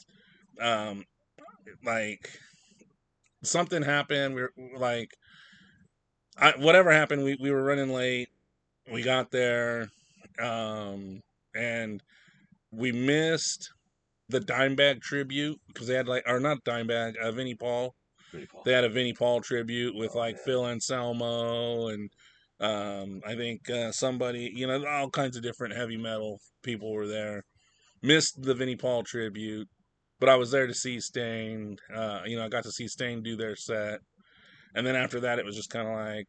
um 0.60 1.04
like 1.84 2.32
something 3.44 3.82
happened. 3.82 4.34
We 4.34 4.42
are 4.42 4.50
like, 4.76 5.10
I, 6.36 6.54
whatever 6.58 6.90
happened, 6.90 7.22
we 7.22 7.36
we 7.40 7.52
were 7.52 7.62
running 7.62 7.92
late. 7.92 8.28
We 8.92 9.02
got 9.02 9.30
there, 9.30 9.88
um, 10.42 11.20
and 11.56 12.02
we 12.70 12.92
missed 12.92 13.70
the 14.28 14.40
Dimebag 14.40 15.00
tribute 15.02 15.58
because 15.68 15.86
they 15.86 15.94
had 15.94 16.08
like, 16.08 16.24
or 16.26 16.40
not 16.40 16.64
Dimebag, 16.64 17.16
uh, 17.18 17.32
Vinnie 17.32 17.54
Paul 17.54 17.94
cool. 18.32 18.62
they 18.64 18.72
had 18.72 18.84
a 18.84 18.88
Vinnie 18.88 19.12
Paul 19.12 19.40
tribute 19.40 19.94
with 19.94 20.14
Oh, 20.14 20.18
like 20.18 20.36
yeah. 20.36 20.42
Phil 20.44 20.66
Anselmo 20.66 21.88
and 21.88 22.10
um, 22.58 23.20
I 23.26 23.34
think 23.34 23.68
uh, 23.68 23.92
somebody, 23.92 24.50
you 24.54 24.66
know, 24.66 24.84
all 24.86 25.10
kinds 25.10 25.36
of 25.36 25.42
different 25.42 25.76
heavy 25.76 25.96
metal 25.98 26.38
people 26.62 26.90
were 26.92 27.06
there. 27.06 27.44
Missed 28.02 28.42
the 28.42 28.54
Vinnie 28.54 28.76
Paul 28.76 29.02
tribute, 29.02 29.68
but 30.20 30.28
I 30.28 30.36
was 30.36 30.50
there 30.50 30.66
to 30.66 30.74
see 30.74 31.00
Staind. 31.00 31.80
Uh, 31.94 32.20
you 32.24 32.36
know, 32.36 32.44
I 32.44 32.48
got 32.48 32.64
to 32.64 32.72
see 32.72 32.88
Staind 32.88 33.24
do 33.24 33.36
their 33.36 33.56
set, 33.56 34.00
and 34.74 34.86
then 34.86 34.96
after 34.96 35.20
that, 35.20 35.38
it 35.38 35.44
was 35.44 35.56
just 35.56 35.70
kind 35.70 35.88
of 35.88 35.94
like, 35.94 36.26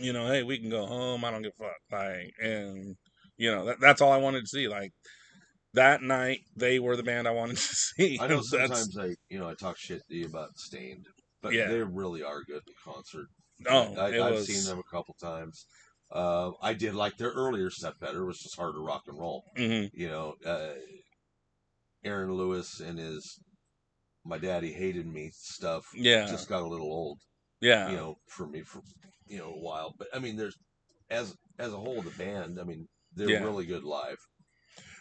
you 0.00 0.12
know, 0.12 0.26
hey, 0.26 0.42
we 0.42 0.58
can 0.58 0.68
go 0.70 0.86
home. 0.86 1.24
I 1.24 1.30
don't 1.30 1.42
give 1.42 1.52
a 1.58 1.64
fuck. 1.64 1.76
Like, 1.90 2.32
and 2.42 2.96
you 3.38 3.50
know, 3.50 3.64
that, 3.66 3.80
that's 3.80 4.00
all 4.02 4.12
I 4.12 4.18
wanted 4.18 4.42
to 4.42 4.46
see. 4.48 4.68
Like 4.68 4.92
that 5.74 6.02
night, 6.02 6.40
they 6.56 6.78
were 6.78 6.96
the 6.96 7.02
band 7.02 7.26
I 7.26 7.32
wanted 7.32 7.56
to 7.56 7.62
see. 7.74 8.18
I 8.20 8.26
know 8.26 8.42
sometimes 8.42 8.96
I, 8.98 9.14
you 9.30 9.38
know, 9.38 9.48
I 9.48 9.54
talk 9.54 9.78
shit 9.78 10.02
to 10.08 10.14
you 10.14 10.26
about 10.26 10.58
Staind, 10.58 11.06
but 11.42 11.54
Yeah. 11.54 11.68
they 11.68 11.82
really 11.82 12.22
are 12.22 12.42
good 12.42 12.62
in 12.66 12.74
concert. 12.84 13.28
Oh, 13.68 13.94
I, 13.96 14.06
I've 14.08 14.34
was. 14.34 14.46
seen 14.46 14.64
them 14.64 14.78
a 14.78 14.94
couple 14.94 15.14
times. 15.20 15.64
Uh, 16.10 16.52
I 16.62 16.74
did 16.74 16.94
like 16.94 17.16
their 17.16 17.30
earlier 17.30 17.70
set 17.70 17.98
better. 18.00 18.22
It 18.22 18.26
was 18.26 18.38
just 18.38 18.56
harder 18.56 18.80
rock 18.80 19.02
and 19.06 19.18
roll. 19.18 19.44
Mhm. 19.56 19.90
You 19.92 20.08
know, 20.08 20.34
uh, 20.44 20.74
Aaron 22.04 22.32
Lewis 22.32 22.80
and 22.80 22.98
his 22.98 23.38
"My 24.24 24.38
Daddy 24.38 24.72
Hated 24.72 25.06
Me" 25.06 25.30
stuff 25.32 25.84
Yeah, 25.94 26.26
just 26.28 26.48
got 26.48 26.62
a 26.62 26.68
little 26.68 26.90
old. 26.90 27.18
yeah. 27.60 27.90
You 27.90 27.96
know, 27.96 28.16
for 28.28 28.46
me 28.46 28.62
for 28.62 28.80
you 29.26 29.38
know 29.38 29.52
a 29.52 29.58
while. 29.58 29.92
But 29.98 30.08
I 30.14 30.18
mean, 30.18 30.36
there's 30.36 30.56
as 31.10 31.34
as 31.58 31.72
a 31.72 31.76
whole 31.78 32.02
the 32.02 32.10
band. 32.10 32.58
I 32.60 32.64
mean, 32.64 32.86
they're 33.14 33.28
Yeah. 33.30 33.42
really 33.44 33.66
good 33.66 33.84
live. 33.84 34.18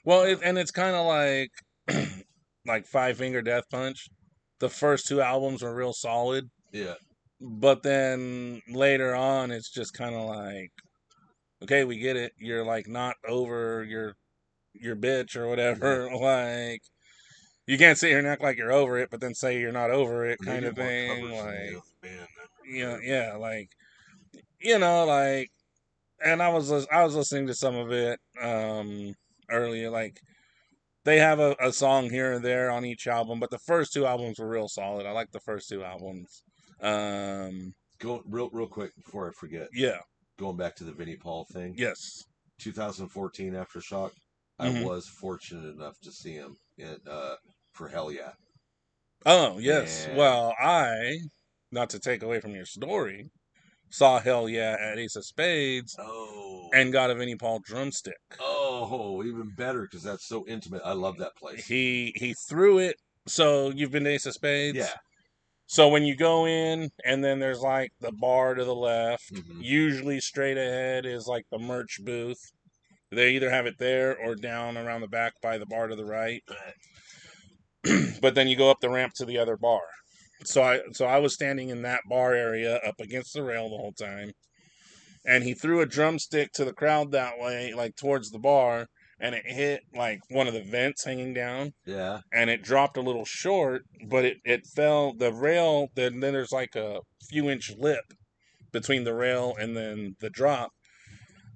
Well, 0.05 0.24
it, 0.24 0.39
and 0.43 0.58
it's 0.58 0.72
kind 0.72 0.95
of 0.95 1.05
like 1.05 1.51
like 2.66 2.86
Five 2.86 3.18
Finger 3.18 3.41
Death 3.41 3.64
Punch. 3.70 4.08
The 4.60 4.70
first 4.70 5.08
two 5.08 5.22
albums 5.22 5.62
were 5.62 5.76
real 5.76 5.93
solid, 5.93 6.49
Yeah, 6.72 6.95
but 7.39 7.84
then 7.84 8.62
later 8.70 9.14
on, 9.16 9.51
it's 9.51 9.70
just 9.70 9.93
kind 9.93 10.16
of 10.16 10.28
like, 10.28 10.72
okay, 11.64 11.84
we 11.84 11.99
get 11.99 12.16
it. 12.16 12.32
You're 12.38 12.66
like 12.66 12.88
not 12.88 13.16
over 13.28 13.84
your 13.84 14.16
your 14.74 14.95
bitch 14.95 15.36
or 15.36 15.47
whatever. 15.47 16.10
Like 16.20 16.82
you 17.68 17.78
can't 17.78 17.97
sit 17.97 18.10
here 18.10 18.18
and 18.20 18.28
act 18.28 18.41
like 18.41 18.58
you're 18.58 18.72
over 18.72 18.97
it, 18.97 19.10
but 19.12 19.20
then 19.20 19.36
say 19.36 19.60
you're 19.60 19.72
not 19.74 19.91
over 19.91 20.26
it, 20.26 20.39
kind 20.43 20.64
of 20.66 20.76
thing. 20.76 21.30
Like 21.30 21.34
the 21.34 21.68
other 21.78 21.82
band. 22.01 22.28
you 22.66 22.86
know, 22.86 22.99
yeah, 23.03 23.36
like 23.36 23.70
you 24.60 24.80
know, 24.80 25.05
like, 25.05 25.51
and 26.24 26.41
I 26.41 26.49
was 26.49 26.72
I 26.91 27.03
was 27.03 27.15
listening 27.15 27.47
to 27.47 27.53
some 27.55 27.76
of 27.76 27.91
it 27.91 28.20
um 28.41 29.13
earlier. 29.49 29.89
Like, 29.89 30.20
they 31.05 31.20
have 31.20 31.39
a, 31.39 31.55
a 31.61 31.72
song 31.72 32.09
here 32.09 32.34
and 32.34 32.43
there 32.43 32.70
on 32.72 32.86
each 32.86 33.07
album, 33.07 33.39
but 33.39 33.49
the 33.49 33.59
first 33.59 33.93
two 33.93 34.05
albums 34.05 34.39
were 34.39 34.49
real 34.49 34.68
solid. 34.68 35.05
I 35.05 35.11
like 35.11 35.32
the 35.32 35.39
first 35.39 35.70
two 35.70 35.84
albums. 35.84 36.43
Um, 36.82 37.74
Go 37.99 38.22
real 38.28 38.49
real 38.51 38.68
quick 38.68 38.91
before 38.95 39.28
I 39.30 39.32
forget. 39.32 39.70
yeah, 39.74 39.97
Going 40.38 40.57
back 40.57 40.76
to 40.78 40.84
the 40.84 40.91
Vinnie 40.91 41.15
Paul 41.15 41.45
thing. 41.51 41.74
yes, 41.78 42.24
2014 42.59 43.53
Aftershock. 43.53 44.11
Mhm. 44.61 44.82
I 44.82 44.84
was 44.84 45.07
fortunate 45.07 45.74
enough 45.76 45.99
to 46.03 46.11
see 46.11 46.34
him 46.34 46.55
in 46.78 46.97
uh, 47.09 47.36
for 47.74 47.88
Hellyeah. 47.88 48.34
oh 49.26 49.57
yes. 49.59 50.07
Yeah. 50.09 50.15
Well, 50.18 50.53
I, 50.59 51.18
not 51.72 51.89
to 51.91 51.99
take 51.99 52.22
away 52.24 52.39
from 52.39 52.53
your 52.55 52.65
story, 52.65 53.30
saw 53.89 54.19
Hellyeah 54.19 54.77
at 54.79 54.99
Ace 54.99 55.15
of 55.15 55.25
Spades 55.25 55.95
Oh, 55.99 56.69
and 56.73 56.91
got 56.91 57.09
a 57.09 57.15
Vinnie 57.15 57.35
Paul 57.35 57.59
drumstick. 57.65 58.15
oh, 58.39 59.23
even 59.23 59.49
better 59.55 59.81
because 59.83 60.03
that's 60.03 60.27
so 60.27 60.45
intimate. 60.47 60.81
I 60.85 60.93
love 60.93 61.17
that 61.19 61.35
place. 61.35 61.65
He 61.65 62.13
he 62.15 62.33
threw 62.47 62.79
it. 62.79 62.95
So 63.27 63.69
you've 63.71 63.91
been 63.91 64.03
to 64.05 64.09
Ace 64.11 64.25
of 64.25 64.33
Spades? 64.33 64.77
yeah, 64.77 64.89
So 65.65 65.89
when 65.89 66.03
you 66.03 66.15
go 66.15 66.45
in, 66.47 66.89
and 67.05 67.23
then 67.23 67.39
there's 67.39 67.59
like 67.61 67.91
the 67.99 68.11
bar 68.11 68.53
to 68.55 68.63
the 68.63 68.75
left. 68.75 69.33
Mhm. 69.33 69.61
Usually 69.61 70.19
straight 70.19 70.57
ahead 70.57 71.05
is 71.05 71.27
like 71.27 71.45
the 71.51 71.59
merch 71.59 71.99
booth. 72.03 72.39
They 73.11 73.31
either 73.35 73.49
have 73.49 73.65
it 73.65 73.77
there 73.79 74.17
or 74.17 74.35
down 74.35 74.77
around 74.77 75.01
the 75.01 75.07
back 75.07 75.33
by 75.41 75.57
the 75.57 75.65
bar 75.65 75.88
to 75.88 75.95
the 75.95 76.05
right. 76.05 76.41
but 78.21 78.35
then 78.35 78.47
you 78.47 78.55
go 78.55 78.69
up 78.69 78.79
the 78.81 78.89
ramp 78.89 79.13
to 79.15 79.25
the 79.25 79.38
other 79.38 79.57
bar. 79.57 79.81
So 80.43 80.61
I 80.61 80.81
so 80.93 81.05
I 81.05 81.19
was 81.19 81.33
standing 81.33 81.69
in 81.69 81.81
that 81.83 82.01
bar 82.07 82.33
area 82.33 82.77
up 82.77 82.95
against 82.99 83.33
the 83.33 83.43
rail 83.43 83.69
the 83.69 83.77
whole 83.77 83.93
time. 83.93 84.31
And 85.25 85.43
he 85.43 85.53
threw 85.53 85.81
a 85.81 85.85
drumstick 85.85 86.53
to 86.53 86.63
the 86.63 86.73
crowd 86.73 87.11
that 87.11 87.38
way, 87.38 87.73
like 87.73 87.97
towards 87.97 88.31
the 88.31 88.39
bar, 88.39 88.88
and 89.19 89.35
it 89.35 89.45
hit 89.45 89.81
like 89.93 90.19
one 90.29 90.47
of 90.47 90.53
the 90.53 90.63
vents 90.63 91.03
hanging 91.03 91.33
down 91.33 91.73
yeah. 91.85 92.19
and 92.31 92.49
it 92.49 92.61
dropped 92.61 92.97
a 92.97 93.01
little 93.01 93.25
short, 93.25 93.83
but 94.07 94.25
it, 94.25 94.38
it 94.45 94.65
fell 94.67 95.13
the 95.13 95.33
rail. 95.33 95.88
Then 95.95 96.19
then 96.19 96.33
there's 96.33 96.51
like 96.51 96.75
a 96.75 96.99
few 97.29 97.49
inch 97.49 97.73
lip 97.77 98.13
between 98.71 99.03
the 99.03 99.15
rail 99.15 99.55
and 99.59 99.75
then 99.75 100.15
the 100.19 100.29
drop, 100.29 100.71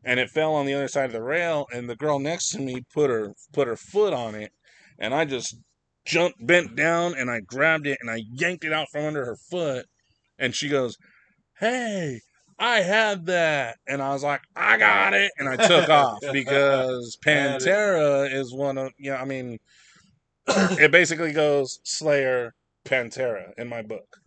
and 0.04 0.20
it 0.20 0.30
fell 0.30 0.54
on 0.54 0.66
the 0.66 0.74
other 0.74 0.88
side 0.88 1.06
of 1.06 1.14
the 1.14 1.24
rail. 1.24 1.68
And 1.72 1.90
the 1.90 1.96
girl 1.96 2.20
next 2.20 2.50
to 2.52 2.60
me 2.60 2.84
put 2.94 3.10
her 3.10 3.34
put 3.54 3.68
her 3.68 3.78
foot 3.78 4.14
on 4.14 4.36
it, 4.36 4.52
and 5.00 5.14
I 5.14 5.26
just 5.26 5.56
jumped, 6.06 6.46
bent 6.46 6.76
down, 6.76 7.16
and 7.16 7.30
I 7.30 7.42
grabbed 7.42 7.88
it 7.88 7.98
and 8.02 8.10
I 8.10 8.24
yanked 8.34 8.64
it 8.64 8.74
out 8.74 8.90
from 8.92 9.06
under 9.06 9.26
her 9.26 9.38
foot, 9.50 9.86
and 10.40 10.56
she 10.56 10.70
goes, 10.70 10.98
"Hey." 11.60 12.20
I 12.60 12.82
had 12.82 13.26
that, 13.26 13.78
and 13.88 14.04
I 14.04 14.14
was 14.14 14.24
like, 14.24 14.42
"I 14.56 14.78
got 14.78 15.16
it," 15.16 15.32
and 15.40 15.50
I 15.50 15.58
took 15.58 15.90
off 15.90 16.20
because 16.32 17.18
Pantera 17.26 18.32
is 18.32 18.54
one 18.54 18.78
of, 18.78 18.92
you 19.00 19.10
know, 19.10 19.18
I 19.18 19.26
mean, 19.26 19.58
it 20.48 20.92
basically 20.92 21.32
goes 21.32 21.80
Slayer, 21.84 22.54
Pantera 22.86 23.52
in 23.58 23.68
my 23.68 23.82
book. 23.82 24.18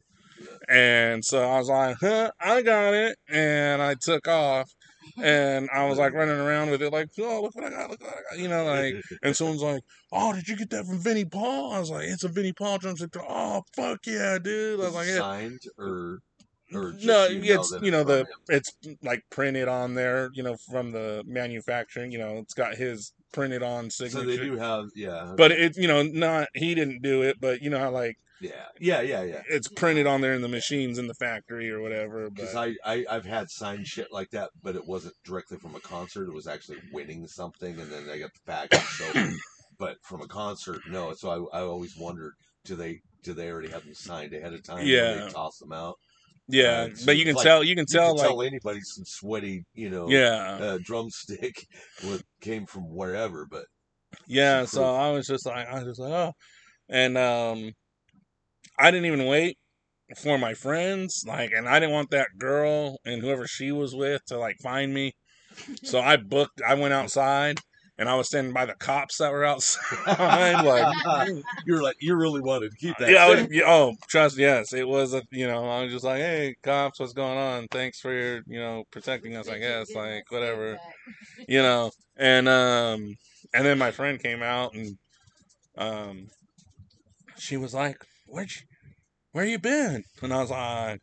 And 0.69 1.24
so 1.24 1.43
I 1.43 1.59
was 1.59 1.69
like, 1.69 1.97
huh, 2.01 2.31
I 2.40 2.62
got 2.62 2.94
it. 2.94 3.16
And 3.28 3.82
I 3.82 3.94
took 4.01 4.27
off. 4.28 4.70
And 5.23 5.69
I 5.73 5.86
was 5.86 5.99
like 5.99 6.12
running 6.12 6.39
around 6.39 6.70
with 6.70 6.82
it, 6.82 6.93
like, 6.93 7.11
oh, 7.20 7.43
look 7.43 7.55
what 7.55 7.65
I 7.65 7.70
got, 7.70 7.91
look 7.91 8.03
what 8.03 8.15
I 8.15 8.20
got. 8.31 8.39
You 8.39 8.49
know, 8.49 8.65
like, 8.65 8.95
and 9.23 9.36
someone's 9.36 9.62
like, 9.62 9.82
oh, 10.12 10.32
did 10.32 10.49
you 10.49 10.57
get 10.57 10.70
that 10.70 10.86
from 10.86 10.99
Vinnie 10.99 11.24
Paul? 11.24 11.73
I 11.73 11.78
was 11.78 11.91
like, 11.91 12.05
it's 12.09 12.24
a 12.24 12.28
Vinnie 12.28 12.53
Paul 12.53 12.78
drumstick. 12.78 13.15
Oh, 13.16 13.62
fuck 13.77 14.01
yeah, 14.07 14.39
dude. 14.39 14.81
I 14.81 14.85
was 14.85 14.95
like, 14.95 15.07
yeah. 15.07 15.19
signed 15.19 15.61
or 15.78 16.19
or 16.73 16.95
No, 17.03 17.28
it's 17.31 17.74
you 17.82 17.91
know 17.91 18.05
the 18.05 18.20
him? 18.20 18.27
it's 18.49 18.77
like 19.03 19.23
printed 19.31 19.69
on 19.69 19.95
there, 19.95 20.31
you 20.35 20.43
know, 20.43 20.57
from 20.70 20.93
the 20.93 21.23
manufacturing. 21.27 22.11
You 22.11 22.19
know, 22.19 22.39
it's 22.39 22.55
got 22.55 22.74
his 22.74 23.12
printed 23.32 23.62
on 23.62 23.91
signature. 23.91 24.20
So 24.20 24.27
they 24.27 24.36
do 24.36 24.57
have 24.57 24.86
yeah, 24.95 25.35
but 25.36 25.53
it 25.53 25.77
you 25.77 25.89
know 25.89 26.03
not 26.03 26.49
he 26.55 26.74
didn't 26.74 27.03
do 27.03 27.23
it 27.23 27.41
but 27.41 27.61
you 27.61 27.69
know 27.69 27.78
how 27.78 27.91
like 27.91 28.16
yeah, 28.40 28.51
yeah, 28.81 29.01
yeah, 29.01 29.23
yeah. 29.23 29.43
it's 29.48 29.69
printed 29.69 30.06
on 30.06 30.20
there 30.20 30.35
in 30.35 30.43
the 30.43 30.48
machines 30.48 30.98
in 30.98 31.06
the 31.06 31.15
factory 31.15 31.70
or 31.70 31.81
whatever 31.81 32.31
Because 32.31 32.55
I, 32.55 32.74
I 32.85 33.05
I've 33.11 33.24
had 33.24 33.51
signed 33.51 33.86
shit 33.86 34.09
like 34.12 34.31
that, 34.31 34.51
but 34.62 34.77
it 34.77 34.86
wasn't 34.86 35.15
directly 35.24 35.59
from 35.59 35.74
a 35.74 35.81
concert. 35.81 36.28
It 36.28 36.35
was 36.35 36.47
actually 36.47 36.78
winning 36.93 37.27
something, 37.27 37.78
and 37.78 37.90
then 37.90 38.06
they 38.06 38.19
got 38.19 38.31
the 38.35 38.52
package. 38.52 38.81
So, 38.81 39.31
but 39.78 39.97
from 40.02 40.23
a 40.23 40.28
concert, 40.28 40.81
no. 40.89 41.12
So 41.15 41.51
I 41.52 41.59
I 41.59 41.62
always 41.62 41.97
wondered, 41.97 42.32
do 42.65 42.77
they 42.77 43.01
do 43.23 43.35
they 43.35 43.51
already 43.51 43.70
have 43.70 43.85
them 43.85 43.94
signed 43.94 44.35
ahead 44.35 44.52
of 44.52 44.62
time? 44.62 44.86
Yeah. 44.86 45.27
they 45.27 45.32
toss 45.32 45.59
them 45.59 45.73
out. 45.73 45.97
yeah 46.48 46.89
uh, 46.90 46.94
so 46.94 47.06
but 47.06 47.16
you 47.16 47.24
can 47.24 47.35
like, 47.35 47.44
tell 47.44 47.65
you 47.65 47.74
can 47.74 47.86
You 47.89 47.98
tell 47.98 48.09
can 48.09 48.16
like 48.19 48.28
tell 48.28 48.43
anybody 48.43 48.81
some 48.82 49.05
sweaty, 49.06 49.65
you 49.74 49.90
know, 49.90 50.09
yeah 50.09 50.59
uh, 50.61 50.78
drumstick 50.82 51.66
with, 52.05 52.23
came 52.40 52.66
from 52.66 52.94
wherever. 52.94 53.47
But 53.51 53.65
yeah 54.27 54.65
so 54.65 54.85
i 54.94 55.11
was 55.11 55.27
just 55.27 55.47
like 55.47 55.66
i 55.66 55.74
was 55.74 55.85
just 55.85 56.01
like 56.01 56.12
oh 56.12 56.32
and 56.89 57.19
um 57.19 57.73
i 58.78 58.90
didn't 58.90 59.06
even 59.06 59.26
wait 59.26 59.59
for 60.16 60.38
my 60.38 60.55
friends, 60.55 61.24
like, 61.26 61.52
and 61.52 61.68
I 61.68 61.80
didn't 61.80 61.94
want 61.94 62.10
that 62.10 62.28
girl 62.38 62.98
and 63.05 63.22
whoever 63.22 63.46
she 63.46 63.72
was 63.72 63.94
with 63.94 64.24
to 64.26 64.38
like 64.38 64.56
find 64.62 64.92
me. 64.92 65.12
So 65.82 66.01
I 66.01 66.16
booked. 66.16 66.60
I 66.66 66.74
went 66.74 66.94
outside 66.94 67.60
and 67.96 68.09
I 68.09 68.16
was 68.16 68.26
standing 68.26 68.52
by 68.52 68.66
the 68.66 68.74
cops 68.74 69.18
that 69.18 69.32
were 69.32 69.44
outside. 69.44 70.64
like, 70.64 71.28
You're 71.66 71.82
like 71.82 71.96
you 72.01 72.16
really 72.16 72.40
wanted 72.40 72.72
to 72.72 72.76
keep 72.76 72.96
that. 72.98 73.10
yeah, 73.10 73.24
I 73.24 73.30
was, 73.30 73.40
thing. 73.40 73.48
yeah, 73.52 73.62
oh, 73.66 73.94
trust, 74.09 74.36
yes, 74.36 74.72
it 74.72 74.86
was 74.86 75.14
a, 75.14 75.22
you 75.30 75.46
know, 75.46 75.64
I 75.64 75.84
was 75.84 75.92
just 75.92 76.05
like, 76.05 76.18
hey, 76.18 76.56
cops, 76.62 77.01
what's 77.01 77.12
going 77.12 77.38
on? 77.38 77.68
Thanks 77.70 78.01
for 78.01 78.12
your, 78.12 78.42
you 78.46 78.59
know, 78.59 78.84
protecting 78.90 79.36
us, 79.36 79.48
I 79.48 79.59
guess, 79.59 79.94
like 79.94 80.24
whatever, 80.30 80.76
you 81.48 81.62
know, 81.62 81.92
and 82.16 82.48
um, 82.48 83.14
and 83.55 83.64
then 83.64 83.78
my 83.78 83.92
friend 83.92 84.20
came 84.20 84.42
out 84.42 84.74
and 84.74 84.98
um, 85.78 86.26
she 87.38 87.56
was 87.56 87.74
like, 87.74 88.05
where'd 88.26 88.51
you, 88.51 88.62
where 89.32 89.44
you 89.44 89.59
been? 89.59 90.02
And 90.22 90.32
I 90.32 90.40
was 90.40 90.51
like, 90.51 91.01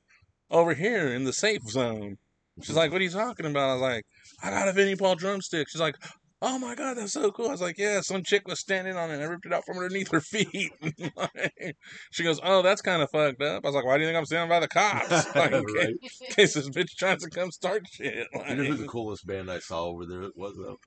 over 0.49 0.73
here 0.73 1.13
in 1.13 1.23
the 1.23 1.33
safe 1.33 1.61
zone. 1.69 2.17
She's 2.61 2.75
like, 2.75 2.91
what 2.91 3.01
are 3.01 3.03
you 3.03 3.09
talking 3.09 3.45
about? 3.45 3.69
I 3.69 3.73
was 3.73 3.81
like, 3.81 4.03
I 4.43 4.49
got 4.49 4.67
a 4.67 4.73
Vinnie 4.73 4.95
Paul 4.95 5.15
drumstick. 5.15 5.67
She's 5.69 5.81
like, 5.81 5.95
oh 6.41 6.59
my 6.59 6.75
god, 6.75 6.97
that's 6.97 7.13
so 7.13 7.31
cool. 7.31 7.47
I 7.47 7.51
was 7.51 7.61
like, 7.61 7.77
yeah, 7.77 8.01
some 8.01 8.23
chick 8.23 8.47
was 8.47 8.59
standing 8.59 8.95
on 8.97 9.09
it 9.09 9.15
and 9.15 9.23
I 9.23 9.27
ripped 9.27 9.45
it 9.45 9.53
out 9.53 9.63
from 9.65 9.77
underneath 9.77 10.11
her 10.11 10.21
feet. 10.21 10.71
she 12.11 12.23
goes, 12.23 12.39
oh, 12.43 12.61
that's 12.61 12.81
kind 12.81 13.01
of 13.01 13.09
fucked 13.11 13.41
up. 13.41 13.63
I 13.63 13.67
was 13.67 13.75
like, 13.75 13.85
why 13.85 13.97
do 13.97 14.01
you 14.03 14.07
think 14.09 14.17
I'm 14.17 14.25
standing 14.25 14.49
by 14.49 14.59
the 14.59 14.67
cops? 14.67 15.25
Like, 15.35 15.53
in 15.53 15.63
Right. 15.63 15.93
case 16.31 16.53
this 16.55 16.69
bitch 16.69 16.89
tries 16.97 17.21
to 17.21 17.29
come 17.29 17.51
start 17.51 17.83
shit. 17.91 18.27
You 18.49 18.55
know 18.55 18.63
who 18.63 18.75
the 18.75 18.87
coolest 18.87 19.25
band 19.25 19.49
I 19.49 19.59
saw 19.59 19.85
over 19.85 20.05
there 20.05 20.29
was 20.35 20.55
though? 20.57 20.77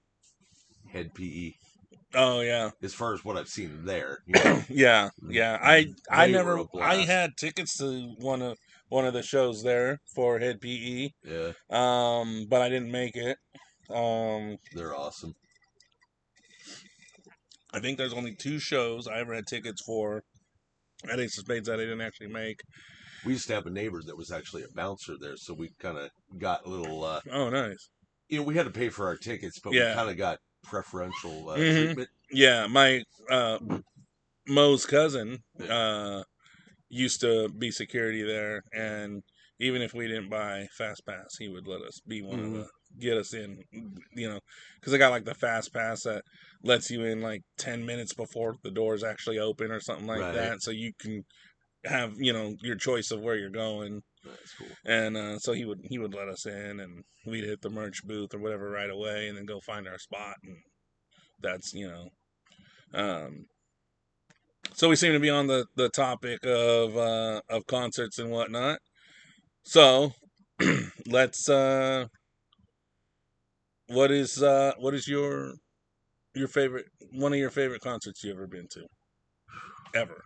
Hed 0.92 1.14
PE. 1.14 1.52
Oh 2.14 2.40
yeah, 2.40 2.70
As 2.82 2.94
far 2.94 3.14
as 3.14 3.24
what 3.24 3.36
I've 3.36 3.48
seen 3.48 3.84
there, 3.84 4.18
you 4.26 4.34
know, 4.34 4.62
yeah, 4.68 5.10
yeah. 5.28 5.58
I 5.60 5.86
I 6.10 6.26
They 6.26 6.32
never 6.32 6.64
I 6.80 6.96
had 6.96 7.36
tickets 7.36 7.76
to 7.78 8.14
one 8.18 8.42
of 8.42 8.56
one 8.88 9.04
of 9.06 9.12
the 9.12 9.22
shows 9.22 9.62
there 9.62 9.98
for 10.14 10.38
Hed 10.38 10.60
PE. 10.60 11.10
yeah, 11.24 11.52
Um, 11.70 12.46
but 12.48 12.62
I 12.62 12.68
didn't 12.68 12.90
make 12.92 13.16
it. 13.16 13.38
Um, 13.90 14.58
they're 14.74 14.94
awesome. 14.94 15.34
I 17.72 17.80
think 17.80 17.98
there's 17.98 18.12
only 18.14 18.34
two 18.34 18.58
shows 18.60 19.08
I 19.08 19.18
ever 19.18 19.34
had 19.34 19.46
tickets 19.48 19.82
for 19.82 20.22
at 21.10 21.20
Ace 21.20 21.38
of 21.38 21.44
Spades 21.44 21.66
that 21.68 21.80
I 21.80 21.84
didn't 21.84 22.00
actually 22.00 22.28
make. 22.28 22.60
We 23.26 23.32
used 23.32 23.48
to 23.48 23.54
have 23.54 23.66
a 23.66 23.70
neighbor 23.70 24.02
that 24.02 24.16
was 24.16 24.30
actually 24.30 24.62
a 24.62 24.68
bouncer 24.74 25.16
there, 25.18 25.36
so 25.36 25.54
we 25.54 25.70
kind 25.80 25.98
of 25.98 26.10
got 26.38 26.64
a 26.66 26.68
little. 26.68 27.02
uh 27.04 27.20
Oh, 27.32 27.50
nice. 27.50 27.88
You 28.28 28.38
know, 28.38 28.44
we 28.44 28.54
had 28.54 28.66
to 28.66 28.70
pay 28.72 28.88
for 28.90 29.06
our 29.06 29.16
tickets, 29.16 29.58
but 29.60 29.72
Yeah. 29.72 29.90
we 29.90 29.94
kind 29.94 30.10
of 30.10 30.16
got 30.16 30.38
preferential 30.64 31.48
uh, 31.50 31.58
Mhm. 31.60 31.68
treatment. 31.68 32.08
Yeah, 32.30 32.66
my 32.66 33.02
uh, 33.30 33.58
Mo's 34.48 34.86
cousin 34.86 35.44
uh, 35.68 36.24
used 36.90 37.20
to 37.22 37.48
be 37.50 37.70
security 37.70 38.22
there, 38.22 38.62
and 38.74 39.22
even 39.60 39.82
if 39.82 39.94
we 39.94 40.08
didn't 40.08 40.30
buy 40.30 40.68
fast 40.76 41.06
pass, 41.06 41.36
he 41.38 41.48
would 41.48 41.66
let 41.68 41.82
us 41.82 42.00
be 42.06 42.22
one 42.22 42.40
Mhm. 42.40 42.46
of 42.46 42.52
the 42.52 42.68
get 43.00 43.16
us 43.18 43.34
in. 43.34 43.62
You 44.12 44.28
know, 44.30 44.40
because 44.80 44.94
I 44.94 44.98
got 44.98 45.10
like 45.12 45.24
the 45.26 45.34
fast 45.34 45.72
pass 45.74 46.02
that 46.04 46.24
lets 46.62 46.90
you 46.90 47.04
in 47.04 47.20
like 47.22 47.42
ten 47.58 47.86
minutes 47.86 48.14
before 48.14 48.56
the 48.62 48.70
doors 48.72 49.04
actually 49.04 49.38
open 49.40 49.70
or 49.72 49.80
something 49.80 50.06
like 50.06 50.20
Right. 50.20 50.32
that, 50.32 50.62
so 50.62 50.70
you 50.72 50.92
can 51.00 51.24
have 51.84 52.14
you 52.18 52.32
know 52.32 52.54
your 52.62 52.76
choice 52.76 53.10
of 53.10 53.20
where 53.22 53.36
you're 53.36 53.50
going. 53.50 54.02
That's 54.24 54.54
cool. 54.54 54.68
and 54.86 55.16
uh, 55.16 55.38
so 55.38 55.52
he 55.52 55.64
would 55.64 55.80
he 55.84 55.98
would 55.98 56.14
let 56.14 56.28
us 56.28 56.46
in, 56.46 56.80
and 56.80 57.04
we'd 57.26 57.44
hit 57.44 57.60
the 57.60 57.70
merch 57.70 58.04
booth 58.04 58.34
or 58.34 58.38
whatever 58.38 58.70
right 58.70 58.90
away, 58.90 59.28
and 59.28 59.36
then 59.36 59.44
go 59.44 59.60
find 59.60 59.86
our 59.86 59.98
spot, 59.98 60.36
and 60.44 60.56
that's 61.40 61.74
you 61.74 61.88
know, 61.88 62.08
um, 62.94 63.46
so 64.72 64.88
we 64.88 64.96
seem 64.96 65.12
to 65.12 65.20
be 65.20 65.30
on 65.30 65.46
the 65.46 65.66
the 65.76 65.88
topic 65.90 66.44
of 66.44 66.96
uh, 66.96 67.40
of 67.48 67.66
concerts 67.66 68.18
and 68.18 68.30
whatnot. 68.30 68.78
So 69.64 70.12
let's 71.06 71.48
uh, 71.48 72.06
what 73.88 74.10
is 74.10 74.42
uh, 74.42 74.72
what 74.78 74.94
is 74.94 75.06
your 75.06 75.54
your 76.34 76.48
favorite 76.48 76.86
one 77.12 77.32
of 77.32 77.38
your 77.38 77.50
favorite 77.50 77.82
concerts 77.82 78.24
you 78.24 78.32
ever 78.32 78.46
been 78.46 78.68
to 78.72 78.86
ever? 79.94 80.22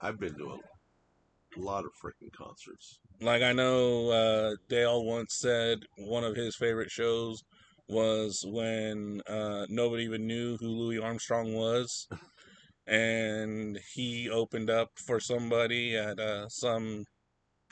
I've 0.00 0.18
been 0.18 0.34
to 0.36 0.44
a 0.44 0.58
lot 1.60 1.84
of 1.84 1.90
freaking 2.02 2.32
concerts. 2.32 2.98
Like 3.20 3.42
I 3.42 3.52
know 3.52 4.10
uh, 4.10 4.56
Dale 4.68 5.04
once 5.04 5.34
said 5.38 5.80
one 5.96 6.24
of 6.24 6.36
his 6.36 6.56
favorite 6.56 6.90
shows 6.90 7.42
was 7.88 8.44
when 8.46 9.22
uh, 9.26 9.66
nobody 9.68 10.04
even 10.04 10.26
knew 10.26 10.56
who 10.58 10.68
Louis 10.68 10.98
Armstrong 10.98 11.54
was, 11.54 12.06
and 12.86 13.78
he 13.94 14.28
opened 14.30 14.70
up 14.70 14.90
for 15.06 15.20
somebody 15.20 15.96
at 15.96 16.18
uh, 16.18 16.48
some 16.48 17.04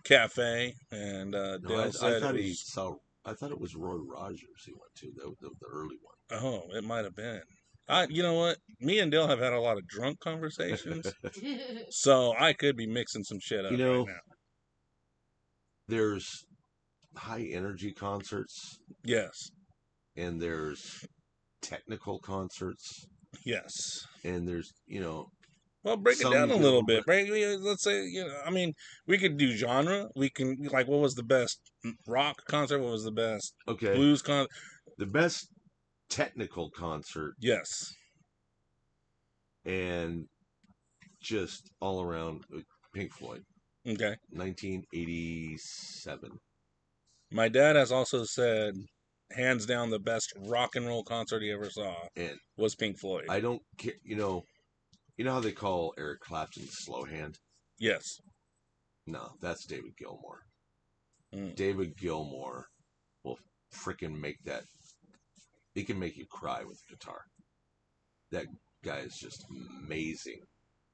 cafe, 0.04 0.74
and 0.90 1.34
uh, 1.34 1.58
No, 1.62 1.68
Dale 1.68 1.80
I, 1.80 1.84
I 1.86 1.90
said 1.90 2.22
thought 2.22 2.34
it 2.36 2.42
he 2.42 2.48
was, 2.50 2.72
saw. 2.72 2.94
I 3.24 3.32
thought 3.34 3.50
it 3.50 3.60
was 3.60 3.74
Roy 3.74 3.96
Rogers 3.96 4.64
he 4.64 4.72
went 4.72 4.94
to 4.96 5.12
the 5.14 5.34
the, 5.40 5.50
the 5.60 5.66
early 5.72 5.96
one. 6.00 6.40
oh, 6.42 6.62
it 6.76 6.84
might 6.84 7.04
have 7.04 7.16
been. 7.16 7.42
I, 7.88 8.06
you 8.08 8.22
know 8.22 8.34
what? 8.34 8.56
Me 8.80 8.98
and 8.98 9.10
Dill 9.10 9.28
have 9.28 9.38
had 9.38 9.52
a 9.52 9.60
lot 9.60 9.76
of 9.76 9.86
drunk 9.86 10.18
conversations, 10.20 11.06
so 11.90 12.34
I 12.38 12.52
could 12.52 12.76
be 12.76 12.86
mixing 12.86 13.22
some 13.22 13.38
shit 13.40 13.64
up 13.64 13.70
You 13.70 13.78
know, 13.78 13.98
right 13.98 14.06
now. 14.08 14.34
There's 15.88 16.44
high 17.14 17.48
energy 17.52 17.92
concerts 17.92 18.78
Yes, 19.04 19.50
and 20.16 20.40
there's 20.40 21.06
technical 21.62 22.18
concerts 22.18 23.06
yes. 23.44 24.06
and 24.24 24.46
there's 24.46 24.72
you 24.86 25.00
know 25.00 25.28
Well, 25.82 25.96
break 25.96 26.20
it 26.20 26.30
down 26.30 26.50
a 26.50 26.56
little 26.56 26.82
bit. 26.82 27.06
Break. 27.06 27.30
Let's 27.60 27.84
say 27.84 28.04
you 28.04 28.24
know. 28.24 28.40
I 28.44 28.50
mean, 28.50 28.72
we 29.06 29.16
could 29.16 29.36
do 29.36 29.56
genre. 29.56 30.08
We 30.16 30.28
can 30.28 30.56
like, 30.72 30.88
what 30.88 31.00
was 31.00 31.14
the 31.14 31.22
best 31.22 31.60
rock 32.06 32.44
concert? 32.48 32.80
What 32.80 32.90
was 32.92 33.04
the 33.04 33.12
best 33.12 33.54
okay 33.68 33.94
blues 33.94 34.22
concert? 34.22 34.50
the 34.98 35.06
best 35.06 35.48
technical 36.08 36.70
concert 36.70 37.34
Yes. 37.40 37.66
and 39.64 40.26
just 41.22 41.70
all 41.80 42.02
around 42.02 42.42
uh, 42.54 42.60
Pink 42.94 43.12
Floyd 43.12 43.42
Okay. 43.88 44.14
1987 44.30 46.30
My 47.32 47.48
dad 47.48 47.76
has 47.76 47.90
also 47.92 48.24
said, 48.24 48.74
hands 49.32 49.66
down, 49.66 49.90
the 49.90 49.98
best 49.98 50.32
rock 50.48 50.76
and 50.76 50.86
roll 50.86 51.02
concert 51.04 51.42
he 51.42 51.50
ever 51.52 51.68
saw 51.70 51.94
and 52.16 52.36
was 52.56 52.74
Pink 52.76 52.98
Floyd. 53.00 53.26
I 53.28 53.40
don't 53.40 53.62
care 53.78 53.94
you 54.04 54.16
know 54.16 54.42
you 55.16 55.24
know 55.24 55.32
how 55.32 55.40
they 55.40 55.52
call 55.52 55.94
Eric 55.98 56.20
Clapton 56.20 56.66
slow 56.70 57.04
hand 57.04 57.36
yes. 57.78 58.02
no 59.06 59.28
that's 59.40 59.66
David 59.66 59.92
Gilmour 59.98 60.40
Mm. 61.34 61.56
David 61.56 61.96
Gilmour 61.96 62.66
will 63.24 63.36
freaking 63.74 64.16
make 64.20 64.36
that 64.44 64.62
he 65.76 65.84
can 65.84 65.98
make 66.00 66.16
you 66.16 66.26
cry 66.28 66.64
with 66.64 66.78
the 66.80 66.96
guitar. 66.96 67.20
That 68.32 68.46
guy 68.84 68.98
is 68.98 69.16
just 69.16 69.44
amazing 69.84 70.40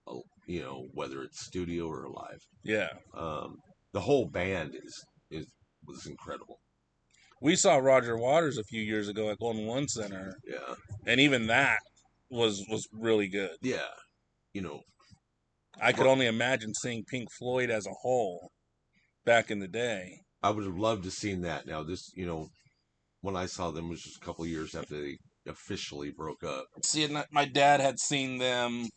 uh, 0.06 0.14
you 0.46 0.60
know 0.60 0.86
whether 0.94 1.22
it's 1.22 1.44
studio 1.46 1.86
or 1.86 2.08
live. 2.08 2.40
Yeah. 2.64 2.88
um, 3.16 3.56
the 3.92 4.00
whole 4.00 4.28
band 4.28 4.74
is 4.74 5.04
is 5.30 5.46
was 5.86 6.06
incredible. 6.06 6.58
We 7.40 7.56
saw 7.56 7.76
Roger 7.76 8.16
Waters 8.16 8.56
a 8.58 8.64
few 8.64 8.82
years 8.82 9.08
ago 9.08 9.30
at 9.30 9.38
Golden 9.38 9.66
One 9.66 9.88
Center, 9.88 10.34
yeah. 10.46 10.74
And 11.06 11.20
even 11.20 11.46
that 11.48 11.78
was 12.30 12.64
was 12.68 12.86
really 12.92 13.28
good. 13.28 13.56
yeah. 13.62 13.88
You 14.52 14.62
know 14.62 14.80
I 15.80 15.92
could 15.92 16.06
only 16.06 16.26
imagine 16.26 16.74
seeing 16.74 17.04
Pink 17.04 17.28
Floyd 17.38 17.70
as 17.70 17.86
a 17.86 17.94
whole 18.02 18.50
back 19.24 19.50
in 19.50 19.60
the 19.60 19.68
day. 19.68 20.18
I 20.42 20.50
would 20.50 20.64
have 20.64 20.76
loved 20.76 21.04
to 21.04 21.10
seen 21.10 21.40
that. 21.42 21.66
Now 21.66 21.82
this 21.82 22.10
you 22.14 22.26
know 22.26 22.48
when 23.22 23.36
I 23.36 23.46
saw 23.46 23.70
them 23.70 23.88
was 23.88 24.02
just 24.02 24.18
a 24.18 24.24
couple 24.24 24.46
years 24.46 24.74
after 24.74 25.00
they 25.00 25.16
officially 25.46 26.10
broke 26.10 26.44
up 26.44 26.66
See, 26.84 27.08
my 27.32 27.46
dad 27.46 27.80
had 27.80 27.98
seen 27.98 28.38
them 28.38 28.88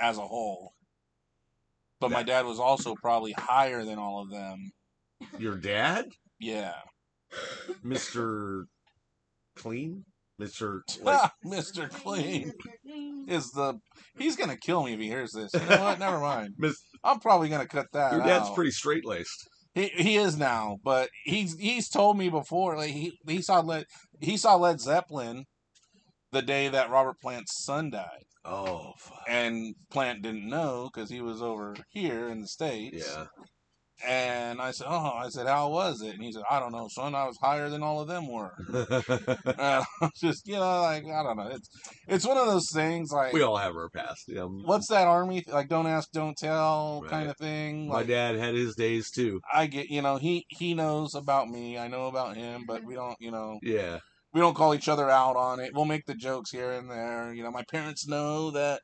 as 0.00 0.18
a 0.18 0.22
whole, 0.22 0.72
but 2.00 2.10
my 2.10 2.22
dad 2.22 2.46
was 2.46 2.58
also 2.60 2.94
probably 2.94 3.32
higher 3.32 3.84
than 3.84 3.98
all 3.98 4.22
of 4.22 4.30
them. 4.30 4.70
your 5.38 5.56
dad 5.56 6.06
Yeah, 6.38 6.74
Mr. 7.84 8.64
Clean 9.56 10.04
Mr. 10.40 10.80
like 11.02 11.30
Mr. 11.44 11.90
Clean 11.90 12.52
is 13.26 13.50
the. 13.52 13.78
He's 14.18 14.36
gonna 14.36 14.56
kill 14.56 14.84
me 14.84 14.92
if 14.92 15.00
he 15.00 15.06
hears 15.06 15.32
this. 15.32 15.52
You 15.54 15.60
know 15.60 15.82
what? 15.82 15.98
Never 15.98 16.20
mind. 16.20 16.54
Miss, 16.58 16.76
I'm 17.02 17.20
probably 17.20 17.48
gonna 17.48 17.66
cut 17.66 17.86
that. 17.92 18.12
your 18.12 18.22
dad's 18.22 18.50
out. 18.50 18.54
pretty 18.54 18.70
straight 18.70 19.06
laced 19.06 19.48
He 19.76 19.88
he 19.88 20.16
is 20.16 20.38
now, 20.38 20.78
but 20.82 21.10
he's 21.24 21.58
he's 21.58 21.90
told 21.90 22.16
me 22.16 22.30
before. 22.30 22.78
Like 22.78 22.92
he 22.92 23.12
he 23.28 23.42
saw 23.42 23.60
Led 23.60 23.84
he 24.20 24.38
saw 24.38 24.56
Led 24.56 24.80
Zeppelin 24.80 25.44
the 26.32 26.40
day 26.40 26.68
that 26.68 26.88
Robert 26.88 27.20
Plant's 27.20 27.62
son 27.62 27.90
died, 27.90 28.24
oh 28.46 28.92
fuck. 28.98 29.20
and 29.28 29.74
Plant 29.90 30.22
didn't 30.22 30.48
know 30.48 30.88
because 30.92 31.10
he 31.10 31.20
was 31.20 31.42
over 31.42 31.76
here 31.90 32.28
in 32.30 32.40
the 32.40 32.48
states. 32.48 33.06
yeah 33.06 33.26
And 34.04 34.60
I 34.60 34.72
said, 34.72 34.86
"Oh," 34.88 35.12
I 35.14 35.28
said, 35.30 35.46
"How 35.46 35.70
was 35.70 36.02
it?" 36.02 36.14
And 36.14 36.22
he 36.22 36.32
said, 36.32 36.42
"I 36.50 36.60
don't 36.60 36.72
know, 36.72 36.88
son. 36.90 37.14
I 37.14 37.24
was 37.24 37.38
higher 37.40 37.70
than 37.70 37.82
all 37.82 38.00
of 38.00 38.08
them 38.08 38.28
were." 38.28 38.52
And 38.68 39.56
I 39.58 39.84
was 40.00 40.12
just, 40.20 40.46
you 40.46 40.56
know, 40.56 40.82
like 40.82 41.04
I 41.04 41.22
don't 41.22 41.36
know. 41.36 41.48
It's 41.50 41.68
it's 42.06 42.26
one 42.26 42.36
of 42.36 42.46
those 42.46 42.70
things 42.72 43.10
like 43.10 43.32
we 43.32 43.42
all 43.42 43.56
have 43.56 43.74
our 43.74 43.88
past. 43.88 44.28
You 44.28 44.34
know, 44.34 44.48
what's 44.48 44.88
that 44.88 45.06
army 45.06 45.44
like? 45.48 45.68
Don't 45.68 45.86
ask, 45.86 46.10
don't 46.12 46.36
tell 46.36 47.04
kind 47.08 47.30
of 47.30 47.36
thing. 47.38 47.88
my 47.88 47.96
Like, 47.96 48.08
dad 48.08 48.36
had 48.36 48.54
his 48.54 48.74
days 48.74 49.10
too. 49.10 49.40
I 49.52 49.66
get, 49.66 49.88
you 49.88 50.02
know, 50.02 50.16
he 50.16 50.44
he 50.48 50.74
knows 50.74 51.14
about 51.14 51.48
me. 51.48 51.78
I 51.78 51.88
know 51.88 52.06
about 52.06 52.36
him, 52.36 52.64
but 52.66 52.78
mm-hmm. 52.80 52.88
we 52.88 52.94
don't, 52.94 53.16
you 53.18 53.30
know, 53.30 53.58
Yeah, 53.62 54.00
we 54.32 54.40
don't 54.40 54.54
call 54.54 54.74
each 54.74 54.88
other 54.88 55.08
out 55.08 55.36
on 55.36 55.60
it. 55.60 55.72
We'll 55.74 55.86
make 55.86 56.04
the 56.06 56.14
jokes 56.14 56.50
here 56.50 56.70
and 56.70 56.90
there. 56.90 57.32
You 57.32 57.42
know, 57.42 57.50
my 57.50 57.64
parents 57.70 58.06
know 58.06 58.50
that 58.50 58.82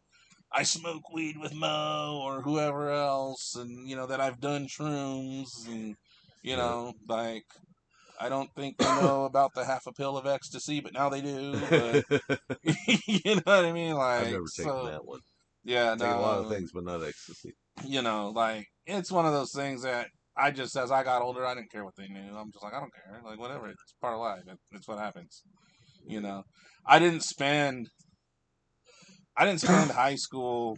I 0.54 0.62
smoke 0.64 1.12
weed 1.12 1.36
with 1.38 1.54
Mo 1.54 2.20
or 2.22 2.42
whoever 2.42 2.90
else, 2.90 3.54
and 3.56 3.88
you 3.88 3.96
know 3.96 4.06
that 4.06 4.20
I've 4.20 4.40
done 4.40 4.66
shrooms, 4.66 5.66
and 5.66 5.96
you 6.42 6.56
know, 6.56 6.92
like 7.08 7.44
I 8.20 8.28
don't 8.28 8.50
think 8.54 8.76
they 8.78 8.84
know 8.84 9.24
about 9.30 9.54
the 9.54 9.64
half 9.64 9.86
a 9.86 9.92
pill 9.92 10.16
of 10.16 10.26
ecstasy, 10.26 10.80
but 10.80 10.92
now 10.92 11.08
they 11.08 11.20
do. 11.20 11.52
But 11.70 12.04
you 13.06 13.36
know 13.36 13.42
what 13.44 13.64
I 13.64 13.72
mean? 13.72 13.94
Like, 13.94 14.26
I've 14.26 14.32
never 14.32 14.44
taken 14.56 14.72
so, 14.72 14.86
that 14.86 15.04
one. 15.04 15.20
yeah, 15.64 15.94
Take 15.98 16.08
a 16.08 16.18
lot 16.18 16.38
of 16.38 16.44
no, 16.44 16.50
things, 16.50 16.70
but 16.72 16.84
not 16.84 17.02
ecstasy. 17.02 17.54
you 17.84 18.02
know, 18.02 18.30
like 18.34 18.66
it's 18.86 19.10
one 19.10 19.26
of 19.26 19.32
those 19.32 19.52
things 19.52 19.82
that 19.82 20.08
I 20.36 20.50
just, 20.50 20.76
as 20.76 20.90
I 20.90 21.02
got 21.02 21.22
older, 21.22 21.44
I 21.44 21.54
didn't 21.54 21.70
care 21.70 21.84
what 21.84 21.96
they 21.96 22.08
knew. 22.08 22.36
I'm 22.36 22.50
just 22.52 22.64
like, 22.64 22.74
I 22.74 22.80
don't 22.80 22.92
care, 22.94 23.20
like 23.24 23.38
whatever. 23.38 23.68
It's 23.68 23.94
part 24.00 24.14
of 24.14 24.20
life. 24.20 24.42
It, 24.46 24.58
it's 24.72 24.88
what 24.88 24.98
happens. 24.98 25.42
You 26.06 26.20
know, 26.20 26.42
I 26.86 26.98
didn't 26.98 27.22
spend, 27.22 27.88
I 29.36 29.46
didn't 29.46 29.60
spend 29.60 29.90
high 29.92 30.16
school 30.16 30.76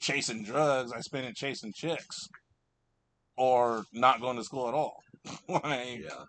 chasing 0.00 0.44
drugs. 0.44 0.92
I 0.92 1.00
spent 1.00 1.26
it 1.26 1.36
chasing 1.36 1.72
chicks, 1.74 2.28
or 3.36 3.84
not 3.92 4.20
going 4.20 4.36
to 4.36 4.44
school 4.44 4.68
at 4.68 4.74
all. 4.74 4.96
like, 5.48 6.00
Yeah, 6.00 6.24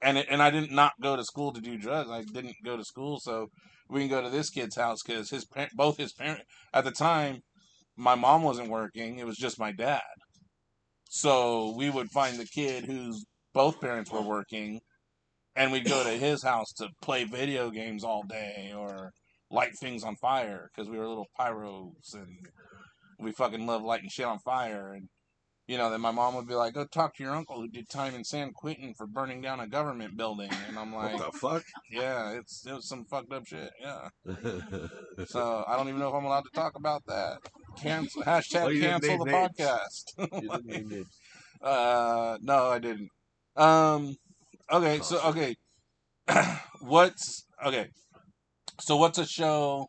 and 0.00 0.18
it, 0.18 0.26
and 0.30 0.42
I 0.42 0.50
didn't 0.50 0.72
not 0.72 0.92
go 1.02 1.16
to 1.16 1.24
school 1.24 1.52
to 1.52 1.60
do 1.60 1.76
drugs. 1.76 2.10
I 2.10 2.22
didn't 2.22 2.56
go 2.64 2.76
to 2.76 2.84
school, 2.84 3.18
so 3.20 3.48
we 3.88 4.00
can 4.00 4.08
go 4.08 4.22
to 4.22 4.30
this 4.30 4.50
kid's 4.50 4.76
house 4.76 4.98
because 5.04 5.30
his 5.30 5.44
par- 5.44 5.68
both 5.74 5.96
his 5.96 6.12
parents 6.12 6.44
at 6.72 6.84
the 6.84 6.90
time, 6.90 7.40
my 7.96 8.14
mom 8.14 8.42
wasn't 8.42 8.68
working. 8.70 9.18
It 9.18 9.26
was 9.26 9.36
just 9.36 9.58
my 9.58 9.72
dad. 9.72 10.02
So 11.10 11.74
we 11.76 11.90
would 11.90 12.10
find 12.10 12.36
the 12.38 12.46
kid 12.46 12.84
whose 12.84 13.24
both 13.54 13.80
parents 13.80 14.10
were 14.10 14.22
working, 14.22 14.80
and 15.56 15.72
we'd 15.72 15.88
go 15.88 16.04
to 16.04 16.10
his 16.10 16.42
house 16.42 16.72
to 16.74 16.88
play 17.02 17.24
video 17.24 17.70
games 17.70 18.04
all 18.04 18.22
day 18.28 18.72
or 18.76 19.10
light 19.50 19.76
things 19.78 20.04
on 20.04 20.16
fire 20.16 20.70
because 20.74 20.90
we 20.90 20.98
were 20.98 21.08
little 21.08 21.28
pyros 21.38 22.14
and 22.14 22.48
we 23.18 23.32
fucking 23.32 23.66
love 23.66 23.82
lighting 23.82 24.08
shit 24.10 24.26
on 24.26 24.38
fire 24.38 24.92
and 24.92 25.08
you 25.68 25.76
know, 25.76 25.90
then 25.90 26.00
my 26.00 26.10
mom 26.10 26.34
would 26.34 26.48
be 26.48 26.54
like, 26.54 26.72
"Go 26.72 26.86
talk 26.86 27.14
to 27.16 27.22
your 27.22 27.34
uncle 27.34 27.60
who 27.60 27.68
did 27.68 27.90
time 27.90 28.14
in 28.14 28.24
San 28.24 28.52
Quentin 28.52 28.94
for 28.94 29.06
burning 29.06 29.42
down 29.42 29.60
a 29.60 29.68
government 29.68 30.16
building," 30.16 30.50
and 30.66 30.78
I'm 30.78 30.94
like, 30.94 31.20
what 31.20 31.30
the 31.30 31.38
fuck? 31.38 31.62
"Yeah, 31.90 32.30
it's 32.30 32.66
it 32.66 32.72
was 32.72 32.88
some 32.88 33.04
fucked 33.04 33.34
up 33.34 33.46
shit." 33.46 33.70
Yeah, 33.78 34.08
so 35.26 35.64
I 35.68 35.76
don't 35.76 35.88
even 35.88 36.00
know 36.00 36.08
if 36.08 36.14
I'm 36.14 36.24
allowed 36.24 36.44
to 36.44 36.50
talk 36.54 36.74
about 36.74 37.04
that. 37.06 37.40
Cancel 37.78 38.22
hashtag 38.26 38.64
Well, 38.64 38.80
cancel 38.80 39.18
the 39.18 39.30
names. 39.30 39.50
podcast. 39.50 40.40
You 40.42 40.48
didn't 40.48 40.66
name 40.66 40.88
names. 40.88 41.18
uh, 41.62 42.38
no, 42.40 42.68
I 42.68 42.78
didn't. 42.78 43.10
Um, 43.54 44.16
okay, 44.72 45.00
so 45.00 45.20
okay, 45.26 45.54
what's 46.80 47.44
okay? 47.62 47.88
So 48.80 48.96
what's 48.96 49.18
a 49.18 49.26
show 49.26 49.86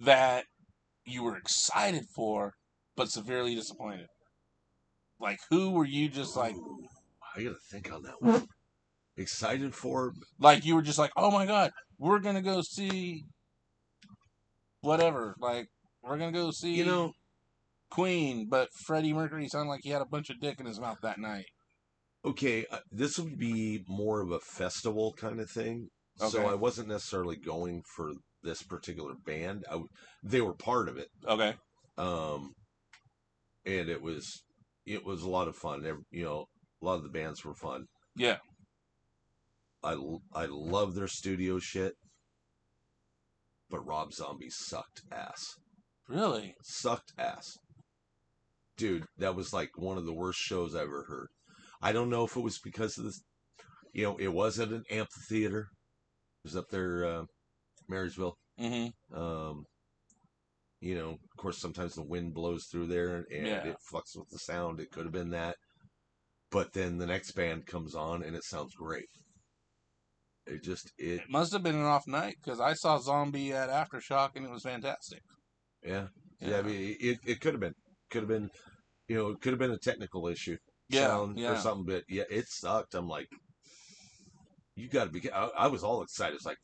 that 0.00 0.44
you 1.06 1.22
were 1.22 1.36
excited 1.36 2.04
for 2.14 2.52
but 2.96 3.10
severely 3.10 3.54
disappointed? 3.54 4.06
Like, 5.20 5.38
who 5.50 5.70
were 5.70 5.86
you 5.86 6.08
just 6.08 6.36
like? 6.36 6.54
I 7.36 7.42
gotta 7.42 7.56
think 7.70 7.92
on 7.92 8.02
that 8.02 8.20
one. 8.20 8.46
Excited 9.16 9.74
for? 9.74 10.12
like 10.38 10.64
you 10.64 10.74
were 10.74 10.82
just 10.82 10.98
like, 10.98 11.10
oh 11.16 11.30
my 11.30 11.44
god, 11.46 11.72
we're 11.98 12.20
gonna 12.20 12.42
go 12.42 12.62
see 12.62 13.24
whatever. 14.80 15.34
Like 15.40 15.66
we're 16.02 16.18
gonna 16.18 16.32
go 16.32 16.50
see 16.50 16.74
You 16.74 16.84
know, 16.84 17.12
Queen, 17.90 18.46
but 18.48 18.68
Freddie 18.86 19.12
Mercury 19.12 19.48
sounded 19.48 19.70
like 19.70 19.80
he 19.82 19.90
had 19.90 20.02
a 20.02 20.06
bunch 20.06 20.30
of 20.30 20.40
dick 20.40 20.60
in 20.60 20.66
his 20.66 20.78
mouth 20.78 20.98
that 21.02 21.18
night. 21.18 21.46
okay, 22.24 22.66
uh, 22.70 22.78
this 22.92 23.18
would 23.18 23.38
be 23.38 23.82
more 23.88 24.20
of 24.20 24.30
a 24.30 24.40
festival 24.40 25.14
kind 25.18 25.40
of 25.40 25.50
thing. 25.50 25.88
So 26.26 26.46
I 26.46 26.54
wasn't 26.54 26.88
necessarily 26.88 27.36
going 27.36 27.82
for 27.94 28.12
this 28.42 28.62
particular 28.62 29.14
band. 29.26 29.64
I, 29.70 29.80
they 30.22 30.40
were 30.40 30.54
part 30.54 30.88
of 30.88 30.96
it, 30.98 31.08
Okay, 31.26 31.54
um, 31.96 32.52
and 33.64 33.88
it 33.88 34.02
was 34.02 34.42
it 34.86 35.04
was 35.04 35.22
a 35.22 35.28
lot 35.28 35.48
of 35.48 35.56
fun. 35.56 35.84
You 36.10 36.24
know, 36.24 36.46
a 36.82 36.84
lot 36.84 36.94
of 36.96 37.02
the 37.02 37.08
bands 37.08 37.44
were 37.44 37.54
fun. 37.54 37.86
yeah, 38.16 38.38
I 39.82 39.96
I 40.34 40.46
love 40.46 40.94
their 40.94 41.08
studio 41.08 41.58
shit, 41.58 41.94
but 43.70 43.86
Rob 43.86 44.12
Zombie 44.12 44.50
sucked 44.50 45.02
ass. 45.12 45.54
really, 46.08 46.54
sucked 46.62 47.12
ass. 47.18 47.56
Dude, 48.76 49.04
that 49.18 49.34
was 49.34 49.52
like 49.52 49.70
one 49.76 49.98
of 49.98 50.06
the 50.06 50.14
worst 50.14 50.38
shows 50.38 50.74
I 50.74 50.82
ever 50.82 51.04
heard. 51.08 51.28
I 51.82 51.92
don't 51.92 52.10
know 52.10 52.24
if 52.24 52.36
it 52.36 52.40
was 52.42 52.58
because 52.58 52.96
of 52.98 53.04
this, 53.04 53.20
you 53.92 54.04
know, 54.04 54.16
it 54.18 54.32
was 54.32 54.58
at 54.60 54.68
an 54.70 54.84
amphitheater. 54.90 55.68
It 56.44 56.48
was 56.48 56.56
up 56.56 56.68
there, 56.70 57.04
uh, 57.04 57.24
Marysville. 57.88 58.36
hmm 58.58 58.86
Um, 59.12 59.64
you 60.80 60.94
know, 60.94 61.10
of 61.10 61.36
course, 61.36 61.58
sometimes 61.58 61.94
the 61.94 62.04
wind 62.04 62.34
blows 62.34 62.66
through 62.70 62.86
there 62.86 63.24
and 63.30 63.46
Yeah. 63.46 63.66
it 63.66 63.76
fucks 63.92 64.16
with 64.16 64.28
the 64.30 64.38
sound. 64.38 64.78
It 64.80 64.90
could 64.92 65.04
have 65.04 65.12
been 65.12 65.30
that. 65.30 65.56
But 66.50 66.72
then 66.72 66.98
the 66.98 67.06
next 67.06 67.32
band 67.32 67.66
comes 67.66 67.94
on 67.94 68.22
and 68.22 68.36
it 68.36 68.44
sounds 68.44 68.74
great. 68.74 69.08
It 70.46 70.62
just, 70.62 70.90
it, 70.96 71.20
it 71.20 71.30
must 71.30 71.52
have 71.52 71.62
been 71.62 71.74
an 71.74 71.84
off 71.84 72.06
night 72.06 72.36
because 72.42 72.60
I 72.60 72.72
saw 72.74 72.98
Zombie 72.98 73.52
at 73.52 73.68
Aftershock 73.68 74.30
and 74.36 74.46
it 74.46 74.50
was 74.50 74.62
fantastic. 74.62 75.20
yeah. 75.82 76.08
Yeah, 76.40 76.58
I 76.58 76.62
mean, 76.62 76.96
it, 77.00 77.18
it 77.26 77.40
could 77.40 77.54
have 77.54 77.60
been. 77.60 77.74
Could 78.10 78.22
have 78.22 78.28
been, 78.28 78.48
you 79.08 79.16
know, 79.16 79.30
it 79.30 79.40
could 79.40 79.50
have 79.52 79.58
been 79.58 79.72
a 79.72 79.78
technical 79.78 80.28
issue. 80.28 80.56
yeah, 80.88 81.08
sound 81.08 81.38
yeah. 81.38 81.52
or 81.52 81.56
something, 81.56 81.84
but 81.84 82.04
yeah, 82.08 82.22
it 82.30 82.46
sucked. 82.48 82.94
I'm 82.94 83.08
like, 83.08 83.26
you 84.78 84.88
got 84.88 85.04
to 85.04 85.10
be. 85.10 85.30
I, 85.30 85.46
I 85.58 85.66
was 85.66 85.82
all 85.84 86.02
excited. 86.02 86.36
It's 86.36 86.46
like, 86.46 86.58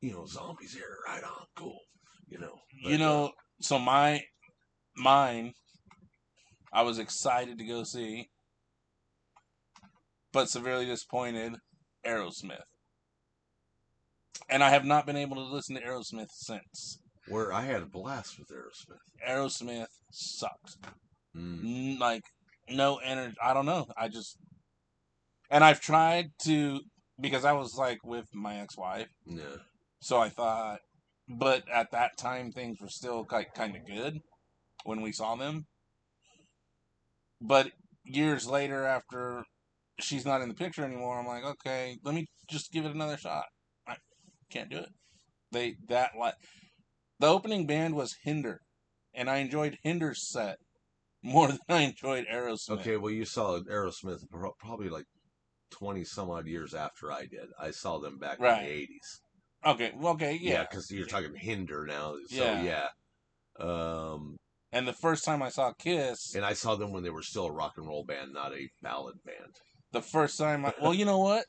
you 0.00 0.12
know, 0.12 0.26
zombies 0.26 0.74
here, 0.74 0.96
right 1.06 1.22
on, 1.24 1.46
cool. 1.56 1.78
You 2.28 2.38
know, 2.38 2.54
you 2.72 2.96
But, 2.98 3.04
uh, 3.04 3.08
know, 3.08 3.32
so 3.60 3.78
my 3.78 4.22
mine, 4.96 5.52
I 6.72 6.82
was 6.82 6.98
excited 6.98 7.58
to 7.58 7.64
go 7.64 7.84
see, 7.84 8.28
but 10.32 10.48
severely 10.48 10.86
disappointed. 10.86 11.54
Aerosmith, 12.06 12.62
and 14.48 14.62
I 14.62 14.70
have 14.70 14.84
not 14.84 15.06
been 15.06 15.16
able 15.16 15.34
to 15.36 15.42
listen 15.42 15.74
to 15.74 15.82
Aerosmith 15.82 16.30
since. 16.30 17.00
where 17.28 17.52
I 17.52 17.62
had 17.62 17.82
a 17.82 17.86
blast 17.86 18.38
with 18.38 18.48
Aerosmith. 18.48 19.00
Aerosmith 19.28 19.86
sucked. 20.12 20.76
Mm. 21.36 21.98
Like 21.98 22.22
no 22.70 22.96
energy. 22.98 23.36
I 23.42 23.54
don't 23.54 23.66
know. 23.66 23.86
I 23.96 24.06
just 24.08 24.36
and 25.50 25.64
I've 25.64 25.80
tried 25.80 26.30
to 26.44 26.80
because 27.20 27.44
I 27.44 27.52
was 27.52 27.76
like 27.76 27.98
with 28.04 28.26
my 28.34 28.58
ex-wife, 28.60 29.08
Yeah, 29.24 29.56
so 30.00 30.18
I 30.18 30.28
thought. 30.28 30.80
But 31.28 31.64
at 31.72 31.90
that 31.90 32.16
time, 32.16 32.52
things 32.52 32.80
were 32.80 32.88
still 32.88 33.26
like 33.30 33.52
kind 33.54 33.74
of 33.74 33.84
good 33.86 34.20
when 34.84 35.00
we 35.00 35.12
saw 35.12 35.34
them. 35.34 35.66
But 37.40 37.72
years 38.04 38.46
later, 38.46 38.84
after 38.84 39.44
she's 40.00 40.24
not 40.24 40.40
in 40.40 40.48
the 40.48 40.54
picture 40.54 40.84
anymore, 40.84 41.18
I'm 41.18 41.26
like, 41.26 41.44
okay, 41.44 41.96
let 42.04 42.14
me 42.14 42.26
just 42.48 42.72
give 42.72 42.84
it 42.84 42.94
another 42.94 43.16
shot. 43.16 43.46
I 43.88 43.96
can't 44.50 44.70
do 44.70 44.78
it. 44.78 44.88
They 45.52 45.76
that 45.88 46.12
like 46.18 46.34
the 47.18 47.26
opening 47.26 47.66
band 47.66 47.94
was 47.94 48.16
Hinder, 48.22 48.60
and 49.14 49.28
I 49.28 49.38
enjoyed 49.38 49.78
Hinder's 49.82 50.28
set 50.28 50.58
more 51.22 51.48
than 51.48 51.58
I 51.68 51.80
enjoyed 51.82 52.26
Aerosmith. 52.32 52.80
Okay, 52.80 52.96
well, 52.96 53.10
you 53.10 53.24
saw 53.24 53.58
Aerosmith 53.60 54.22
probably 54.60 54.88
like 54.88 55.06
twenty 55.70 56.04
some 56.04 56.30
odd 56.30 56.46
years 56.46 56.74
after 56.74 57.12
I 57.12 57.22
did. 57.26 57.48
I 57.58 57.70
saw 57.70 57.98
them 57.98 58.18
back 58.18 58.38
Right. 58.40 58.62
in 58.62 58.64
the 58.68 58.72
eighties. 58.74 59.20
Okay. 59.64 59.92
Well, 59.96 60.12
okay. 60.14 60.34
Yeah, 60.40 60.52
Yeah. 60.52 60.62
because 60.68 60.90
you're 60.90 61.06
talking 61.06 61.34
Hinder 61.34 61.86
now. 61.86 62.14
So 62.28 62.36
Yeah. 62.44 62.62
yeah. 62.62 62.88
Um, 63.58 64.36
And 64.72 64.86
the 64.86 64.92
first 64.92 65.24
time 65.24 65.42
I 65.42 65.48
saw 65.48 65.72
Kiss, 65.72 66.34
and 66.34 66.44
I 66.44 66.52
saw 66.52 66.74
them 66.76 66.92
when 66.92 67.02
they 67.02 67.10
were 67.10 67.22
still 67.22 67.46
a 67.46 67.52
rock 67.52 67.74
and 67.76 67.86
roll 67.86 68.04
band, 68.04 68.32
not 68.32 68.52
a 68.52 68.68
ballad 68.82 69.16
band. 69.24 69.54
the 69.92 70.02
first 70.02 70.36
time 70.36 70.66
I 70.66 70.74
well, 70.80 70.92
you 70.94 71.04
know 71.04 71.18
what? 71.18 71.46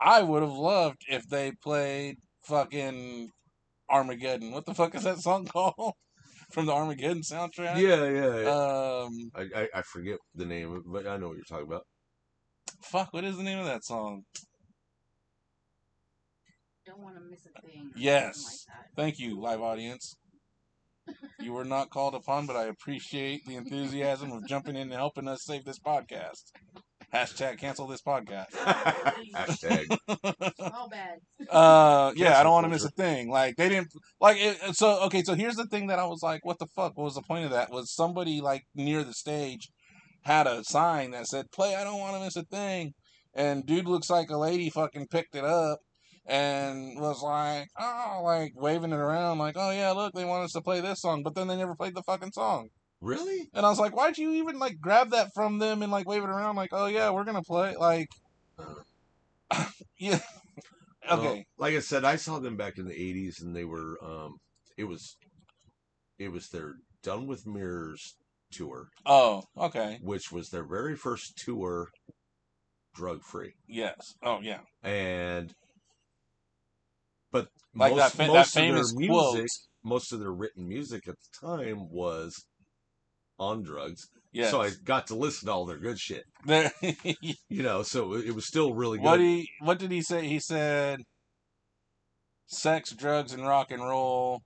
I 0.00 0.22
would 0.22 0.42
have 0.42 0.52
loved 0.52 1.02
if 1.08 1.26
they 1.28 1.52
played 1.62 2.16
fucking 2.44 3.30
Armageddon. 3.90 4.52
What 4.52 4.64
the 4.64 4.74
fuck 4.74 4.94
is 4.94 5.02
that 5.04 5.18
song 5.18 5.44
called? 5.52 5.94
From 6.52 6.64
the 6.66 6.72
Armageddon 6.72 7.20
soundtrack? 7.22 7.78
Yeah, 7.78 8.08
yeah. 8.08 8.40
yeah. 8.40 8.48
Um, 8.48 9.30
I, 9.34 9.60
I 9.62 9.68
I 9.74 9.82
forget 9.82 10.18
the 10.34 10.46
name, 10.46 10.82
but 10.86 11.06
I 11.06 11.18
know 11.18 11.28
what 11.28 11.36
you're 11.36 11.44
talking 11.44 11.66
about. 11.66 11.82
Fuck, 12.82 13.12
what 13.12 13.24
is 13.24 13.36
the 13.36 13.42
name 13.42 13.58
of 13.58 13.66
that 13.66 13.84
song? 13.84 14.24
Don't 16.86 17.02
want 17.02 17.16
to 17.16 17.20
miss 17.20 17.40
a 17.46 17.60
thing. 17.60 17.90
Yes. 17.96 18.66
Like. 18.68 18.86
Thank 18.96 19.18
you, 19.18 19.40
live 19.40 19.60
audience. 19.60 20.16
You 21.40 21.54
were 21.54 21.64
not 21.64 21.88
called 21.88 22.14
upon, 22.14 22.46
but 22.46 22.56
I 22.56 22.64
appreciate 22.64 23.46
the 23.46 23.54
enthusiasm 23.54 24.30
of 24.30 24.46
jumping 24.46 24.76
in 24.76 24.82
and 24.82 24.92
helping 24.92 25.26
us 25.26 25.42
save 25.42 25.64
this 25.64 25.78
podcast. 25.78 26.42
Hashtag 27.14 27.58
cancel 27.58 27.86
this 27.86 28.02
podcast. 28.02 28.50
Hashtag. 29.34 29.96
All 30.74 30.90
bad. 30.90 31.18
Uh, 31.48 32.12
yeah, 32.14 32.38
I 32.38 32.42
don't 32.42 32.52
want 32.52 32.64
to 32.64 32.70
miss 32.70 32.84
a 32.84 32.90
thing. 32.90 33.30
Like 33.30 33.56
they 33.56 33.70
didn't 33.70 33.88
like 34.20 34.36
it. 34.38 34.76
So 34.76 35.04
okay, 35.04 35.22
so 35.22 35.34
here's 35.34 35.56
the 35.56 35.66
thing 35.66 35.86
that 35.86 35.98
I 35.98 36.04
was 36.04 36.22
like, 36.22 36.44
what 36.44 36.58
the 36.58 36.66
fuck? 36.66 36.98
What 36.98 37.04
was 37.04 37.14
the 37.14 37.22
point 37.22 37.46
of 37.46 37.52
that? 37.52 37.70
Was 37.70 37.94
somebody 37.94 38.42
like 38.42 38.64
near 38.74 39.02
the 39.02 39.14
stage 39.14 39.70
had 40.28 40.46
a 40.46 40.62
sign 40.62 41.12
that 41.12 41.26
said 41.26 41.50
"Play, 41.50 41.74
I 41.74 41.84
don't 41.84 41.98
want 41.98 42.14
to 42.14 42.20
miss 42.20 42.36
a 42.36 42.42
thing," 42.42 42.92
and 43.34 43.64
dude 43.64 43.88
looks 43.88 44.10
like 44.10 44.28
a 44.28 44.36
lady 44.36 44.68
fucking 44.68 45.06
picked 45.08 45.34
it 45.34 45.44
up 45.44 45.78
and 46.26 47.00
was 47.00 47.22
like, 47.22 47.68
oh, 47.80 48.20
like 48.22 48.52
waving 48.54 48.92
it 48.92 48.96
around, 48.96 49.38
like, 49.38 49.56
oh 49.56 49.70
yeah, 49.70 49.90
look, 49.92 50.12
they 50.12 50.26
want 50.26 50.44
us 50.44 50.52
to 50.52 50.60
play 50.60 50.82
this 50.82 51.00
song, 51.00 51.22
but 51.22 51.34
then 51.34 51.48
they 51.48 51.56
never 51.56 51.74
played 51.74 51.94
the 51.94 52.02
fucking 52.02 52.32
song. 52.32 52.68
Really? 53.00 53.48
And 53.54 53.64
I 53.64 53.70
was 53.70 53.78
like, 53.78 53.96
why'd 53.96 54.18
you 54.18 54.32
even 54.32 54.58
like 54.58 54.78
grab 54.80 55.10
that 55.10 55.30
from 55.34 55.58
them 55.58 55.82
and 55.82 55.90
like 55.90 56.06
wave 56.06 56.22
it 56.22 56.28
around, 56.28 56.56
like, 56.56 56.70
oh 56.72 56.86
yeah, 56.86 57.08
we're 57.10 57.24
gonna 57.24 57.42
play, 57.42 57.74
like, 57.76 58.08
yeah, 59.98 60.20
okay. 61.10 61.22
Well, 61.22 61.42
like 61.56 61.74
I 61.74 61.80
said, 61.80 62.04
I 62.04 62.16
saw 62.16 62.38
them 62.38 62.58
back 62.58 62.76
in 62.76 62.86
the 62.86 62.94
'80s, 62.94 63.40
and 63.40 63.56
they 63.56 63.64
were. 63.64 63.96
Um, 64.04 64.36
it 64.76 64.84
was, 64.84 65.16
it 66.18 66.28
was 66.28 66.48
their 66.50 66.74
Done 67.02 67.26
with 67.26 67.46
Mirrors 67.46 68.14
tour, 68.52 68.88
Oh, 69.06 69.42
okay. 69.56 69.98
which 70.02 70.30
was 70.32 70.48
their 70.50 70.66
very 70.66 70.96
first 70.96 71.36
tour, 71.36 71.88
drug 72.94 73.22
free, 73.22 73.52
Yes. 73.68 74.14
Oh, 74.22 74.40
yeah. 74.40 74.60
and. 74.82 75.52
But 77.30 77.48
Like 77.74 77.92
most, 77.92 78.00
that, 78.00 78.10
fa- 78.12 78.16
that 78.18 78.28
most 78.38 78.56
of 78.56 78.62
famous 78.62 78.94
their 78.94 79.08
quote. 79.08 79.34
music, 79.34 79.50
most 79.84 80.12
of 80.12 80.20
their 80.20 80.32
written 80.32 80.66
music 80.66 81.06
at 81.08 81.14
the 81.16 81.46
time 81.46 81.90
was 81.90 82.34
on 83.38 83.62
drugs. 83.62 84.00
Yes. 84.32 84.50
So 84.50 84.62
I 84.62 84.70
got 84.84 85.06
to 85.08 85.14
listen 85.14 85.46
to 85.46 85.52
all 85.52 85.66
their 85.66 85.78
good 85.78 85.98
shit. 85.98 86.24
You 87.50 87.62
know, 87.62 87.82
so 87.82 88.14
it 88.14 88.34
was 88.34 88.46
still 88.46 88.72
really 88.74 88.98
good. 88.98 89.04
what 89.04 89.20
he 89.20 89.48
what 89.60 89.78
did 89.78 89.90
he 89.90 90.00
say? 90.02 90.26
He 90.26 90.38
said, 90.40 91.00
"Sex, 92.46 92.92
drugs, 92.92 93.32
and 93.32 93.46
rock 93.46 93.70
and 93.70 93.82
roll. 93.82 94.40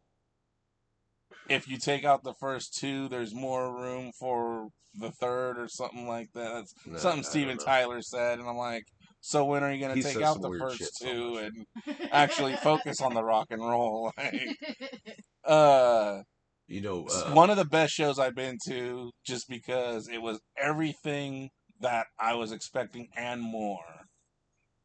If 1.49 1.69
you 1.69 1.79
take 1.79 2.05
out 2.05 2.23
the 2.23 2.35
first 2.41 2.75
two, 2.75 3.09
there's 3.09 3.35
more 3.35 3.75
room 3.75 4.13
for 4.19 4.69
the 4.95 5.11
third, 5.11 5.59
or 5.59 5.69
something 5.69 6.07
like 6.07 6.29
that." 6.35 6.53
That's 6.55 6.75
No, 6.87 6.99
something 6.99 7.25
I 7.25 7.29
Steven. 7.29 7.59
Tyler 7.59 8.03
said, 8.03 8.39
and 8.39 8.49
I'm 8.49 8.57
like, 8.57 8.85
"So 9.21 9.45
when 9.45 9.63
are 9.65 9.73
you 9.73 9.81
gonna 9.81 10.03
take 10.03 10.21
out 10.23 10.41
the 10.41 10.57
first 10.59 10.79
shit 10.79 10.95
so 10.95 11.07
two 11.07 11.37
and 11.39 11.67
actually 12.13 12.57
focus 12.57 13.01
on 13.01 13.15
the 13.15 13.25
rock 13.25 13.49
and 13.51 13.61
roll?" 13.63 14.13
Like, 14.19 14.59
uh. 15.45 16.23
You 16.69 16.81
know, 16.81 17.07
uh, 17.07 17.33
one 17.35 17.51
of 17.51 17.57
the 17.59 17.67
best 17.67 17.93
shows 17.93 18.19
I've 18.19 18.37
been 18.37 18.57
to 18.67 19.11
just 19.27 19.47
because 19.49 20.09
it 20.09 20.23
was 20.23 20.41
everything 20.57 21.51
that 21.81 22.07
I 22.19 22.35
was 22.35 22.51
expecting 22.53 23.09
and 23.15 23.43
more 23.43 24.07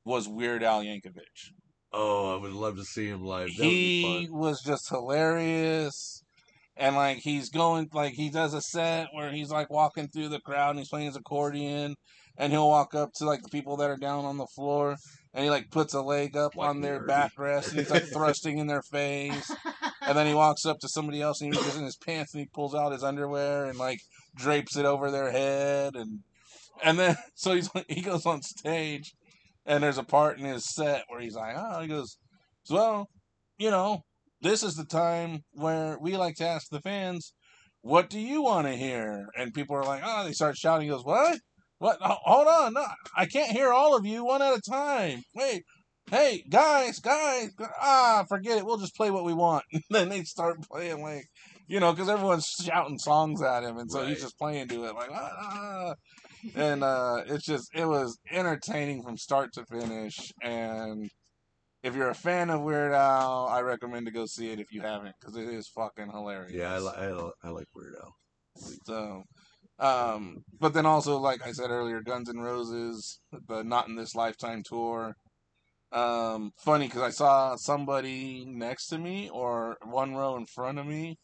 was 0.04 0.28
Weird 0.28 0.64
Al 0.64 0.84
Yankovic. 0.84 1.52
oh, 1.94 2.36
I 2.36 2.42
would 2.42 2.52
love 2.52 2.76
to 2.78 2.84
see 2.84 3.08
him 3.08 3.24
live. 3.24 3.50
That 3.56 3.64
would 3.64 3.70
be 3.72 4.02
He 4.02 4.28
fun. 4.28 4.38
was 4.38 4.62
just 4.64 4.90
hilarious. 4.90 6.24
And 6.80 6.95
like 6.95 7.18
he's 7.18 7.49
going 7.49 7.90
like 7.94 8.14
he 8.14 8.30
does 8.30 8.54
a 8.54 8.62
set 8.62 9.08
where 9.14 9.32
he's 9.32 9.49
like 9.49 9.70
walking 9.70 10.08
through 10.10 10.30
the 10.30 10.40
crowd 10.41 10.72
and 10.72 10.80
he's 10.80 10.90
playing 10.90 11.08
his 11.08 11.16
accordion 11.16 11.95
and 12.38 12.52
he'll 12.54 12.70
walk 12.70 12.94
up 12.94 13.10
to 13.16 13.26
like 13.26 13.41
the 13.41 13.49
people 13.49 13.78
that 13.78 13.90
are 13.90 13.98
down 13.98 14.26
on 14.26 14.38
the 14.38 14.45
floor 14.56 14.95
and 15.34 15.44
he 15.44 15.49
like 15.49 15.72
puts 15.72 15.94
a 15.95 16.02
leg 16.02 16.38
up 16.38 16.56
Like 16.56 16.70
on 16.70 16.82
their 16.82 16.99
Nerdy. 16.99 17.08
backrest 17.08 17.70
and 17.70 17.80
he's 17.80 17.90
like 17.90 18.06
thrusting 18.14 18.60
in 18.60 18.68
their 18.68 18.84
face. 18.91 19.52
And 20.02 20.16
then 20.18 20.28
he 20.28 20.34
walks 20.44 20.66
up 20.66 20.78
to 20.82 20.88
somebody 20.90 21.22
else 21.22 21.41
and 21.41 21.52
he 21.54 21.60
reaches 21.60 21.78
in 21.78 21.84
his 21.86 21.98
pants 21.98 22.34
and 22.34 22.41
he 22.41 22.48
pulls 22.54 22.76
out 22.76 22.91
his 22.91 23.04
underwear 23.04 23.66
and 23.66 23.78
like 23.80 23.99
drapes 24.36 24.78
it 24.78 24.86
over 24.86 25.10
their 25.10 25.32
head 25.32 25.95
and 25.95 26.20
and 26.84 26.99
then 26.99 27.16
so 27.34 27.54
he's 27.56 27.70
he 27.88 28.02
goes 28.02 28.26
on 28.28 28.41
stage 28.44 29.14
and 29.66 29.84
there's 29.84 29.98
a 29.98 30.04
part 30.04 30.38
in 30.38 30.45
his 30.45 30.64
set 30.74 31.04
where 31.10 31.20
he's 31.20 31.36
like, 31.36 31.56
oh, 31.58 31.82
he 31.82 31.88
goes, 31.88 32.18
well, 32.70 33.10
you 33.58 33.70
know, 33.72 34.02
this 34.42 34.64
is 34.64 34.76
the 34.76 34.86
time 34.86 35.44
where 35.54 35.98
we 36.00 36.18
like 36.18 36.36
to 36.36 36.48
ask 36.48 36.70
the 36.70 36.82
fans, 36.82 37.34
what 37.82 38.10
do 38.10 38.20
you 38.20 38.42
want 38.42 38.68
to 38.68 38.76
hear? 38.76 39.28
And 39.38 39.54
people 39.54 39.76
are 39.76 39.84
like, 39.84 40.02
oh, 40.04 40.26
they 40.26 40.34
start 40.34 40.58
shouting. 40.58 40.88
He 40.88 40.94
goes, 40.94 41.06
what? 41.06 41.40
What? 41.80 41.98
Hold 42.02 42.48
on, 42.48 42.74
no, 42.74 42.86
I 43.16 43.28
can't 43.28 43.52
hear 43.52 43.72
all 43.72 43.96
of 43.96 44.06
you 44.06 44.26
one 44.26 44.42
at 44.42 44.58
a 44.58 44.62
time. 44.62 45.22
Wait, 45.36 45.64
hey, 46.10 46.44
guys, 46.50 47.00
guys, 47.00 47.52
ah, 47.82 48.26
forget 48.28 48.58
it. 48.58 48.66
We'll 48.66 48.78
just 48.78 48.96
play 48.96 49.12
what 49.12 49.26
we 49.26 49.34
want. 49.34 49.64
And 49.74 49.84
then 49.90 50.10
they 50.10 50.24
start 50.24 50.62
playing 50.70 51.02
like, 51.04 51.26
you 51.68 51.80
know, 51.80 51.92
because 51.92 52.10
everyone's 52.10 52.48
shouting 52.48 52.98
songs 52.98 53.42
at 53.42 53.64
him, 53.64 53.78
and 53.78 53.92
so 53.92 54.06
he's 54.06 54.22
just 54.22 54.38
playing 54.40 54.70
to 54.70 54.86
it 54.86 54.96
like, 54.96 55.12
ah, 55.12 55.32
ah. 55.40 55.94
and 56.56 56.84
uh, 56.84 57.24
it's 57.28 57.46
just 57.46 57.70
it 57.76 57.86
was 57.86 58.18
entertaining 58.32 59.04
from 59.04 59.18
start 59.18 59.54
to 59.54 59.66
finish. 59.66 60.32
And 60.42 61.10
if 61.88 61.96
you're 61.96 62.10
a 62.10 62.16
fan 62.16 62.50
of 62.50 62.62
Weird 62.62 62.92
Al, 62.92 63.48
I 63.48 63.62
recommend 63.62 64.06
to 64.08 64.12
go 64.12 64.26
see 64.26 64.52
it 64.52 64.60
if 64.60 64.74
you 64.74 64.82
haven't, 64.82 65.16
because 65.20 65.38
it 65.38 65.48
is 65.48 65.70
fucking 65.74 66.12
hilarious. 66.12 66.54
Yeah, 66.54 66.74
I, 66.74 66.80
li- 66.80 66.94
I, 66.98 67.12
li- 67.12 67.32
I 67.44 67.50
like 67.50 67.68
Weird 67.74 67.96
Al. 68.04 68.14
So, 68.86 69.24
um, 69.80 70.44
but 70.60 70.74
then 70.74 70.86
also, 70.86 71.18
like 71.18 71.46
I 71.48 71.54
said 71.54 71.70
earlier, 71.70 72.02
Guns 72.02 72.30
N' 72.30 72.42
Roses, 72.42 73.22
the 73.48 73.64
Not 73.64 73.88
in 73.88 73.96
This 73.96 74.16
Lifetime 74.16 74.64
tour. 74.66 75.14
Um, 75.94 76.52
funny 76.66 76.88
because 76.88 77.02
I 77.02 77.12
saw 77.12 77.56
somebody 77.56 78.44
next 78.46 78.88
to 78.88 78.98
me 78.98 79.30
or 79.30 79.78
one 79.86 80.16
row 80.16 80.36
in 80.36 80.46
front 80.46 80.80
of 80.80 80.86
me 80.86 81.16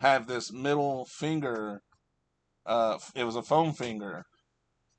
have 0.00 0.26
this 0.26 0.52
middle 0.52 1.06
finger. 1.08 1.82
Uh, 2.66 2.98
it 3.14 3.22
was 3.22 3.36
a 3.36 3.42
foam 3.42 3.72
finger, 3.72 4.24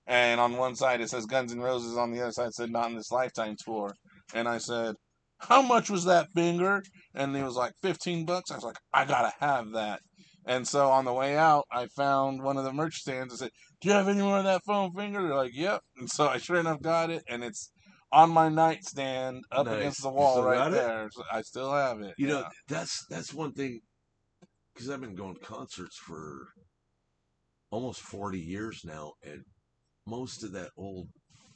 and 0.08 0.40
on 0.40 0.56
one 0.56 0.76
side 0.76 1.02
it 1.02 1.10
says 1.10 1.26
Guns 1.26 1.52
N' 1.52 1.60
Roses, 1.60 1.98
on 1.98 2.12
the 2.12 2.22
other 2.22 2.32
side 2.32 2.48
it 2.48 2.54
said 2.54 2.72
Not 2.72 2.90
in 2.90 2.96
This 2.96 3.12
Lifetime 3.12 3.58
tour. 3.62 3.94
And 4.34 4.48
I 4.48 4.58
said, 4.58 4.96
"How 5.40 5.62
much 5.62 5.90
was 5.90 6.06
that 6.06 6.32
finger?" 6.34 6.84
And 7.14 7.36
he 7.36 7.44
was 7.44 7.56
like, 7.56 7.74
15 7.82 8.26
bucks." 8.26 8.52
I 8.52 8.56
was 8.56 8.64
like, 8.64 8.80
"I 8.94 9.06
gotta 9.06 9.34
have 9.40 9.72
that." 9.72 10.02
And 10.46 10.68
so 10.68 10.90
on 10.90 11.06
the 11.06 11.14
way 11.14 11.38
out, 11.38 11.66
I 11.72 11.88
found 11.88 12.42
one 12.42 12.58
of 12.58 12.64
the 12.64 12.74
merch 12.74 12.96
stands 12.96 13.34
and 13.34 13.40
said, 13.40 13.52
Do 13.80 13.90
you 13.90 13.96
have 13.96 14.08
any 14.08 14.22
more 14.22 14.40
of 14.40 14.44
that 14.46 14.64
foam 14.66 14.92
finger? 14.94 15.22
They're 15.22 15.36
like, 15.36 15.56
Yep. 15.56 15.82
And 15.98 16.10
so 16.10 16.28
I 16.28 16.38
sure 16.38 16.60
enough 16.60 16.82
got 16.82 17.10
it, 17.10 17.24
and 17.28 17.44
it's 17.44 17.72
on 18.12 18.32
my 18.32 18.50
nightstand 18.50 19.46
up 19.52 19.68
Nice. 19.68 19.78
against 19.78 20.02
the 20.02 20.10
wall 20.10 20.44
right 20.44 20.72
there. 20.72 21.10
So 21.12 21.24
I 21.32 21.42
still 21.42 21.72
have 21.72 22.02
it. 22.02 22.16
You 22.18 22.28
know, 22.28 22.46
that's 22.68 23.06
that's 23.10 23.34
one 23.34 23.54
thing 23.54 23.82
because 24.74 24.90
I've 24.90 25.02
been 25.02 25.16
going 25.16 25.36
to 25.36 25.42
concerts 25.42 25.98
for 25.98 26.48
almost 27.70 28.02
forty 28.02 28.40
years 28.40 28.82
now, 28.84 29.14
and 29.24 29.44
most 30.08 30.44
of 30.44 30.52
that 30.54 30.72
old 30.76 31.08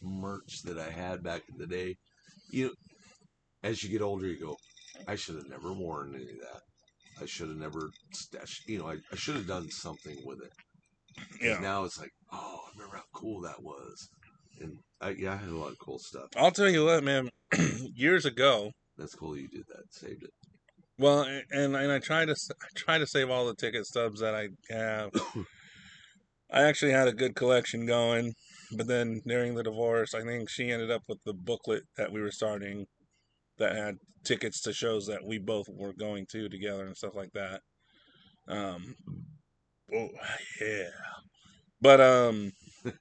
merch 0.01 0.61
that 0.63 0.77
I 0.77 0.91
had 0.91 1.23
back 1.23 1.41
in 1.49 1.57
the 1.57 1.67
day, 1.67 1.97
you 2.55 2.65
know, 2.67 2.71
as 3.63 3.83
you 3.83 3.89
get 3.89 4.01
older, 4.01 4.27
you 4.27 4.39
go, 4.39 4.57
I 5.07 5.15
should 5.15 5.35
have 5.35 5.49
never 5.49 5.73
worn 5.73 6.13
any 6.15 6.23
of 6.23 6.39
that. 6.39 6.61
I 7.21 7.25
should 7.25 7.49
have 7.49 7.57
never 7.57 7.89
stashed. 8.13 8.67
You 8.67 8.79
know, 8.79 8.87
I, 8.87 8.95
I 9.11 9.15
should 9.15 9.35
have 9.35 9.47
done 9.47 9.69
something 9.69 10.17
with 10.25 10.39
it. 10.41 10.51
Yeah. 11.41 11.59
Now 11.59 11.83
it's 11.83 11.99
like, 11.99 12.11
oh, 12.31 12.59
I 12.65 12.69
remember 12.77 12.97
how 12.97 13.03
cool 13.13 13.41
that 13.41 13.61
was, 13.61 14.09
and 14.61 14.77
I, 15.01 15.09
yeah, 15.11 15.33
I 15.33 15.37
had 15.37 15.49
a 15.49 15.57
lot 15.57 15.71
of 15.71 15.79
cool 15.79 15.99
stuff. 15.99 16.27
I'll 16.37 16.51
tell 16.51 16.69
you 16.69 16.85
what, 16.85 17.03
man. 17.03 17.29
years 17.95 18.25
ago, 18.25 18.71
That's 18.97 19.15
cool. 19.15 19.37
You 19.37 19.47
did 19.47 19.63
that. 19.67 19.83
Saved 19.91 20.23
it. 20.23 20.31
Well, 20.97 21.25
and 21.51 21.75
and 21.75 21.91
I 21.91 21.99
try 21.99 22.25
to 22.25 22.31
I 22.33 22.67
try 22.75 22.97
to 22.97 23.07
save 23.07 23.29
all 23.29 23.45
the 23.47 23.55
ticket 23.55 23.85
stubs 23.85 24.21
that 24.21 24.33
I 24.33 24.49
have. 24.73 25.11
I 26.51 26.63
actually 26.63 26.91
had 26.91 27.07
a 27.07 27.13
good 27.13 27.35
collection 27.35 27.85
going, 27.85 28.33
but 28.71 28.87
then 28.87 29.21
during 29.25 29.55
the 29.55 29.63
divorce, 29.63 30.13
I 30.13 30.21
think 30.21 30.49
she 30.49 30.71
ended 30.71 30.91
up 30.91 31.03
with 31.07 31.19
the 31.25 31.33
booklet 31.33 31.83
that 31.97 32.11
we 32.11 32.21
were 32.21 32.31
starting 32.31 32.85
that 33.57 33.75
had 33.75 33.95
tickets 34.23 34.61
to 34.61 34.73
shows 34.73 35.07
that 35.07 35.25
we 35.25 35.37
both 35.37 35.67
were 35.69 35.93
going 35.93 36.25
to 36.31 36.49
together 36.49 36.85
and 36.85 36.97
stuff 36.97 37.15
like 37.15 37.31
that. 37.33 37.61
Um, 38.47 38.95
oh 39.93 40.09
yeah, 40.61 40.89
but 41.81 42.01
um, 42.01 42.51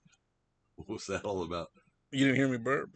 What 0.77 0.89
was 0.89 1.07
that 1.07 1.25
all 1.25 1.43
about? 1.43 1.69
you 2.11 2.27
didn't 2.27 2.37
hear 2.37 2.49
me 2.49 2.59
burp. 2.59 2.91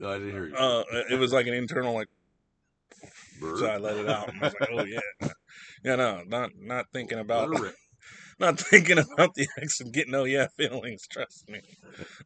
No, 0.00 0.10
I 0.10 0.18
didn't 0.18 0.32
hear 0.32 0.46
you. 0.48 0.54
Uh, 0.56 0.82
it 1.10 1.18
was 1.18 1.32
like 1.32 1.46
an 1.46 1.54
internal 1.54 1.94
like 1.94 2.08
Burp. 3.40 3.58
so 3.58 3.66
I 3.66 3.78
let 3.78 3.96
it 3.96 4.08
out. 4.08 4.28
And 4.28 4.42
I 4.42 4.46
was 4.46 4.54
like, 4.60 4.70
oh 4.72 4.84
yeah, 4.84 5.28
yeah, 5.84 5.96
no, 5.96 6.22
not 6.26 6.50
not 6.58 6.86
thinking 6.92 7.18
about 7.18 7.50
Let 7.50 7.58
her 7.58 7.64
rip. 7.66 7.74
Not 8.42 8.58
thinking 8.58 8.98
about 8.98 9.34
the 9.34 9.46
ex 9.60 9.80
and 9.80 9.92
getting 9.92 10.14
oh 10.14 10.24
yeah 10.24 10.46
feelings 10.56 11.06
trust 11.10 11.48
me 11.48 11.60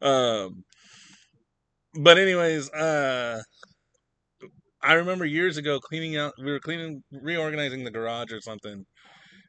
um 0.01 0.63
but 2.01 2.17
anyways 2.17 2.69
uh 2.71 3.41
i 4.81 4.93
remember 4.93 5.25
years 5.25 5.57
ago 5.57 5.79
cleaning 5.79 6.17
out 6.17 6.33
we 6.43 6.51
were 6.51 6.59
cleaning 6.59 7.01
reorganizing 7.11 7.83
the 7.83 7.91
garage 7.91 8.33
or 8.33 8.41
something 8.41 8.85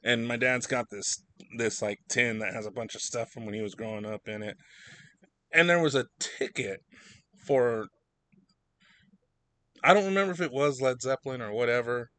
and 0.05 0.29
my 0.29 0.37
dad's 0.37 0.67
got 0.67 0.87
this 0.91 1.23
this 1.57 1.83
like 1.83 1.99
tin 2.09 2.39
that 2.39 2.55
has 2.55 2.67
a 2.67 2.71
bunch 2.71 2.95
of 2.95 3.01
stuff 3.01 3.31
from 3.31 3.45
when 3.45 3.55
he 3.55 3.63
was 3.63 3.75
growing 3.75 4.07
up 4.07 4.29
in 4.29 4.43
it 4.43 4.57
and 5.53 5.69
there 5.69 5.83
was 5.83 5.95
a 5.95 6.07
ticket 6.21 6.81
for 7.47 7.87
i 9.83 9.93
don't 9.93 10.05
remember 10.05 10.33
if 10.33 10.41
it 10.41 10.53
was 10.53 10.81
led 10.81 11.01
zeppelin 11.01 11.43
or 11.43 11.53
whatever 11.53 12.11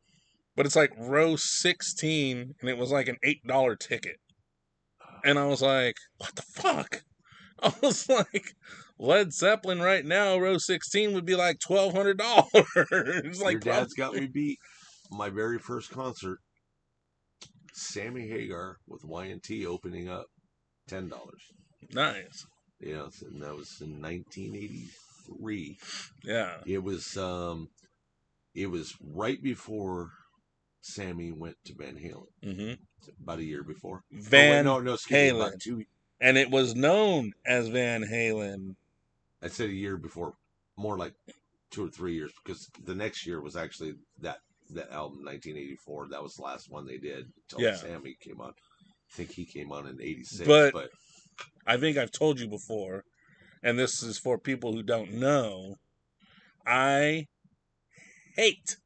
but 0.59 0.65
it's 0.65 0.76
like 0.76 0.91
row 0.97 1.38
16 1.38 2.53
and 2.59 2.69
it 2.69 2.77
was 2.77 2.91
like 2.91 3.07
an 3.07 3.15
$8 3.26 3.80
ticket. 3.80 4.17
And 5.23 5.39
I 5.39 5.45
was 5.45 5.61
like, 5.61 5.95
what 6.17 6.35
the 6.35 6.41
fuck? 6.41 7.01
I 7.63 7.73
was 7.81 8.07
like, 8.07 8.53
Led 8.97 9.33
Zeppelin 9.33 9.81
right 9.81 10.05
now, 10.05 10.37
row 10.37 10.57
16 10.57 11.13
would 11.13 11.25
be 11.25 11.35
like 11.35 11.59
$1,200. 11.59 12.15
it's 13.25 13.41
like, 13.41 13.53
Your 13.53 13.59
dad's 13.73 13.93
got 13.93 14.13
me 14.13 14.27
beat. 14.27 14.57
My 15.11 15.29
very 15.29 15.59
first 15.59 15.91
concert, 15.91 16.39
Sammy 17.73 18.27
Hagar 18.27 18.77
with 18.87 19.03
Y&T 19.03 19.65
opening 19.65 20.09
up, 20.09 20.27
$10. 20.89 21.11
nice. 21.93 22.45
Yeah, 22.79 23.07
and 23.23 23.41
that 23.41 23.55
was 23.55 23.81
in 23.81 24.01
1983. 24.01 25.77
Yeah. 26.23 26.57
It 26.65 26.81
was 26.81 27.17
um, 27.17 27.67
it 28.55 28.67
was 28.67 28.95
right 29.01 29.41
before 29.41 30.11
Sammy 30.81 31.31
went 31.31 31.56
to 31.65 31.73
Van 31.76 31.95
Halen, 31.95 32.27
hmm 32.43 32.73
about 33.23 33.39
a 33.39 33.43
year 33.43 33.64
before. 33.64 34.03
Oh, 34.14 34.18
wait, 34.18 34.23
Van 34.30 34.65
no, 34.65 34.80
no, 34.80 34.93
excuse 34.93 35.34
me, 35.34 35.39
Halen. 35.39 35.60
two. 35.60 35.84
and 36.22 36.38
it 36.38 36.49
was 36.51 36.76
known 36.76 37.34
as 37.45 37.68
Van 37.69 38.03
Halen. 38.03 38.76
I 39.41 39.47
said 39.47 39.69
a 39.69 39.73
year 39.73 39.97
before, 39.97 40.34
more 40.77 40.97
like 40.97 41.14
two 41.72 41.85
or 41.85 41.89
three 41.89 42.14
years, 42.14 42.31
because 42.43 42.69
the 42.85 42.95
next 42.95 43.26
year 43.26 43.41
was 43.41 43.56
actually 43.56 43.95
that 44.22 44.39
that 44.72 44.91
album, 44.91 45.23
1984. 45.26 46.10
That 46.10 46.22
was 46.22 46.35
the 46.35 46.43
last 46.43 46.69
one 46.69 46.85
they 46.85 46.97
did 46.97 47.26
until 47.49 47.65
Yeah. 47.65 47.76
Sammy 47.76 48.15
came 48.19 48.39
on. 48.39 48.51
I 48.51 49.14
think 49.15 49.31
he 49.31 49.45
came 49.45 49.72
on 49.72 49.88
in 49.88 49.99
'86, 50.01 50.45
But- 50.47 50.73
but 50.73 50.91
I 51.65 51.77
think 51.77 51.97
I've 51.97 52.11
told 52.11 52.39
you 52.39 52.47
before, 52.47 53.03
and 53.64 53.80
this 53.80 54.03
is 54.03 54.19
for 54.19 54.38
people 54.38 54.73
who 54.73 54.84
don't 54.84 55.14
know. 55.14 55.77
I 56.68 57.27
hate 58.35 58.77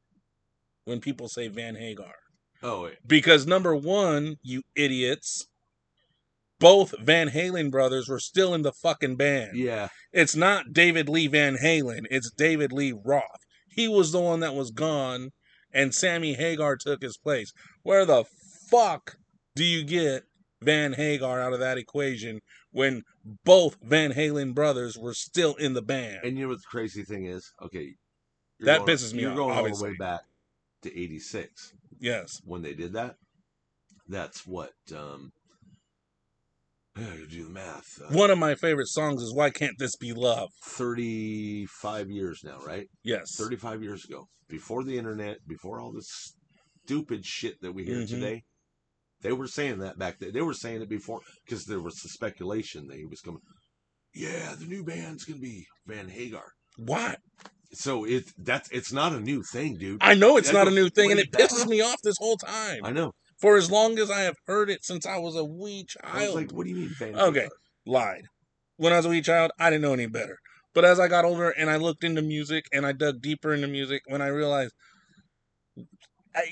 when 0.84 1.00
people 1.00 1.28
say 1.28 1.48
Van 1.48 1.76
Hagar. 1.76 2.14
oh, 2.62 2.84
wait. 2.84 2.96
Because 3.06 3.46
number 3.46 3.74
one, 3.74 4.36
you 4.42 4.62
idiots, 4.76 5.46
both 6.60 6.94
Van 7.00 7.30
Halen 7.30 7.70
brothers 7.70 8.08
were 8.08 8.20
still 8.20 8.54
in 8.54 8.62
the 8.62 8.72
fucking 8.72 9.16
band. 9.16 9.56
yeah, 9.56 9.88
It's 10.12 10.36
not 10.36 10.72
David 10.72 11.08
Lee 11.08 11.26
Van 11.26 11.56
Halen, 11.56 12.02
it's 12.10 12.30
David 12.30 12.72
Lee 12.72 12.92
Roth. 13.04 13.22
He 13.68 13.88
was 13.88 14.12
the 14.12 14.20
one 14.20 14.40
that 14.40 14.54
was 14.54 14.70
gone, 14.70 15.30
and 15.72 15.94
Sammy 15.94 16.34
Hagar 16.34 16.76
took 16.76 17.02
his 17.02 17.16
place. 17.18 17.52
Where 17.82 18.06
the 18.06 18.24
fuck 18.70 19.16
do 19.56 19.64
you 19.64 19.84
get 19.84 20.22
Van 20.62 20.92
Hagar 20.94 21.40
out 21.40 21.52
of 21.52 21.60
that 21.60 21.76
equation 21.76 22.40
when 22.70 23.02
both 23.44 23.76
Van 23.82 24.12
Halen 24.12 24.54
brothers 24.54 24.96
were 24.96 25.14
still 25.14 25.54
in 25.56 25.72
the 25.74 25.82
band? 25.82 26.18
and 26.22 26.38
you 26.38 26.44
know 26.44 26.50
what 26.50 26.58
the 26.58 26.68
crazy 26.70 27.02
thing 27.02 27.26
is? 27.26 27.52
Okay, 27.62 27.94
That 28.60 28.78
going- 28.78 28.88
pisses 28.90 29.12
me 29.12 29.22
You're 29.22 29.32
off, 29.32 29.36
going 29.36 29.58
all 29.58 29.64
the 29.76 29.82
way 29.84 29.96
back 29.98 30.20
to 30.84 30.98
'86. 30.98 31.72
yes. 32.00 32.40
when 32.44 32.62
they 32.62 32.74
did 32.74 32.92
that. 32.94 33.16
That's 34.08 34.46
what. 34.46 34.72
Um, 34.94 35.30
do 36.96 37.44
the 37.44 37.50
math. 37.50 38.00
Uh, 38.00 38.14
One 38.16 38.30
of 38.30 38.38
my 38.38 38.54
favorite 38.54 38.88
songs 38.88 39.22
is 39.22 39.34
Why 39.34 39.50
Can't 39.50 39.78
This 39.78 39.96
Be 39.96 40.12
Love? 40.12 40.48
Thirty-five 40.64 42.08
years 42.10 42.40
now, 42.44 42.58
right? 42.64 42.86
Yes. 43.02 43.34
Thirty-five 43.36 43.82
years 43.82 44.04
ago, 44.04 44.26
before 44.48 44.84
the 44.84 44.96
internet, 44.98 45.38
before 45.48 45.80
all 45.80 45.92
this 45.92 46.34
stupid 46.86 47.24
shit 47.24 47.60
that 47.62 47.72
we 47.72 47.84
hear 47.84 48.02
Mhm. 48.02 48.08
today. 48.08 48.42
They 49.22 49.32
were 49.32 49.48
saying 49.48 49.78
that 49.78 49.98
back 49.98 50.18
then. 50.18 50.32
They 50.32 50.42
were 50.42 50.52
saying 50.54 50.82
it 50.82 50.88
before 50.88 51.20
because 51.44 51.64
there 51.64 51.80
was 51.80 51.94
the 51.96 52.10
speculation 52.10 52.86
that 52.88 52.98
he 52.98 53.06
was 53.06 53.20
coming. 53.22 53.40
Yeah, 54.14 54.54
the 54.54 54.66
new 54.66 54.84
band's 54.84 55.24
gonna 55.24 55.40
be 55.40 55.66
Van 55.86 56.08
Hagar. 56.10 56.52
Why? 56.76 57.16
So 57.72 58.04
it 58.04 58.24
that's 58.38 58.70
it's 58.70 58.92
not 58.92 59.12
a 59.12 59.20
new 59.20 59.42
thing, 59.42 59.76
dude. 59.76 60.02
I 60.02 60.14
know 60.14 60.36
it's 60.36 60.48
That 60.48 60.54
not 60.54 60.68
a 60.68 60.70
new 60.70 60.88
thing, 60.90 61.10
and 61.10 61.18
it 61.20 61.30
back. 61.32 61.42
pisses 61.42 61.66
me 61.66 61.80
off 61.80 61.96
this 62.02 62.16
whole 62.18 62.36
time. 62.36 62.80
I 62.84 62.90
know. 62.92 63.12
For 63.40 63.56
as 63.56 63.70
long 63.70 63.98
as 63.98 64.10
I 64.10 64.20
have 64.20 64.36
heard 64.46 64.70
it 64.70 64.84
since 64.84 65.06
I 65.06 65.18
was 65.18 65.34
a 65.36 65.44
wee 65.44 65.86
I 66.02 66.12
was 66.14 66.22
child. 66.22 66.34
like, 66.36 66.52
what 66.52 66.64
do 66.64 66.70
you 66.70 66.76
mean 66.76 66.90
Van 66.98 67.16
Okay. 67.18 67.48
Lied. 67.84 68.22
When 68.76 68.92
I 68.92 68.96
was 68.96 69.06
a 69.06 69.10
wee 69.10 69.20
child, 69.22 69.50
I 69.58 69.70
didn't 69.70 69.82
know 69.82 69.92
any 69.92 70.06
better. 70.06 70.38
But 70.72 70.84
as 70.84 70.98
I 70.98 71.08
got 71.08 71.24
older 71.24 71.50
and 71.50 71.68
I 71.70 71.76
looked 71.76 72.04
into 72.04 72.22
music 72.22 72.64
and 72.72 72.86
I 72.86 72.92
dug 72.92 73.20
deeper 73.20 73.52
into 73.54 73.68
music, 73.68 74.02
when 74.06 74.22
I 74.22 74.28
realized, 74.28 74.72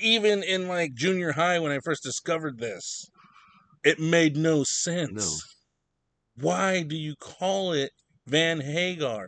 even 0.01 0.43
in 0.43 0.67
like 0.67 0.93
junior 0.93 1.33
high 1.33 1.59
when 1.59 1.71
I 1.71 1.79
first 1.83 2.03
discovered 2.03 2.59
this, 2.59 3.05
it 3.83 3.99
made 3.99 4.37
no 4.37 4.63
sense. 4.63 5.11
No. 6.37 6.43
Why 6.47 6.83
do 6.83 6.95
you 6.95 7.15
call 7.19 7.73
it 7.73 7.91
Van 8.27 8.61
Hagar? 8.61 9.27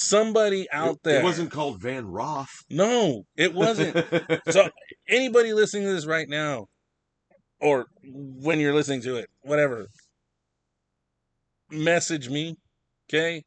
Somebody 0.00 0.66
out 0.72 0.94
It- 0.96 1.02
there. 1.04 1.20
It 1.20 1.24
wasn't 1.24 1.50
called 1.50 1.80
Van 1.82 2.06
Roth. 2.06 2.48
No, 2.70 3.24
it 3.36 3.52
wasn't. 3.54 3.96
so 4.50 4.68
anybody 5.08 5.52
listening 5.52 5.84
to 5.84 5.92
this 5.92 6.06
right 6.06 6.28
now, 6.28 6.66
or 7.60 7.86
when 8.02 8.58
you're 8.60 8.74
listening 8.74 9.02
to 9.02 9.16
it, 9.16 9.26
whatever, 9.42 9.86
message 11.70 12.28
me, 12.28 12.56
okay? 13.08 13.42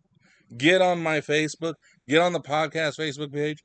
Get 0.55 0.81
on 0.81 1.01
my 1.01 1.19
Facebook, 1.21 1.73
get 2.07 2.21
on 2.21 2.33
the 2.33 2.39
podcast 2.39 2.99
Facebook 2.99 3.33
page, 3.33 3.57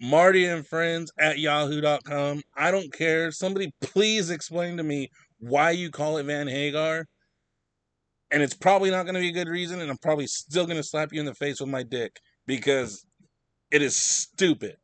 Marty 0.00 0.46
and 0.46 0.66
Friends 0.66 1.12
at 1.18 1.38
yahoo.com. 1.38 2.40
I 2.56 2.70
don't 2.70 2.92
care. 2.92 3.30
Somebody 3.30 3.72
please 3.82 4.30
explain 4.30 4.76
to 4.78 4.82
me 4.82 5.08
why 5.38 5.70
you 5.72 5.90
call 5.90 6.16
it 6.16 6.24
Van 6.24 6.48
Hagar. 6.48 7.04
And 8.34 8.42
it's 8.42 8.54
probably 8.54 8.90
not 8.90 9.04
going 9.04 9.14
to 9.14 9.20
be 9.20 9.28
a 9.28 9.32
good 9.32 9.46
reason, 9.46 9.80
and 9.80 9.88
I'm 9.88 9.96
probably 9.96 10.26
still 10.26 10.66
going 10.66 10.76
to 10.76 10.82
slap 10.82 11.12
you 11.12 11.20
in 11.20 11.24
the 11.24 11.36
face 11.36 11.60
with 11.60 11.70
my 11.70 11.84
dick 11.84 12.16
because 12.48 13.06
it 13.70 13.80
is 13.80 13.94
stupid. 13.94 14.74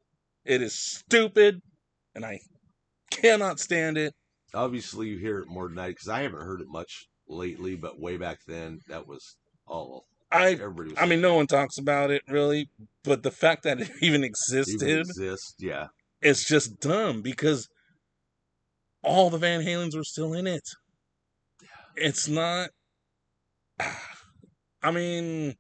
It 0.45 0.63
is 0.63 0.73
stupid, 0.73 1.61
and 2.15 2.25
I 2.25 2.39
cannot 3.11 3.59
stand 3.59 3.99
it. 3.99 4.15
Obviously, 4.55 5.09
you 5.09 5.19
hear 5.19 5.41
it 5.41 5.49
more 5.49 5.69
I 5.77 5.89
because 5.89 6.07
I 6.07 6.23
haven't 6.23 6.43
heard 6.43 6.61
it 6.61 6.69
much 6.69 7.09
lately. 7.27 7.75
But 7.75 7.99
way 7.99 8.17
back 8.19 8.39
then, 8.47 8.79
that 8.87 9.09
was 9.09 9.35
all 9.67 10.05
I 10.31 10.53
everybody 10.53 10.91
was. 10.91 10.99
I 10.99 11.07
mean, 11.07 11.21
no 11.21 11.35
one 11.35 11.49
talks 11.49 11.77
about 11.77 12.13
it 12.13 12.23
really, 12.29 12.71
but 13.03 13.25
the 13.25 13.33
fact 13.33 13.65
that 13.65 13.81
it 13.81 13.91
even 14.01 14.23
existed 14.23 14.81
Even 14.81 15.01
exist, 15.01 15.57
yeah. 15.59 15.89
is 16.23 16.45
just 16.45 16.79
dumb 16.79 17.21
because 17.21 17.69
all 19.03 19.29
the 19.29 19.39
Van 19.39 19.63
Halens 19.63 19.97
were 19.97 20.05
still 20.05 20.35
in 20.35 20.47
it. 20.47 20.69
It's 21.97 22.29
not. 22.29 22.71
I 24.83 24.91
mean, 24.91 25.57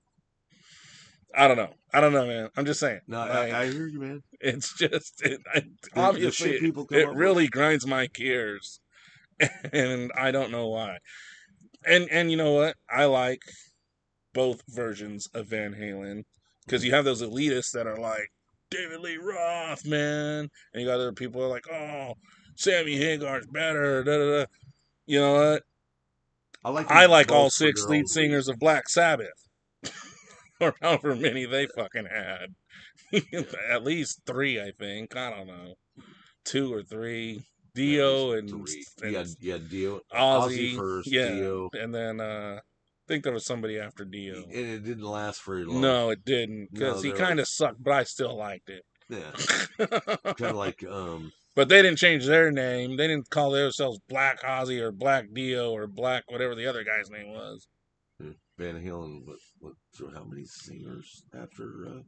I 1.35 1.49
don't 1.49 1.57
know. 1.57 1.75
I 1.93 2.01
don't 2.01 2.13
know, 2.13 2.27
man. 2.27 2.49
I'm 2.57 2.65
just 2.65 2.81
saying. 2.81 3.01
No, 3.07 3.19
Like, 3.19 3.53
I, 3.53 3.63
I 3.63 3.71
hear 3.71 3.87
you, 3.87 4.01
man. 4.01 4.23
it's 4.41 4.75
just 4.75 5.23
it, 5.23 5.41
I, 5.53 5.63
obviously 5.97 6.59
people 6.59 6.87
it 6.91 7.03
up 7.03 7.09
with. 7.11 7.19
really 7.19 7.49
grinds 7.49 7.87
my 7.87 8.07
gears, 8.07 8.81
and 9.73 10.11
I 10.17 10.31
don't 10.31 10.51
know 10.51 10.69
why. 10.69 10.99
And 11.87 12.09
and 12.11 12.31
you 12.31 12.37
know 12.37 12.53
what? 12.53 12.77
I 12.91 13.07
like 13.07 13.43
both 14.33 14.63
versions 14.69 15.29
of 15.35 15.49
Van 15.49 15.75
Halen 15.75 16.25
because 16.65 16.85
you 16.85 16.93
have 16.93 17.05
those 17.05 17.23
elitists 17.23 17.73
that 17.73 17.87
are 17.87 17.99
like 17.99 18.31
David 18.71 19.01
Lee 19.01 19.19
Roth, 19.19 19.85
man, 19.87 20.49
and 20.73 20.83
you 20.83 20.87
got 20.87 20.95
other 20.95 21.13
people 21.13 21.41
who 21.41 21.47
are 21.47 21.51
like, 21.51 21.67
oh, 21.73 22.15
Sammy 22.57 22.97
Hagar's 22.97 23.47
better. 23.47 24.05
Da, 24.05 24.19
da, 24.19 24.39
da. 24.39 24.45
You 25.07 25.21
know 25.21 25.35
what? 25.35 25.63
I 26.65 26.71
like. 26.71 26.91
I 26.91 27.07
like 27.07 27.33
all 27.33 27.51
six 27.51 27.85
lead 27.87 28.09
singers 28.09 28.49
of 28.49 28.59
Black 28.59 28.89
Sabbath, 28.89 29.29
or 30.61 30.75
however 30.83 31.15
many 31.17 31.47
they 31.47 31.67
fucking 31.67 32.07
had. 32.07 32.55
At 33.71 33.83
least 33.85 34.21
three, 34.27 34.61
I 34.61 34.73
think. 34.79 35.17
I 35.17 35.31
don't 35.31 35.47
know, 35.47 35.75
two 36.45 36.73
or 36.73 36.83
three. 36.83 37.43
Dio 37.75 38.33
and. 38.33 38.51
And 39.03 39.13
yeah, 39.13 39.25
yeah, 39.41 39.59
Dio, 39.59 40.01
Ozzy, 40.13 40.75
Ozzy 40.75 40.77
first, 40.77 41.11
yeah, 41.11 41.29
Dio, 41.29 41.71
and 41.73 41.95
then 41.95 42.21
uh, 42.21 42.59
I 42.59 42.61
think 43.07 43.23
there 43.25 43.33
was 43.33 43.47
somebody 43.47 43.79
after 43.79 44.05
Dio. 44.05 44.43
and 44.43 44.53
it 44.53 44.85
didn't 44.85 45.05
last 45.05 45.43
very 45.45 45.65
long. 45.65 45.81
No, 45.81 46.11
it 46.11 46.25
didn't 46.25 46.69
because 46.73 47.03
No, 47.03 47.11
he 47.11 47.17
kind 47.17 47.39
of 47.41 47.47
sucked, 47.47 47.83
but 47.83 47.93
I 47.93 48.03
still 48.03 48.37
liked 48.37 48.71
it. 48.71 48.85
yeah, 49.09 49.87
kind 50.25 50.51
of 50.51 50.57
like 50.57 50.85
um, 50.85 51.33
but 51.55 51.69
they 51.69 51.83
didn't 51.83 51.99
change 51.99 52.27
their 52.27 52.51
name. 52.51 52.97
They 52.97 53.07
didn't 53.07 53.31
call 53.31 53.51
themselves 53.51 53.99
Black 54.09 54.43
Ozzy 54.43 54.81
or 54.81 54.93
Black 54.93 55.27
Dio 55.33 55.73
or 55.73 55.87
Black 55.87 56.25
whatever 56.29 56.55
the 56.55 56.67
other 56.67 56.85
guy's 56.85 57.11
name 57.11 57.33
was. 57.33 57.67
Van 58.61 58.75
Halen. 58.75 59.27
Went, 59.27 59.39
went 59.61 59.77
through 59.97 60.13
how 60.13 60.25
many 60.25 60.45
singers 60.45 61.25
after? 61.35 62.03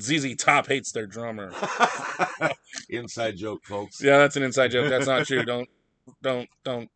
ZZ 0.00 0.36
Top 0.36 0.68
hates 0.68 0.92
their 0.92 1.06
drummer. 1.06 1.52
Uh... 1.52 2.48
Inside 2.88 3.36
joke, 3.36 3.64
folks. 3.64 4.00
Yeah, 4.02 4.18
that's 4.18 4.36
an 4.36 4.44
inside 4.44 4.70
joke. 4.70 4.88
That's 4.88 5.06
not 5.06 5.26
true. 5.26 5.44
Don't 5.44 5.68
don't 6.22 6.48
don't 6.64 6.88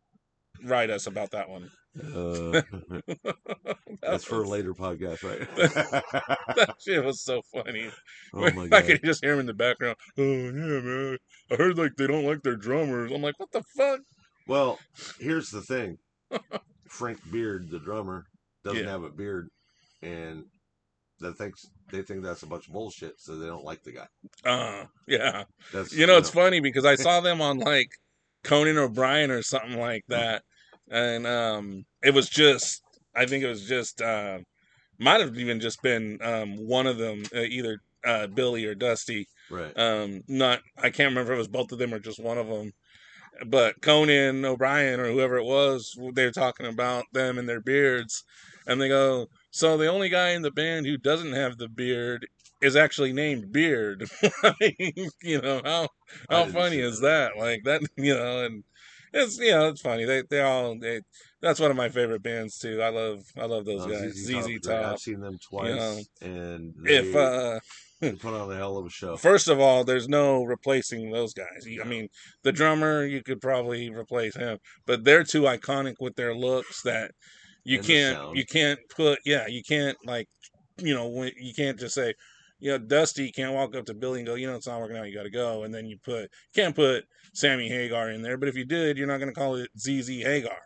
write 0.63 0.89
us 0.89 1.05
about 1.05 1.31
that 1.31 1.49
one. 1.49 1.69
Uh, 1.95 2.61
that's 4.01 4.23
for 4.23 4.43
a 4.43 4.47
later 4.47 4.73
podcast, 4.73 5.23
right? 5.23 5.47
That 6.55 6.75
shit 6.79 7.03
was 7.03 7.21
so 7.21 7.41
funny. 7.53 7.89
oh 8.33 8.51
my 8.51 8.67
God. 8.67 8.73
I 8.73 8.81
could 8.81 9.03
just 9.03 9.23
hear 9.23 9.33
him 9.33 9.41
in 9.41 9.45
the 9.45 9.53
background. 9.53 9.97
Oh 10.17 10.21
yeah, 10.23 10.51
man. 10.81 11.17
I 11.51 11.55
heard 11.55 11.77
like 11.77 11.95
they 11.97 12.07
don't 12.07 12.25
like 12.25 12.41
their 12.43 12.55
drummers. 12.55 13.11
I'm 13.11 13.21
like, 13.21 13.39
what 13.39 13.51
the 13.51 13.63
fuck? 13.77 13.99
Well, 14.47 14.79
here's 15.19 15.49
the 15.49 15.61
thing. 15.61 15.97
Frank 16.89 17.19
Beard, 17.31 17.69
the 17.69 17.79
drummer, 17.79 18.25
doesn't 18.63 18.83
Yeah. 18.83 18.89
have 18.89 19.03
a 19.03 19.09
beard, 19.09 19.49
and 20.01 20.45
that 21.19 21.37
thinks 21.37 21.65
they 21.91 22.01
think 22.01 22.23
that's 22.23 22.43
a 22.43 22.47
bunch 22.47 22.67
of 22.67 22.73
bullshit, 22.73 23.13
so 23.19 23.37
they 23.37 23.47
don't 23.47 23.63
like 23.63 23.83
the 23.83 23.91
guy. 23.93 24.07
Uh, 24.43 24.85
yeah. 25.07 25.43
That's 25.71 25.93
You 25.93 26.07
know, 26.07 26.17
it's 26.17 26.29
funny 26.29 26.59
because 26.59 26.85
I 26.85 26.95
saw 26.95 27.21
them 27.21 27.41
on 27.41 27.59
like 27.59 27.89
Conan 28.43 28.77
O'Brien 28.77 29.31
or 29.31 29.41
something 29.41 29.79
like 29.79 30.03
that, 30.09 30.43
and 30.89 31.25
um, 31.27 31.85
it 32.03 32.13
was 32.13 32.29
just 32.29 32.81
I 33.15 33.25
think 33.25 33.43
it 33.43 33.49
was 33.49 33.67
just 33.67 34.01
uh, 34.01 34.39
might 34.99 35.21
have 35.21 35.37
even 35.37 35.59
just 35.59 35.81
been 35.81 36.19
um, 36.21 36.67
one 36.67 36.87
of 36.87 36.97
them, 36.97 37.23
uh, 37.35 37.41
either 37.41 37.79
uh, 38.05 38.27
Billy 38.27 38.65
or 38.65 38.75
Dusty. 38.75 39.27
right. 39.49 39.77
Um, 39.77 40.21
not 40.27 40.61
I 40.77 40.89
can't 40.89 41.09
remember 41.09 41.33
if 41.33 41.37
it 41.37 41.39
was 41.39 41.47
both 41.47 41.71
of 41.71 41.79
them 41.79 41.93
or 41.93 41.99
just 41.99 42.19
one 42.19 42.37
of 42.37 42.47
them. 42.47 42.71
But 43.47 43.81
Conan 43.81 44.45
O'Brien 44.45 44.99
or 44.99 45.11
whoever 45.11 45.37
it 45.37 45.45
was, 45.45 45.97
they're 46.13 46.31
talking 46.31 46.67
about 46.67 47.05
them 47.13 47.39
and 47.39 47.49
their 47.49 47.61
beards, 47.61 48.23
and 48.67 48.79
they 48.79 48.87
go, 48.87 49.27
"So 49.49 49.75
the 49.75 49.87
only 49.87 50.09
guy 50.09 50.29
in 50.29 50.43
the 50.43 50.51
band 50.51 50.85
who 50.85 50.97
doesn't 50.97 51.33
have 51.33 51.57
the 51.57 51.67
beard 51.67 52.27
is 52.61 52.75
actually 52.75 53.11
named 53.11 53.51
Beard." 53.51 54.07
I 54.43 54.53
mean, 54.61 55.09
you 55.21 55.41
know 55.41 55.61
how 55.63 55.89
how 56.29 56.45
funny 56.45 56.79
is 56.79 56.99
that. 56.99 57.31
that? 57.35 57.41
Like 57.41 57.63
that, 57.63 57.81
you 57.97 58.13
know, 58.13 58.45
and 58.45 58.63
it's 59.13 59.37
you 59.37 59.51
know 59.51 59.69
it's 59.69 59.81
funny. 59.81 60.05
They 60.05 60.23
they 60.29 60.41
all 60.41 60.77
they, 60.77 61.01
that's 61.41 61.59
one 61.59 61.71
of 61.71 61.77
my 61.77 61.89
favorite 61.89 62.23
bands 62.23 62.57
too. 62.57 62.81
I 62.81 62.89
love 62.89 63.19
I 63.37 63.45
love 63.45 63.65
those 63.65 63.85
Uh, 63.85 63.89
guys. 63.89 64.13
ZZ 64.13 64.25
ZZ 64.25 64.59
Top, 64.61 64.81
Top. 64.81 64.91
I've 64.93 64.99
seen 64.99 65.19
them 65.19 65.37
twice, 65.49 65.75
know, 65.75 65.99
and 66.21 66.73
they, 66.83 66.97
If 66.97 67.15
uh 67.15 67.59
they 68.01 68.11
put 68.13 68.33
on 68.33 68.51
a 68.51 68.55
hell 68.55 68.77
of 68.77 68.85
a 68.85 68.89
show. 68.89 69.15
First 69.29 69.47
of 69.47 69.59
all, 69.59 69.83
there's 69.83 70.09
no 70.09 70.43
replacing 70.43 71.11
those 71.11 71.33
guys. 71.33 71.65
You- 71.65 71.81
I 71.81 71.85
mean, 71.85 72.07
the 72.43 72.51
drummer 72.51 73.05
you 73.05 73.23
could 73.23 73.39
probably 73.39 73.89
replace 73.89 74.35
him, 74.35 74.57
but 74.85 75.03
they're 75.03 75.23
too 75.23 75.43
iconic 75.43 75.95
with 75.99 76.15
their 76.15 76.35
looks 76.35 76.81
that 76.83 77.11
you 77.63 77.77
And 77.77 77.85
can't 77.87 78.35
you 78.35 78.45
can't 78.45 78.79
put 78.89 79.19
yeah 79.25 79.47
you 79.47 79.61
can't 79.63 79.97
like 80.05 80.27
you 80.77 80.93
know 80.93 81.07
when 81.07 81.31
you 81.37 81.53
can't 81.53 81.79
just 81.79 81.95
say 81.95 82.13
you 82.63 82.71
know 82.71 82.77
Dusty 82.77 83.29
can't 83.31 83.53
walk 83.53 83.75
up 83.75 83.85
to 83.87 83.93
Billy 83.93 84.19
and 84.21 84.27
go 84.27 84.35
you 84.35 84.47
know 84.47 84.55
it's 84.55 84.67
not 84.67 84.79
working 84.79 84.95
out 84.95 85.07
you 85.07 85.13
got 85.13 85.23
to 85.23 85.29
go 85.29 85.63
and 85.63 85.73
then 85.73 85.85
you 85.85 85.97
put 86.03 86.31
can't 86.55 86.73
put 86.75 87.03
Sammy 87.33 87.67
Hagar 87.67 88.11
in 88.11 88.21
there 88.21 88.37
but 88.37 88.47
if 88.47 88.55
you 88.55 88.63
did 88.65 88.97
you're 88.97 89.07
not 89.07 89.17
going 89.19 89.33
to 89.33 89.39
call 89.39 89.55
it 89.55 89.69
ZZ 89.77 90.07
Hagar 90.21 90.57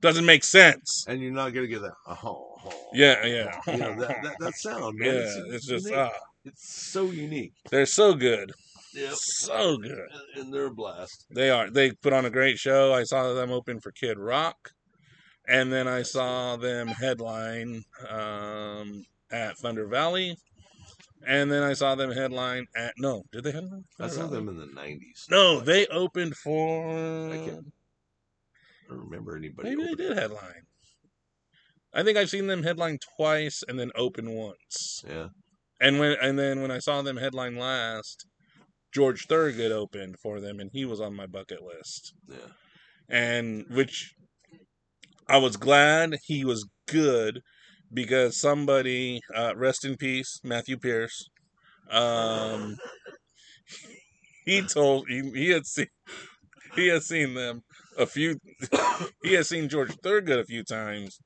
doesn't 0.00 0.26
make 0.26 0.42
sense 0.44 1.04
and 1.08 1.20
you're 1.22 1.32
not 1.32 1.54
gonna 1.54 1.66
get 1.68 1.80
that. 1.82 1.92
Oh, 2.06 2.56
oh, 2.66 2.90
yeah 2.92 3.24
yeah 3.24 3.60
You 3.72 3.78
know 3.78 3.94
that, 4.00 4.22
that, 4.22 4.34
that 4.40 4.54
sound, 4.56 4.98
man. 4.98 5.08
yeah 5.14 5.20
it's, 5.20 5.36
it's 5.54 5.66
just 5.66 5.92
ah 5.94 6.10
it's 6.44 6.90
so 6.90 7.10
unique. 7.12 7.52
they're 7.70 7.86
so 7.86 8.12
good 8.14 8.52
Yep. 8.92 9.12
so 9.14 9.76
good 9.76 10.08
And, 10.34 10.42
and 10.42 10.52
they're 10.52 10.66
a 10.66 10.74
blast. 10.74 11.26
They 11.30 11.48
are. 11.48 11.70
They 11.70 11.92
put 11.92 12.12
on 12.12 12.24
a 12.26 12.30
great 12.30 12.58
show. 12.58 12.92
I 12.92 13.04
saw 13.04 13.32
them 13.34 13.52
open 13.52 13.78
for 13.78 13.92
Kid 13.92 14.18
Rock, 14.18 14.72
and 15.46 15.72
then 15.72 15.86
I 15.86 16.02
saw 16.02 16.56
them 16.56 16.88
headline 16.88 17.84
um, 18.08 19.04
at 19.30 19.56
Thunder 19.58 19.86
Valley, 19.86 20.36
and 21.26 21.50
then 21.50 21.62
I 21.62 21.72
saw 21.74 21.94
them 21.94 22.10
headline 22.12 22.66
at 22.76 22.94
no. 22.98 23.24
Did 23.32 23.44
they 23.44 23.52
headline? 23.52 23.84
I 23.98 24.08
Thunder 24.08 24.14
saw 24.14 24.26
them 24.28 24.48
in 24.48 24.56
the 24.56 24.66
'90s. 24.66 25.30
No, 25.30 25.56
Like, 25.56 25.64
they 25.64 25.86
opened 25.88 26.36
for. 26.36 27.30
can't- 27.34 27.72
I 28.86 28.92
don't 28.94 29.04
remember 29.04 29.36
anybody. 29.36 29.70
Maybe 29.76 29.84
they 29.88 29.94
did 29.94 30.16
headline. 30.16 30.66
I 31.92 32.02
think 32.02 32.18
I've 32.18 32.30
seen 32.30 32.46
them 32.46 32.62
headline 32.62 32.98
twice 33.16 33.62
and 33.68 33.78
then 33.78 33.90
open 33.94 34.30
once. 34.30 35.04
Yeah. 35.08 35.28
And 35.80 35.98
when 35.98 36.16
and 36.20 36.38
then 36.38 36.60
when 36.62 36.70
I 36.70 36.78
saw 36.78 37.00
them 37.02 37.16
headline 37.16 37.56
last, 37.56 38.26
George 38.92 39.26
Thorogood 39.26 39.72
opened 39.72 40.18
for 40.18 40.40
them, 40.40 40.58
and 40.60 40.70
he 40.72 40.84
was 40.84 41.00
on 41.00 41.14
my 41.14 41.26
bucket 41.26 41.62
list. 41.62 42.12
Yeah. 42.28 42.36
and 43.08 43.66
which 43.70 44.14
I 45.28 45.38
was 45.38 45.56
glad 45.56 46.18
he 46.24 46.44
was 46.44 46.68
good 46.86 47.42
because 47.92 48.36
somebody, 48.40 49.20
uh, 49.34 49.54
rest 49.56 49.84
in 49.84 49.96
peace, 49.96 50.40
Matthew 50.44 50.78
Pierce, 50.78 51.28
um, 51.90 52.76
he 54.44 54.62
told 54.62 55.08
he, 55.08 55.30
he 55.34 55.50
had 55.50 55.66
seen 55.66 55.86
he 56.74 56.88
had 56.88 57.02
seen 57.02 57.34
them 57.34 57.62
a 57.98 58.06
few 58.06 58.38
he 59.22 59.34
had 59.34 59.46
seen 59.46 59.68
George 59.68 59.94
Thorogood 60.02 60.38
a 60.38 60.44
few 60.44 60.64
times. 60.64 61.18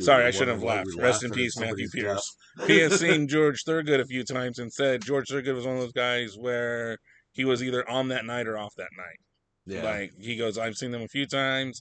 Sorry, 0.00 0.24
I 0.24 0.30
shouldn't 0.30 0.58
have 0.58 0.62
laughed. 0.62 0.94
Rest 0.98 1.24
in 1.24 1.30
peace, 1.32 1.58
Matthew 1.58 1.88
Pierce. 1.88 2.36
He 2.66 2.78
had 2.78 2.92
seen 3.02 3.28
George 3.28 3.62
Thorogood 3.64 4.00
a 4.00 4.04
few 4.06 4.24
times 4.24 4.58
and 4.58 4.72
said 4.72 5.02
George 5.02 5.28
Thorogood 5.28 5.54
was 5.54 5.66
one 5.66 5.76
of 5.76 5.82
those 5.82 5.92
guys 5.92 6.36
where 6.38 6.98
he 7.32 7.44
was 7.44 7.62
either 7.62 7.88
on 7.88 8.08
that 8.08 8.24
night 8.26 8.46
or 8.46 8.58
off 8.58 8.74
that 8.76 8.90
night. 8.96 9.18
yeah. 9.66 9.82
Like 9.82 10.12
he 10.18 10.36
goes, 10.36 10.58
I've 10.58 10.76
seen 10.76 10.90
them 10.90 11.02
a 11.02 11.08
few 11.08 11.26
times, 11.26 11.80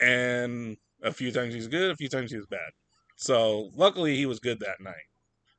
and 0.00 0.76
a 1.02 1.12
few 1.12 1.32
times 1.32 1.54
he's 1.54 1.68
good, 1.68 1.90
a 1.90 1.96
few 1.96 2.08
times 2.08 2.30
he 2.30 2.36
was 2.36 2.46
bad. 2.46 2.70
So 3.22 3.70
luckily 3.76 4.16
he 4.16 4.26
was 4.26 4.40
good 4.40 4.58
that 4.60 4.80
night, 4.80 5.06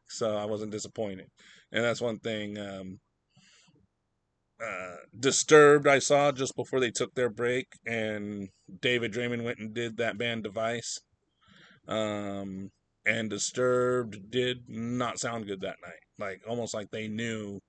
so 0.10 0.35
I 0.35 0.44
wasn't 0.44 0.73
disappointed, 0.73 1.27
and 1.72 1.81
that's 1.81 2.02
one 2.02 2.19
thing. 2.19 2.57
Um, 2.57 2.99
uh, 4.61 4.95
Disturbed, 5.18 5.88
I 5.88 5.99
saw 5.99 6.34
just 6.34 6.57
before 6.57 6.81
they 6.81 6.91
took 6.91 7.15
their 7.15 7.30
break, 7.30 7.68
and 7.85 8.49
David 8.81 9.14
Draiman 9.14 9.45
went 9.45 9.60
and 9.60 9.73
did 9.73 9.95
that 9.95 10.18
band 10.18 10.44
Device. 10.44 10.99
Um, 11.88 12.72
and 13.06 13.30
Disturbed 13.30 14.30
did 14.30 14.64
not 14.68 15.19
sound 15.19 15.48
good 15.48 15.61
that 15.61 15.77
night. 15.81 16.03
Like 16.19 16.41
almost 16.45 16.73
like 16.73 16.91
they 16.91 17.07
knew, 17.07 17.61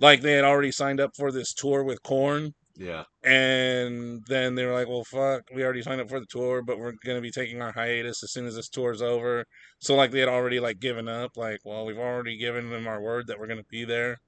like 0.00 0.22
they 0.22 0.32
had 0.32 0.44
already 0.44 0.72
signed 0.72 0.98
up 0.98 1.12
for 1.16 1.30
this 1.30 1.54
tour 1.54 1.84
with 1.84 2.02
Korn, 2.02 2.52
yeah. 2.76 3.04
and 3.22 4.24
then 4.26 4.54
they 4.54 4.64
were 4.64 4.72
like, 4.72 4.88
"Well, 4.88 5.04
fuck, 5.04 5.42
we 5.54 5.62
already 5.64 5.82
signed 5.82 6.00
up 6.00 6.08
for 6.08 6.20
the 6.20 6.26
tour, 6.26 6.62
but 6.62 6.78
we're 6.78 6.94
gonna 7.04 7.20
be 7.20 7.30
taking 7.30 7.60
our 7.62 7.72
hiatus 7.72 8.22
as 8.22 8.32
soon 8.32 8.46
as 8.46 8.54
this 8.56 8.68
tour's 8.68 9.02
over." 9.02 9.44
So 9.80 9.94
like 9.94 10.10
they 10.10 10.20
had 10.20 10.28
already 10.28 10.60
like 10.60 10.80
given 10.80 11.08
up. 11.08 11.36
Like, 11.36 11.60
well, 11.64 11.84
we've 11.84 11.98
already 11.98 12.36
given 12.38 12.70
them 12.70 12.86
our 12.86 13.00
word 13.00 13.26
that 13.26 13.38
we're 13.38 13.46
gonna 13.48 13.64
be 13.70 13.84
there. 13.84 14.18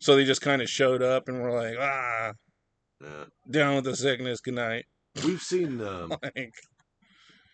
So 0.00 0.16
they 0.16 0.24
just 0.24 0.42
kind 0.42 0.60
of 0.62 0.68
showed 0.68 1.02
up 1.02 1.28
and 1.28 1.40
were 1.40 1.52
like, 1.52 1.76
"Ah, 1.78 2.32
Yeah. 3.00 3.24
down 3.50 3.76
with 3.76 3.84
the 3.84 3.96
sickness, 3.96 4.40
good 4.40 4.54
night." 4.54 4.86
We've 5.24 5.40
seen. 5.42 5.80
Um, 5.80 6.12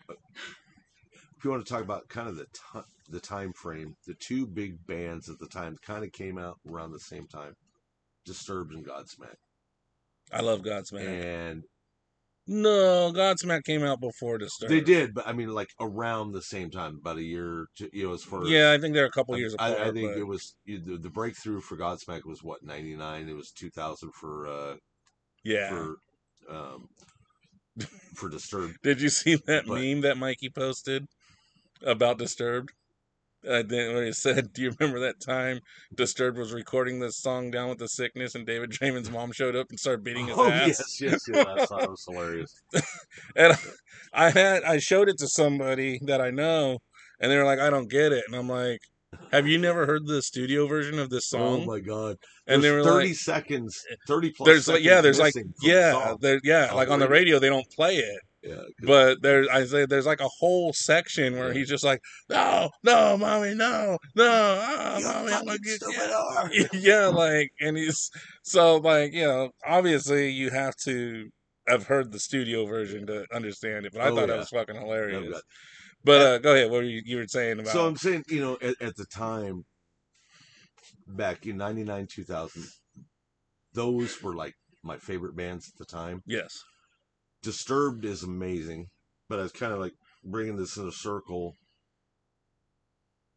Like, 0.09 0.17
if 1.37 1.43
you 1.45 1.49
want 1.51 1.65
to 1.65 1.71
talk 1.73 1.83
about 1.83 2.07
kind 2.09 2.27
of 2.27 2.35
the 2.35 2.45
ti 2.45 2.79
the 3.09 3.19
time 3.19 3.51
frame, 3.53 3.95
the 4.07 4.13
two 4.15 4.45
big 4.45 4.85
bands 4.87 5.29
at 5.29 5.39
the 5.39 5.47
time 5.47 5.77
kind 5.81 6.03
of 6.03 6.11
came 6.11 6.37
out 6.37 6.59
around 6.69 6.91
the 6.91 6.99
same 6.99 7.27
time, 7.27 7.55
Disturbed 8.25 8.73
and 8.73 8.85
Godsmack, 8.85 9.35
I 10.33 10.41
love 10.41 10.61
Godsmack. 10.61 11.05
and 11.07 11.63
No, 12.47 13.11
Godsmack 13.15 13.63
came 13.63 13.83
out 13.83 13.99
before 14.01 14.37
Disturbed. 14.37 14.71
they 14.71 14.81
did, 14.81 15.13
but 15.13 15.27
I 15.27 15.33
mean, 15.33 15.49
like 15.49 15.69
around 15.79 16.31
the 16.31 16.41
same 16.41 16.69
time, 16.71 16.97
about 16.99 17.17
a 17.17 17.23
year. 17.23 17.67
To, 17.77 17.89
you 17.93 18.07
know, 18.07 18.13
as 18.13 18.23
far 18.23 18.45
Yeah, 18.45 18.71
I 18.71 18.77
think 18.79 18.93
they're 18.93 19.05
a 19.05 19.11
couple 19.11 19.35
I, 19.35 19.37
years 19.37 19.55
I- 19.59 19.75
I 19.75 19.91
think 19.91 20.11
but- 20.13 20.17
it 20.17 20.23
was 20.27 20.55
the, 20.65 20.97
the 20.97 21.09
breakthrough 21.09 21.61
for 21.61 21.77
Godsmack 21.77 22.25
was 22.25 22.41
what 22.43 22.63
ninety 22.63 22.95
nine. 22.95 23.29
It 23.29 23.35
was 23.35 23.51
two 23.51 23.69
thousand 23.69 24.11
for 24.19 24.47
uh 24.47 24.75
yeah. 25.43 25.69
for 25.69 25.95
um 26.49 26.87
for 28.15 28.29
Disturbed. 28.29 28.77
Did 28.83 29.01
you 29.01 29.09
see 29.09 29.35
that 29.35 29.65
But- 29.67 29.79
meme 29.79 30.01
that 30.01 30.17
Mikey 30.17 30.49
posted 30.49 31.05
about 31.85 32.17
Disturbed? 32.17 32.71
Uh, 33.47 33.63
then 33.63 33.93
where 33.93 34.05
he 34.05 34.13
said, 34.13 34.51
"Do 34.53 34.61
you 34.61 34.71
remember 34.79 34.99
that 34.99 35.19
time 35.19 35.59
Disturbed 35.95 36.37
was 36.37 36.53
recording 36.53 36.99
this 36.99 37.17
song 37.17 37.49
down 37.49 37.69
with 37.69 37.79
the 37.79 37.87
sickness, 37.87 38.35
and 38.35 38.45
David 38.45 38.71
Draiman's 38.71 39.09
mom 39.09 39.31
showed 39.31 39.55
up 39.55 39.67
and 39.69 39.79
started 39.79 40.03
beating 40.03 40.27
his 40.27 40.37
oh 40.37 40.49
ass?" 40.49 40.67
yes, 40.67 41.01
yes, 41.01 41.21
yes. 41.27 41.69
Thought 41.69 41.89
was 41.89 42.05
hilarious. 42.07 42.61
And 43.35 43.57
I 44.13 44.29
had 44.29 44.63
I 44.63 44.77
showed 44.77 45.09
it 45.09 45.17
to 45.19 45.27
somebody 45.27 45.99
that 46.03 46.21
I 46.21 46.29
know, 46.31 46.79
and 47.19 47.31
they 47.31 47.37
were 47.37 47.45
like, 47.45 47.59
"I 47.59 47.69
don't 47.69 47.89
get 47.89 48.11
it," 48.11 48.23
and 48.27 48.35
I'm 48.35 48.49
like, 48.49 48.79
"Have 49.31 49.47
you 49.47 49.57
never 49.57 49.85
heard 49.85 50.05
the 50.05 50.21
studio 50.21 50.67
version 50.67 50.99
of 50.99 51.09
this 51.09 51.27
song?" 51.27 51.61
Oh 51.61 51.65
my 51.65 51.79
god! 51.79 52.17
and 52.47 52.63
they 52.63 52.69
There's 52.69 52.85
were 52.85 52.91
thirty 52.91 53.09
like, 53.09 53.17
seconds, 53.17 53.79
thirty 54.07 54.31
plus. 54.31 54.47
"There's 54.47 54.67
like 54.67 54.83
yeah, 54.83 55.01
there's 55.01 55.19
like 55.19 55.33
yeah, 55.61 56.15
yeah, 56.43 56.71
like 56.73 56.89
on 56.89 56.99
the 56.99 57.09
radio 57.09 57.39
they 57.39 57.49
don't 57.49 57.69
play 57.71 57.97
it." 57.97 58.19
Yeah. 58.43 58.63
But 58.83 59.21
there's 59.21 59.47
I 59.47 59.65
say 59.65 59.85
there's 59.85 60.05
like 60.05 60.19
a 60.21 60.29
whole 60.39 60.73
section 60.73 61.37
where 61.37 61.53
he's 61.53 61.69
just 61.69 61.83
like, 61.83 62.01
no, 62.29 62.69
no, 62.83 63.17
mommy, 63.17 63.53
no, 63.53 63.97
no, 64.15 64.65
oh, 64.67 64.99
mommy, 65.03 65.31
I'm 65.33 65.45
gonna 65.45 65.59
get 65.59 65.81
stupid 65.81 66.69
yeah. 66.73 67.07
like, 67.07 67.51
and 67.59 67.77
he's 67.77 68.09
so 68.43 68.77
like, 68.77 69.13
you 69.13 69.25
know, 69.25 69.51
obviously 69.65 70.29
you 70.31 70.49
have 70.49 70.75
to 70.83 71.29
have 71.67 71.85
heard 71.87 72.11
the 72.11 72.19
studio 72.19 72.65
version 72.65 73.05
to 73.07 73.25
understand 73.33 73.85
it, 73.85 73.93
but 73.93 74.01
I 74.01 74.09
Oh, 74.09 74.15
thought 74.15 74.21
yeah. 74.21 74.25
that 74.27 74.37
was 74.39 74.49
fucking 74.49 74.75
hilarious. 74.75 75.41
But 76.03 76.21
uh, 76.21 76.37
go 76.39 76.53
ahead, 76.55 76.71
what 76.71 76.77
were 76.77 76.83
you, 76.83 77.01
you 77.05 77.17
were 77.17 77.27
saying 77.27 77.59
about? 77.59 77.71
So 77.73 77.85
I'm 77.85 77.95
saying, 77.95 78.23
you 78.27 78.41
know, 78.41 78.57
at, 78.61 78.81
at 78.81 78.95
the 78.95 79.05
time, 79.05 79.65
back 81.07 81.45
in 81.45 81.57
'99, 81.57 82.07
2000, 82.07 82.63
those 83.73 84.21
were 84.21 84.35
like 84.35 84.55
my 84.83 84.97
favorite 84.97 85.35
bands 85.35 85.69
at 85.69 85.77
the 85.77 85.85
time. 85.85 86.21
yes, 86.25 86.63
Disturbed 87.43 88.05
is 88.05 88.23
amazing, 88.23 88.87
but 89.27 89.39
I 89.39 89.43
was 89.43 89.51
kind 89.51 89.73
of 89.73 89.79
like 89.79 89.93
bringing 90.23 90.57
this 90.57 90.77
in 90.77 90.87
a 90.87 90.91
circle 90.91 91.55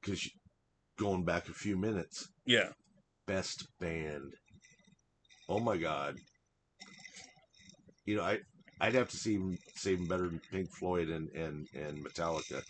because 0.01 0.28
going 0.98 1.24
back 1.24 1.48
a 1.48 1.55
few 1.55 1.76
minutes, 1.76 2.28
yeah, 2.44 2.70
best 3.26 3.66
band. 3.81 4.35
Oh 5.48 5.60
my 5.60 5.76
god! 5.76 6.16
You 8.05 8.16
know, 8.16 8.24
I 8.24 8.40
I'd 8.81 8.94
have 8.94 9.09
to 9.10 9.16
see 9.16 9.39
even 9.86 10.06
better 10.06 10.28
than 10.28 10.40
Pink 10.51 10.68
Floyd 10.70 11.09
and 11.09 11.31
and 11.31 11.66
and 11.74 12.05
Metallica 12.05 12.62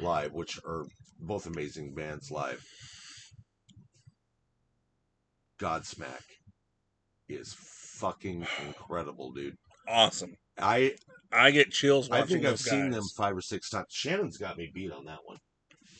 live, 0.00 0.32
which 0.32 0.58
are 0.66 0.86
both 1.20 1.46
amazing 1.46 1.94
bands 1.94 2.30
live. 2.30 2.64
Godsmack 5.60 6.22
is 7.28 7.54
fucking 7.98 8.46
incredible, 8.66 9.30
dude. 9.32 9.56
Awesome. 9.86 10.36
I 10.62 10.94
I 11.32 11.50
get 11.50 11.70
chills 11.70 12.10
I 12.10 12.20
watching 12.20 12.36
think 12.36 12.46
I've 12.46 12.52
those 12.52 12.64
seen 12.70 12.90
them 12.90 13.04
five 13.16 13.36
or 13.36 13.40
six 13.40 13.70
times. 13.70 13.86
Shannon's 13.90 14.36
got 14.36 14.56
me 14.58 14.70
beat 14.72 14.92
on 14.92 15.04
that 15.06 15.20
one. 15.24 15.38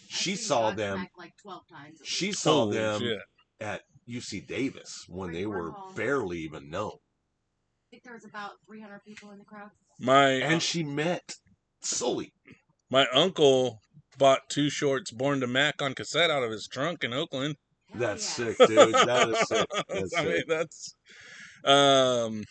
She 0.08 0.34
saw 0.36 0.70
them. 0.72 1.06
like 1.16 1.32
twelve 1.40 1.62
times. 1.68 1.98
She 2.04 2.32
saw 2.32 2.64
Holy 2.64 2.76
them 2.78 3.00
shit. 3.00 3.18
at 3.60 3.82
UC 4.08 4.46
Davis 4.46 5.04
when 5.08 5.32
they 5.32 5.46
were 5.46 5.56
Freeborn 5.70 5.72
Hall. 5.72 5.92
barely 5.94 6.38
even 6.38 6.68
known, 6.70 6.92
I 6.92 7.86
think 7.90 8.02
there 8.02 8.14
was 8.14 8.24
about 8.24 8.52
three 8.66 8.80
hundred 8.80 9.04
people 9.04 9.30
in 9.30 9.38
the 9.38 9.44
crowd. 9.44 9.70
My 10.00 10.30
and 10.30 10.60
she 10.62 10.82
met 10.82 11.36
Sully. 11.82 12.32
my 12.90 13.06
uncle 13.12 13.80
bought 14.18 14.48
two 14.48 14.68
shorts 14.68 15.10
Born 15.12 15.40
to 15.40 15.46
Mac 15.46 15.80
on 15.80 15.94
cassette 15.94 16.30
out 16.30 16.42
of 16.42 16.50
his 16.50 16.66
trunk 16.66 17.04
in 17.04 17.12
Oakland. 17.12 17.56
Hell 17.90 18.00
That's 18.00 18.38
yes. 18.38 18.56
sick, 18.58 18.68
dude. 18.68 18.94
That 18.94 19.28
is 19.28 19.48
sick. 19.48 19.66
That's 19.88 20.14
I 20.16 20.24
mean, 20.24 20.36
sick. 20.36 20.44
that's 20.48 20.94
um 21.64 22.44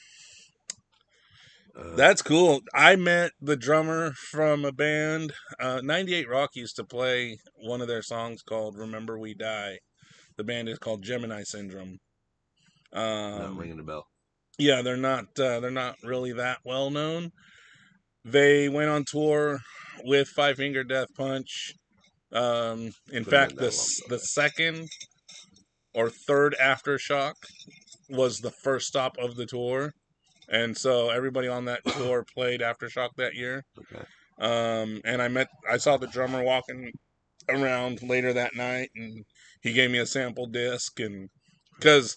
Uh, 1.79 1.95
that's 1.95 2.21
cool. 2.21 2.61
I 2.73 2.95
met 2.95 3.31
the 3.41 3.55
drummer 3.55 4.11
from 4.11 4.65
a 4.65 4.71
band. 4.71 5.33
Uh, 5.59 5.81
98 5.83 6.27
Rock 6.27 6.49
used 6.55 6.75
to 6.75 6.83
play 6.83 7.37
one 7.55 7.81
of 7.81 7.87
their 7.87 8.01
songs 8.01 8.41
called 8.41 8.77
"Remember 8.77 9.17
We 9.17 9.33
Die." 9.33 9.79
The 10.37 10.43
band 10.43 10.69
is 10.69 10.77
called 10.79 11.03
Gemini 11.03 11.43
Syndrome. 11.43 11.99
not 12.93 13.45
Um, 13.45 13.57
ringing 13.57 13.79
a 13.79 13.83
bell. 13.83 14.07
yeah, 14.57 14.81
they're 14.81 14.97
not 14.97 15.25
uh, 15.39 15.59
they're 15.59 15.71
not 15.71 15.95
really 16.03 16.33
that 16.33 16.59
well 16.65 16.89
known. 16.89 17.31
They 18.25 18.67
went 18.69 18.89
on 18.89 19.05
tour 19.05 19.59
with 20.03 20.27
Five 20.27 20.57
Finger 20.57 20.83
Death 20.83 21.07
Punch. 21.15 21.73
Um, 22.31 22.91
in 23.11 23.23
fact, 23.23 23.55
the 23.55 23.71
long 23.71 24.09
the 24.09 24.19
second 24.19 24.89
or 25.93 26.09
third 26.09 26.55
aftershock 26.61 27.33
was 28.09 28.39
the 28.39 28.51
first 28.51 28.87
stop 28.87 29.17
of 29.17 29.35
the 29.35 29.45
tour, 29.45 29.93
and 30.49 30.77
so 30.77 31.09
everybody 31.09 31.47
on 31.47 31.65
that 31.65 31.85
tour 31.97 32.25
played 32.33 32.61
aftershock 32.61 33.09
that 33.17 33.35
year. 33.35 33.63
Okay. 33.77 34.05
Um, 34.39 35.01
and 35.03 35.21
I 35.21 35.27
met, 35.27 35.47
I 35.69 35.77
saw 35.77 35.97
the 35.97 36.07
drummer 36.07 36.43
walking 36.43 36.91
around 37.49 38.01
later 38.01 38.31
that 38.33 38.55
night, 38.55 38.89
and 38.95 39.25
he 39.61 39.73
gave 39.73 39.91
me 39.91 39.99
a 39.99 40.05
sample 40.05 40.47
disc, 40.47 40.99
and 40.99 41.29
because 41.75 42.15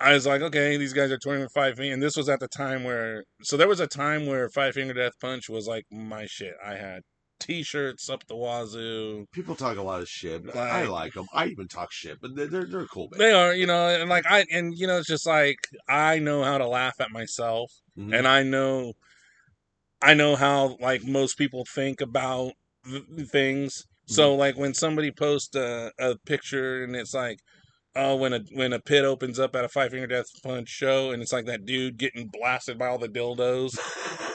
I 0.00 0.14
was 0.14 0.26
like, 0.26 0.42
okay, 0.42 0.76
these 0.76 0.92
guys 0.92 1.10
are 1.12 1.18
touring 1.18 1.42
with 1.42 1.52
Five 1.52 1.76
Finger, 1.76 1.94
and 1.94 2.02
this 2.02 2.16
was 2.16 2.28
at 2.28 2.40
the 2.40 2.48
time 2.48 2.82
where, 2.82 3.24
so 3.42 3.56
there 3.56 3.68
was 3.68 3.80
a 3.80 3.86
time 3.86 4.26
where 4.26 4.48
Five 4.48 4.74
Finger 4.74 4.94
Death 4.94 5.14
Punch 5.20 5.48
was 5.48 5.66
like 5.66 5.84
my 5.90 6.26
shit. 6.26 6.54
I 6.64 6.74
had 6.74 7.02
T-shirts 7.40 8.08
up 8.08 8.26
the 8.26 8.36
wazoo. 8.36 9.26
People 9.32 9.54
talk 9.54 9.76
a 9.76 9.82
lot 9.82 10.00
of 10.00 10.08
shit. 10.08 10.44
but 10.46 10.56
I 10.56 10.82
Like- 10.82 10.88
like 10.90 11.12
them. 11.14 11.26
I 11.32 11.46
even 11.46 11.68
talk 11.68 11.92
shit, 11.92 12.20
but 12.20 12.34
they're 12.34 12.46
they're, 12.46 12.64
they're 12.64 12.86
cool. 12.86 13.08
They 13.16 13.32
are, 13.32 13.54
you 13.54 13.66
know, 13.66 13.88
and 13.88 14.08
like 14.08 14.24
I, 14.30 14.46
and 14.50 14.76
you 14.76 14.86
know, 14.86 14.98
it's 14.98 15.08
just 15.08 15.26
like 15.26 15.58
I 15.88 16.18
know 16.20 16.42
how 16.44 16.58
to 16.58 16.66
laugh 16.66 17.00
at 17.00 17.10
myself. 17.10 17.70
Mhm. 17.98 18.16
and 18.18 18.26
I 18.26 18.42
know 18.42 18.94
I 20.02 20.14
know 20.14 20.36
how 20.36 20.76
like 20.80 21.04
most 21.04 21.36
people 21.38 21.64
think 21.64 22.00
about 22.00 22.52
th- 22.84 23.04
things. 23.30 23.84
So 24.06 24.34
like 24.34 24.56
when 24.58 24.74
somebody 24.74 25.10
posts 25.10 25.54
a, 25.56 25.90
a 25.98 26.16
picture 26.26 26.84
and 26.84 26.94
it's 26.94 27.14
like 27.14 27.38
oh 27.96 28.16
when 28.16 28.32
a 28.32 28.40
when 28.52 28.72
a 28.72 28.80
pit 28.80 29.04
opens 29.04 29.38
up 29.38 29.54
at 29.54 29.64
a 29.64 29.68
five 29.68 29.90
finger 29.90 30.06
death 30.06 30.26
punch 30.42 30.68
show 30.68 31.10
and 31.12 31.22
it's 31.22 31.32
like 31.32 31.46
that 31.46 31.64
dude 31.64 31.96
getting 31.96 32.28
blasted 32.32 32.78
by 32.78 32.86
all 32.88 32.98
the 32.98 33.08
dildos 33.08 33.78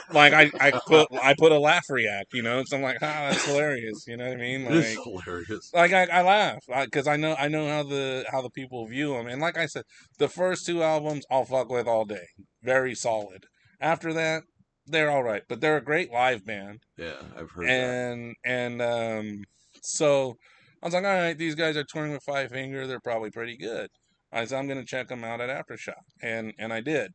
like 0.14 0.32
I, 0.32 0.50
I 0.58 0.70
put 0.86 1.08
I 1.22 1.34
put 1.38 1.52
a 1.52 1.58
laugh 1.58 1.84
react 1.90 2.32
you 2.32 2.42
know 2.42 2.62
so 2.64 2.76
I'm 2.76 2.82
like 2.82 2.96
ah 3.02 3.28
that's 3.30 3.44
hilarious 3.44 4.04
you 4.06 4.16
know 4.16 4.24
what 4.28 4.38
I 4.38 4.40
mean 4.40 4.64
Like, 4.64 4.74
it's 4.74 5.04
hilarious. 5.04 5.70
like 5.74 5.92
I, 5.92 6.04
I 6.04 6.22
laugh 6.22 6.58
because 6.84 7.06
I 7.06 7.16
know 7.16 7.34
I 7.38 7.48
know 7.48 7.68
how 7.68 7.82
the 7.82 8.24
how 8.30 8.40
the 8.42 8.50
people 8.50 8.86
view 8.86 9.12
them, 9.14 9.26
and 9.26 9.40
like 9.40 9.58
I 9.58 9.66
said, 9.66 9.84
the 10.18 10.28
first 10.28 10.64
two 10.66 10.82
albums 10.82 11.24
I'll 11.30 11.44
fuck 11.44 11.68
with 11.70 11.86
all 11.86 12.04
day, 12.04 12.26
very 12.62 12.94
solid. 12.94 13.44
After 13.80 14.12
that, 14.14 14.42
they're 14.86 15.10
all 15.10 15.22
right, 15.22 15.42
but 15.48 15.60
they're 15.60 15.76
a 15.76 15.84
great 15.84 16.10
live 16.12 16.44
band, 16.44 16.80
Yeah, 16.98 17.12
I've 17.36 17.50
heard 17.50 17.66
that. 17.66 17.70
and 17.70 18.34
and 18.44 18.82
um, 18.82 19.44
so 19.82 20.34
I 20.82 20.86
was 20.86 20.94
like, 20.94 21.04
all 21.04 21.10
right, 21.10 21.36
these 21.36 21.54
guys 21.54 21.76
are 21.76 21.84
touring 21.84 22.12
with 22.12 22.22
Five 22.22 22.50
Finger, 22.50 22.86
they're 22.86 23.00
probably 23.00 23.30
pretty 23.30 23.56
good. 23.56 23.88
I 24.32 24.44
said 24.44 24.58
I'm 24.58 24.68
gonna 24.68 24.84
check 24.84 25.08
them 25.08 25.24
out 25.24 25.40
at 25.40 25.50
Aftershock, 25.50 26.02
and 26.22 26.52
and 26.58 26.72
I 26.72 26.80
did, 26.80 27.10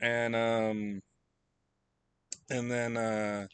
and 0.00 0.34
um, 0.34 1.00
and 2.50 2.70
then 2.70 2.96
uh, 2.96 3.46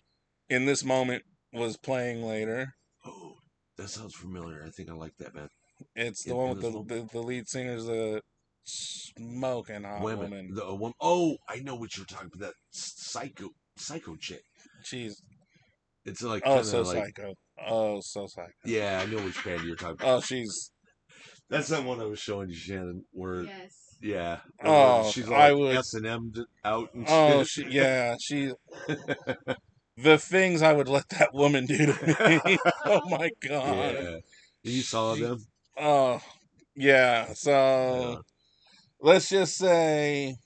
in 0.48 0.64
this 0.64 0.84
moment 0.84 1.22
was 1.52 1.76
playing 1.76 2.22
later. 2.22 2.68
Oh, 3.04 3.34
that 3.76 3.90
sounds 3.90 4.14
familiar. 4.14 4.64
I 4.66 4.70
think 4.70 4.90
I 4.90 4.94
like 4.94 5.12
that 5.18 5.34
band. 5.34 5.50
It's 5.94 6.24
the 6.24 6.34
one 6.34 6.50
with 6.50 6.62
the, 6.62 6.70
the 6.70 7.08
the 7.12 7.20
lead 7.20 7.48
singer's 7.48 7.86
the 7.86 8.22
smoking 8.64 9.84
hot 9.84 10.02
women. 10.02 10.30
woman. 10.30 10.54
The 10.54 10.66
uh, 10.66 10.74
woman. 10.74 10.94
Oh, 11.00 11.36
I 11.48 11.60
know 11.60 11.74
what 11.74 11.96
you're 11.96 12.06
talking 12.06 12.30
about. 12.34 12.48
That 12.48 12.54
psycho, 12.70 13.50
psycho 13.76 14.16
chick. 14.16 14.42
She's 14.82 15.22
It's 16.04 16.22
like 16.22 16.42
oh 16.46 16.62
so 16.62 16.82
like, 16.82 17.16
psycho. 17.16 17.34
Oh 17.66 18.00
so 18.00 18.26
psycho. 18.26 18.50
Yeah, 18.64 19.02
I 19.02 19.06
know 19.10 19.22
which 19.22 19.42
band 19.44 19.62
you're 19.64 19.76
talking 19.76 19.96
about. 20.00 20.18
Oh 20.18 20.20
she's 20.20 20.70
That's 21.50 21.68
that 21.68 21.84
one 21.84 22.00
I 22.00 22.04
was 22.04 22.18
showing 22.18 22.48
you, 22.50 22.54
Shannon. 22.54 23.04
Where 23.12 23.42
Yes. 23.44 23.74
yeah, 24.00 24.38
Oh, 24.62 25.10
she's 25.10 25.28
I 25.28 25.50
like 25.50 25.56
would- 25.58 25.76
S 25.76 25.94
and 25.94 26.06
M 26.06 26.32
out 26.64 26.92
and 26.94 27.04
oh 27.08 27.42
shit. 27.44 27.66
she 27.70 27.76
yeah 27.76 28.14
she. 28.20 28.52
the 29.96 30.18
things 30.18 30.62
I 30.62 30.72
would 30.72 30.88
let 30.88 31.08
that 31.10 31.34
woman 31.34 31.66
do 31.66 31.86
to 31.92 32.40
me. 32.46 32.58
oh 32.84 33.00
my 33.08 33.30
god. 33.48 33.94
yeah. 33.94 34.16
You 34.62 34.82
saw 34.82 35.14
She- 35.14 35.22
them. 35.22 35.44
Oh 35.76 36.20
yeah. 36.76 37.32
So 37.34 37.50
Yeah. 38.10 38.16
let's 39.00 39.28
just 39.28 39.56
say 39.56 40.36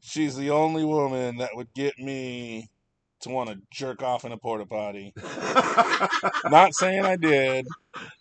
she's 0.00 0.36
the 0.36 0.50
only 0.50 0.84
woman 0.84 1.36
that 1.38 1.50
would 1.54 1.72
get 1.74 1.98
me 1.98 2.68
to 3.22 3.30
want 3.30 3.50
to 3.50 3.58
jerk 3.72 4.02
off 4.02 4.24
in 4.24 4.32
a 4.32 4.36
porta 4.36 4.66
potty. 4.66 5.12
Not 6.50 6.74
saying 6.74 7.04
I 7.04 7.16
did. 7.16 7.66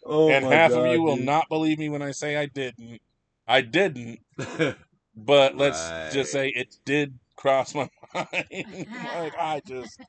oh 0.06 0.30
and 0.30 0.46
half 0.46 0.72
of 0.72 0.84
God, 0.84 0.92
you 0.92 1.02
will 1.02 1.18
not 1.18 1.50
believe 1.50 1.80
me 1.80 1.90
when 1.90 2.02
I 2.02 2.12
say 2.12 2.38
I 2.38 2.46
didn't. 2.46 3.02
I 3.48 3.62
didn't, 3.62 4.20
but 5.16 5.58
let's 5.58 6.14
just 6.14 6.32
say 6.32 6.50
it 6.56 6.76
did 6.86 7.20
cross 7.36 7.74
my 7.74 7.90
mind. 8.14 8.28
like 8.34 9.34
I 9.38 9.62
just, 9.68 10.00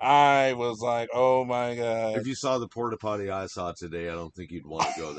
I 0.00 0.52
was 0.52 0.80
like, 0.80 1.08
oh 1.14 1.44
my 1.44 1.74
god. 1.74 2.18
if 2.18 2.26
you 2.26 2.34
saw 2.34 2.58
the 2.58 2.68
porta 2.68 2.96
potty 2.96 3.30
I 3.30 3.46
saw 3.46 3.72
today, 3.72 4.08
I 4.08 4.14
don't 4.14 4.34
think 4.34 4.50
you'd 4.50 4.66
want 4.66 4.86
to 4.94 5.00
go 5.00 5.12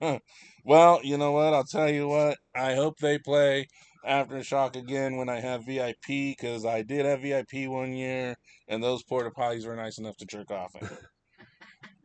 there. 0.00 0.20
well, 0.64 1.00
you 1.02 1.16
know 1.16 1.32
what? 1.32 1.54
I'll 1.54 1.64
tell 1.64 1.90
you 1.90 2.08
what. 2.08 2.36
I 2.54 2.74
hope 2.74 2.98
they 2.98 3.18
play 3.18 3.66
Aftershock 4.06 4.76
again 4.76 5.16
when 5.16 5.28
I 5.28 5.40
have 5.40 5.64
VIP 5.64 6.06
because 6.06 6.64
I 6.64 6.82
did 6.82 7.06
have 7.06 7.22
VIP 7.22 7.68
one 7.68 7.92
year, 7.92 8.36
and 8.68 8.82
those 8.82 9.02
porta 9.02 9.30
potties 9.30 9.66
were 9.66 9.76
nice 9.76 9.98
enough 9.98 10.16
to 10.18 10.26
jerk 10.26 10.50
off 10.50 10.74
in. 10.80 10.88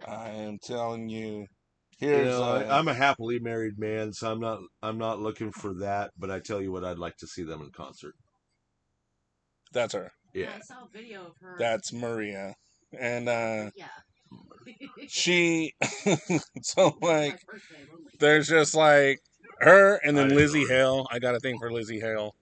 I 0.07 0.29
am 0.29 0.57
telling 0.61 1.09
you. 1.09 1.47
You 1.99 2.09
Here's 2.09 2.27
know, 2.37 2.43
uh, 2.43 2.65
I, 2.67 2.77
I'm 2.79 2.87
a 2.87 2.93
happily 2.93 3.39
married 3.39 3.77
man, 3.77 4.11
so 4.11 4.29
I'm 4.31 4.39
not 4.39 4.59
I'm 4.81 4.97
not 4.97 5.19
looking 5.19 5.51
for 5.51 5.73
that. 5.75 6.11
But 6.17 6.31
I 6.31 6.39
tell 6.39 6.61
you 6.61 6.71
what, 6.71 6.83
I'd 6.83 6.97
like 6.97 7.15
to 7.17 7.27
see 7.27 7.43
them 7.43 7.61
in 7.61 7.69
concert. 7.71 8.15
that's 9.71 9.93
her. 9.93 10.11
Yeah, 10.33 10.51
I 10.55 10.59
saw 10.61 10.85
a 10.85 10.89
video 10.91 11.27
of 11.27 11.33
her. 11.41 11.55
That's 11.59 11.93
Maria. 11.93 12.55
And 12.99 13.29
uh 13.29 13.69
yeah. 13.75 13.87
she 15.07 15.73
so 16.61 16.97
like 17.01 17.33
My 17.33 17.53
birthday, 17.53 17.85
only. 17.91 18.11
there's 18.19 18.47
just 18.47 18.75
like 18.75 19.19
her 19.63 19.95
and 20.03 20.17
then 20.17 20.29
Lzzy. 20.29 20.67
Hale. 20.67 21.07
I 21.11 21.19
got 21.19 21.35
a 21.35 21.39
thing 21.39 21.57
for 21.59 21.69
Lzzy 21.69 22.01
Hale 22.01 22.35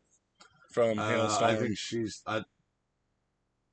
from 0.72 1.00
uh, 1.00 1.10
Halestorm. 1.10 1.42
I 1.42 1.56
think 1.56 1.78
she's 1.78 2.22
I, 2.26 2.44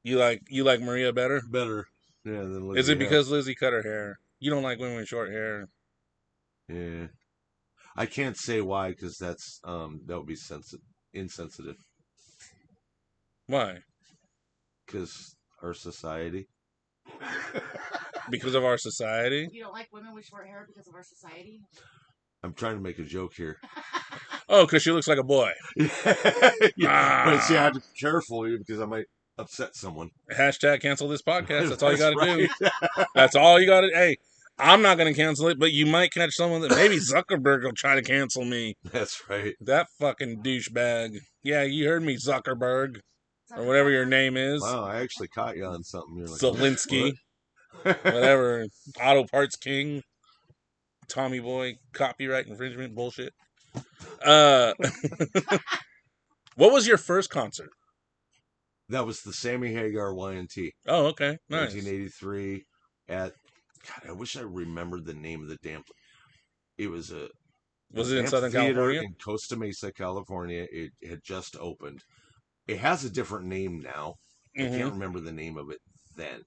you 0.02 0.18
like 0.18 0.42
you 0.48 0.64
like 0.64 0.80
Maria 0.80 1.12
better? 1.12 1.42
better. 1.48 1.86
Yeah, 2.24 2.42
than 2.42 2.76
Is 2.76 2.88
it 2.88 2.98
Hale. 2.98 3.08
because 3.08 3.30
Lzzy 3.30 3.56
cut 3.56 3.72
her 3.72 3.82
hair? 3.82 4.18
You 4.40 4.50
don't 4.50 4.62
like 4.62 4.78
women 4.78 4.96
with 4.96 5.08
short 5.08 5.30
hair. 5.30 5.68
Yeah, 6.68 7.06
I 7.96 8.06
can't 8.06 8.36
say 8.36 8.60
why 8.60 8.90
because 8.90 9.16
that's 9.18 9.60
um 9.64 10.00
that 10.06 10.18
would 10.18 10.26
be 10.26 10.36
sensitive, 10.36 10.84
insensitive. 11.12 11.76
Why? 13.46 13.78
Because 14.86 15.36
our 15.62 15.74
society. 15.74 16.46
Because 18.30 18.54
of 18.54 18.64
our 18.64 18.76
society? 18.76 19.48
You 19.52 19.62
don't 19.62 19.72
like 19.72 19.88
women 19.92 20.12
with 20.12 20.26
short 20.26 20.46
hair 20.46 20.66
because 20.66 20.86
of 20.86 20.94
our 20.94 21.02
society? 21.02 21.62
I'm 22.42 22.54
trying 22.54 22.76
to 22.76 22.82
make 22.82 22.98
a 22.98 23.04
joke 23.04 23.34
here. 23.34 23.58
Oh, 24.50 24.64
because 24.64 24.82
she 24.82 24.90
looks 24.92 25.06
like 25.06 25.18
a 25.18 25.22
boy. 25.22 25.52
yeah, 25.76 27.24
but 27.26 27.40
see, 27.40 27.54
I 27.54 27.64
have 27.64 27.74
to 27.74 27.80
be 27.80 27.86
careful 28.00 28.44
because 28.44 28.80
I 28.80 28.86
might 28.86 29.04
upset 29.36 29.76
someone. 29.76 30.08
Hashtag 30.32 30.80
cancel 30.80 31.06
this 31.06 31.20
podcast. 31.20 31.68
That's 31.68 31.82
all 31.82 31.92
you 31.92 31.98
got 31.98 32.10
to 32.14 32.48
do. 32.48 32.68
That's 33.14 33.36
all 33.36 33.60
you 33.60 33.66
got 33.66 33.82
to. 33.82 33.90
Hey, 33.92 34.16
I'm 34.58 34.80
not 34.80 34.96
going 34.96 35.12
to 35.12 35.20
cancel 35.20 35.48
it, 35.48 35.58
but 35.58 35.72
you 35.72 35.84
might 35.84 36.12
catch 36.12 36.32
someone 36.32 36.62
that 36.62 36.70
maybe 36.70 36.96
Zuckerberg 36.96 37.62
will 37.62 37.72
try 37.72 37.94
to 37.94 38.00
cancel 38.00 38.46
me. 38.46 38.76
That's 38.84 39.22
right. 39.28 39.54
That 39.60 39.88
fucking 40.00 40.42
douchebag. 40.42 41.18
Yeah, 41.42 41.64
you 41.64 41.86
heard 41.86 42.02
me, 42.02 42.16
Zuckerberg, 42.16 43.00
or 43.54 43.64
whatever 43.64 43.90
your 43.90 44.06
name 44.06 44.38
is. 44.38 44.62
Wow, 44.62 44.84
I 44.84 45.02
actually 45.02 45.28
caught 45.28 45.58
you 45.58 45.66
on 45.66 45.84
something. 45.84 46.16
You're 46.16 46.28
like, 46.28 46.40
Zelensky. 46.40 47.12
"What?" 47.82 48.04
whatever. 48.04 48.66
Auto 49.02 49.24
Parts 49.24 49.56
King, 49.56 50.02
Tommy 51.08 51.40
Boy, 51.40 51.76
copyright 51.92 52.46
infringement 52.46 52.94
bullshit. 52.94 53.32
Uh, 54.24 54.74
what 56.56 56.72
was 56.72 56.86
your 56.86 56.98
first 56.98 57.30
concert? 57.30 57.70
That 58.90 59.06
was 59.06 59.20
the 59.22 59.32
Sammy 59.32 59.72
Hagar 59.72 60.12
YNT, 60.12 60.70
Oh, 60.86 61.06
okay, 61.08 61.38
nice. 61.50 61.74
1983. 61.74 62.64
At 63.08 63.32
God, 63.86 64.08
I 64.08 64.12
wish 64.12 64.36
I 64.36 64.42
remembered 64.42 65.04
the 65.04 65.14
name 65.14 65.42
of 65.42 65.48
the 65.48 65.56
damn. 65.62 65.82
It 66.78 66.90
was 66.90 67.10
a 67.10 67.28
Was 67.92 68.12
it 68.12 68.18
in 68.18 68.26
Southern 68.28 68.50
Theater 68.52 68.74
California? 68.74 69.00
in 69.02 69.14
Costa 69.22 69.56
Mesa, 69.56 69.92
California. 69.92 70.66
It 70.70 70.92
had 71.06 71.20
just 71.24 71.56
opened. 71.60 72.00
It 72.66 72.78
has 72.78 73.04
a 73.04 73.10
different 73.10 73.46
name 73.46 73.80
now. 73.80 74.14
I 74.58 74.62
Mhm. 74.62 74.76
can't 74.76 74.92
remember 74.92 75.20
the 75.20 75.32
name 75.32 75.56
of 75.56 75.70
it 75.70 75.78
then. 76.16 76.42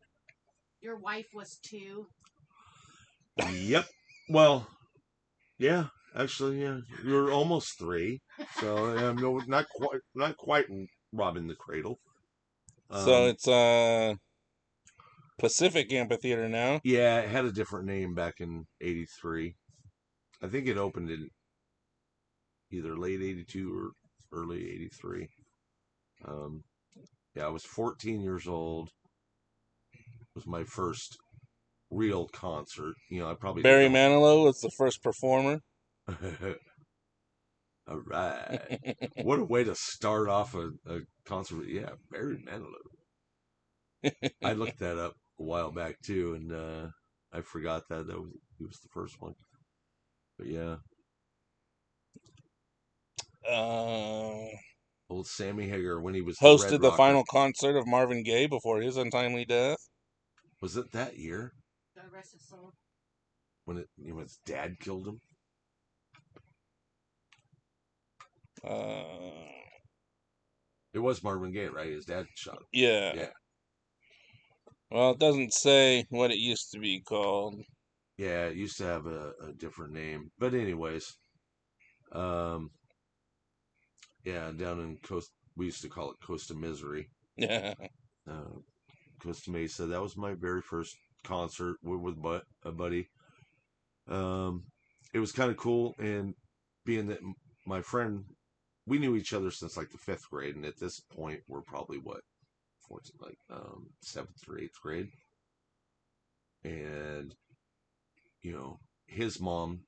Your 0.81 0.97
wife 0.97 1.27
was 1.33 1.57
two. 1.63 2.07
Yep. 3.51 3.85
Well, 4.31 4.65
yeah. 5.59 5.87
Actually, 6.15 6.61
yeah. 6.61 6.79
You're 7.03 7.31
almost 7.31 7.77
three, 7.77 8.21
so 8.59 8.97
um, 8.97 9.17
no, 9.17 9.39
not 9.47 9.65
quite, 9.75 9.99
not 10.15 10.37
quite 10.37 10.65
robbing 11.11 11.47
the 11.47 11.55
cradle. 11.55 11.99
so 12.93 13.23
Um, 13.23 13.29
it's 13.29 13.47
uh 13.47 14.15
Pacific 15.37 15.91
Amphitheater 15.91 16.47
now. 16.47 16.79
yeah, 16.83 17.19
it 17.19 17.29
had 17.29 17.43
a 17.43 17.51
different 17.51 17.85
name 17.87 18.13
back 18.13 18.35
in 18.39 18.65
'83. 18.79 19.55
I 20.41 20.47
think 20.47 20.67
it 20.67 20.77
opened 20.77 21.09
in 21.09 21.29
either 22.71 22.97
late 22.97 23.21
'82 23.21 23.73
or 23.73 23.91
early 24.31 24.69
'83. 24.71 25.27
Um, 26.25 26.63
yeah, 27.35 27.45
I 27.45 27.49
was 27.49 27.65
14 27.65 28.21
years 28.21 28.47
old. 28.47 28.89
It 29.93 30.35
was 30.35 30.47
my 30.47 30.63
first 30.63 31.17
real 31.91 32.27
concert. 32.27 32.95
You 33.09 33.21
know, 33.21 33.29
I 33.31 33.35
probably 33.35 33.63
Barry 33.63 33.87
Manilow 33.87 34.43
was 34.43 34.59
the 34.61 34.71
first 34.71 35.01
performer. 35.03 35.61
All 37.87 38.01
right. 38.05 38.59
what 39.19 39.39
a 39.39 39.43
way 39.45 39.63
to 39.63 39.75
start 39.75 40.29
off 40.29 40.55
a, 40.55 40.71
a 40.87 41.01
concert. 41.25 41.67
Yeah, 41.67 41.91
Barry 42.11 42.37
Manilow. 42.37 42.87
I 44.43 44.53
looked 44.53 44.79
that 44.79 44.97
up 44.97 45.15
a 45.39 45.43
while 45.43 45.71
back 45.71 46.01
too, 46.01 46.33
and 46.33 46.51
uh, 46.51 46.87
I 47.33 47.41
forgot 47.41 47.83
that 47.89 48.07
that 48.07 48.19
was 48.19 48.31
he 48.57 48.65
was 48.65 48.79
the 48.79 48.89
first 48.89 49.21
one. 49.21 49.35
But 50.37 50.47
yeah, 50.47 50.77
Uh, 53.47 54.49
old 55.09 55.27
Sammy 55.27 55.69
Hagar 55.69 56.01
when 56.01 56.15
he 56.15 56.21
was 56.21 56.39
hosted 56.41 56.81
the 56.81 56.91
Rocker. 56.91 56.91
final 56.91 57.23
concert 57.23 57.77
of 57.77 57.87
Marvin 57.87 58.21
Gaye 58.21 58.47
before 58.47 58.81
his 58.81 58.97
untimely 58.97 59.45
death. 59.45 59.77
Was 60.61 60.77
it 60.77 60.93
that 60.93 61.17
year 61.17 61.53
rest 62.11 62.33
his 62.33 62.47
soul. 62.47 62.73
when 63.65 63.77
it 63.77 63.87
when 63.97 64.15
know, 64.15 64.21
his 64.21 64.39
dad 64.45 64.79
killed 64.79 65.07
him? 65.07 65.19
Uh, 68.63 69.31
It 70.93 70.99
was 70.99 71.23
Marvin 71.23 71.51
Gaye, 71.53 71.67
right? 71.67 71.91
His 71.91 72.05
dad 72.05 72.25
shot 72.35 72.57
him. 72.57 72.67
yeah. 72.73 73.13
Yeah. 73.15 73.29
Well, 74.89 75.11
it 75.11 75.19
doesn't 75.19 75.53
say 75.53 76.05
what 76.09 76.31
it 76.31 76.37
used 76.37 76.71
to 76.71 76.79
be 76.79 76.99
called. 76.99 77.61
Yeah, 78.17 78.47
it 78.47 78.57
used 78.57 78.77
to 78.77 78.83
have 78.83 79.05
a, 79.05 79.31
a 79.47 79.53
different 79.53 79.93
name. 79.93 80.31
But 80.37 80.53
anyways, 80.53 81.15
um, 82.11 82.69
yeah, 84.25 84.51
down 84.51 84.81
in 84.81 84.97
Coast, 84.97 85.31
we 85.55 85.65
used 85.67 85.81
to 85.83 85.89
call 85.89 86.11
it 86.11 86.17
Costa 86.25 86.53
Misery. 86.53 87.09
Yeah. 87.37 87.73
uh, 88.29 88.59
Costa 89.23 89.49
Mesa. 89.49 89.85
That 89.87 90.01
was 90.01 90.17
my 90.17 90.33
very 90.33 90.61
first 90.61 90.97
concert 91.23 91.77
with, 91.83 92.15
with 92.15 92.41
a 92.63 92.71
buddy. 92.71 93.07
Um, 94.07 94.63
it 95.13 95.19
was 95.19 95.31
kind 95.31 95.51
of 95.51 95.57
cool, 95.57 95.93
and 95.99 96.33
being 96.85 97.07
that 97.07 97.19
my 97.65 97.81
friend, 97.81 98.23
we 98.85 98.97
knew 98.97 99.15
each 99.15 99.33
other 99.33 99.51
since 99.51 99.77
like 99.77 99.89
the 99.91 99.97
fifth 99.97 100.29
grade, 100.29 100.55
and 100.55 100.65
at 100.65 100.79
this 100.79 100.99
point, 100.99 101.41
we're 101.47 101.61
probably 101.61 101.97
what, 101.97 102.21
14, 102.87 103.11
like 103.19 103.37
um, 103.51 103.87
seventh 104.01 104.37
or 104.47 104.59
eighth 104.59 104.79
grade, 104.81 105.09
and 106.63 107.33
you 108.41 108.53
know, 108.53 108.79
his 109.07 109.39
mom 109.39 109.81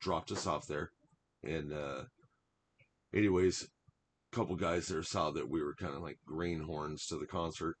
dropped 0.00 0.30
us 0.30 0.46
off 0.46 0.66
there, 0.66 0.90
and 1.42 1.72
uh, 1.72 2.02
anyways, 3.14 3.66
a 4.32 4.36
couple 4.36 4.56
guys 4.56 4.88
there 4.88 5.02
saw 5.02 5.30
that 5.30 5.48
we 5.48 5.62
were 5.62 5.74
kind 5.74 5.94
of 5.94 6.02
like 6.02 6.18
greenhorns 6.26 7.06
to 7.06 7.16
the 7.16 7.26
concert. 7.26 7.76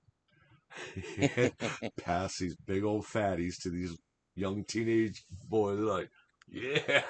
Pass 2.00 2.38
these 2.38 2.56
big 2.66 2.84
old 2.84 3.04
fatties 3.04 3.60
to 3.62 3.70
these 3.70 3.96
young 4.34 4.64
teenage 4.64 5.24
boys. 5.48 5.78
They're 5.78 5.86
like, 5.86 6.10
yeah. 6.48 7.02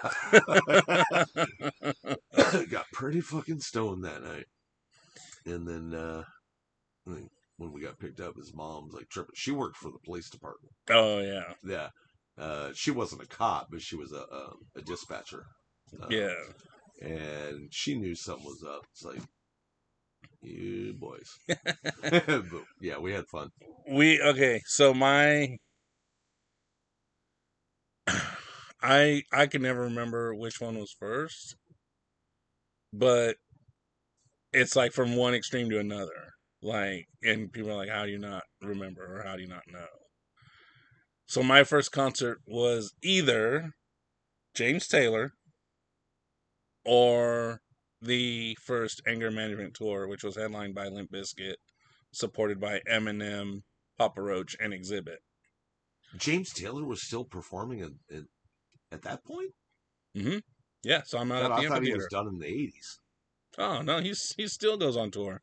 got 2.70 2.86
pretty 2.92 3.20
fucking 3.20 3.60
stoned 3.60 4.04
that 4.04 4.22
night. 4.22 4.46
And 5.44 5.66
then 5.66 5.94
uh, 5.98 6.24
when 7.04 7.72
we 7.72 7.80
got 7.82 7.98
picked 7.98 8.20
up, 8.20 8.36
his 8.36 8.54
mom 8.54 8.86
was 8.86 8.94
like 8.94 9.08
tripping. 9.08 9.34
She 9.34 9.50
worked 9.52 9.76
for 9.76 9.90
the 9.90 9.98
police 10.04 10.30
department. 10.30 10.72
oh 10.90 11.18
yeah. 11.20 11.52
Yeah. 11.64 11.88
Uh, 12.38 12.70
she 12.74 12.90
wasn't 12.90 13.22
a 13.22 13.26
cop, 13.26 13.68
but 13.70 13.80
she 13.80 13.96
was 13.96 14.12
a, 14.12 14.16
a, 14.16 14.52
a 14.76 14.82
dispatcher. 14.82 15.46
Uh, 16.02 16.06
Yeah. 16.10 16.34
and 17.00 17.68
she 17.70 17.94
knew 17.96 18.14
something 18.14 18.44
was 18.44 18.62
up. 18.66 18.82
It's 18.92 19.04
like, 19.04 19.20
you 20.42 20.94
boys. 20.94 21.38
but 21.48 22.64
yeah, 22.80 22.98
we 22.98 23.12
had 23.12 23.26
fun. 23.26 23.50
We 23.90 24.20
okay, 24.20 24.62
so 24.66 24.94
my 24.94 25.56
I 28.82 29.22
I 29.32 29.46
can 29.46 29.62
never 29.62 29.82
remember 29.82 30.34
which 30.34 30.60
one 30.60 30.78
was 30.78 30.94
first. 30.98 31.56
But 32.92 33.36
it's 34.52 34.76
like 34.76 34.92
from 34.92 35.16
one 35.16 35.34
extreme 35.34 35.70
to 35.70 35.78
another. 35.78 36.32
Like 36.62 37.06
and 37.22 37.52
people 37.52 37.70
are 37.72 37.76
like, 37.76 37.90
How 37.90 38.04
do 38.04 38.10
you 38.10 38.18
not 38.18 38.44
remember 38.62 39.18
or 39.18 39.22
how 39.22 39.36
do 39.36 39.42
you 39.42 39.48
not 39.48 39.64
know? 39.70 39.86
So 41.26 41.42
my 41.42 41.64
first 41.64 41.90
concert 41.90 42.38
was 42.46 42.94
either 43.02 43.72
James 44.54 44.86
Taylor 44.86 45.32
or 46.84 47.60
the 48.06 48.56
first 48.64 49.02
Anger 49.06 49.30
Management 49.30 49.74
Tour, 49.74 50.08
which 50.08 50.24
was 50.24 50.36
headlined 50.36 50.74
by 50.74 50.88
Limp 50.88 51.10
Bizkit, 51.12 51.56
supported 52.12 52.60
by 52.60 52.80
Eminem, 52.90 53.62
Papa 53.98 54.22
Roach, 54.22 54.56
and 54.60 54.72
Xzibit. 54.72 55.18
James 56.16 56.52
Taylor 56.52 56.84
was 56.84 57.02
still 57.02 57.24
performing 57.24 57.80
at, 57.82 57.90
at, 58.16 58.22
at 58.92 59.02
that 59.02 59.24
point? 59.24 59.50
Mm-hmm. 60.16 60.38
Yeah, 60.82 61.02
so 61.04 61.18
I'm 61.18 61.32
out 61.32 61.42
God, 61.42 61.50
at 61.52 61.60
the 61.60 61.66
I 61.66 61.68
thought 61.68 61.82
he 61.82 61.92
was 61.92 62.08
done 62.10 62.28
in 62.28 62.38
the 62.38 62.46
80s. 62.46 62.98
Oh 63.58 63.82
no, 63.82 64.00
he's 64.00 64.34
he 64.36 64.46
still 64.48 64.76
goes 64.76 64.96
on 64.96 65.10
tour. 65.10 65.40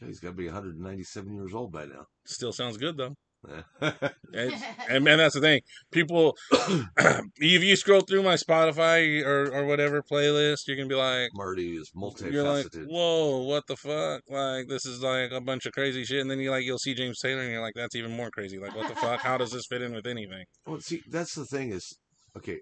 He's 0.00 0.20
got 0.20 0.30
to 0.30 0.34
be 0.34 0.46
197 0.46 1.34
years 1.34 1.52
old 1.54 1.72
by 1.72 1.84
now. 1.84 2.06
Still 2.24 2.52
sounds 2.52 2.78
good 2.78 2.96
though. 2.96 3.14
And 3.42 5.04
man, 5.04 5.18
that's 5.18 5.34
the 5.34 5.40
thing. 5.40 5.60
People, 5.90 6.36
if 6.52 7.62
you 7.62 7.76
scroll 7.76 8.02
through 8.02 8.22
my 8.22 8.34
Spotify 8.34 9.24
or, 9.24 9.52
or 9.52 9.66
whatever 9.66 10.02
playlist, 10.02 10.66
you're 10.66 10.76
gonna 10.76 10.88
be 10.88 10.94
like, 10.94 11.30
Marty 11.34 11.76
is 11.76 11.90
you're 12.30 12.42
like, 12.42 12.66
whoa, 12.86 13.38
what 13.38 13.66
the 13.66 13.76
fuck? 13.76 14.22
Like 14.28 14.68
this 14.68 14.86
is 14.86 15.02
like 15.02 15.32
a 15.32 15.40
bunch 15.40 15.66
of 15.66 15.72
crazy 15.72 16.04
shit. 16.04 16.20
And 16.20 16.30
then 16.30 16.38
you 16.38 16.50
like 16.50 16.64
you'll 16.64 16.78
see 16.78 16.94
James 16.94 17.18
Taylor, 17.18 17.42
and 17.42 17.50
you're 17.50 17.62
like, 17.62 17.74
that's 17.74 17.96
even 17.96 18.12
more 18.16 18.30
crazy. 18.30 18.58
Like 18.58 18.76
what 18.76 18.88
the 18.88 18.94
fuck? 18.94 19.20
How 19.20 19.36
does 19.38 19.52
this 19.52 19.66
fit 19.68 19.82
in 19.82 19.94
with 19.94 20.06
anything? 20.06 20.44
Well, 20.66 20.80
see, 20.80 21.02
that's 21.10 21.34
the 21.34 21.46
thing 21.46 21.72
is, 21.72 21.98
okay, 22.36 22.58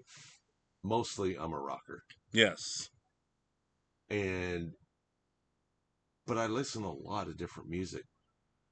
mostly 0.83 1.35
I'm 1.37 1.53
a 1.53 1.59
rocker. 1.59 2.01
Yes. 2.31 2.89
and 4.09 4.71
but 6.25 6.37
I 6.37 6.45
listen 6.45 6.83
a 6.83 6.91
lot 6.91 7.27
of 7.27 7.37
different 7.37 7.69
music. 7.69 8.03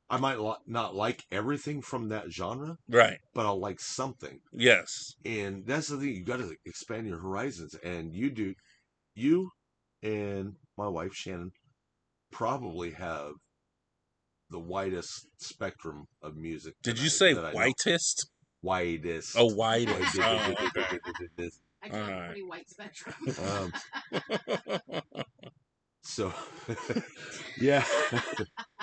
I 0.10 0.18
might 0.18 0.40
lo- 0.40 0.56
not 0.66 0.96
like 0.96 1.24
everything 1.32 1.82
from 1.82 2.10
that 2.10 2.32
genre, 2.32 2.78
Right. 2.88 3.18
but 3.34 3.46
I'll 3.46 3.60
like 3.60 3.80
something. 3.82 4.40
Yes. 4.54 5.14
And 5.26 5.66
that's 5.66 5.88
the 5.90 5.98
thing, 5.98 6.16
you 6.16 6.24
got 6.24 6.38
to 6.38 6.56
expand 6.66 7.08
your 7.08 7.20
horizons. 7.20 7.76
And 7.84 8.14
you 8.14 8.30
do, 8.30 8.54
you 9.16 9.50
and 10.02 10.54
my 10.78 10.88
wife 10.88 11.14
Shannon 11.14 11.52
probably 12.32 12.92
have 12.92 13.32
the 14.50 14.60
widest 14.60 15.28
spectrum 15.40 16.06
of 16.22 16.36
music. 16.38 16.76
Did 16.84 17.00
you 17.00 17.06
I- 17.06 17.10
say 17.10 17.34
that 17.34 17.44
I 17.46 17.52
whitest? 17.54 18.30
Widest. 18.62 19.36
Oh, 19.38 19.54
widest. 19.54 20.18
Widest. 20.18 20.20
Oh, 20.20 20.66
okay. 20.78 21.00
I 21.84 21.90
got 21.90 22.10
a 22.10 22.26
pretty 22.28 22.44
white 22.44 22.70
spectrum. 22.70 23.16
Um, 23.44 24.92
So, 26.02 26.34
yeah. 27.60 27.84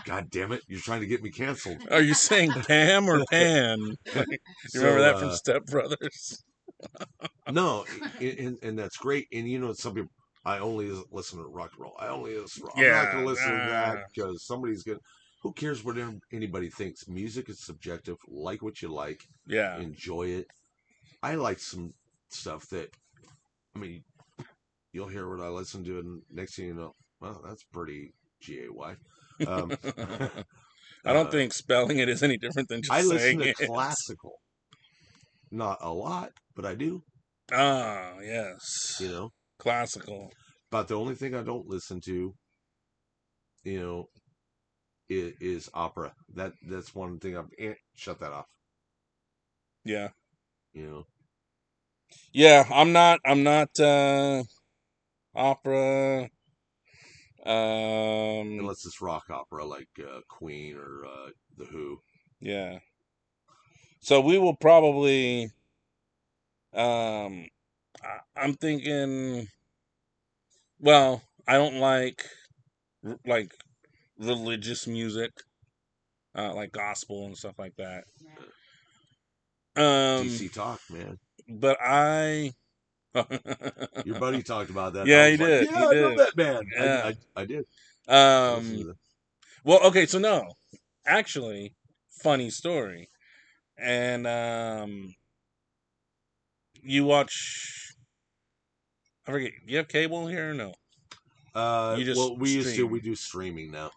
God 0.05 0.31
damn 0.31 0.53
it! 0.53 0.63
You're 0.69 0.81
trying 0.81 1.01
to 1.01 1.07
get 1.07 1.23
me 1.23 1.31
canceled. 1.31 1.87
Are 1.91 2.03
you 2.03 2.15
saying 2.15 2.53
Pam 2.53 3.09
or 3.09 3.25
Pan? 3.31 3.79
You 4.73 4.81
remember 4.81 4.99
So, 4.99 5.03
that 5.03 5.19
from 5.19 5.29
uh, 5.29 5.35
Step 5.35 5.67
Brothers? 5.67 6.45
No, 7.51 7.85
and, 8.21 8.59
and 8.63 8.79
that's 8.79 8.97
great. 8.97 9.27
And 9.33 9.49
you 9.49 9.59
know, 9.59 9.73
some 9.75 9.95
people, 9.95 10.11
I 10.45 10.59
only 10.59 10.91
listen 11.11 11.39
to 11.39 11.47
rock 11.47 11.71
and 11.75 11.83
roll. 11.83 11.97
I 11.99 12.09
only 12.09 12.37
listen. 12.39 12.65
I'm 12.77 12.89
not 12.89 13.13
going 13.13 13.25
to 13.25 13.31
listen 13.31 13.51
to 13.51 13.69
that 13.69 13.97
uh. 13.97 14.03
because 14.15 14.47
somebody's 14.47 14.83
going. 14.83 14.99
to 14.99 15.05
who 15.43 15.53
cares 15.53 15.85
what 15.85 15.99
anybody 16.33 16.71
thinks? 16.71 17.07
Music 17.07 17.51
is 17.51 17.63
subjective. 17.63 18.17
Like 18.29 18.63
what 18.63 18.81
you 18.81 18.89
like, 18.89 19.21
Yeah. 19.47 19.79
enjoy 19.79 20.29
it. 20.29 20.47
I 21.23 21.35
like 21.35 21.59
some 21.59 21.93
stuff 22.31 22.67
that, 22.71 22.89
I 23.77 23.79
mean, 23.79 24.03
you'll 24.93 25.09
hear 25.09 25.29
what 25.29 25.45
I 25.45 25.49
listen 25.49 25.85
to, 25.85 25.99
and 25.99 26.23
next 26.31 26.57
thing 26.57 26.67
you 26.67 26.75
know, 26.75 26.93
well, 27.21 27.43
that's 27.47 27.63
pretty 27.65 28.15
G 28.41 28.65
A 28.65 28.73
Y. 28.73 28.95
Um, 29.47 29.73
I 31.05 31.13
don't 31.13 31.27
uh, 31.27 31.31
think 31.31 31.53
spelling 31.53 31.99
it 31.99 32.09
is 32.09 32.23
any 32.23 32.37
different 32.39 32.69
than 32.69 32.83
just 32.83 32.93
I 32.93 33.03
listen 33.03 33.39
to 33.39 33.49
it. 33.49 33.57
classical. 33.67 34.41
Not 35.51 35.79
a 35.81 35.91
lot, 35.93 36.33
but 36.55 36.67
I 36.67 36.75
do. 36.75 37.03
Ah, 37.53 38.19
yes. 38.21 39.01
You 39.01 39.09
know, 39.09 39.33
Classical. 39.59 40.33
But 40.71 40.89
the 40.89 40.95
only 40.97 41.15
thing 41.15 41.35
I 41.35 41.43
don't 41.43 41.67
listen 41.67 42.01
to, 42.03 42.35
you 43.65 43.81
know, 43.81 44.09
is, 45.09 45.35
is 45.41 45.71
opera. 45.75 46.15
That 46.35 46.53
that's 46.69 46.95
one 46.95 47.19
thing 47.19 47.37
I'm 47.37 47.49
eh, 47.59 47.75
shut 47.95 48.21
that 48.21 48.33
off. 48.33 48.47
Yeah. 49.85 50.11
You 50.75 50.87
know, 50.91 51.07
Yeah, 52.33 52.65
I'm 52.71 52.93
not 52.93 53.21
I'm 53.25 53.43
not 53.43 53.79
uh 53.81 54.43
opera 55.35 56.31
um 57.47 58.59
unless 58.59 58.87
it's 58.87 59.03
rock 59.03 59.29
opera 59.31 59.65
like 59.65 59.89
uh, 60.01 60.21
Queen 60.29 60.77
or 60.77 61.05
uh, 61.07 61.31
the 61.59 61.65
Who. 61.67 62.01
yeah. 62.41 62.79
So 64.01 64.21
we 64.21 64.39
will 64.39 64.57
probably 64.57 65.51
um 66.73 67.47
I, 68.03 68.19
I'm 68.37 68.55
thinking 68.55 69.49
well, 70.81 71.23
I 71.47 71.55
don't 71.55 71.79
like 71.79 72.25
like 73.27 73.53
religious 74.19 74.87
music 74.87 75.33
uh 76.35 76.55
like 76.55 76.73
gospel 76.73 77.27
and 77.27 77.37
stuff 77.37 77.59
like 77.59 77.77
that. 77.77 78.05
Um 79.77 80.27
DC 80.27 80.53
Talk, 80.53 80.81
man. 80.91 81.19
but 81.49 81.77
I 81.81 82.53
Your 84.05 84.19
buddy 84.19 84.43
talked 84.43 84.71
about 84.71 84.95
that. 84.95 85.07
Yeah, 85.07 85.29
he 85.29 85.37
like, 85.37 85.47
did, 85.49 85.67
Yeah, 85.67 85.79
he 85.79 85.87
I 85.87 85.93
know 85.95 86.09
did. 86.09 86.19
that 86.19 86.37
band. 86.37 86.67
Yeah. 86.77 87.03
I, 87.05 87.09
I, 87.09 87.43
I 87.43 87.45
did. 87.47 87.65
Um. 88.09 88.95
Well, 89.65 89.81
okay, 89.85 90.07
so 90.07 90.19
no. 90.19 90.55
Actually, 91.07 91.75
funny 92.23 92.51
story. 92.51 93.09
And 93.79 94.27
um 94.27 95.15
you 96.83 97.05
watch 97.05 97.95
I 99.27 99.33
forget, 99.33 99.53
Do 99.67 99.73
you 99.73 99.79
have 99.79 99.89
cable 99.89 100.27
here 100.27 100.51
or 100.51 100.55
no? 100.55 100.75
Uh, 101.55 101.97
you 101.99 102.05
just 102.05 102.19
well, 102.19 102.37
we 102.37 102.51
used 102.51 102.75
to. 102.75 102.87
We 102.87 103.01
do 103.01 103.15
streaming 103.15 103.71
now. 103.71 103.91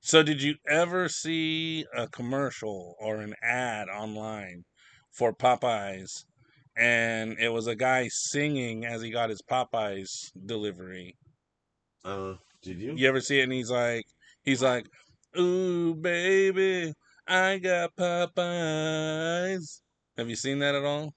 So 0.00 0.22
did 0.22 0.42
you 0.42 0.54
ever 0.66 1.08
see 1.08 1.84
a 1.94 2.08
commercial 2.08 2.94
or 2.98 3.16
an 3.20 3.34
ad 3.42 3.88
online 3.88 4.64
for 5.10 5.34
Popeyes 5.34 6.24
and 6.80 7.38
it 7.38 7.50
was 7.50 7.66
a 7.66 7.76
guy 7.76 8.08
singing 8.08 8.86
as 8.86 9.02
he 9.02 9.10
got 9.10 9.30
his 9.30 9.42
Popeyes 9.42 10.30
delivery? 10.46 11.16
Uh, 12.04 12.34
did 12.62 12.80
you? 12.80 12.94
You 12.96 13.08
ever 13.08 13.20
see 13.20 13.40
it 13.40 13.44
and 13.44 13.52
he's 13.52 13.70
like 13.70 14.04
he's 14.42 14.62
like, 14.62 14.86
Ooh 15.38 15.94
baby, 15.94 16.92
I 17.26 17.58
got 17.58 17.94
Popeyes. 17.96 19.80
Have 20.16 20.28
you 20.28 20.36
seen 20.36 20.58
that 20.60 20.74
at 20.74 20.84
all? 20.84 21.14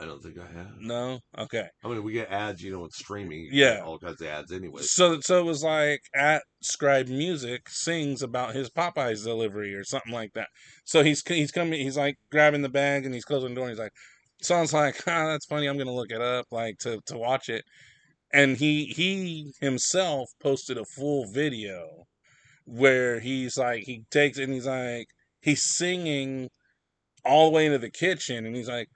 I 0.00 0.06
don't 0.06 0.22
think 0.22 0.38
I 0.38 0.46
have. 0.56 0.78
No? 0.78 1.18
Okay. 1.36 1.66
I 1.84 1.88
mean, 1.88 2.04
we 2.04 2.12
get 2.12 2.30
ads, 2.30 2.62
you 2.62 2.70
know, 2.70 2.80
with 2.80 2.92
streaming. 2.92 3.48
Yeah. 3.50 3.82
all 3.84 3.98
kinds 3.98 4.20
of 4.20 4.28
ads 4.28 4.52
anyway. 4.52 4.82
So 4.82 5.18
so 5.20 5.40
it 5.40 5.44
was 5.44 5.64
like 5.64 6.02
at 6.14 6.44
Scribe 6.62 7.08
Music 7.08 7.68
sings 7.68 8.22
about 8.22 8.54
his 8.54 8.70
Popeyes 8.70 9.24
delivery 9.24 9.74
or 9.74 9.84
something 9.84 10.12
like 10.12 10.32
that. 10.34 10.48
So 10.84 11.02
he's 11.02 11.22
he's 11.26 11.50
coming 11.50 11.80
he's 11.80 11.96
like 11.96 12.16
grabbing 12.30 12.62
the 12.62 12.68
bag 12.68 13.04
and 13.04 13.12
he's 13.12 13.24
closing 13.24 13.50
the 13.50 13.54
door 13.56 13.64
and 13.64 13.72
he's 13.72 13.80
like 13.80 13.92
sounds 14.42 14.72
like 14.72 14.96
ah 15.06 15.26
that's 15.26 15.46
funny 15.46 15.66
I'm 15.66 15.78
gonna 15.78 15.94
look 15.94 16.10
it 16.10 16.20
up 16.20 16.46
like 16.50 16.78
to 16.80 17.00
to 17.06 17.18
watch 17.18 17.48
it. 17.48 17.64
And 18.32 18.56
he 18.56 18.86
he 18.86 19.52
himself 19.60 20.30
posted 20.40 20.78
a 20.78 20.84
full 20.84 21.26
video 21.26 22.06
where 22.66 23.20
he's 23.20 23.56
like 23.56 23.84
he 23.84 24.04
takes 24.10 24.38
and 24.38 24.52
he's 24.52 24.66
like 24.66 25.08
he's 25.40 25.64
singing 25.64 26.48
all 27.24 27.50
the 27.50 27.56
way 27.56 27.66
into 27.66 27.78
the 27.78 27.90
kitchen 27.90 28.46
and 28.46 28.54
he's 28.54 28.68
like 28.68 28.88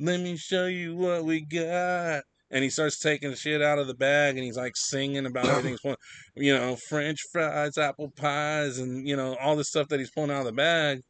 let 0.00 0.20
me 0.20 0.36
show 0.36 0.66
you 0.66 0.96
what 0.96 1.24
we 1.24 1.42
got 1.42 2.22
and 2.50 2.64
he 2.64 2.70
starts 2.70 2.98
taking 2.98 3.34
shit 3.34 3.62
out 3.62 3.78
of 3.78 3.86
the 3.86 3.94
bag 3.94 4.36
and 4.36 4.44
he's 4.44 4.56
like 4.56 4.76
singing 4.76 5.26
about 5.26 5.46
everything 5.48 5.78
pulling, 5.82 5.96
you 6.34 6.54
know, 6.54 6.76
French 6.88 7.20
fries, 7.32 7.78
apple 7.78 8.10
pies, 8.16 8.78
and 8.78 9.06
you 9.06 9.16
know 9.16 9.36
all 9.40 9.56
this 9.56 9.68
stuff 9.68 9.88
that 9.88 10.00
he's 10.00 10.10
pulling 10.10 10.30
out 10.30 10.40
of 10.40 10.46
the 10.46 10.52
bag. 10.52 11.00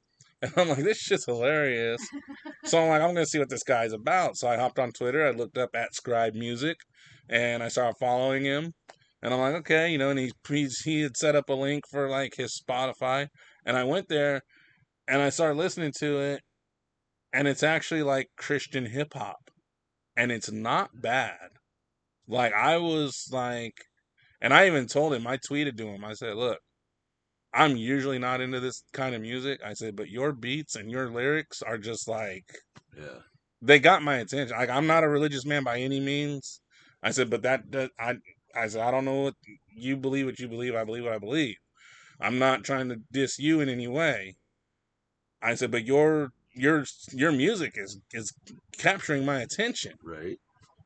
And 0.42 0.52
I'm 0.56 0.68
like, 0.68 0.84
this 0.84 0.98
shit's 0.98 1.26
hilarious. 1.26 2.00
so 2.64 2.82
I'm 2.82 2.88
like, 2.88 3.02
I'm 3.02 3.14
gonna 3.14 3.26
see 3.26 3.38
what 3.38 3.50
this 3.50 3.62
guy's 3.62 3.92
about. 3.92 4.36
So 4.36 4.48
I 4.48 4.56
hopped 4.56 4.78
on 4.78 4.92
Twitter. 4.92 5.26
I 5.26 5.30
looked 5.30 5.58
up 5.58 5.70
at 5.74 5.94
Scribe 5.94 6.34
Music, 6.34 6.76
and 7.28 7.62
I 7.62 7.68
started 7.68 7.96
following 8.00 8.44
him. 8.44 8.72
And 9.22 9.34
I'm 9.34 9.40
like, 9.40 9.54
okay, 9.56 9.90
you 9.90 9.98
know, 9.98 10.10
and 10.10 10.18
he 10.18 10.32
he 10.84 11.02
had 11.02 11.16
set 11.16 11.36
up 11.36 11.50
a 11.50 11.54
link 11.54 11.84
for 11.90 12.08
like 12.08 12.34
his 12.36 12.58
Spotify, 12.58 13.28
and 13.66 13.76
I 13.76 13.84
went 13.84 14.08
there, 14.08 14.42
and 15.06 15.20
I 15.20 15.28
started 15.28 15.58
listening 15.58 15.92
to 15.98 16.18
it, 16.20 16.40
and 17.32 17.46
it's 17.46 17.62
actually 17.62 18.02
like 18.02 18.28
Christian 18.36 18.86
hip 18.86 19.12
hop 19.14 19.50
and 20.20 20.30
it's 20.30 20.50
not 20.52 20.90
bad. 21.00 21.48
Like 22.28 22.52
I 22.52 22.76
was 22.76 23.28
like, 23.32 23.74
and 24.40 24.52
I 24.52 24.66
even 24.66 24.86
told 24.86 25.14
him, 25.14 25.26
I 25.26 25.38
tweeted 25.38 25.76
to 25.78 25.86
him, 25.88 26.04
I 26.04 26.12
said, 26.12 26.36
look, 26.36 26.58
I'm 27.52 27.76
usually 27.76 28.18
not 28.18 28.40
into 28.40 28.60
this 28.60 28.84
kind 28.92 29.14
of 29.14 29.22
music. 29.22 29.60
I 29.64 29.74
said, 29.74 29.96
but 29.96 30.08
your 30.08 30.32
beats 30.32 30.76
and 30.76 30.90
your 30.90 31.10
lyrics 31.10 31.62
are 31.62 31.78
just 31.78 32.08
like 32.08 32.44
Yeah. 32.96 33.20
they 33.60 33.78
got 33.78 34.02
my 34.02 34.18
attention. 34.18 34.56
Like 34.56 34.70
I'm 34.70 34.86
not 34.86 35.04
a 35.04 35.08
religious 35.08 35.44
man 35.44 35.64
by 35.64 35.78
any 35.80 36.00
means. 36.00 36.60
I 37.02 37.10
said, 37.10 37.30
but 37.30 37.42
that, 37.42 37.70
that 37.72 37.90
I 37.98 38.16
I 38.54 38.68
said 38.68 38.82
I 38.82 38.90
don't 38.90 39.04
know 39.04 39.22
what 39.22 39.34
you 39.68 39.96
believe. 39.96 40.26
What 40.26 40.38
you 40.38 40.48
believe, 40.48 40.74
I 40.74 40.84
believe 40.84 41.04
what 41.04 41.12
I 41.12 41.18
believe. 41.18 41.56
I'm 42.20 42.38
not 42.38 42.64
trying 42.64 42.88
to 42.90 42.96
diss 43.12 43.38
you 43.38 43.60
in 43.60 43.68
any 43.68 43.88
way. 43.88 44.36
I 45.42 45.54
said, 45.54 45.70
but 45.70 45.84
your 45.84 46.32
your 46.54 46.84
your 47.12 47.32
music 47.32 47.72
is 47.76 47.98
is 48.12 48.32
capturing 48.78 49.24
my 49.24 49.40
attention. 49.40 49.94
Right. 50.02 50.38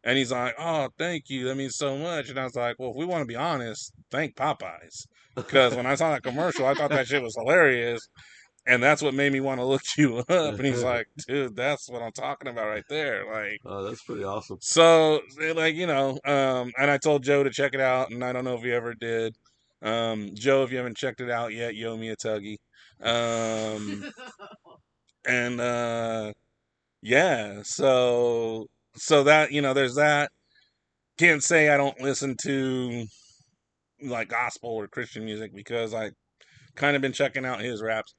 And 0.04 0.18
he's 0.18 0.32
like, 0.32 0.54
"Oh, 0.58 0.90
thank 0.98 1.30
you. 1.30 1.44
That 1.46 1.56
means 1.56 1.76
so 1.76 1.96
much." 1.96 2.28
And 2.28 2.38
I 2.38 2.44
was 2.44 2.54
like, 2.54 2.76
"Well, 2.78 2.90
if 2.90 2.96
we 2.96 3.06
want 3.06 3.22
to 3.22 3.26
be 3.26 3.36
honest, 3.36 3.92
thank 4.10 4.36
Popeyes." 4.36 5.06
Because 5.34 5.74
when 5.74 5.86
I 5.86 5.94
saw 5.94 6.12
that 6.12 6.22
commercial, 6.22 6.66
I 6.66 6.74
thought 6.74 6.90
that 6.90 7.06
shit 7.06 7.22
was 7.22 7.34
hilarious, 7.36 8.06
and 8.66 8.82
that's 8.82 9.02
what 9.02 9.14
made 9.14 9.32
me 9.32 9.40
want 9.40 9.60
to 9.60 9.64
look 9.64 9.82
you 9.96 10.18
up. 10.18 10.28
And 10.28 10.64
he's 10.64 10.82
like, 10.92 11.06
"Dude, 11.26 11.56
that's 11.56 11.88
what 11.88 12.02
I'm 12.02 12.12
talking 12.12 12.48
about 12.48 12.66
right 12.68 12.84
there." 12.88 13.24
Like, 13.32 13.60
Oh, 13.64 13.82
that's 13.84 14.02
pretty 14.02 14.24
awesome. 14.24 14.58
so 14.60 15.20
like 15.54 15.74
you 15.74 15.86
know, 15.86 16.18
um, 16.24 16.72
and 16.78 16.90
I 16.90 16.98
told 16.98 17.22
Joe 17.22 17.42
to 17.42 17.50
check 17.50 17.74
it 17.74 17.80
out, 17.80 18.10
and 18.10 18.24
I 18.24 18.32
don't 18.32 18.44
know 18.44 18.54
if 18.54 18.62
he 18.62 18.72
ever 18.72 18.94
did. 18.94 19.34
Um, 19.82 20.30
Joe, 20.34 20.62
if 20.62 20.70
you 20.70 20.78
haven't 20.78 20.96
checked 20.96 21.20
it 21.20 21.30
out 21.30 21.52
yet, 21.52 21.74
yo 21.74 21.96
me 21.96 22.08
a 22.08 22.16
tuggy. 22.16 22.56
Um, 23.02 24.04
and 25.26 25.60
uh 25.60 26.32
yeah 27.02 27.60
so 27.62 28.66
so 28.94 29.24
that 29.24 29.52
you 29.52 29.62
know 29.62 29.72
there's 29.72 29.94
that 29.94 30.30
can't 31.18 31.42
say 31.42 31.70
i 31.70 31.76
don't 31.76 32.00
listen 32.00 32.36
to 32.42 33.06
like 34.04 34.28
gospel 34.28 34.70
or 34.70 34.86
christian 34.88 35.24
music 35.24 35.54
because 35.54 35.94
i 35.94 36.10
kind 36.74 36.96
of 36.96 37.02
been 37.02 37.12
checking 37.12 37.44
out 37.44 37.60
his 37.60 37.82
raps 37.82 38.14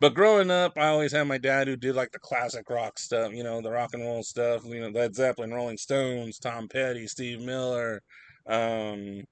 but 0.00 0.14
growing 0.14 0.50
up 0.50 0.72
i 0.76 0.88
always 0.88 1.12
had 1.12 1.24
my 1.24 1.38
dad 1.38 1.68
who 1.68 1.76
did 1.76 1.94
like 1.94 2.10
the 2.12 2.18
classic 2.18 2.68
rock 2.70 2.98
stuff 2.98 3.32
you 3.32 3.42
know 3.44 3.60
the 3.60 3.70
rock 3.70 3.90
and 3.94 4.02
roll 4.02 4.22
stuff 4.22 4.64
you 4.64 4.80
know 4.80 4.88
led 4.88 5.14
zeppelin 5.14 5.52
rolling 5.52 5.76
stones 5.76 6.38
tom 6.38 6.68
petty 6.68 7.06
steve 7.06 7.40
miller 7.40 8.00
um 8.46 9.22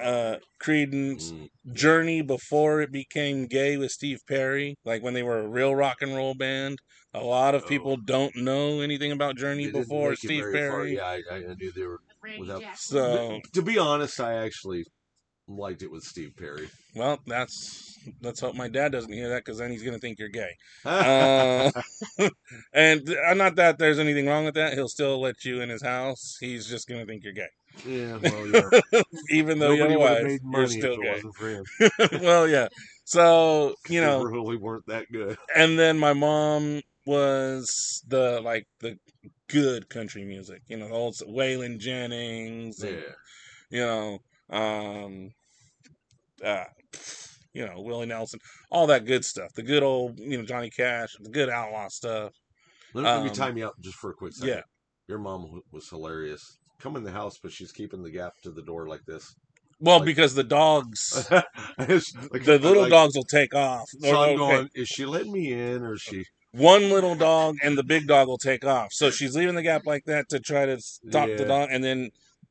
uh 0.00 0.36
creedence 0.62 1.32
Mm. 1.32 1.48
Journey 1.74 2.22
before 2.22 2.80
it 2.80 2.90
became 2.92 3.46
gay 3.46 3.76
with 3.76 3.90
Steve 3.92 4.18
Perry, 4.28 4.76
like 4.84 5.02
when 5.02 5.14
they 5.14 5.22
were 5.22 5.40
a 5.40 5.48
real 5.48 5.74
rock 5.74 5.98
and 6.00 6.14
roll 6.14 6.34
band. 6.34 6.78
A 7.14 7.22
lot 7.22 7.54
of 7.54 7.64
Oh. 7.64 7.68
people 7.68 7.96
don't 7.96 8.34
know 8.36 8.80
anything 8.80 9.12
about 9.12 9.36
Journey 9.36 9.70
before 9.70 10.16
Steve 10.16 10.42
very 10.44 10.52
far. 10.68 10.78
Perry. 10.78 10.94
Yeah, 10.96 11.06
I, 11.06 11.22
I 11.34 11.54
knew 11.54 11.70
they 11.72 11.82
were. 11.82 12.00
Without- 12.38 12.62
So, 12.78 13.40
To 13.52 13.62
be 13.62 13.78
honest, 13.78 14.20
I 14.20 14.34
actually 14.44 14.84
liked 15.48 15.82
it 15.82 15.90
with 15.90 16.02
Steve 16.04 16.32
Perry. 16.38 16.68
well, 16.94 17.18
that's 17.26 17.88
let's 18.22 18.40
hope 18.40 18.54
my 18.54 18.68
dad 18.68 18.90
doesn't 18.92 19.12
hear 19.12 19.28
that 19.28 19.44
because 19.44 19.58
then 19.58 19.70
he's 19.70 19.82
gonna 19.82 19.98
think 19.98 20.18
you're 20.18 20.28
gay. 20.28 20.50
Uh, 20.84 21.70
and 22.72 23.08
uh, 23.28 23.34
not 23.34 23.56
that 23.56 23.78
there's 23.78 23.98
anything 23.98 24.26
wrong 24.26 24.44
with 24.44 24.54
that. 24.54 24.74
He'll 24.74 24.88
still 24.88 25.20
let 25.20 25.44
you 25.44 25.60
in 25.60 25.68
his 25.68 25.82
house. 25.82 26.36
He's 26.40 26.66
just 26.68 26.88
gonna 26.88 27.06
think 27.06 27.22
you're 27.24 27.32
gay, 27.32 27.48
yeah, 27.86 28.16
well, 28.22 28.46
yeah. 28.46 29.02
even 29.30 29.58
though 29.58 29.74
Nobody 29.74 29.92
you 29.94 29.98
would 29.98 30.08
have 30.08 30.18
a 30.18 30.20
have 30.20 30.22
wife. 30.22 30.24
made 30.24 30.40
You're 30.42 30.50
money 30.50 30.66
still 30.68 30.92
if 30.94 30.98
it 30.98 31.02
gay. 31.02 31.12
wasn't 31.12 31.36
for 31.36 31.48
him. 31.50 32.22
well, 32.22 32.48
yeah. 32.48 32.68
So 33.04 33.74
you 33.88 34.00
They 34.00 34.06
know, 34.06 34.22
really 34.22 34.56
weren't 34.56 34.86
that 34.86 35.06
good. 35.12 35.36
and 35.56 35.78
then 35.78 35.98
my 35.98 36.12
mom 36.12 36.80
was 37.04 38.02
the 38.06 38.40
like 38.42 38.64
the 38.80 38.96
good 39.52 39.88
country 39.88 40.24
music, 40.24 40.62
you 40.68 40.76
know, 40.76 40.88
the 40.88 40.94
old 40.94 41.14
Waylon 41.28 41.78
Jennings, 41.78 42.82
and, 42.82 42.96
Yeah. 42.96 43.12
you 43.70 43.80
know, 43.80 44.18
um, 44.50 45.30
uh, 46.44 46.64
you 47.52 47.66
know 47.66 47.80
Willie 47.82 48.06
Nelson, 48.06 48.40
all 48.70 48.86
that 48.88 49.04
good 49.04 49.24
stuff, 49.24 49.52
the 49.54 49.62
good 49.62 49.82
old 49.82 50.18
you 50.18 50.38
know 50.38 50.44
Johnny 50.44 50.70
Cash, 50.70 51.10
the 51.20 51.30
good 51.30 51.48
outlaw 51.50 51.88
stuff. 51.88 52.32
Let, 52.94 53.04
let 53.04 53.22
me 53.24 53.28
Um, 53.30 53.34
time 53.34 53.56
you 53.56 53.66
out 53.66 53.74
just 53.80 53.96
for 53.96 54.10
a 54.10 54.14
quick 54.14 54.32
second. 54.34 54.48
yeah. 54.54 54.60
Your 55.08 55.18
mom 55.18 55.60
was 55.70 55.88
hilarious. 55.88 56.58
Come 56.80 56.96
in 56.96 57.04
the 57.04 57.12
house, 57.12 57.38
but 57.42 57.52
she's 57.52 57.72
keeping 57.72 58.02
the 58.02 58.10
gap 58.10 58.32
to 58.42 58.50
the 58.50 58.62
door 58.62 58.88
like 58.88 59.02
this. 59.06 59.34
Well, 59.80 59.98
Like- 59.98 60.06
because 60.06 60.34
the 60.34 60.44
dogs, 60.44 61.26
like- 61.30 62.44
the 62.44 62.58
little 62.62 62.82
like- 62.82 62.90
dogs 62.90 63.14
will 63.16 63.24
take 63.24 63.54
off. 63.54 63.84
So 64.00 64.08
Or, 64.10 64.16
I'm 64.16 64.28
okay, 64.30 64.36
going, 64.36 64.68
is 64.74 64.88
she 64.88 65.04
letting 65.04 65.32
me 65.32 65.52
in 65.52 65.82
or 65.82 65.94
is 65.94 66.02
she? 66.02 66.24
One 66.52 66.90
little 66.90 67.14
dog 67.14 67.56
and 67.62 67.76
the 67.76 67.82
big 67.84 68.06
dog 68.06 68.28
will 68.28 68.38
take 68.38 68.64
off. 68.64 68.92
So 68.92 69.10
she's 69.10 69.34
leaving 69.34 69.54
the 69.54 69.62
gap 69.62 69.86
like 69.86 70.04
that 70.04 70.28
to 70.30 70.38
try 70.40 70.66
to 70.66 70.78
stop 70.80 71.28
the 71.36 71.44
dog, 71.44 71.68
and 71.72 71.82
then 71.82 72.10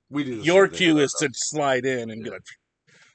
We 0.10 0.24
do 0.24 0.38
the 0.38 0.44
your 0.44 0.68
cue 0.68 1.00
is 1.00 1.14
to 1.20 1.30
slide 1.34 1.86
in 1.86 2.10
and 2.10 2.24
get 2.24 2.34
a. 2.34 2.40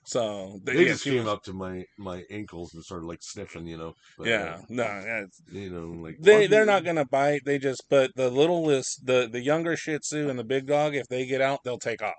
So 0.05 0.61
They 0.63 0.83
yeah, 0.85 0.93
just 0.93 1.03
came 1.03 1.25
was- 1.25 1.27
up 1.33 1.43
to 1.45 1.53
my 1.53 1.85
my 1.99 2.23
ankles 2.31 2.73
and 2.75 2.85
started 2.85 3.07
like 3.07 3.19
sniffing, 3.23 3.67
you 3.67 3.77
know. 3.77 3.95
But, 4.17 4.29
Yeah, 4.29 4.55
uh, 4.55 4.63
no, 4.69 4.85
yeah, 4.85 5.25
you 5.51 5.71
know, 5.71 6.01
like 6.01 6.19
they 6.21 6.47
they're 6.47 6.65
not 6.65 6.85
gonna 6.85 7.05
bite. 7.05 7.45
They 7.45 7.59
just 7.59 7.83
but 7.91 8.13
the 8.15 8.31
littlest, 8.31 9.05
the 9.05 9.29
the 9.31 9.41
younger 9.41 9.77
Shih 9.77 9.99
Tzu 9.99 10.29
and 10.29 10.39
the 10.39 10.45
big 10.45 10.67
dog, 10.67 10.95
if 10.95 11.09
they 11.09 11.27
get 11.27 11.41
out, 11.41 11.65
they'll 11.65 11.79
take 11.79 12.03
off. 12.03 12.15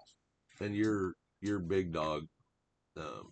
And 0.59 0.75
your 0.75 1.13
your 1.39 1.59
big 1.59 1.93
dog 1.93 2.23
um, 2.97 3.31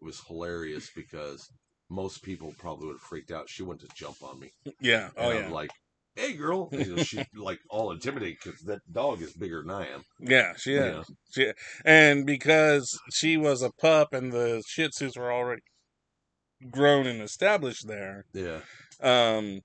was 0.00 0.20
hilarious 0.28 0.90
because 0.94 1.48
most 1.90 2.22
people 2.22 2.54
probably 2.58 2.86
would 2.88 2.94
have 2.94 3.00
freaked 3.00 3.30
out. 3.30 3.48
She 3.48 3.62
went 3.62 3.80
to 3.80 3.88
jump 3.94 4.22
on 4.22 4.40
me. 4.40 4.50
Yeah. 4.80 5.10
Oh 5.16 5.30
And 5.30 5.38
yeah. 5.38 5.46
I'm 5.46 5.52
like, 5.52 5.70
hey 6.14 6.34
girl, 6.34 6.68
you 6.72 6.96
know, 6.96 7.02
she 7.02 7.24
like 7.34 7.60
all 7.70 7.92
intimidated 7.92 8.38
because 8.42 8.60
that 8.62 8.80
dog 8.92 9.22
is 9.22 9.32
bigger 9.32 9.62
than 9.62 9.70
I 9.70 9.88
am. 9.88 10.02
Yeah, 10.20 10.54
she 10.56 10.74
is. 10.74 10.92
know. 10.92 11.04
She, 11.32 11.52
and 11.84 12.24
because 12.26 12.98
she 13.12 13.36
was 13.36 13.62
a 13.62 13.70
pup 13.80 14.12
and 14.12 14.32
the 14.32 14.62
Shih 14.66 14.88
Tzus 14.88 15.16
were 15.16 15.32
already 15.32 15.62
grown 16.70 17.06
and 17.06 17.20
established 17.20 17.86
there, 17.86 18.24
Yeah, 18.32 18.60
um, 19.02 19.60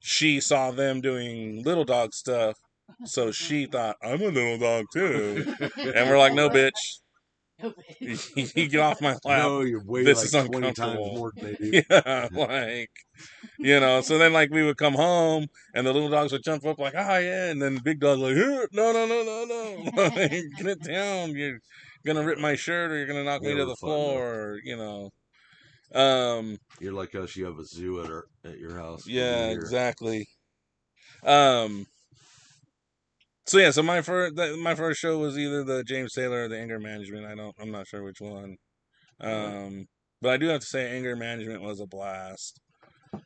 she 0.00 0.40
saw 0.40 0.70
them 0.70 1.00
doing 1.00 1.62
little 1.62 1.84
dog 1.84 2.12
stuff, 2.12 2.56
so 3.04 3.30
she 3.30 3.66
thought 3.66 3.96
I'm 4.02 4.20
a 4.22 4.26
little 4.28 4.58
dog 4.58 4.86
too, 4.92 5.54
and 5.60 6.10
we're 6.10 6.18
like, 6.18 6.34
no, 6.34 6.50
bitch, 6.50 7.00
you 8.00 8.68
get 8.68 8.80
off 8.80 9.00
my 9.00 9.16
lap. 9.24 9.42
no, 9.42 9.60
you 9.60 9.80
weigh 9.84 10.04
This 10.04 10.18
like 10.18 10.26
is 10.26 10.34
twenty 10.34 10.72
times 10.72 11.06
uncomfortable. 11.06 11.16
more 11.18 11.32
than 11.40 11.56
they 11.60 11.70
do. 11.70 11.82
Yeah, 11.90 12.28
like 12.32 12.90
you 13.58 13.78
know. 13.80 14.00
So 14.00 14.18
then, 14.18 14.32
like, 14.32 14.50
we 14.50 14.62
would 14.64 14.76
come 14.76 14.94
home, 14.94 15.46
and 15.74 15.86
the 15.86 15.92
little 15.92 16.08
dogs 16.10 16.32
would 16.32 16.42
jump 16.42 16.64
up, 16.66 16.78
like, 16.78 16.94
"Ah, 16.96 17.18
yeah," 17.18 17.50
and 17.50 17.60
then 17.62 17.74
the 17.76 17.80
big 17.82 18.00
dog 18.00 18.18
like, 18.18 18.34
"Here, 18.34 18.68
"No, 18.72 18.92
no, 18.92 19.06
no, 19.06 19.22
no, 19.24 19.44
no, 19.44 19.90
Like, 19.96 20.30
get 20.56 20.66
it 20.66 20.82
down! 20.82 21.30
You're 21.36 21.58
gonna 22.04 22.24
rip 22.24 22.38
my 22.38 22.56
shirt, 22.56 22.90
or 22.90 22.96
you're 22.96 23.06
gonna 23.06 23.24
knock 23.24 23.42
me 23.42 23.54
to 23.54 23.64
the 23.64 23.76
floor, 23.76 24.22
or 24.54 24.60
you 24.64 24.76
know." 24.76 25.10
Um. 25.94 26.58
You're 26.80 26.92
like 26.94 27.14
us. 27.14 27.36
You 27.36 27.44
have 27.46 27.58
a 27.58 27.64
zoo 27.64 28.00
at 28.02 28.10
our 28.10 28.24
at 28.44 28.58
your 28.58 28.76
house. 28.76 29.06
Yeah. 29.06 29.50
Exactly. 29.50 30.26
Um. 31.22 31.86
So 33.46 33.58
yeah, 33.58 33.70
so 33.72 33.82
my 33.82 34.02
first 34.02 34.34
my 34.58 34.74
first 34.74 35.00
show 35.00 35.18
was 35.18 35.36
either 35.36 35.64
the 35.64 35.82
James 35.84 36.12
Taylor 36.12 36.44
or 36.44 36.48
the 36.48 36.58
Anger 36.58 36.78
Management. 36.78 37.26
I 37.26 37.34
don't, 37.34 37.54
I'm 37.60 37.72
not 37.72 37.86
sure 37.88 38.02
which 38.04 38.20
one. 38.20 38.56
Um, 39.20 39.86
but 40.20 40.30
I 40.30 40.36
do 40.36 40.46
have 40.46 40.60
to 40.60 40.66
say, 40.66 40.96
Anger 40.96 41.16
Management 41.16 41.62
was 41.62 41.80
a 41.80 41.86
blast. 41.86 42.60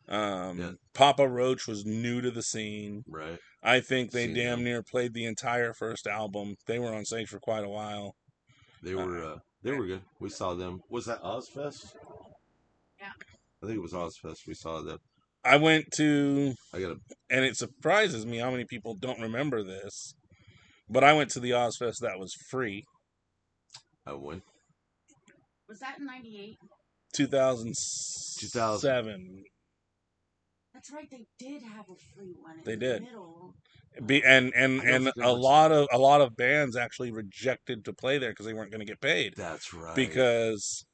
Um, 0.09 0.59
Yeah. 0.59 0.71
Papa 0.95 1.29
Roach 1.29 1.67
was 1.67 1.85
new 1.85 2.21
to 2.23 2.31
the 2.31 2.43
scene. 2.43 3.03
Right. 3.07 3.39
I 3.63 3.81
think 3.81 4.11
they 4.11 4.27
Seen 4.27 4.35
damn 4.35 4.59
them. 4.59 4.65
near 4.65 4.83
played 4.83 5.13
the 5.13 5.27
entire 5.27 5.73
first 5.75 6.07
album. 6.07 6.55
They 6.67 6.79
were 6.79 6.95
on 6.95 7.05
stage 7.05 7.29
for 7.29 7.39
quite 7.39 7.65
a 7.65 7.69
while. 7.69 8.15
They 8.83 8.95
were 8.95 9.23
uh, 9.23 9.39
they 9.63 9.73
were 9.73 9.87
good. 9.87 10.03
We 10.21 10.31
saw 10.31 10.55
them. 10.55 10.81
Was 10.89 11.07
that 11.07 11.23
Ozzfest? 11.23 11.95
Yeah. 13.01 13.09
I 13.63 13.67
think 13.67 13.77
it 13.79 13.83
was 13.83 13.93
Ozzfest. 13.93 14.47
We 14.47 14.55
saw 14.55 14.81
them. 14.83 14.99
I 15.47 15.57
went 15.57 15.91
to 15.97 16.55
I 16.75 16.81
got 16.81 16.91
a 16.93 16.97
and 17.31 17.45
it 17.45 17.57
surprises 17.57 18.27
me 18.27 18.39
how 18.39 18.51
many 18.51 18.65
people 18.65 18.95
don't 18.95 19.21
remember 19.21 19.63
this. 19.63 20.15
But 20.89 21.05
I 21.05 21.13
went 21.15 21.31
to 21.31 21.41
the 21.41 21.51
Ozzfest 21.51 21.99
that 22.01 22.19
was 22.19 22.33
free, 22.49 22.85
I 24.07 24.13
went. 24.13 24.43
Was 25.69 25.81
that 25.81 25.99
in 25.99 26.07
'98? 26.07 26.57
2007. 27.15 29.45
That's 30.73 30.93
right. 30.93 31.09
They 31.11 31.27
did 31.39 31.63
have 31.63 31.87
a 31.91 31.97
free 32.15 32.35
one. 32.41 32.59
In 32.59 32.65
They 32.65 32.73
the 32.73 32.77
did. 32.77 33.03
Middle. 33.03 33.55
Be, 34.05 34.23
and 34.23 34.53
and 34.55 34.83
I 34.83 34.85
and 34.85 35.05
think 35.05 35.17
a 35.17 35.25
I 35.25 35.31
was 35.33 35.41
lot 35.41 35.73
of 35.73 35.89
a 35.91 35.97
lot 35.99 36.21
of 36.21 36.37
bands 36.37 36.77
actually 36.77 37.11
rejected 37.13 37.87
to 37.87 37.95
play 37.95 38.19
there 38.19 38.29
because 38.31 38.45
they 38.45 38.53
weren't 38.53 38.71
going 38.71 38.81
to 38.81 38.87
get 38.87 39.01
paid 39.01 39.33
That's 39.37 39.73
right. 39.73 39.97
because 39.97 40.85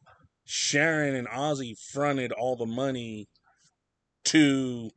Sharon 0.44 1.16
and 1.16 1.26
Ozzy 1.26 1.74
fronted 1.92 2.30
all 2.30 2.54
the 2.54 2.64
money 2.66 3.26
to 4.24 4.90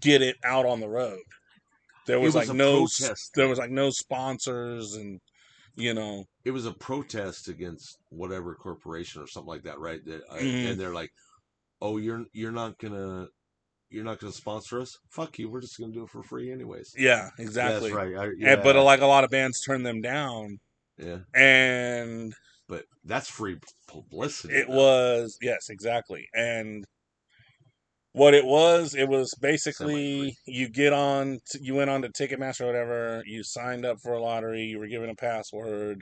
get 0.00 0.22
it 0.22 0.36
out 0.44 0.66
on 0.66 0.80
the 0.80 0.88
road. 0.88 1.20
There 2.06 2.20
was, 2.20 2.34
was 2.34 2.48
like 2.48 2.56
no 2.56 2.80
protest 2.80 3.30
there 3.34 3.48
was 3.48 3.58
like 3.58 3.70
no 3.70 3.90
sponsors 3.90 4.94
and 4.94 5.20
you 5.74 5.94
know 5.94 6.24
it 6.44 6.50
was 6.50 6.66
a 6.66 6.72
protest 6.72 7.48
against 7.48 7.98
whatever 8.10 8.54
corporation 8.54 9.22
or 9.22 9.26
something 9.26 9.48
like 9.48 9.62
that, 9.62 9.78
right? 9.78 10.04
That, 10.04 10.22
uh, 10.28 10.36
Mhm. 10.36 10.70
And 10.70 10.80
they're 10.80 10.92
like, 10.92 11.10
"Oh, 11.80 11.96
you're 11.96 12.26
you're 12.32 12.52
not 12.52 12.78
gonna 12.78 13.28
you're 13.88 14.04
not 14.04 14.20
gonna 14.20 14.32
sponsor 14.32 14.80
us? 14.80 14.98
Fuck 15.08 15.38
you. 15.38 15.48
We're 15.48 15.62
just 15.62 15.78
gonna 15.78 15.92
do 15.92 16.04
it 16.04 16.10
for 16.10 16.22
free 16.22 16.52
anyways." 16.52 16.94
yeah 16.96 17.30
exactly. 17.38 17.90
That's 17.90 18.14
right. 18.16 18.16
I, 18.16 18.52
And, 18.52 18.62
but 18.62 18.76
like 18.76 19.00
a 19.00 19.06
lot 19.06 19.24
of 19.24 19.30
bands 19.30 19.62
turn 19.62 19.82
them 19.82 20.02
down 20.02 20.58
yeah, 20.98 21.18
and 21.34 22.34
but 22.68 22.84
that's 23.04 23.28
free 23.28 23.58
publicity. 23.88 24.54
It 24.54 24.68
though. 24.68 24.76
was 24.76 25.38
yes, 25.42 25.68
exactly. 25.68 26.28
And 26.34 26.84
what 28.14 28.32
it 28.32 28.46
was, 28.46 28.94
it 28.94 29.08
was 29.08 29.34
basically 29.40 30.36
you 30.46 30.68
get 30.68 30.92
on, 30.92 31.40
you 31.60 31.74
went 31.74 31.90
on 31.90 32.00
to 32.02 32.08
Ticketmaster 32.08 32.60
or 32.60 32.66
whatever, 32.66 33.22
you 33.26 33.42
signed 33.42 33.84
up 33.84 33.98
for 34.00 34.12
a 34.12 34.22
lottery, 34.22 34.62
you 34.62 34.78
were 34.78 34.86
given 34.86 35.10
a 35.10 35.16
password, 35.16 36.00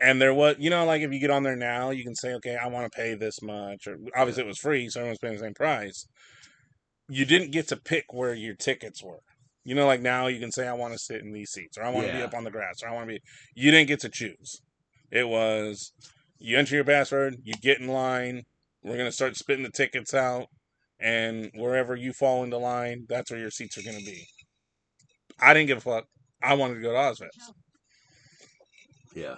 and 0.00 0.22
there 0.22 0.32
was, 0.32 0.54
you 0.60 0.70
know, 0.70 0.84
like 0.84 1.02
if 1.02 1.12
you 1.12 1.18
get 1.18 1.30
on 1.30 1.42
there 1.42 1.56
now, 1.56 1.90
you 1.90 2.04
can 2.04 2.14
say, 2.14 2.34
okay, 2.34 2.56
I 2.56 2.68
want 2.68 2.90
to 2.90 2.96
pay 2.96 3.14
this 3.14 3.42
much, 3.42 3.88
or 3.88 3.96
obviously 4.16 4.44
it 4.44 4.46
was 4.46 4.60
free, 4.60 4.88
so 4.88 5.00
everyone's 5.00 5.18
paying 5.18 5.34
the 5.34 5.40
same 5.40 5.54
price. 5.54 6.06
You 7.08 7.24
didn't 7.24 7.50
get 7.50 7.66
to 7.68 7.76
pick 7.76 8.12
where 8.12 8.32
your 8.32 8.54
tickets 8.54 9.02
were. 9.02 9.22
You 9.64 9.74
know, 9.74 9.88
like 9.88 10.02
now 10.02 10.28
you 10.28 10.38
can 10.38 10.52
say, 10.52 10.68
I 10.68 10.72
want 10.72 10.92
to 10.92 11.00
sit 11.00 11.20
in 11.20 11.32
these 11.32 11.50
seats, 11.50 11.76
or 11.76 11.82
I 11.82 11.90
want 11.90 12.06
to 12.06 12.12
be 12.12 12.22
up 12.22 12.34
on 12.34 12.44
the 12.44 12.50
grass, 12.52 12.80
or 12.80 12.88
I 12.88 12.92
want 12.92 13.08
to 13.08 13.14
be. 13.14 13.20
You 13.56 13.72
didn't 13.72 13.88
get 13.88 14.00
to 14.00 14.08
choose. 14.08 14.60
It 15.10 15.28
was 15.28 15.92
you 16.38 16.56
enter 16.58 16.76
your 16.76 16.84
password, 16.84 17.36
you 17.42 17.54
get 17.60 17.80
in 17.80 17.88
line. 17.88 18.42
We're 18.84 18.96
gonna 18.96 19.12
start 19.12 19.36
spitting 19.36 19.64
the 19.64 19.70
tickets 19.70 20.14
out, 20.14 20.46
and 21.02 21.50
wherever 21.54 21.96
you 21.96 22.12
fall 22.12 22.44
into 22.44 22.56
line, 22.56 23.04
that's 23.08 23.30
where 23.30 23.40
your 23.40 23.50
seats 23.50 23.76
are 23.76 23.82
gonna 23.82 23.98
be. 23.98 24.24
I 25.40 25.52
didn't 25.52 25.66
give 25.66 25.78
a 25.78 25.80
fuck. 25.80 26.04
I 26.42 26.54
wanted 26.54 26.74
to 26.74 26.80
go 26.80 26.92
to 26.92 26.98
Ozzfest. 26.98 27.52
yeah. 29.14 29.36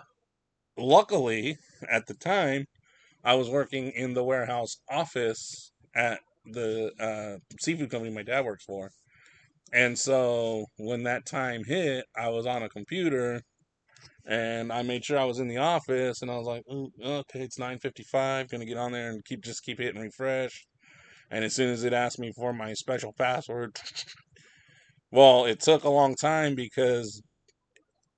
Luckily, 0.77 1.57
at 1.89 2.07
the 2.07 2.15
time, 2.15 2.67
I 3.23 3.35
was 3.35 3.49
working 3.49 3.91
in 3.91 4.15
the 4.15 4.25
warehouse 4.25 4.77
office 4.91 5.73
at 5.95 6.21
the 6.45 6.93
uh, 7.01 7.39
seafood 7.61 7.91
company 7.91 8.13
my 8.13 8.23
dad 8.23 8.45
works 8.45 8.65
for. 8.65 8.91
And 9.73 9.99
so 9.99 10.67
when 10.77 11.05
that 11.05 11.27
time 11.27 11.65
hit, 11.65 12.05
I 12.17 12.29
was 12.29 12.47
on 12.47 12.63
a 12.63 12.69
computer 12.69 13.41
and 14.27 14.73
I 14.73 14.83
made 14.83 15.05
sure 15.05 15.19
I 15.19 15.25
was 15.25 15.39
in 15.39 15.49
the 15.49 15.59
office 15.59 16.23
and 16.23 16.31
I 16.31 16.37
was 16.37 16.47
like, 16.47 16.63
okay, 16.69 17.41
it's 17.41 17.59
9:55, 17.59 18.49
going 18.51 18.61
to 18.61 18.67
get 18.67 18.79
on 18.79 18.93
there 18.93 19.11
and 19.11 19.25
keep 19.25 19.43
just 19.43 19.65
keep 19.65 19.79
hitting 19.79 20.01
refresh. 20.01 20.67
And 21.31 21.45
as 21.45 21.55
soon 21.55 21.71
as 21.71 21.85
it 21.85 21.93
asked 21.93 22.19
me 22.19 22.33
for 22.33 22.53
my 22.53 22.75
special 22.75 23.13
password, 23.13 23.77
well, 25.11 25.45
it 25.45 25.61
took 25.61 25.85
a 25.85 25.91
long 25.91 26.15
time 26.15 26.55
because 26.55 27.23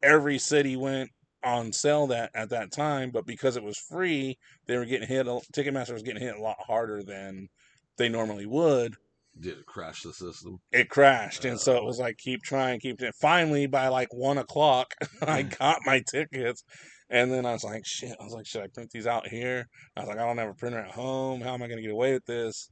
every 0.02 0.38
city 0.38 0.76
went 0.76 1.10
on 1.44 1.72
sale 1.72 2.08
that 2.08 2.30
at 2.34 2.50
that 2.50 2.72
time, 2.72 3.10
but 3.10 3.26
because 3.26 3.56
it 3.56 3.62
was 3.62 3.78
free, 3.78 4.36
they 4.66 4.76
were 4.76 4.84
getting 4.84 5.08
hit. 5.08 5.26
Ticketmaster 5.26 5.92
was 5.92 6.02
getting 6.02 6.22
hit 6.22 6.36
a 6.36 6.42
lot 6.42 6.56
harder 6.66 7.02
than 7.02 7.48
they 7.96 8.08
normally 8.08 8.46
would. 8.46 8.94
Did 9.38 9.58
it 9.58 9.66
crash 9.66 10.02
the 10.02 10.12
system? 10.12 10.58
It 10.72 10.88
crashed, 10.88 11.44
and 11.44 11.60
so 11.60 11.76
it 11.76 11.82
uh. 11.82 11.86
was 11.86 11.98
like 11.98 12.16
keep 12.16 12.42
trying, 12.42 12.80
keep 12.80 13.02
it. 13.02 13.14
Finally, 13.20 13.66
by 13.66 13.88
like 13.88 14.12
one 14.12 14.38
o'clock, 14.38 14.94
I 15.22 15.42
got 15.60 15.80
my 15.84 16.02
tickets, 16.10 16.64
and 17.10 17.30
then 17.30 17.44
I 17.44 17.52
was 17.52 17.62
like, 17.62 17.84
"Shit!" 17.84 18.16
I 18.18 18.24
was 18.24 18.32
like, 18.32 18.46
"Should 18.46 18.62
I 18.62 18.68
print 18.68 18.90
these 18.90 19.06
out 19.06 19.28
here?" 19.28 19.66
I 19.94 20.00
was 20.00 20.08
like, 20.08 20.18
"I 20.18 20.26
don't 20.26 20.38
have 20.38 20.48
a 20.48 20.54
printer 20.54 20.80
at 20.80 20.92
home. 20.92 21.42
How 21.42 21.54
am 21.54 21.62
I 21.62 21.68
gonna 21.68 21.82
get 21.82 21.90
away 21.90 22.14
with 22.14 22.24
this?" 22.24 22.70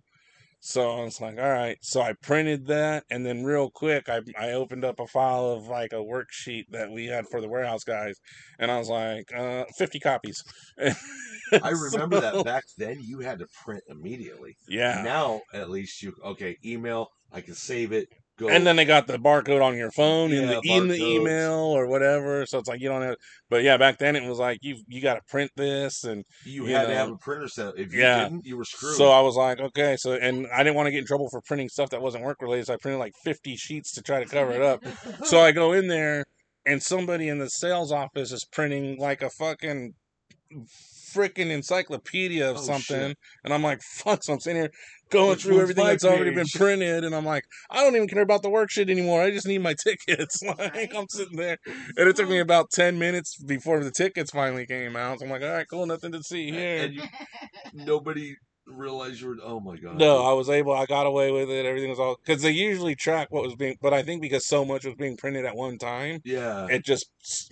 So 0.66 0.93
I 0.93 1.05
was 1.05 1.20
like, 1.20 1.36
"All 1.39 1.51
right." 1.51 1.77
So 1.82 2.01
I 2.01 2.15
printed 2.15 2.69
that, 2.69 3.05
and 3.11 3.24
then 3.27 3.45
real 3.45 3.69
quick, 3.69 4.09
I 4.09 4.23
I 4.39 4.53
opened 4.53 4.82
up 4.82 4.99
a 4.99 5.07
file 5.07 5.51
of 5.51 5.66
like 5.69 5.93
a 5.93 5.97
worksheet 5.97 6.65
that 6.70 6.91
we 6.91 7.05
had 7.05 7.28
for 7.28 7.43
the 7.43 7.49
warehouse 7.49 7.85
guys, 7.85 8.19
and 8.59 8.70
I 8.70 8.78
was 8.78 8.89
like, 8.89 9.31
uh, 9.36 9.66
"50 9.77 10.01
copies." 10.01 10.43
I 10.78 10.95
remember 11.70 12.16
So- 12.16 12.39
that 12.39 12.45
back 12.47 12.65
then 12.78 12.99
you 13.03 13.19
had 13.19 13.41
to 13.41 13.47
print 13.62 13.85
immediately. 13.89 14.57
Yeah. 14.66 15.03
Now 15.03 15.43
at 15.53 15.69
least 15.69 16.03
you 16.03 16.15
okay 16.24 16.57
email. 16.65 17.11
I 17.31 17.43
can 17.43 17.55
save 17.55 17.93
it. 17.93 18.09
Go. 18.39 18.48
and 18.48 18.66
then 18.66 18.77
they 18.77 18.85
got 18.85 19.06
the 19.06 19.19
barcode 19.19 19.62
on 19.62 19.77
your 19.77 19.90
phone 19.90 20.32
in 20.32 20.47
the 20.47 20.61
in 20.65 20.89
the 20.89 20.98
email 21.01 21.52
or 21.55 21.86
whatever. 21.86 22.47
So 22.47 22.59
it's 22.59 22.69
like 22.69 22.81
you 22.81 22.89
don't 22.89 23.02
have. 23.02 23.16
But 23.51 23.62
yeah, 23.62 23.77
back 23.77 23.98
then 23.98 24.16
it 24.16 24.28
was 24.28 24.39
like 24.39 24.59
you 24.62 24.77
you 24.89 25.01
got 25.01 25.15
to 25.15 25.20
print 25.28 25.51
this, 25.56 26.05
and 26.05 26.24
you 26.44 26.66
you 26.66 26.74
had 26.74 26.86
to 26.86 26.94
have 26.94 27.11
a 27.11 27.16
printer 27.16 27.48
set. 27.48 27.78
If 27.78 27.93
you 27.93 28.01
Yeah. 28.01 28.24
didn't, 28.24 28.44
you 28.47 28.56
were 28.56 28.65
screwed. 28.65 28.97
so 28.97 29.09
I 29.11 29.20
was 29.20 29.36
like, 29.36 29.61
okay. 29.61 29.97
So 29.98 30.12
and 30.12 30.47
I 30.52 30.62
didn't 30.62 30.77
want 30.77 30.86
to 30.86 30.90
get 30.93 30.98
in 31.01 31.06
trouble 31.06 31.28
for 31.31 31.40
printing 31.43 31.69
stuff 31.69 31.90
that 31.90 32.02
wasn't 32.02 32.24
work 32.24 32.40
related. 32.43 32.66
So 32.66 32.74
I 32.74 32.77
printed 32.77 33.01
like 33.01 33.15
fifty 33.24 33.56
sheets 33.56 33.93
to 33.94 34.02
try 34.02 34.23
to 34.23 34.28
cover 34.28 34.52
it 34.52 34.62
up. 34.62 34.85
so 35.24 35.40
I 35.40 35.52
go 35.52 35.73
in 35.73 35.89
there, 35.89 36.24
and 36.66 36.82
somebody 36.82 37.28
in 37.28 37.39
the 37.39 37.48
sales 37.48 37.93
office 37.93 38.32
is 38.32 38.44
printing 38.44 38.98
like 38.98 39.23
a 39.23 39.31
fucking 39.31 39.94
freaking 41.15 41.51
encyclopedia 41.51 42.51
of 42.51 42.57
Oh, 42.59 42.61
something, 42.61 43.09
shit. 43.09 43.19
and 43.45 43.55
I'm 43.55 43.62
like, 43.62 43.81
fuck. 43.82 44.24
So 44.24 44.32
I'm 44.32 44.41
sitting 44.41 44.62
here 44.62 44.70
going 45.11 45.31
Which 45.31 45.43
through 45.43 45.61
everything 45.61 45.85
that's 45.86 46.05
already 46.05 46.32
been 46.35 46.47
printed, 46.55 47.05
and 47.05 47.15
I'm 47.15 47.24
like, 47.24 47.45
I 47.70 47.82
don't 47.85 47.95
even 47.95 48.09
care 48.09 48.23
about 48.23 48.43
the 48.43 48.51
work 48.51 48.70
shit 48.70 48.91
anymore. 48.91 49.23
I 49.23 49.31
just 49.31 49.47
need 49.47 49.59
my 49.62 49.74
tickets. 49.85 50.43
like 50.59 50.95
I'm 50.95 51.07
sitting 51.09 51.36
there, 51.36 51.59
and 51.97 52.09
it 52.09 52.16
took 52.16 52.28
me 52.28 52.39
about 52.41 52.70
ten 52.70 52.99
minutes 52.99 53.36
before 53.43 53.82
the 53.82 53.91
tickets 53.91 54.31
finally 54.31 54.66
came 54.66 54.97
out. 54.97 55.19
So 55.20 55.27
I'm 55.27 55.31
like, 55.31 55.43
all 55.43 55.53
right, 55.53 55.66
cool, 55.70 55.86
nothing 55.86 56.12
to 56.12 56.23
see 56.23 56.51
here. 56.51 56.85
and 56.85 56.95
you, 56.95 57.03
nobody 57.73 58.35
realized 58.66 59.20
you 59.20 59.28
were. 59.28 59.36
Oh 59.43 59.61
my 59.61 59.77
god. 59.77 59.99
No, 59.99 60.23
I 60.24 60.32
was 60.32 60.49
able. 60.49 60.73
I 60.73 60.86
got 60.86 61.07
away 61.07 61.31
with 61.31 61.51
it. 61.51 61.66
Everything 61.66 61.91
was 61.91 62.01
all 62.01 62.16
because 62.24 62.43
they 62.43 62.51
usually 62.51 62.95
track 62.95 63.28
what 63.31 63.43
was 63.45 63.55
being. 63.55 63.77
But 63.82 63.93
I 63.93 64.03
think 64.03 64.23
because 64.23 64.47
so 64.47 64.65
much 64.65 64.85
was 64.85 64.95
being 64.95 65.16
printed 65.16 65.45
at 65.45 65.55
one 65.57 65.78
time, 65.78 66.20
yeah, 66.24 66.66
it 66.70 66.85
just 66.85 67.07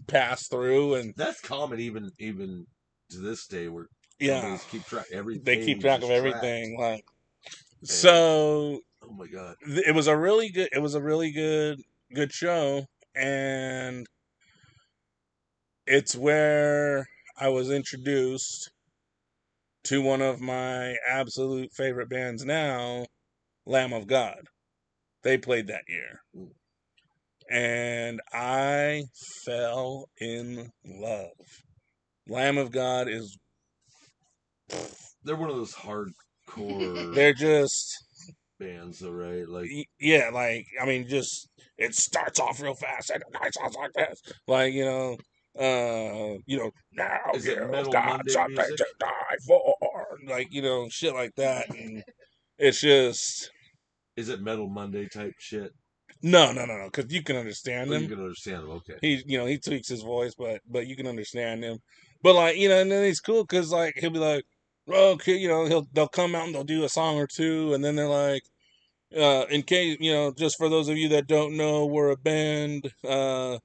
passed 0.07 0.51
through, 0.51 0.95
and 0.95 1.13
that's 1.17 1.41
common 1.41 1.81
even 1.81 2.11
even 2.19 2.67
to 3.13 3.21
this 3.21 3.47
day 3.47 3.69
where 3.69 3.89
yeah, 4.19 4.59
keep 4.69 4.85
track 4.87 5.07
every 5.13 5.39
they 5.39 5.57
keep 5.59 5.81
track 5.81 6.03
of 6.03 6.11
tracked. 6.11 6.15
everything. 6.17 6.79
Like 6.79 7.05
so, 7.85 8.81
Oh 9.03 9.13
my 9.13 9.27
god. 9.27 9.57
th- 9.67 9.87
it 9.87 9.95
was 9.95 10.07
a 10.07 10.17
really 10.17 10.51
good. 10.51 10.69
It 10.73 10.81
was 10.81 10.95
a 10.95 11.03
really 11.03 11.33
good 11.33 11.81
good 12.15 12.33
show, 12.33 12.87
and 13.15 14.07
it's 15.87 16.17
where 16.17 17.07
I 17.39 17.49
was 17.49 17.71
introduced 17.71 18.71
to 19.85 20.03
one 20.03 20.21
of 20.21 20.41
my 20.41 20.97
absolute 21.07 21.73
favorite 21.73 22.09
bands 22.09 22.45
now, 22.45 23.07
Lamb 23.67 23.93
of 23.93 24.07
God. 24.09 24.49
They 25.23 25.39
played 25.39 25.69
that 25.69 25.85
year. 25.89 26.23
And 27.51 28.21
I 28.33 29.05
fell 29.45 30.09
in 30.19 30.73
love. 30.85 31.63
Lamb 32.29 32.59
of 32.59 32.71
God 32.71 33.09
is 33.09 33.37
They're 35.25 35.37
one 35.37 35.51
of 35.51 35.57
those 35.57 35.75
hardcore 35.75 36.13
they're 37.15 37.33
just 37.33 38.05
bands, 38.59 38.99
though, 39.01 39.11
right? 39.11 39.49
Like 39.49 39.71
yeah, 39.99 40.31
like 40.33 40.67
I 40.81 40.87
mean, 40.87 41.09
just 41.09 41.49
it 41.79 41.95
starts 41.95 42.39
off 42.41 42.61
real 42.61 42.75
fast 42.75 43.11
and 43.11 43.23
it 43.23 43.55
sounds 43.55 43.77
like 43.77 43.93
this, 43.95 44.23
like 44.47 44.73
you 44.73 44.85
know, 44.85 45.17
uh, 45.59 46.39
you 46.47 46.59
know, 46.59 46.71
now 46.93 47.19
Is 47.35 47.47
it 47.47 47.59
Metal 47.71 47.93
got 47.93 48.07
Monday 48.07 48.33
something 48.33 48.57
music? 48.57 48.77
to 48.77 48.87
die 48.99 49.37
for, 49.47 49.75
like 50.29 50.53
you 50.53 50.63
know, 50.63 50.89
shit 50.89 51.15
like 51.15 51.35
that, 51.37 51.69
and 51.71 52.03
it's 52.59 52.81
just 52.81 53.51
is 54.17 54.29
it 54.29 54.43
Metal 54.43 54.69
Monday 54.69 55.09
type 55.09 55.35
shit? 55.39 55.73
no, 56.23 56.53
no, 56.53 56.65
no, 56.67 56.77
no, 56.77 56.85
because 56.93 57.13
you 57.13 57.23
can 57.23 57.37
understand 57.37 57.91
Oh, 57.91 57.95
him. 57.95 58.03
you 58.03 58.09
can 58.09 58.21
understand 58.21 58.63
them. 58.63 58.71
Okay. 58.71 58.95
he 59.01 59.23
you 59.27 59.39
know 59.39 59.47
he 59.47 59.59
tweaks 59.59 59.89
his 59.89 60.03
voice 60.03 60.35
but 60.37 60.61
but 60.71 60.87
you 60.87 60.95
can 60.95 61.07
understand 61.07 61.65
him 61.65 61.79
but 62.23 62.35
like 62.35 62.57
you 62.57 62.69
know 62.69 62.79
and 62.81 62.91
then 62.91 63.05
he's 63.05 63.21
cool 63.21 63.43
because 63.43 63.73
like 63.73 63.95
he'll 63.97 64.11
be 64.11 64.19
like 64.19 64.45
oh, 64.89 65.13
okay 65.13 65.37
you 65.37 65.49
know 65.49 65.67
he'll 65.67 65.87
they'll 65.93 66.09
come 66.09 66.35
out 66.35 66.47
and 66.47 66.55
they'll 66.55 66.65
do 66.65 66.85
a 66.85 66.89
song 66.89 67.17
or 67.17 67.27
two 67.27 67.73
and 67.75 67.85
then 67.85 67.97
they're 67.97 68.09
like 68.09 68.43
uh 69.17 69.45
in 69.51 69.63
case 69.63 69.97
you 70.01 70.13
know 70.13 70.33
just 70.33 70.57
for 70.57 70.69
those 70.69 70.89
of 70.89 70.97
you 70.97 71.09
that 71.09 71.27
don't 71.27 71.57
know 71.57 71.87
we're 71.87 72.11
a 72.11 72.17
band 72.17 72.91
uh 73.07 73.59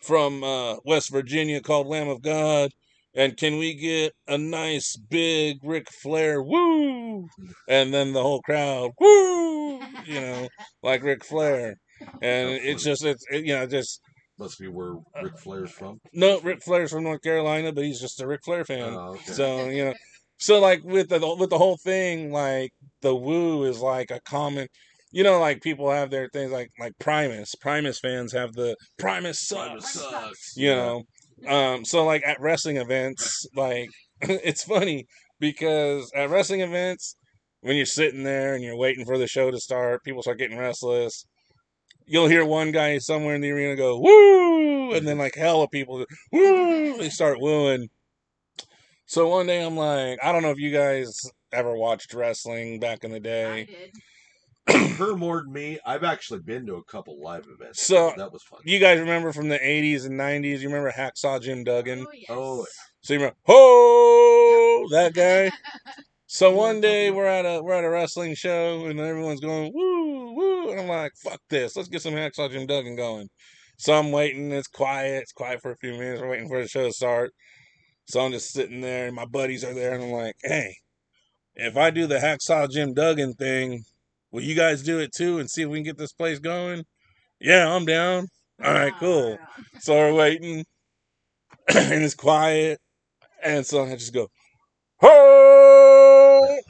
from 0.00 0.42
uh 0.42 0.76
west 0.84 1.10
virginia 1.10 1.60
called 1.60 1.86
lamb 1.86 2.08
of 2.08 2.22
god 2.22 2.70
and 3.14 3.36
can 3.36 3.58
we 3.58 3.74
get 3.74 4.12
a 4.28 4.38
nice 4.38 4.96
big 4.96 5.58
Ric 5.64 5.90
Flair 5.90 6.42
woo? 6.42 7.28
And 7.68 7.92
then 7.92 8.12
the 8.12 8.22
whole 8.22 8.40
crowd 8.42 8.92
woo, 9.00 9.80
you 10.04 10.20
know, 10.20 10.48
like 10.82 11.02
Ric 11.02 11.24
Flair. 11.24 11.74
And 12.22 12.50
it's 12.62 12.84
just 12.84 13.04
it's 13.04 13.24
it, 13.30 13.44
you 13.44 13.54
know 13.54 13.66
just 13.66 14.00
Must 14.40 14.58
be 14.58 14.68
where 14.68 14.94
Ric 15.22 15.36
Flair's 15.36 15.70
from. 15.70 16.00
no, 16.14 16.40
Ric 16.40 16.62
Flair's 16.62 16.90
from 16.90 17.04
North 17.04 17.20
Carolina, 17.20 17.72
but 17.72 17.84
he's 17.84 18.00
just 18.00 18.22
a 18.22 18.26
Ric 18.26 18.40
Flair 18.42 18.64
fan. 18.64 18.94
Oh, 18.94 19.10
okay. 19.10 19.32
So 19.32 19.68
you 19.68 19.84
know, 19.84 19.94
so 20.38 20.58
like 20.58 20.82
with 20.82 21.10
the 21.10 21.36
with 21.38 21.50
the 21.50 21.58
whole 21.58 21.76
thing, 21.76 22.32
like 22.32 22.70
the 23.02 23.14
woo 23.14 23.64
is 23.64 23.80
like 23.80 24.10
a 24.10 24.18
common. 24.20 24.68
You 25.12 25.24
know, 25.24 25.38
like 25.38 25.60
people 25.60 25.90
have 25.90 26.08
their 26.10 26.30
things 26.32 26.52
like 26.52 26.70
like 26.80 26.94
Primus. 26.98 27.54
Primus 27.54 28.00
fans 28.00 28.32
have 28.32 28.54
the 28.54 28.76
Primus 28.98 29.46
sucks. 29.46 29.90
sucks. 29.90 30.54
You 30.56 30.74
know, 30.74 31.02
um, 31.46 31.84
so 31.84 32.06
like 32.06 32.22
at 32.24 32.40
wrestling 32.40 32.78
events, 32.78 33.46
like 33.54 33.90
it's 34.22 34.64
funny 34.64 35.04
because 35.38 36.10
at 36.14 36.30
wrestling 36.30 36.62
events, 36.62 37.14
when 37.60 37.76
you're 37.76 37.84
sitting 37.84 38.22
there 38.22 38.54
and 38.54 38.64
you're 38.64 38.74
waiting 38.74 39.04
for 39.04 39.18
the 39.18 39.26
show 39.26 39.50
to 39.50 39.60
start, 39.60 40.02
people 40.02 40.22
start 40.22 40.38
getting 40.38 40.56
restless. 40.56 41.26
You'll 42.06 42.28
hear 42.28 42.44
one 42.44 42.72
guy 42.72 42.98
somewhere 42.98 43.34
in 43.34 43.40
the 43.40 43.50
arena 43.50 43.76
go 43.76 43.98
woo, 43.98 44.92
and 44.94 45.06
then 45.06 45.18
like 45.18 45.34
hell 45.34 45.62
of 45.62 45.70
people 45.70 46.04
woo, 46.32 46.98
they 46.98 47.08
start 47.08 47.40
wooing. 47.40 47.88
So 49.06 49.28
one 49.28 49.46
day 49.46 49.62
I'm 49.64 49.76
like, 49.76 50.18
I 50.22 50.32
don't 50.32 50.42
know 50.42 50.50
if 50.50 50.58
you 50.58 50.70
guys 50.72 51.20
ever 51.52 51.76
watched 51.76 52.14
wrestling 52.14 52.78
back 52.80 53.04
in 53.04 53.10
the 53.10 53.16
I 53.16 53.20
day. 53.20 53.66
did. 53.66 53.92
Her 54.98 55.16
more 55.16 55.42
than 55.42 55.52
me. 55.52 55.78
I've 55.84 56.04
actually 56.04 56.40
been 56.40 56.66
to 56.66 56.76
a 56.76 56.84
couple 56.84 57.20
live 57.20 57.44
events. 57.52 57.82
So- 57.84 58.12
that 58.16 58.32
was 58.32 58.42
fun. 58.42 58.60
You 58.64 58.78
guys 58.78 59.00
remember 59.00 59.32
from 59.32 59.48
the 59.48 59.58
80s 59.58 60.04
and 60.04 60.16
90s? 60.18 60.60
You 60.60 60.68
remember 60.68 60.92
Hacksaw 60.92 61.40
Jim 61.42 61.64
Duggan? 61.64 62.06
Oh, 62.06 62.12
yes. 62.12 62.26
Oh, 62.28 62.66
So 63.00 63.14
you 63.14 63.18
remember, 63.20 63.36
ho, 63.46 64.86
that 64.92 65.14
guy. 65.14 65.50
So 66.32 66.52
one 66.52 66.80
day 66.80 67.10
we're 67.10 67.26
at 67.26 67.44
a 67.44 67.60
we're 67.60 67.74
at 67.74 67.82
a 67.82 67.90
wrestling 67.90 68.36
show 68.36 68.86
and 68.86 69.00
everyone's 69.00 69.40
going 69.40 69.72
woo 69.74 70.32
woo, 70.32 70.70
and 70.70 70.78
I'm 70.78 70.86
like, 70.86 71.10
fuck 71.24 71.40
this, 71.50 71.74
let's 71.74 71.88
get 71.88 72.02
some 72.02 72.14
Hacksaw 72.14 72.52
Jim 72.52 72.68
Duggan 72.68 72.94
going. 72.94 73.28
So 73.78 73.94
I'm 73.94 74.12
waiting. 74.12 74.52
It's 74.52 74.68
quiet. 74.68 75.22
It's 75.22 75.32
quiet 75.32 75.60
for 75.60 75.72
a 75.72 75.76
few 75.78 75.90
minutes. 75.90 76.20
We're 76.20 76.30
waiting 76.30 76.46
for 76.46 76.62
the 76.62 76.68
show 76.68 76.86
to 76.86 76.92
start. 76.92 77.32
So 78.06 78.20
I'm 78.20 78.30
just 78.30 78.52
sitting 78.52 78.80
there, 78.80 79.08
and 79.08 79.16
my 79.16 79.24
buddies 79.24 79.64
are 79.64 79.74
there, 79.74 79.92
and 79.92 80.04
I'm 80.04 80.12
like, 80.12 80.36
hey, 80.44 80.76
if 81.56 81.76
I 81.76 81.90
do 81.90 82.06
the 82.06 82.18
Hacksaw 82.18 82.70
Jim 82.70 82.94
Duggan 82.94 83.32
thing, 83.34 83.82
will 84.30 84.42
you 84.42 84.54
guys 84.54 84.84
do 84.84 85.00
it 85.00 85.10
too 85.12 85.40
and 85.40 85.50
see 85.50 85.62
if 85.62 85.68
we 85.68 85.78
can 85.78 85.84
get 85.84 85.98
this 85.98 86.12
place 86.12 86.38
going? 86.38 86.84
Yeah, 87.40 87.74
I'm 87.74 87.86
down. 87.86 88.28
All 88.62 88.72
right, 88.72 88.94
cool. 89.00 89.36
So 89.80 89.94
we're 89.96 90.14
waiting, 90.14 90.64
and 91.74 92.04
it's 92.04 92.14
quiet, 92.14 92.78
and 93.42 93.66
so 93.66 93.84
I 93.84 93.96
just 93.96 94.14
go, 94.14 94.28
"Ho!" 95.00 95.39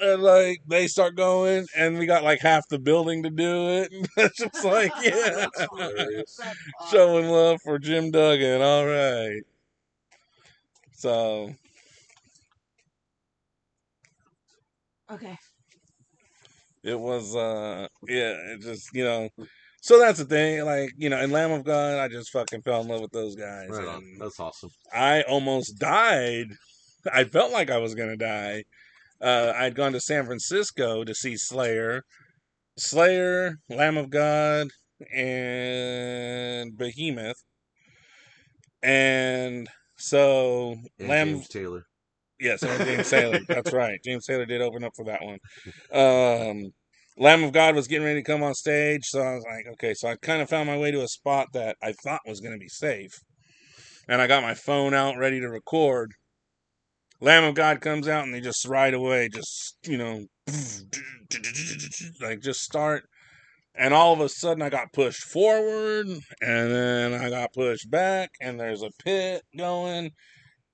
And 0.00 0.22
like 0.22 0.60
they 0.66 0.86
start 0.86 1.16
going, 1.16 1.66
and 1.76 1.98
we 1.98 2.06
got 2.06 2.24
like 2.24 2.40
half 2.40 2.68
the 2.68 2.78
building 2.78 3.22
to 3.22 3.30
do 3.30 3.68
it. 3.68 3.92
And 3.92 4.08
it's 4.16 4.38
just 4.38 4.64
like, 4.64 4.92
yeah, 5.02 5.12
That's 5.12 5.66
hilarious. 5.70 6.36
That's 6.38 6.58
awesome. 6.80 6.98
showing 6.98 7.28
love 7.28 7.60
for 7.62 7.78
Jim 7.78 8.10
Duggan. 8.10 8.62
All 8.62 8.86
right. 8.86 9.42
So 10.92 11.54
Okay. 15.10 15.36
it 16.84 16.98
was, 16.98 17.34
uh, 17.34 17.88
yeah, 18.08 18.32
it 18.52 18.60
just 18.60 18.94
you 18.94 19.04
know. 19.04 19.28
So 19.82 19.98
that's 19.98 20.18
the 20.18 20.24
thing, 20.26 20.64
like 20.64 20.90
you 20.96 21.08
know, 21.08 21.20
in 21.20 21.30
Lamb 21.30 21.52
of 21.52 21.64
God, 21.64 21.98
I 21.98 22.08
just 22.08 22.30
fucking 22.30 22.62
fell 22.62 22.82
in 22.82 22.88
love 22.88 23.00
with 23.00 23.12
those 23.12 23.34
guys. 23.34 23.70
Right 23.70 23.88
on. 23.88 24.04
That's 24.18 24.38
awesome. 24.38 24.70
I 24.92 25.22
almost 25.22 25.78
died. 25.78 26.48
I 27.12 27.24
felt 27.24 27.50
like 27.52 27.70
I 27.70 27.78
was 27.78 27.94
gonna 27.94 28.16
die. 28.16 28.64
Uh, 29.20 29.52
I'd 29.54 29.74
gone 29.74 29.92
to 29.92 30.00
San 30.00 30.24
Francisco 30.24 31.04
to 31.04 31.14
see 31.14 31.36
Slayer, 31.36 32.02
Slayer, 32.78 33.56
Lamb 33.68 33.96
of 33.96 34.10
God, 34.10 34.68
and 35.14 36.76
Behemoth, 36.76 37.42
and 38.82 39.68
so 39.96 40.76
And 40.98 41.08
Lamb. 41.08 41.28
James 41.28 41.48
Taylor. 41.48 41.84
Yes, 42.38 42.62
and 42.62 42.84
James 42.86 43.10
Taylor. 43.10 43.40
That's 43.48 43.72
right. 43.72 43.98
James 44.04 44.24
Taylor 44.26 44.46
did 44.46 44.62
open 44.62 44.84
up 44.84 44.92
for 44.96 45.04
that 45.04 45.20
one. 45.22 45.38
Um, 45.92 46.70
Lamb 47.18 47.44
of 47.44 47.52
God 47.52 47.74
was 47.74 47.86
getting 47.86 48.06
ready 48.06 48.22
to 48.22 48.30
come 48.30 48.42
on 48.42 48.54
stage, 48.54 49.04
so 49.04 49.20
I 49.20 49.34
was 49.34 49.44
like, 49.44 49.66
okay. 49.74 49.92
So 49.94 50.08
I 50.08 50.16
kind 50.16 50.40
of 50.40 50.48
found 50.48 50.66
my 50.66 50.78
way 50.78 50.90
to 50.90 51.02
a 51.02 51.08
spot 51.08 51.48
that 51.52 51.76
I 51.82 51.92
thought 51.92 52.20
was 52.26 52.40
going 52.40 52.54
to 52.54 52.58
be 52.58 52.68
safe, 52.68 53.12
and 54.08 54.22
I 54.22 54.26
got 54.26 54.42
my 54.42 54.54
phone 54.54 54.94
out 54.94 55.18
ready 55.18 55.40
to 55.40 55.48
record. 55.50 56.12
Lamb 57.20 57.44
of 57.44 57.54
God 57.54 57.80
comes 57.80 58.08
out, 58.08 58.24
and 58.24 58.34
they 58.34 58.40
just 58.40 58.66
right 58.66 58.94
away, 58.94 59.28
just 59.28 59.76
you 59.84 59.98
know, 59.98 60.24
like 62.20 62.40
just 62.40 62.60
start, 62.60 63.04
and 63.74 63.92
all 63.92 64.14
of 64.14 64.20
a 64.20 64.28
sudden 64.28 64.62
I 64.62 64.70
got 64.70 64.92
pushed 64.92 65.24
forward, 65.24 66.06
and 66.06 66.22
then 66.70 67.14
I 67.14 67.28
got 67.28 67.52
pushed 67.52 67.90
back, 67.90 68.30
and 68.40 68.58
there's 68.58 68.82
a 68.82 68.90
pit 69.04 69.42
going, 69.56 70.12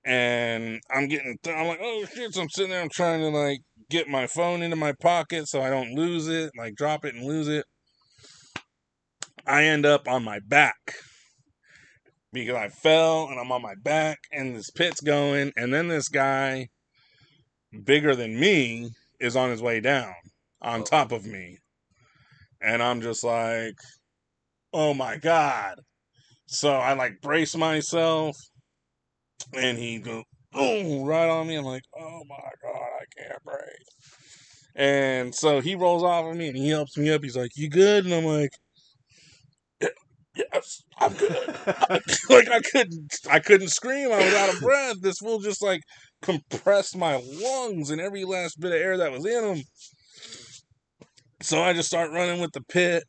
and 0.05 0.79
I'm 0.89 1.09
getting, 1.09 1.37
th- 1.43 1.55
I'm 1.55 1.67
like, 1.67 1.79
oh 1.81 2.05
shit! 2.13 2.33
So 2.33 2.41
I'm 2.41 2.49
sitting 2.49 2.71
there, 2.71 2.81
I'm 2.81 2.89
trying 2.89 3.19
to 3.19 3.29
like 3.29 3.59
get 3.89 4.07
my 4.07 4.25
phone 4.25 4.61
into 4.61 4.77
my 4.77 4.93
pocket 4.93 5.47
so 5.47 5.61
I 5.61 5.69
don't 5.69 5.95
lose 5.95 6.29
it, 6.29 6.51
like 6.57 6.75
drop 6.75 7.03
it 7.03 7.13
and 7.13 7.25
lose 7.25 7.49
it. 7.49 7.65
I 9.45 9.65
end 9.65 9.85
up 9.85 10.07
on 10.07 10.23
my 10.23 10.39
back 10.45 10.75
because 12.33 12.55
I 12.55 12.69
fell 12.69 13.27
and 13.29 13.39
I'm 13.39 13.51
on 13.51 13.61
my 13.61 13.75
back 13.75 14.19
and 14.31 14.55
this 14.55 14.69
pit's 14.69 15.01
going 15.01 15.51
and 15.55 15.73
then 15.73 15.87
this 15.87 16.09
guy 16.09 16.67
bigger 17.83 18.15
than 18.15 18.39
me 18.39 18.89
is 19.19 19.35
on 19.35 19.49
his 19.49 19.61
way 19.61 19.79
down 19.79 20.13
on 20.61 20.83
top 20.83 21.11
of 21.11 21.25
me. 21.25 21.57
And 22.61 22.81
I'm 22.81 23.01
just 23.01 23.23
like, 23.23 23.75
oh 24.73 24.93
my 24.93 25.17
God. 25.17 25.79
So 26.47 26.71
I 26.71 26.93
like 26.93 27.21
brace 27.21 27.55
myself 27.55 28.35
and 29.53 29.77
he 29.77 29.99
goes, 29.99 30.23
oh, 30.53 31.05
right 31.05 31.29
on 31.29 31.47
me. 31.47 31.55
I'm 31.55 31.65
like, 31.65 31.83
oh 31.97 32.21
my 32.27 32.49
God, 32.63 32.89
I 33.01 33.21
can't 33.21 33.43
breathe. 33.43 33.87
And 34.75 35.33
so 35.33 35.59
he 35.59 35.75
rolls 35.75 36.03
off 36.03 36.25
of 36.25 36.35
me 36.35 36.47
and 36.47 36.57
he 36.57 36.69
helps 36.69 36.97
me 36.97 37.09
up. 37.11 37.23
He's 37.23 37.35
like, 37.35 37.51
you 37.55 37.69
good? 37.69 38.05
And 38.05 38.13
I'm 38.13 38.25
like, 38.25 38.51
"Yeah, 38.51 38.57
yes, 38.57 38.66
I'm 40.99 41.13
good. 41.13 41.47
like 42.29 42.49
I 42.49 42.61
couldn't, 42.71 43.13
I 43.29 43.39
couldn't 43.39 43.69
scream. 43.69 44.11
I 44.11 44.23
was 44.23 44.33
out 44.33 44.53
of 44.53 44.59
breath. 44.59 45.01
This 45.01 45.19
fool 45.19 45.39
just 45.39 45.61
like 45.61 45.81
compressed 46.21 46.97
my 46.97 47.15
lungs 47.15 47.89
and 47.89 48.01
every 48.01 48.23
last 48.23 48.59
bit 48.59 48.71
of 48.71 48.77
air 48.79 48.97
that 48.97 49.11
was 49.11 49.25
in 49.25 49.41
them. 49.43 49.63
So 51.41 51.61
I 51.61 51.73
just 51.73 51.87
start 51.87 52.11
running 52.11 52.41
with 52.41 52.51
the 52.53 52.61
pit. 52.61 53.03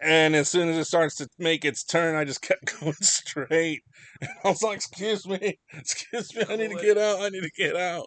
And 0.00 0.36
as 0.36 0.50
soon 0.50 0.68
as 0.68 0.76
it 0.76 0.84
starts 0.84 1.16
to 1.16 1.28
make 1.38 1.64
its 1.64 1.82
turn, 1.82 2.14
I 2.14 2.24
just 2.24 2.42
kept 2.42 2.80
going 2.80 2.92
straight. 2.94 3.82
And 4.20 4.30
I 4.44 4.48
was 4.48 4.62
like, 4.62 4.76
excuse 4.76 5.26
me, 5.26 5.58
excuse 5.72 6.34
me, 6.34 6.44
I 6.48 6.56
need 6.56 6.70
to 6.70 6.82
get 6.82 6.98
out, 6.98 7.20
I 7.20 7.28
need 7.30 7.42
to 7.42 7.50
get 7.56 7.76
out. 7.76 8.06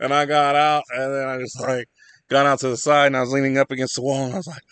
And 0.00 0.12
I 0.12 0.24
got 0.24 0.56
out, 0.56 0.82
and 0.90 1.14
then 1.14 1.28
I 1.28 1.38
just 1.38 1.60
like 1.60 1.86
got 2.34 2.46
out 2.46 2.58
to 2.58 2.68
the 2.68 2.76
side, 2.76 3.06
and 3.06 3.16
I 3.16 3.20
was 3.20 3.30
leaning 3.30 3.58
up 3.58 3.70
against 3.70 3.94
the 3.94 4.02
wall, 4.02 4.24
and 4.24 4.34
I 4.34 4.38
was 4.38 4.48
like, 4.48 4.64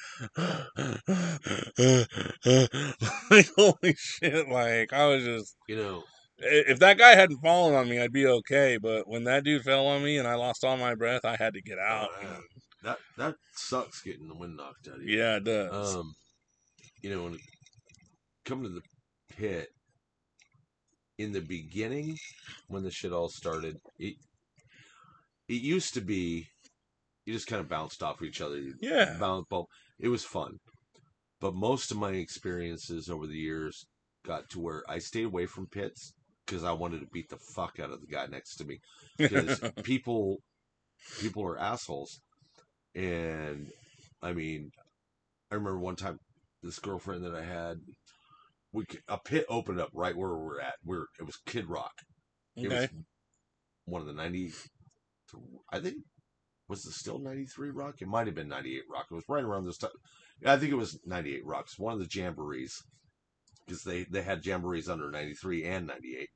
like 3.30 3.48
holy 3.56 3.94
shit, 3.97 4.48
like 4.48 4.93
I 4.93 5.06
was 5.06 5.22
just 5.22 5.55
You 5.68 5.76
know, 5.76 6.02
if 6.39 6.80
that 6.80 6.98
guy 6.98 7.14
hadn't 7.14 7.39
fallen 7.39 7.76
on 7.76 7.89
me, 7.89 8.01
I'd 8.01 8.12
be 8.12 8.26
okay. 8.26 8.78
But 8.82 9.06
when 9.06 9.22
that 9.24 9.44
dude 9.44 9.62
fell 9.62 9.86
on 9.86 10.02
me 10.02 10.18
and 10.18 10.26
I 10.26 10.34
lost 10.34 10.64
all 10.64 10.76
my 10.76 10.97
breath, 10.97 11.24
I 11.24 11.36
had 11.36 11.55
to 11.55 11.62
get 11.62 11.78
out. 11.78 12.09
uh, 12.20 12.40
that 12.82 12.98
that 13.16 13.36
sucks 13.55 14.02
getting 14.02 14.26
the 14.26 14.34
wind 14.34 14.56
knocked 14.56 14.89
out 14.89 14.97
of 14.97 15.02
you. 15.05 15.18
yeah, 15.18 15.36
it 15.36 15.44
does. 15.44 15.94
Um, 15.94 16.14
you 17.01 17.10
know, 17.14 17.22
when 17.22 17.34
it 17.34 17.40
come 18.44 18.64
to 18.64 18.68
the 18.70 18.82
pit 19.36 19.68
in 21.16 21.30
the 21.30 21.40
beginning, 21.40 22.18
when 22.66 22.82
the 22.82 22.90
shit 22.90 23.12
all 23.12 23.28
started, 23.28 23.76
it 24.01 24.16
it 25.48 25.62
used 25.62 25.94
to 25.94 26.01
be 26.01 26.48
you 27.24 27.32
just 27.32 27.46
kind 27.46 27.60
of 27.60 27.68
bounced 27.68 28.02
off 28.02 28.22
each 28.22 28.40
other. 28.40 28.58
You 28.58 28.74
yeah, 28.80 29.16
bounce 29.18 29.46
ball. 29.48 29.68
It 29.98 30.08
was 30.08 30.24
fun, 30.24 30.58
but 31.40 31.54
most 31.54 31.90
of 31.90 31.96
my 31.96 32.10
experiences 32.10 33.08
over 33.08 33.26
the 33.26 33.38
years 33.38 33.86
got 34.24 34.48
to 34.50 34.60
where 34.60 34.82
I 34.88 34.98
stayed 34.98 35.26
away 35.26 35.46
from 35.46 35.66
pits 35.66 36.12
because 36.46 36.64
I 36.64 36.72
wanted 36.72 37.00
to 37.00 37.06
beat 37.12 37.28
the 37.28 37.38
fuck 37.54 37.78
out 37.80 37.90
of 37.90 38.00
the 38.00 38.06
guy 38.06 38.26
next 38.26 38.56
to 38.56 38.64
me 38.64 38.78
because 39.16 39.60
people 39.82 40.38
people 41.20 41.44
are 41.44 41.58
assholes 41.58 42.20
and 42.94 43.68
i 44.22 44.32
mean 44.32 44.70
i 45.50 45.54
remember 45.54 45.78
one 45.78 45.96
time 45.96 46.18
this 46.62 46.78
girlfriend 46.78 47.24
that 47.24 47.34
i 47.34 47.42
had 47.42 47.78
we 48.72 48.84
a 49.08 49.18
pit 49.18 49.44
opened 49.48 49.80
up 49.80 49.90
right 49.92 50.16
where 50.16 50.30
we 50.30 50.44
were 50.44 50.60
at 50.60 50.74
we're 50.84 51.06
it 51.18 51.26
was 51.26 51.36
kid 51.46 51.68
rock 51.68 51.92
it 52.56 52.66
okay. 52.66 52.80
was 52.80 52.88
one 53.84 54.00
of 54.00 54.06
the 54.06 54.12
90 54.12 54.52
i 55.72 55.78
think 55.78 55.96
was 56.72 56.86
it 56.86 56.92
still 56.92 57.18
93 57.18 57.70
rock 57.70 57.96
it 58.00 58.08
might 58.08 58.26
have 58.26 58.34
been 58.34 58.48
98 58.48 58.82
rock 58.90 59.06
it 59.10 59.14
was 59.14 59.24
right 59.28 59.44
around 59.44 59.64
this 59.66 59.78
time 59.78 59.90
i 60.46 60.56
think 60.56 60.72
it 60.72 60.76
was 60.76 60.98
98 61.06 61.44
rocks 61.44 61.78
one 61.78 61.92
of 61.92 61.98
the 62.00 62.06
jamborees 62.06 62.82
because 63.66 63.82
they 63.84 64.04
they 64.04 64.22
had 64.22 64.42
jamborees 64.42 64.88
under 64.88 65.10
93 65.10 65.64
and 65.64 65.86
98 65.86 66.28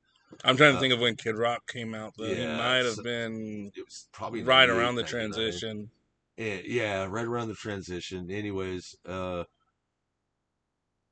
I'm 0.43 0.57
trying 0.57 0.73
to 0.73 0.77
uh, 0.77 0.81
think 0.81 0.93
of 0.93 0.99
when 0.99 1.15
Kid 1.15 1.37
Rock 1.37 1.67
came 1.67 1.95
out. 1.95 2.11
Though 2.17 2.25
he 2.25 2.35
yeah, 2.41 2.57
might 2.57 2.83
have 2.83 2.95
so- 2.95 3.03
been 3.03 3.71
it 3.73 3.85
was 3.85 4.09
probably 4.11 4.43
right 4.43 4.69
around 4.69 4.95
the 4.95 5.03
transition. 5.03 5.89
And, 6.37 6.65
yeah, 6.65 7.07
right 7.09 7.25
around 7.25 7.47
the 7.47 7.53
transition. 7.55 8.29
Anyways, 8.29 8.93
uh, 9.07 9.45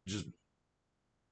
just 0.06 0.26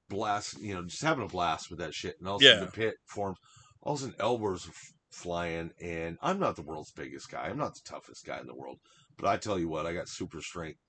blast, 0.09 0.61
you 0.61 0.73
know, 0.73 0.83
just 0.85 1.01
having 1.01 1.25
a 1.25 1.27
blast 1.27 1.69
with 1.69 1.79
that 1.79 1.93
shit. 1.93 2.15
And 2.19 2.27
also 2.27 2.45
Yeah. 2.45 2.61
the 2.61 2.71
pit 2.71 2.95
forms. 3.05 3.37
All 3.81 3.95
of 3.95 4.71
a 5.13 5.21
sudden, 5.21 5.43
elbows 5.43 5.63
are 5.63 5.65
f- 5.65 5.69
flying, 5.71 5.71
and 5.81 6.17
I'm 6.21 6.39
not 6.39 6.55
the 6.55 6.63
world's 6.63 6.91
biggest 6.91 7.29
guy. 7.29 7.47
I'm 7.47 7.57
not 7.57 7.73
the 7.75 7.81
toughest 7.85 8.25
guy 8.25 8.39
in 8.39 8.47
the 8.47 8.55
world, 8.55 8.79
but 9.17 9.27
I 9.27 9.37
tell 9.37 9.59
you 9.59 9.69
what, 9.69 9.85
I 9.85 9.93
got 9.93 10.09
super 10.09 10.41
strength. 10.41 10.79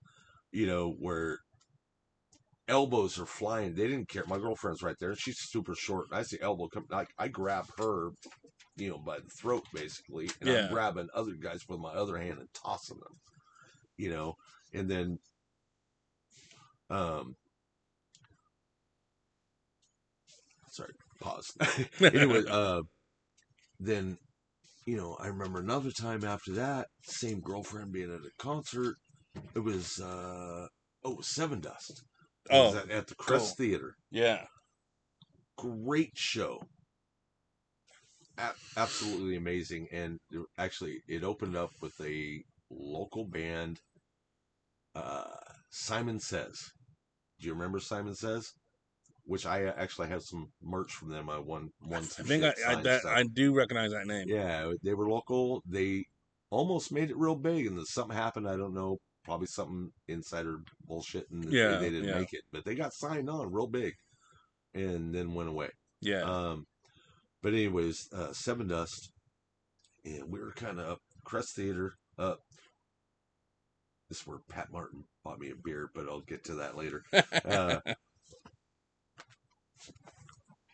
You 0.53 0.67
know, 0.67 0.91
where 0.99 1.39
elbows 2.69 3.19
are 3.19 3.27
flying. 3.27 3.75
They 3.75 3.87
didn't 3.89 4.09
care. 4.09 4.25
My 4.27 4.39
girlfriend's 4.39 4.83
right 4.83 4.97
there. 5.01 5.15
She's 5.17 5.39
super 5.39 5.75
short. 5.75 6.07
And 6.11 6.19
I 6.19 6.23
see 6.23 6.39
elbow 6.41 6.69
come. 6.69 6.87
I, 6.93 7.07
I 7.19 7.29
grab 7.29 7.67
her, 7.79 8.11
you 8.77 8.91
know, 8.91 8.99
by 8.99 9.19
the 9.19 9.31
throat 9.41 9.65
basically, 9.73 10.31
and 10.41 10.51
Yeah. 10.51 10.67
I'm 10.67 10.69
grabbing 10.73 11.09
other 11.15 11.35
guys 11.35 11.69
with 11.69 11.81
my 11.81 11.93
other 11.95 12.19
hand 12.19 12.39
and 12.39 12.49
tossing 12.55 12.99
them. 12.99 13.19
You 13.97 14.11
know, 14.11 14.35
and 14.73 14.91
then, 14.91 15.19
um, 16.91 17.37
sorry, 20.71 20.93
pause. 21.21 21.57
anyway, 22.01 22.43
uh, 22.51 22.83
then, 23.87 24.19
you 24.87 24.97
know, 24.97 25.17
I 25.21 25.27
remember 25.29 25.61
another 25.61 25.91
time 25.91 26.25
after 26.25 26.53
that, 26.55 26.89
same 27.05 27.41
girlfriend 27.41 27.93
being 27.93 28.13
at 28.13 28.21
a 28.27 28.31
concert. 28.39 28.97
It 29.55 29.61
was 29.61 30.01
uh 30.01 30.69
oh, 31.05 31.11
it 31.13 31.17
was 31.19 31.27
Sevendust. 31.27 32.03
It 32.51 32.53
Oh, 32.53 32.77
at, 32.77 32.91
at 32.91 33.07
the 33.07 33.15
Crest 33.17 33.57
cool. 33.57 33.67
Theater. 33.67 33.97
yeah, 34.11 34.47
Great 35.57 36.13
show. 36.17 36.61
A- 38.39 38.55
absolutely 38.77 39.37
amazing, 39.37 39.89
and 39.93 40.19
actually, 40.59 41.03
it 41.09 41.25
opened 41.25 41.57
up 41.57 41.71
with 41.81 41.95
a 42.01 42.43
local 42.71 43.25
band. 43.25 43.81
Uh, 44.95 45.25
Simon 45.71 46.21
Says. 46.21 46.71
Do 47.41 47.47
you 47.47 47.55
remember 47.55 47.81
Simon 47.81 48.15
Says? 48.15 48.53
Which 49.27 49.47
I 49.47 49.65
uh, 49.65 49.73
actually 49.79 50.09
have 50.09 50.23
some 50.23 50.49
merch 50.63 50.93
from 50.93 51.09
them. 51.09 51.31
I 51.31 51.39
won 51.39 51.71
one. 51.81 52.03
I 52.03 52.23
think 52.23 52.45
I, 52.45 52.53
I, 52.67 52.75
that. 52.83 53.07
I 53.07 53.23
do 53.25 53.55
recognize 53.55 53.91
that 53.93 54.07
name. 54.07 54.27
Yeah, 54.29 54.73
they 54.83 54.93
were 54.93 55.09
local. 55.09 55.63
They 55.67 56.05
almost 56.51 56.93
made 56.93 57.11
it 57.11 57.17
real 57.17 57.35
big, 57.35 57.67
and 57.67 57.77
then 57.79 57.87
something 57.87 58.17
happened. 58.17 58.47
I 58.49 58.57
don't 58.57 58.75
know. 58.75 58.99
Probably 59.25 59.47
something 59.47 59.91
insider 60.09 60.59
bullshit, 60.87 61.27
and 61.31 61.43
they- 61.45 61.57
Yeah, 61.57 61.77
they, 61.79 61.89
didn't 61.89 62.09
yeah. 62.11 62.19
make 62.19 62.35
it. 62.35 62.43
But 62.53 62.67
they 62.67 62.75
got 62.75 62.93
signed 62.93 63.31
on 63.31 63.51
real 63.51 63.67
big, 63.67 63.95
and 64.75 65.15
then 65.15 65.33
went 65.33 65.49
away. 65.49 65.71
Yeah, 66.03 66.23
Um, 66.23 66.67
but 67.43 67.55
anyways, 67.55 68.09
uh, 68.13 68.29
Sevendust, 68.29 69.09
and 70.05 70.31
we 70.31 70.39
were 70.39 70.53
kind 70.53 70.79
of 70.79 70.87
up 70.87 70.99
Crest 71.25 71.57
Theater 71.57 71.95
up. 72.19 72.41
This 74.11 74.21
is 74.21 74.27
where 74.27 74.41
Pat 74.51 74.71
Martin 74.71 75.05
bought 75.25 75.39
me 75.41 75.51
a 75.51 75.55
beer, 75.57 75.89
but 75.95 76.07
I'll 76.11 76.21
get 76.21 76.45
to 76.45 76.55
that 76.57 76.77
later. 76.77 77.03
Uh, 77.45 77.81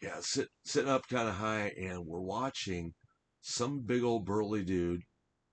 yeah, 0.03 0.17
sit, 0.21 0.49
sitting 0.65 0.91
up 0.91 1.07
kind 1.09 1.29
of 1.29 1.35
high, 1.35 1.73
and 1.79 2.07
we're 2.07 2.21
watching 2.21 2.93
some 3.41 3.81
big 3.81 4.03
old 4.03 4.25
burly 4.25 4.63
dude 4.65 5.03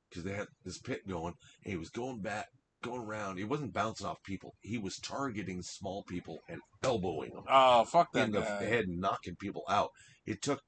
because 0.10 0.24
they 0.24 0.34
had 0.34 0.48
this 0.64 0.80
pit 0.80 1.08
going, 1.08 1.34
and 1.64 1.72
he 1.72 1.78
was 1.78 1.90
going 1.90 2.22
back, 2.22 2.48
going 2.82 3.02
around. 3.02 3.38
He 3.38 3.44
wasn't 3.44 3.74
bouncing 3.74 4.08
off 4.08 4.18
people; 4.24 4.54
he 4.62 4.78
was 4.78 4.98
targeting 5.00 5.62
small 5.62 6.04
people 6.04 6.40
and 6.50 6.62
elbowing 6.84 7.32
them 7.32 7.44
oh 7.50 7.84
fuck 7.86 8.12
that 8.14 8.26
in 8.26 8.32
the 8.32 8.42
guy. 8.42 8.64
head 8.64 8.86
and 8.86 9.00
knocking 9.00 9.36
people 9.36 9.64
out. 9.70 9.90
It 10.26 10.42
took 10.42 10.62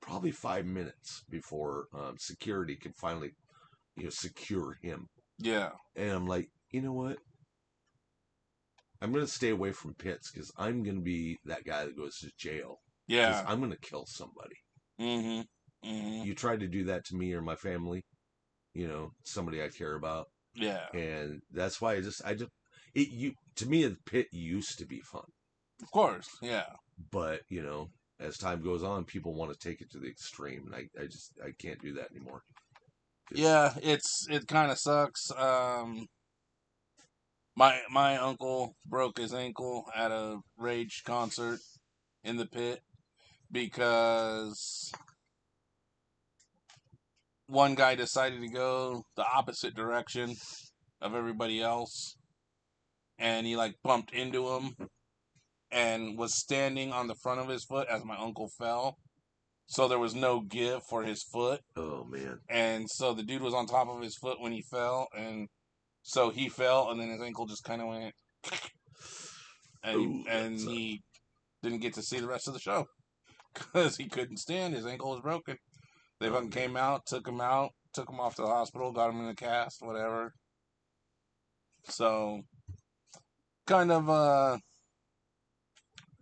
probably 0.00 0.32
five 0.32 0.66
minutes 0.66 1.24
before 1.30 1.86
um, 1.94 2.16
security 2.18 2.76
could 2.76 2.94
finally, 2.96 3.30
you 3.96 4.04
know, 4.04 4.10
secure 4.10 4.76
him. 4.82 5.06
Yeah, 5.38 5.70
And 5.96 6.10
I'm 6.10 6.26
like, 6.26 6.48
you 6.70 6.80
know 6.82 6.92
what? 6.92 7.18
I'm 9.00 9.12
gonna 9.12 9.26
stay 9.26 9.50
away 9.50 9.72
from 9.72 9.94
pits 9.94 10.30
because 10.30 10.50
I'm 10.56 10.82
gonna 10.82 11.00
be 11.00 11.38
that 11.44 11.64
guy 11.64 11.84
that 11.84 11.96
goes 11.96 12.18
to 12.18 12.30
jail. 12.38 12.78
Yeah. 13.06 13.44
I'm 13.46 13.60
gonna 13.60 13.76
kill 13.80 14.04
somebody. 14.06 14.56
Mm-hmm. 15.00 15.88
Mm-hmm. 15.88 16.24
You 16.24 16.34
tried 16.34 16.60
to 16.60 16.66
do 16.68 16.84
that 16.84 17.04
to 17.06 17.16
me 17.16 17.34
or 17.34 17.42
my 17.42 17.56
family, 17.56 18.04
you 18.72 18.88
know, 18.88 19.10
somebody 19.24 19.62
I 19.62 19.68
care 19.68 19.94
about, 19.94 20.26
Yeah, 20.54 20.86
and 20.94 21.40
that's 21.52 21.80
why 21.80 21.94
I 21.94 22.00
just, 22.00 22.24
I 22.24 22.34
just, 22.34 22.50
it 22.94 23.08
you 23.10 23.32
to 23.56 23.66
me 23.68 23.84
the 23.84 23.96
pit 24.06 24.28
used 24.32 24.78
to 24.78 24.86
be 24.86 25.00
fun, 25.00 25.24
of 25.82 25.90
course. 25.90 26.28
Yeah, 26.40 26.66
but 27.10 27.40
you 27.48 27.62
know, 27.62 27.90
as 28.20 28.38
time 28.38 28.62
goes 28.62 28.82
on, 28.82 29.04
people 29.04 29.34
want 29.34 29.52
to 29.52 29.58
take 29.68 29.80
it 29.80 29.90
to 29.90 29.98
the 29.98 30.08
extreme, 30.08 30.64
and 30.66 30.74
I, 30.74 31.02
I 31.02 31.06
just, 31.06 31.32
I 31.44 31.50
can't 31.60 31.80
do 31.82 31.92
that 31.94 32.10
anymore. 32.14 32.42
yeah. 33.34 33.74
It's 33.82 34.26
it 34.30 34.46
kind 34.46 34.70
of 34.70 34.78
sucks. 34.78 35.30
Um, 35.36 36.06
my 37.56 37.80
my 37.90 38.16
uncle 38.16 38.76
broke 38.86 39.18
his 39.18 39.34
ankle 39.34 39.84
at 39.94 40.10
a 40.10 40.38
Rage 40.56 41.02
concert 41.04 41.60
in 42.22 42.36
the 42.36 42.46
pit 42.46 42.80
because 43.54 44.92
one 47.46 47.76
guy 47.76 47.94
decided 47.94 48.40
to 48.40 48.48
go 48.48 49.04
the 49.16 49.24
opposite 49.24 49.76
direction 49.76 50.34
of 51.00 51.14
everybody 51.14 51.62
else 51.62 52.16
and 53.16 53.46
he 53.46 53.54
like 53.56 53.76
bumped 53.84 54.12
into 54.12 54.48
him 54.48 54.74
and 55.70 56.18
was 56.18 56.34
standing 56.34 56.92
on 56.92 57.06
the 57.06 57.14
front 57.14 57.40
of 57.40 57.48
his 57.48 57.64
foot 57.64 57.86
as 57.88 58.04
my 58.04 58.16
uncle 58.16 58.50
fell. 58.58 58.96
So 59.66 59.86
there 59.86 60.00
was 60.00 60.16
no 60.16 60.40
give 60.40 60.82
for 60.90 61.04
his 61.04 61.22
foot. 61.22 61.60
Oh 61.76 62.04
man. 62.10 62.40
And 62.50 62.90
so 62.90 63.14
the 63.14 63.22
dude 63.22 63.40
was 63.40 63.54
on 63.54 63.66
top 63.66 63.88
of 63.88 64.02
his 64.02 64.16
foot 64.16 64.40
when 64.40 64.52
he 64.52 64.62
fell. 64.62 65.06
And 65.16 65.48
so 66.02 66.30
he 66.30 66.48
fell, 66.48 66.90
and 66.90 67.00
then 67.00 67.08
his 67.08 67.22
ankle 67.22 67.46
just 67.46 67.64
kind 67.64 67.80
of 67.80 67.88
went. 67.88 68.14
And, 69.84 69.96
Ooh, 69.96 70.24
and 70.28 70.58
he 70.58 71.02
didn't 71.62 71.80
get 71.80 71.94
to 71.94 72.02
see 72.02 72.18
the 72.18 72.26
rest 72.26 72.48
of 72.48 72.54
the 72.54 72.60
show 72.60 72.86
because 73.54 73.96
he 73.96 74.08
couldn't 74.08 74.38
stand. 74.38 74.74
His 74.74 74.86
ankle 74.86 75.10
was 75.10 75.20
broken. 75.20 75.56
They 76.20 76.28
fucking 76.28 76.50
came 76.50 76.76
out, 76.76 77.06
took 77.06 77.26
him 77.26 77.40
out, 77.40 77.70
took 77.92 78.08
him 78.08 78.20
off 78.20 78.36
to 78.36 78.42
the 78.42 78.48
hospital, 78.48 78.92
got 78.92 79.10
him 79.10 79.20
in 79.20 79.28
a 79.28 79.34
cast, 79.34 79.82
whatever. 79.82 80.32
So, 81.88 82.40
kind 83.66 83.92
of 83.92 84.08
a, 84.08 84.58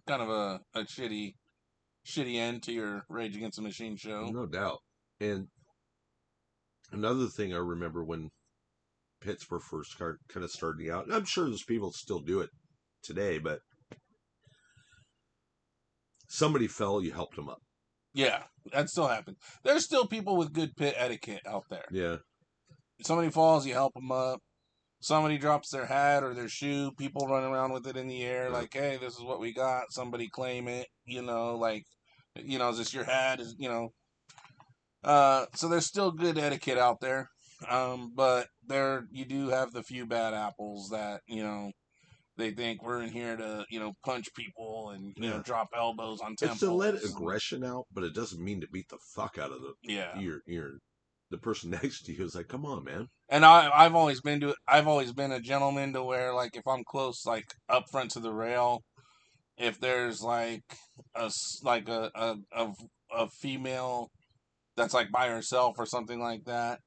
kind 0.06 0.22
of 0.22 0.28
a, 0.28 0.60
a 0.74 0.84
shitty, 0.84 1.34
shitty 2.06 2.36
end 2.36 2.62
to 2.64 2.72
your 2.72 3.04
Rage 3.08 3.36
Against 3.36 3.56
the 3.56 3.62
Machine 3.62 3.96
show. 3.96 4.26
No 4.26 4.46
doubt. 4.46 4.78
And 5.20 5.46
another 6.90 7.26
thing 7.26 7.52
I 7.54 7.58
remember 7.58 8.02
when 8.02 8.30
pits 9.20 9.48
were 9.48 9.60
first 9.60 9.96
kind 9.98 10.44
of 10.44 10.50
starting 10.50 10.90
out, 10.90 11.12
I'm 11.12 11.24
sure 11.24 11.48
there's 11.48 11.62
people 11.62 11.92
still 11.92 12.20
do 12.20 12.40
it 12.40 12.50
today, 13.02 13.38
but 13.38 13.60
somebody 16.32 16.66
fell, 16.66 17.02
you 17.02 17.12
helped 17.12 17.36
them 17.36 17.48
up. 17.48 17.60
Yeah, 18.14 18.42
that 18.72 18.88
still 18.88 19.06
happens. 19.08 19.38
There's 19.64 19.84
still 19.84 20.06
people 20.06 20.36
with 20.36 20.52
good 20.52 20.74
pit 20.76 20.94
etiquette 20.96 21.42
out 21.46 21.64
there. 21.70 21.84
Yeah. 21.90 22.16
Somebody 23.02 23.30
falls, 23.30 23.66
you 23.66 23.74
help 23.74 23.94
them 23.94 24.10
up. 24.12 24.40
Somebody 25.00 25.36
drops 25.36 25.70
their 25.70 25.86
hat 25.86 26.22
or 26.22 26.32
their 26.34 26.48
shoe, 26.48 26.92
people 26.98 27.26
run 27.26 27.44
around 27.44 27.72
with 27.72 27.86
it 27.86 27.96
in 27.96 28.06
the 28.06 28.22
air, 28.22 28.44
Yeah. 28.46 28.52
like, 28.52 28.72
"Hey, 28.72 28.96
this 28.98 29.14
is 29.14 29.22
what 29.22 29.40
we 29.40 29.52
got." 29.52 29.90
Somebody 29.92 30.28
claim 30.28 30.68
it, 30.68 30.86
you 31.04 31.22
know, 31.22 31.56
like, 31.56 31.84
you 32.36 32.58
know, 32.58 32.68
is 32.70 32.78
this 32.78 32.94
your 32.94 33.04
hat? 33.04 33.40
Is 33.40 33.54
you 33.58 33.68
know, 33.68 33.88
uh, 35.04 35.46
so 35.54 35.68
there's 35.68 35.86
still 35.86 36.12
good 36.12 36.38
etiquette 36.38 36.78
out 36.78 37.00
there, 37.00 37.28
um, 37.68 38.12
but 38.14 38.46
there 38.64 39.06
you 39.10 39.24
do 39.24 39.48
have 39.48 39.72
the 39.72 39.82
few 39.82 40.06
bad 40.06 40.34
apples 40.34 40.90
that 40.90 41.22
you 41.26 41.42
know 41.42 41.72
they 42.42 42.50
think 42.50 42.82
we're 42.82 43.02
in 43.02 43.10
here 43.10 43.36
to 43.36 43.64
you 43.70 43.78
know 43.80 43.92
punch 44.04 44.26
people 44.34 44.90
and 44.90 45.12
you 45.16 45.30
know 45.30 45.40
drop 45.42 45.68
elbows 45.76 46.20
on 46.20 46.34
temples. 46.36 46.52
It's 46.52 46.60
to 46.60 46.72
let 46.72 47.04
aggression 47.04 47.64
out, 47.64 47.84
but 47.92 48.04
it 48.04 48.14
doesn't 48.14 48.42
mean 48.42 48.60
to 48.60 48.68
beat 48.68 48.88
the 48.88 48.98
fuck 49.14 49.38
out 49.38 49.52
of 49.52 49.60
the 49.62 49.72
Yeah, 49.82 50.18
your 50.18 50.40
your 50.46 50.78
the 51.30 51.38
person 51.38 51.70
next 51.82 52.02
to 52.06 52.12
you 52.12 52.24
is 52.24 52.34
like, 52.34 52.48
come 52.48 52.66
on, 52.66 52.84
man. 52.84 53.06
and 53.28 53.44
I 53.44 53.70
I've 53.72 53.94
always 53.94 54.20
been 54.20 54.40
to 54.40 54.54
I've 54.66 54.88
always 54.88 55.12
been 55.12 55.32
a 55.32 55.40
gentleman 55.40 55.92
to 55.92 56.02
where 56.02 56.34
like 56.34 56.56
if 56.56 56.66
I'm 56.66 56.84
close 56.84 57.24
like 57.24 57.46
up 57.68 57.84
front 57.90 58.10
to 58.12 58.20
the 58.20 58.32
rail, 58.32 58.82
if 59.56 59.78
there's 59.80 60.20
like 60.22 60.64
a 61.16 61.24
s- 61.26 61.60
like 61.62 61.88
a 61.88 62.10
a 62.14 62.36
a, 62.52 62.72
a 63.12 63.28
female 63.28 64.10
that's 64.76 64.94
like 64.94 65.10
by 65.12 65.28
herself 65.28 65.76
or 65.78 65.86
something 65.86 66.18
like 66.20 66.44
that, 66.46 66.80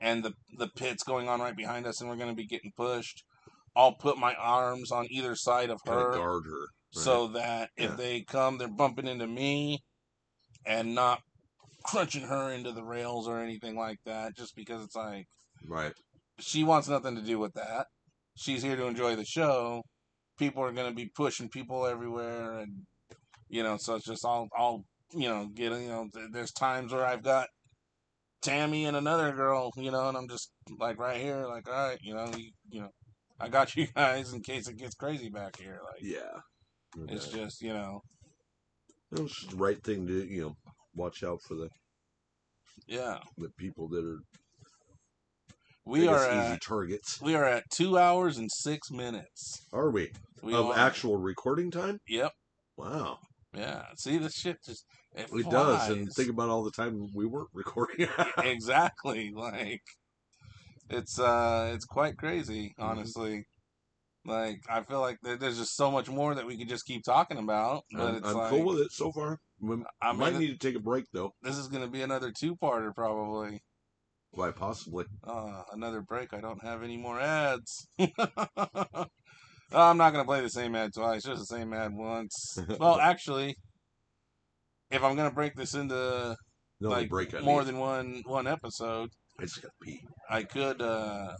and 0.00 0.22
the 0.24 0.32
the 0.58 0.68
pit's 0.76 1.02
going 1.02 1.28
on 1.28 1.40
right 1.40 1.56
behind 1.56 1.86
us 1.86 2.00
and 2.00 2.08
we're 2.08 2.16
gonna 2.16 2.34
be 2.34 2.46
getting 2.46 2.72
pushed, 2.76 3.24
I'll 3.74 3.94
put 3.94 4.18
my 4.18 4.34
arms 4.34 4.90
on 4.92 5.06
either 5.10 5.34
side 5.34 5.70
of 5.70 5.80
Kind 5.86 6.00
of 6.00 6.06
her 6.06 6.12
guard 6.12 6.44
her. 6.46 6.60
right? 6.60 6.68
so 6.90 7.28
that 7.28 7.70
if 7.76 7.90
Yeah. 7.90 7.96
they 7.96 8.22
come, 8.22 8.58
they're 8.58 8.68
bumping 8.68 9.06
into 9.06 9.26
me 9.26 9.78
and 10.66 10.94
not 10.94 11.20
crunching 11.84 12.22
her 12.22 12.52
into 12.52 12.70
the 12.72 12.84
rails 12.84 13.26
or 13.26 13.40
anything 13.40 13.76
like 13.76 13.98
that. 14.04 14.36
Just 14.36 14.54
because 14.54 14.84
it's 14.84 14.94
like 14.96 15.26
right. 15.66 15.92
she 16.38 16.64
wants 16.64 16.88
nothing 16.88 17.16
to 17.16 17.22
do 17.22 17.38
with 17.38 17.52
that. 17.54 17.86
She's 18.36 18.62
here 18.62 18.76
to 18.76 18.86
enjoy 18.86 19.16
the 19.16 19.24
show. 19.24 19.82
People 20.38 20.62
are 20.64 20.72
going 20.72 20.88
to 20.88 20.94
be 20.94 21.10
pushing 21.14 21.48
people 21.48 21.86
everywhere, 21.86 22.58
and 22.60 22.72
you 23.48 23.62
know, 23.62 23.76
so 23.76 23.94
it's 23.96 24.06
just 24.06 24.24
I'll 24.24 24.48
I'll 24.56 24.84
you 25.14 25.28
know 25.28 25.46
get 25.54 25.72
you 25.72 25.88
know. 25.88 26.08
th- 26.12 26.30
There's 26.32 26.52
times 26.52 26.92
where 26.92 27.04
I've 27.04 27.22
got 27.22 27.48
Tammy 28.40 28.86
and 28.86 28.96
another 28.96 29.32
girl, 29.32 29.70
you 29.76 29.90
know, 29.90 30.08
and 30.08 30.16
I'm 30.16 30.28
just 30.28 30.50
like 30.78 30.98
right 30.98 31.20
here, 31.20 31.46
like 31.46 31.68
all 31.68 31.88
right, 31.88 31.98
you 32.02 32.14
know, 32.14 32.30
you, 32.36 32.50
you 32.70 32.80
know, 32.80 32.90
I 33.42 33.48
got 33.48 33.74
you 33.76 33.86
guys 33.94 34.32
in 34.32 34.40
case 34.42 34.68
it 34.68 34.76
gets 34.78 34.94
crazy 34.94 35.28
back 35.28 35.58
here. 35.58 35.80
Like 35.84 36.00
Yeah. 36.02 36.40
No 36.96 37.06
it's 37.12 37.28
just 37.28 37.60
you 37.62 37.72
know, 37.74 38.00
It's 39.12 39.46
the 39.46 39.56
right 39.56 39.82
thing 39.82 40.06
to 40.06 40.24
you 40.26 40.42
know 40.42 40.54
watch 40.94 41.22
out 41.24 41.40
for 41.46 41.54
the 41.54 41.68
yeah. 42.86 43.18
the 43.38 43.50
people 43.58 43.88
that 43.88 44.04
are 44.04 44.18
We 45.84 46.06
are 46.08 46.24
guess, 46.26 46.50
easy 46.50 46.58
targets. 46.66 47.20
we 47.20 47.34
are 47.34 47.44
at 47.44 47.64
two 47.70 47.98
hours 47.98 48.38
and 48.38 48.50
six 48.52 48.90
minutes. 48.90 49.66
Are 49.72 49.90
we 49.90 50.12
We 50.42 50.54
of 50.54 50.66
are- 50.66 50.78
actual 50.78 51.16
recording 51.16 51.70
time? 51.70 51.98
Yep. 52.08 52.32
Wow, 52.76 53.18
Yeah. 53.54 53.86
See, 53.98 54.18
this 54.18 54.34
shit 54.34 54.56
just 54.64 54.84
it, 55.14 55.28
it 55.32 55.50
does. 55.50 55.90
And 55.90 56.08
think 56.12 56.30
about 56.30 56.48
all 56.48 56.62
the 56.64 56.70
time 56.70 57.08
we 57.14 57.26
weren't 57.26 57.50
recording. 57.52 58.08
exactly. 58.38 59.30
Like 59.34 59.82
it's 60.90 61.18
uh 61.18 61.70
it's 61.74 61.84
quite 61.84 62.16
crazy, 62.16 62.74
Mhm. 62.78 62.84
honestly. 62.84 63.44
Like 64.24 64.60
I 64.68 64.82
feel 64.84 65.00
like 65.00 65.18
there's 65.22 65.58
just 65.58 65.74
so 65.76 65.90
much 65.90 66.08
more 66.08 66.34
that 66.34 66.46
we 66.46 66.56
could 66.56 66.68
just 66.68 66.86
keep 66.86 67.02
talking 67.02 67.38
about, 67.38 67.82
but 67.92 68.08
I'm, 68.08 68.14
it's 68.16 68.28
I'm 68.28 68.36
like 68.36 68.50
cool 68.50 68.66
with 68.66 68.78
it 68.78 68.92
so 68.92 69.10
far. 69.10 69.38
We 69.60 69.76
I 70.00 70.12
might 70.12 70.36
need 70.36 70.48
to 70.48 70.56
take 70.58 70.76
a 70.76 70.80
break 70.80 71.06
though. 71.12 71.32
this 71.42 71.56
is 71.58 71.66
gonna 71.68 71.88
be 71.88 72.02
another 72.02 72.30
two-parter 72.30 72.94
probably. 72.94 73.60
Why 74.30 74.50
possibly? 74.52 75.04
Uh, 75.26 75.62
another 75.72 76.00
break. 76.02 76.32
I 76.32 76.40
don't 76.40 76.62
have 76.64 76.82
any 76.82 76.96
more 76.96 77.20
ads. 77.20 77.86
I'm 79.74 79.96
not 79.96 80.12
gonna 80.12 80.24
play 80.24 80.40
the 80.40 80.50
same 80.50 80.74
ad 80.74 80.92
twice. 80.94 81.22
Just 81.24 81.40
the 81.40 81.56
same 81.56 81.72
ad 81.72 81.92
once. 81.94 82.58
Well, 82.78 82.98
actually, 83.00 83.56
if 84.90 85.02
I'm 85.02 85.16
gonna 85.16 85.30
break 85.32 85.54
this 85.54 85.74
into 85.74 86.36
No 86.80 86.88
like 86.90 87.08
break. 87.08 87.32
More 87.42 87.60
need. 87.60 87.68
than 87.68 87.78
one 87.78 88.22
one 88.26 88.46
episode, 88.46 89.10
I 89.42 89.44
just 89.46 89.60
got 89.60 89.68
to 89.70 89.74
pee. 89.82 90.00
I 90.30 90.44
could 90.44 90.80
uh 90.80 91.34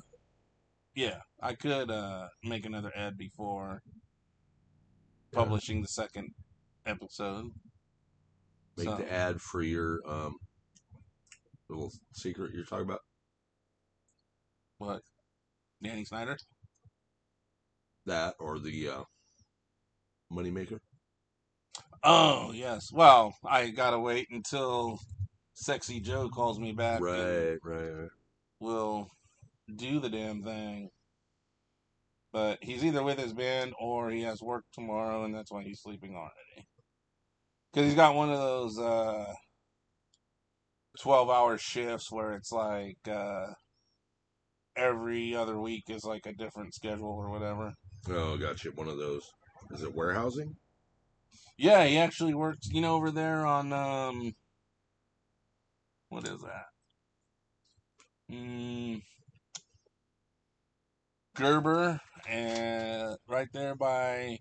yeah, 0.97 1.20
I 1.41 1.55
could 1.55 1.89
uh 1.91 2.27
make 2.43 2.66
another 2.66 2.91
ad 2.97 3.16
before 3.16 3.81
publishing 5.33 5.81
the 5.81 5.89
second 5.89 6.31
episode. 6.85 7.47
Make 8.77 8.89
So- 8.89 8.97
the 8.97 9.11
ad 9.12 9.41
for 9.41 9.62
your 9.62 10.01
um 10.05 10.35
little 11.69 11.93
secret 12.12 12.53
you're 12.53 12.65
talking 12.65 12.87
about. 12.87 13.01
What? 14.79 15.03
Danny 15.81 16.05
Snyder? 16.05 16.37
That 18.07 18.35
or 18.41 18.59
the 18.59 18.89
uh, 18.89 19.03
moneymaker. 20.33 20.81
Oh 22.03 22.51
yes. 22.53 22.89
Well, 22.93 23.33
I 23.45 23.69
gotta 23.70 24.01
wait 24.01 24.27
until 24.33 24.99
Sexy 25.62 26.01
Joe 26.01 26.28
calls 26.28 26.59
me 26.59 26.72
back. 26.72 27.01
Right, 27.01 27.56
right, 27.62 27.89
right. 27.89 28.10
We'll 28.59 29.06
do 29.72 30.01
the 30.01 30.09
damn 30.09 30.43
thing. 30.43 30.90
But 32.32 32.59
he's 32.62 32.84
either 32.84 33.05
with 33.05 33.16
his 33.16 33.32
band 33.32 33.72
or 33.78 34.10
he 34.10 34.22
has 34.22 34.43
work 34.43 34.64
tomorrow, 34.72 35.24
and 35.24 35.32
that's 35.32 35.52
why 35.52 35.62
he's 35.62 35.80
sleeping 35.80 36.16
already. 36.16 36.66
Because 37.72 37.86
he's 37.86 37.94
got 37.94 38.16
one 38.16 38.30
of 38.30 38.40
those 38.40 38.76
uh, 38.76 39.32
12 41.01 41.30
hour 41.30 41.56
shifts 41.59 42.10
where 42.10 42.32
it's 42.32 42.51
like 42.51 42.98
uh, 43.09 43.52
every 44.74 45.36
other 45.36 45.60
week 45.60 45.84
is 45.86 46.02
like 46.02 46.26
a 46.26 46.32
different 46.32 46.74
schedule 46.74 47.06
or 47.06 47.30
whatever. 47.30 47.72
Oh, 48.10 48.36
gotcha. 48.36 48.70
One 48.70 48.89
of 48.89 48.98
those. 48.98 49.30
Is 49.70 49.84
it 49.84 49.94
warehousing? 49.94 50.56
Yeah, 51.56 51.84
he 51.84 51.98
actually 51.98 52.34
works, 52.34 52.68
you 52.72 52.80
know, 52.80 52.97
over 52.97 53.12
there 53.12 53.47
on, 53.47 53.72
um, 53.72 54.34
what 56.12 56.28
is 56.28 56.43
that? 56.43 56.66
Mm, 58.30 59.01
Gerber, 61.34 62.01
and 62.28 63.16
right 63.26 63.48
there 63.55 63.74
by, 63.74 64.36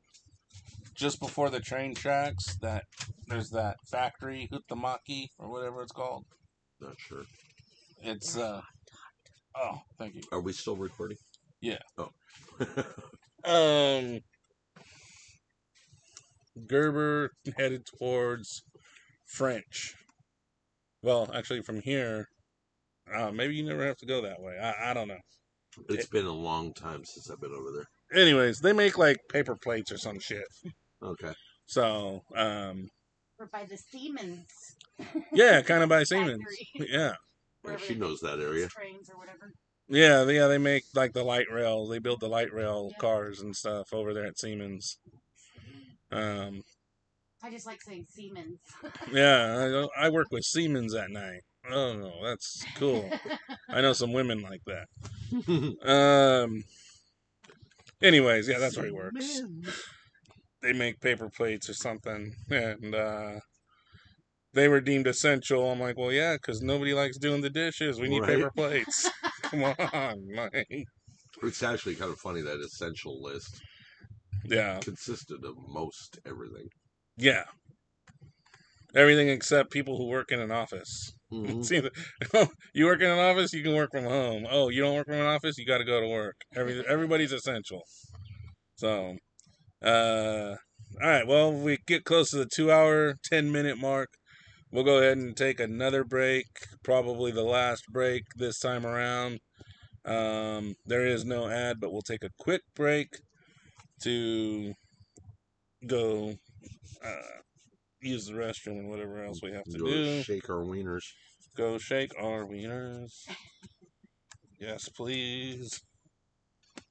just 0.93 1.21
before 1.21 1.49
the 1.49 1.61
train 1.61 1.95
tracks, 1.95 2.57
that 2.61 2.83
there's 3.27 3.51
that 3.51 3.77
factory, 3.89 4.49
Huhtamaki, 4.51 5.27
or 5.39 5.49
whatever 5.49 5.81
it's 5.81 5.93
called. 5.93 6.25
Not 6.81 6.95
sure. 6.97 7.23
It's, 8.01 8.37
uh, 8.37 8.59
oh, 9.55 9.79
thank 9.97 10.15
you. 10.15 10.23
Are 10.33 10.41
we 10.41 10.51
still 10.51 10.75
recording? 10.75 11.17
Yeah. 11.61 11.79
Oh. 11.97 12.09
Um, 13.43 14.19
Gerber 16.67 17.31
headed 17.57 17.87
towards 17.97 18.61
French. 19.25 19.95
Well, 21.03 21.29
actually, 21.33 21.61
from 21.61 21.81
here, 21.81 22.27
uh, 23.13 23.31
maybe 23.31 23.55
you 23.55 23.63
never 23.63 23.85
have 23.85 23.97
to 23.97 24.05
go 24.05 24.21
that 24.21 24.41
way. 24.41 24.57
I, 24.59 24.91
I 24.91 24.93
don't 24.93 25.07
know. 25.07 25.19
it's 25.89 26.07
been 26.07 26.25
a 26.25 26.31
long 26.31 26.73
time 26.73 27.03
since 27.05 27.29
I've 27.29 27.41
been 27.41 27.51
over 27.53 27.71
there. 27.71 28.21
Anyways, 28.21 28.59
they 28.59 28.73
make 28.73 28.97
like 28.97 29.17
paper 29.31 29.55
plates 29.55 29.91
or 29.91 29.97
some 29.97 30.19
shit. 30.19 30.43
Okay. 31.01 31.33
So, 31.65 32.21
um, 32.35 32.89
Or 33.39 33.47
by 33.51 33.65
the 33.69 33.77
Siemens. 33.77 34.45
yeah, 35.33 35.61
kind 35.61 35.81
of 35.81 35.89
by 35.89 36.03
Siemens. 36.03 36.43
Yeah, 36.75 37.13
Wherever 37.63 37.83
she 37.83 37.95
knows 37.95 38.19
that 38.21 38.39
area. 38.39 38.67
Trains 38.67 39.09
or 39.09 39.17
whatever. 39.17 39.51
Yeah, 39.87 40.23
they- 40.23 40.35
yeah, 40.35 40.47
they 40.47 40.57
make 40.57 40.83
like 40.93 41.13
the 41.13 41.23
light 41.23 41.47
rail. 41.51 41.87
They 41.87 41.99
build 41.99 42.19
the 42.19 42.27
light 42.29 42.53
rail 42.53 42.89
Yeah. 42.91 42.97
cars 42.99 43.39
and 43.41 43.55
stuff 43.55 43.93
over 43.93 44.13
there 44.13 44.25
at 44.25 44.37
Siemens. 44.39 44.97
Um, 46.11 46.61
I 47.43 47.49
just 47.49 47.65
like 47.65 47.81
saying 47.81 48.05
Siemens. 48.09 48.59
yeah, 49.11 49.87
I, 49.97 50.05
I 50.05 50.09
work 50.09 50.27
with 50.31 50.43
Siemens 50.43 50.93
at 50.93 51.09
night. 51.09 51.41
Oh 51.69 51.93
no, 51.93 52.11
that's 52.23 52.63
cool. 52.75 53.11
I 53.69 53.81
know 53.81 53.93
some 53.93 54.13
women 54.13 54.41
like 54.41 54.61
that. 54.65 54.87
Um. 55.87 56.63
Anyways, 58.01 58.47
yeah, 58.47 58.59
that's 58.59 58.75
where 58.75 58.85
he 58.85 58.91
works. 58.91 59.41
They 60.61 60.73
make 60.73 60.99
paper 60.99 61.29
plates 61.29 61.69
or 61.69 61.73
something, 61.73 62.33
and 62.49 62.93
uh, 62.95 63.39
they 64.53 64.67
were 64.67 64.81
deemed 64.81 65.07
essential. 65.07 65.69
I'm 65.71 65.79
like, 65.79 65.97
well, 65.97 66.11
yeah, 66.11 66.33
because 66.35 66.61
nobody 66.61 66.93
likes 66.93 67.17
doing 67.17 67.41
the 67.41 67.49
dishes. 67.49 67.99
We 67.99 68.09
need 68.09 68.21
Right. 68.21 68.37
paper 68.37 68.51
plates. 68.55 69.09
Come 69.43 69.63
on, 69.63 70.27
like, 70.35 70.85
It's 71.43 71.63
actually 71.63 71.95
kind 71.95 72.11
of 72.11 72.19
funny 72.19 72.41
that 72.41 72.59
essential 72.59 73.21
list 73.21 73.61
yeah, 74.45 74.79
consisted 74.81 75.43
of 75.45 75.55
most 75.67 76.19
everything. 76.25 76.69
Yeah. 77.17 77.45
Everything 78.93 79.29
except 79.29 79.71
people 79.71 79.97
who 79.97 80.07
work 80.07 80.31
in 80.31 80.39
an 80.39 80.51
office. 80.51 81.11
Mhm. 81.31 81.63
See, 81.65 81.81
you 82.73 82.85
work 82.85 82.99
in 82.99 83.09
an 83.09 83.17
office, 83.17 83.53
you 83.53 83.63
can 83.63 83.73
work 83.73 83.91
from 83.93 84.03
home. 84.03 84.45
Oh, 84.51 84.67
you 84.67 84.81
don't 84.81 84.95
work 84.95 85.05
from 85.07 85.15
an 85.15 85.25
office, 85.27 85.57
you 85.57 85.65
got 85.65 85.77
to 85.77 85.85
go 85.85 86.01
to 86.01 86.07
work. 86.09 86.35
Every 86.57 86.85
everybody's 86.85 87.31
essential. 87.31 87.83
So, 88.75 89.15
uh, 89.83 90.55
all 91.01 91.09
right. 91.09 91.27
Well, 91.27 91.53
we 91.53 91.77
get 91.87 92.05
close 92.05 92.31
to 92.31 92.37
the 92.37 92.45
two-hour, 92.45 93.15
ten-minute 93.23 93.77
mark. 93.77 94.09
We'll 94.71 94.83
go 94.83 94.99
ahead 94.99 95.17
and 95.17 95.37
take 95.37 95.59
another 95.59 96.03
break. 96.03 96.47
Probably 96.83 97.31
the 97.31 97.43
last 97.43 97.85
break 97.91 98.23
this 98.35 98.59
time 98.59 98.85
around. 98.85 99.39
Um, 100.05 100.75
there 100.85 101.05
is 101.05 101.25
no 101.25 101.49
ad, 101.49 101.79
but 101.81 101.91
we'll 101.93 102.01
take 102.03 102.23
a 102.23 102.31
quick 102.39 102.61
break 102.75 103.09
to 104.03 104.73
go 105.85 106.35
uh, 107.03 107.39
use 108.01 108.25
the 108.25 108.33
restroom 108.33 108.79
and 108.79 108.89
whatever 108.89 109.23
else 109.23 109.41
we 109.41 109.51
have 109.51 109.63
to 109.65 109.77
Go 109.77 109.85
do 109.85 110.23
Shake 110.23 110.49
our 110.49 110.63
wieners. 110.63 111.03
go 111.55 111.77
shake 111.77 112.13
our 112.19 112.45
wieners. 112.45 113.11
Yes, 114.59 114.89
please. 114.89 115.81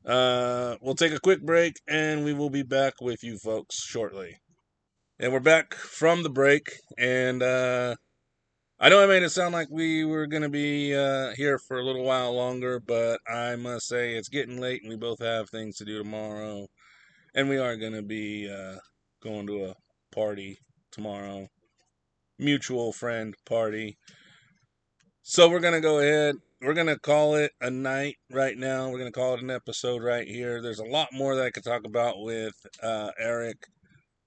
Uh, 0.04 0.76
we'll 0.80 0.94
take 0.94 1.12
a 1.12 1.20
quick 1.20 1.42
break 1.42 1.74
and 1.88 2.24
we 2.24 2.32
will 2.32 2.50
be 2.50 2.62
back 2.62 2.94
with 3.00 3.22
you 3.22 3.38
folks 3.38 3.76
shortly. 3.82 4.36
And 5.18 5.32
we're 5.32 5.40
back 5.40 5.74
from 5.74 6.22
the 6.22 6.30
break, 6.30 6.66
and 6.96 7.42
uh, 7.42 7.94
I 8.78 8.88
know 8.88 9.02
I 9.02 9.06
made 9.06 9.22
it 9.22 9.28
sound 9.28 9.52
like 9.52 9.68
we 9.70 10.02
were 10.06 10.26
going 10.26 10.42
to 10.44 10.48
be 10.48 10.96
uh, 10.96 11.32
here 11.36 11.58
for 11.58 11.78
a 11.78 11.84
little 11.84 12.04
while 12.04 12.32
longer, 12.34 12.80
but 12.80 13.20
I 13.28 13.54
must 13.56 13.86
say 13.86 14.14
it's 14.14 14.30
getting 14.30 14.58
late 14.58 14.80
and 14.80 14.88
we 14.88 14.96
both 14.96 15.18
have 15.20 15.50
things 15.50 15.76
to 15.76 15.84
do 15.84 15.98
tomorrow. 15.98 16.66
And 17.34 17.50
we 17.50 17.58
are 17.58 17.76
going 17.76 17.92
to 17.92 18.00
be 18.02 18.50
uh, 18.50 18.78
going 19.22 19.46
to 19.48 19.66
a 19.66 19.74
party 20.12 20.58
tomorrow. 20.92 21.48
Mutual 22.38 22.92
friend 22.92 23.34
party. 23.46 23.98
So 25.22 25.48
we're 25.48 25.60
gonna 25.60 25.80
go 25.80 25.98
ahead. 26.00 26.36
We're 26.62 26.74
gonna 26.74 26.98
call 26.98 27.34
it 27.34 27.52
a 27.60 27.70
night 27.70 28.16
right 28.30 28.56
now. 28.56 28.88
We're 28.90 28.98
gonna 28.98 29.12
call 29.12 29.34
it 29.34 29.42
an 29.42 29.50
episode 29.50 30.02
right 30.02 30.26
here. 30.26 30.60
There's 30.62 30.78
a 30.78 30.84
lot 30.84 31.08
more 31.12 31.34
that 31.36 31.44
I 31.46 31.50
could 31.50 31.64
talk 31.64 31.84
about 31.84 32.20
with 32.20 32.54
uh, 32.82 33.10
Eric. 33.18 33.58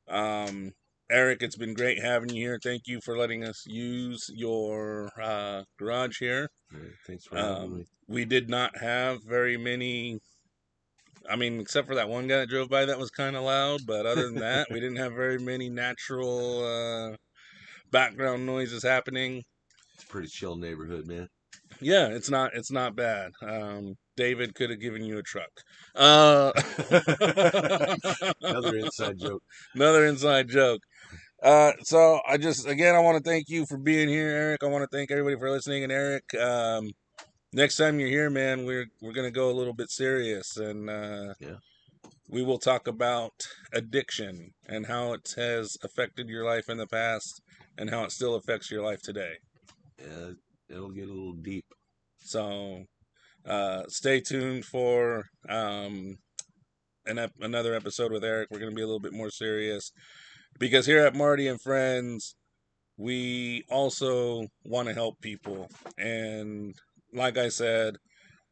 Um, 0.07 0.72
Eric, 1.11 1.41
it's 1.43 1.57
been 1.57 1.73
great 1.73 2.01
having 2.01 2.30
you 2.30 2.47
here. 2.47 2.60
Thank 2.64 2.84
you 2.88 2.99
for 3.03 3.18
letting 3.18 3.43
us 3.43 3.64
use 3.65 4.30
your 4.34 5.10
uh, 5.22 5.64
garage 5.77 6.19
here. 6.19 6.49
Yeah, 6.72 6.80
thanks 7.05 7.26
for 7.26 7.38
having 7.38 7.64
Um, 7.64 7.77
me. 7.80 7.85
we 8.07 8.26
did 8.26 8.49
not 8.49 8.77
have 8.77 9.19
very 9.23 9.57
many. 9.57 10.19
I 11.29 11.35
mean, 11.35 11.59
except 11.59 11.87
for 11.87 11.95
that 11.95 12.09
one 12.09 12.27
guy 12.27 12.37
that 12.37 12.49
drove 12.49 12.69
by 12.69 12.85
that 12.85 12.99
was 12.99 13.09
kind 13.09 13.35
of 13.35 13.43
loud, 13.43 13.81
but 13.85 14.05
other 14.05 14.23
than 14.23 14.35
that, 14.35 14.67
we 14.69 14.79
didn't 14.79 14.97
have 14.97 15.13
very 15.13 15.39
many 15.39 15.69
natural 15.69 16.63
uh, 16.63 17.15
background 17.91 18.45
noises 18.45 18.83
happening. 18.83 19.43
It's 19.95 20.03
a 20.03 20.07
pretty 20.07 20.27
chill 20.27 20.55
neighborhood, 20.55 21.07
man. 21.07 21.27
Yeah, 21.79 22.07
it's 22.07 22.29
not 22.29 22.51
it's 22.53 22.71
not 22.71 22.95
bad. 22.95 23.31
Um, 23.41 23.95
David 24.15 24.53
could 24.55 24.69
have 24.69 24.79
given 24.79 25.03
you 25.03 25.17
a 25.17 25.23
truck. 25.23 25.49
Uh, 25.95 26.51
Another 28.41 28.75
inside 28.77 29.17
joke. 29.17 29.43
Another 29.73 30.05
inside 30.05 30.49
joke. 30.49 30.81
Uh, 31.41 31.73
so 31.83 32.21
I 32.27 32.37
just 32.37 32.67
again 32.67 32.95
I 32.95 32.99
want 32.99 33.23
to 33.23 33.29
thank 33.29 33.49
you 33.49 33.65
for 33.65 33.77
being 33.77 34.07
here, 34.07 34.29
Eric. 34.29 34.63
I 34.63 34.67
want 34.67 34.89
to 34.89 34.95
thank 34.95 35.11
everybody 35.11 35.35
for 35.37 35.49
listening. 35.49 35.83
And 35.83 35.91
Eric, 35.91 36.23
um, 36.35 36.91
next 37.53 37.77
time 37.77 37.99
you're 37.99 38.09
here, 38.09 38.30
man, 38.30 38.65
we're 38.65 38.88
we're 39.01 39.13
gonna 39.13 39.31
go 39.31 39.49
a 39.49 39.53
little 39.57 39.73
bit 39.73 39.89
serious, 39.89 40.57
and 40.57 40.89
uh, 40.89 41.34
Yeah. 41.39 41.57
we 42.30 42.43
will 42.43 42.59
talk 42.59 42.88
about 42.88 43.34
addiction 43.71 44.51
and 44.67 44.85
how 44.88 45.13
it 45.13 45.34
has 45.35 45.77
affected 45.84 46.27
your 46.30 46.43
life 46.45 46.69
in 46.69 46.77
the 46.77 46.88
past, 46.88 47.41
and 47.77 47.89
how 47.89 48.03
it 48.03 48.11
still 48.11 48.35
affects 48.35 48.71
your 48.71 48.84
life 48.84 49.01
today. 49.01 49.34
Yeah, 49.99 50.31
it'll 50.69 50.91
get 50.91 51.05
a 51.09 51.13
little 51.13 51.34
deep. 51.34 51.65
So 52.21 52.84
uh, 53.45 53.84
stay 53.88 54.21
tuned 54.21 54.65
for 54.65 55.25
um, 55.49 56.15
an 57.05 57.19
ep- 57.19 57.39
another 57.41 57.73
episode 57.75 58.11
with 58.11 58.23
Eric. 58.23 58.47
We're 58.51 58.59
going 58.59 58.71
to 58.71 58.75
be 58.75 58.81
a 58.81 58.85
little 58.88 58.99
bit 59.01 59.13
more 59.13 59.30
serious 59.30 59.91
because 60.59 60.85
here 60.85 61.05
at 61.05 61.15
Marty 61.15 61.47
and 61.47 61.61
Friends, 61.61 62.35
we 62.97 63.63
also 63.69 64.47
want 64.63 64.88
to 64.88 64.93
help 64.93 65.19
people. 65.21 65.67
And 65.97 66.73
like 67.14 67.38
I 67.38 67.49
said, 67.49 67.95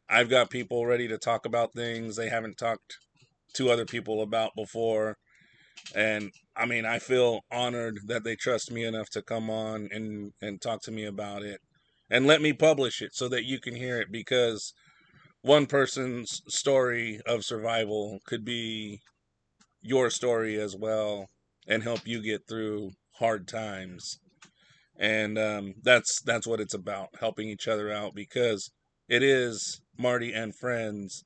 I've 0.10 0.30
got 0.30 0.50
people 0.50 0.86
ready 0.86 1.08
to 1.08 1.18
talk 1.18 1.46
about 1.46 1.74
things 1.74 2.16
they 2.16 2.30
haven't 2.30 2.58
talked 2.58 2.98
to 3.56 3.70
other 3.70 3.86
people 3.86 4.22
about 4.22 4.52
before. 4.56 5.16
And 5.96 6.32
I 6.56 6.66
mean, 6.66 6.86
I 6.86 7.00
feel 7.00 7.42
honored 7.52 8.00
that 8.08 8.24
they 8.24 8.36
trust 8.36 8.72
me 8.72 8.84
enough 8.84 9.10
to 9.12 9.22
come 9.22 9.50
on 9.50 9.90
and, 9.92 10.32
and 10.42 10.62
talk 10.62 10.82
to 10.84 10.92
me 10.92 11.06
about 11.06 11.44
it 11.44 11.60
and 12.10 12.28
let 12.28 12.42
me 12.42 12.54
publish 12.54 13.02
it 13.02 13.16
so 13.16 13.30
that 13.30 13.46
you 13.46 13.60
can 13.60 13.74
hear 13.74 14.00
it 14.00 14.12
because 14.12 14.74
one 15.42 15.66
person's 15.66 16.42
story 16.48 17.20
of 17.26 17.46
survival 17.46 18.20
could 18.28 18.46
be 18.46 19.00
your 19.82 20.10
story 20.10 20.60
as 20.60 20.76
well 20.76 21.28
and 21.68 21.84
help 21.84 22.02
you 22.06 22.22
get 22.22 22.42
through 22.48 22.92
hard 23.16 23.48
times 23.48 24.20
and 25.02 25.38
um, 25.38 25.74
that's 25.84 26.22
that's 26.22 26.48
what 26.48 26.62
it's 26.62 26.74
about 26.74 27.10
helping 27.20 27.50
each 27.50 27.68
other 27.68 27.92
out 27.92 28.16
because 28.16 28.72
it 29.10 29.22
is 29.22 29.82
marty 29.98 30.32
and 30.32 30.56
friends 30.56 31.24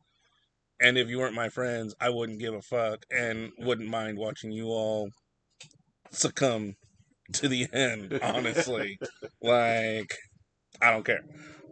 and 0.82 0.98
if 0.98 1.08
you 1.08 1.20
weren't 1.20 1.36
my 1.36 1.50
friends 1.50 1.94
i 2.02 2.10
wouldn't 2.10 2.40
give 2.40 2.54
a 2.54 2.62
fuck 2.62 3.06
and 3.12 3.52
wouldn't 3.60 3.90
mind 3.90 4.18
watching 4.18 4.52
you 4.52 4.68
all 4.68 5.10
succumb 6.10 6.74
to 7.32 7.48
the 7.48 7.68
end 7.74 8.20
honestly 8.24 8.98
like 9.42 10.16
I 10.82 10.92
don't 10.92 11.06
care. 11.06 11.24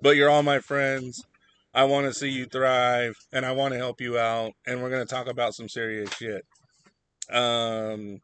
But 0.01 0.15
you're 0.15 0.29
all 0.29 0.43
my 0.43 0.59
friends. 0.59 1.23
I 1.73 1.85
want 1.85 2.05
to 2.05 2.13
see 2.13 2.29
you 2.29 2.45
thrive 2.45 3.15
and 3.31 3.45
I 3.45 3.51
want 3.51 3.73
to 3.73 3.77
help 3.79 3.99
you 3.99 4.17
out 4.17 4.53
and 4.65 4.81
we're 4.81 4.89
going 4.89 5.05
to 5.05 5.13
talk 5.13 5.27
about 5.27 5.55
some 5.55 5.67
serious 5.67 6.13
shit. 6.13 6.43
Um 7.31 8.19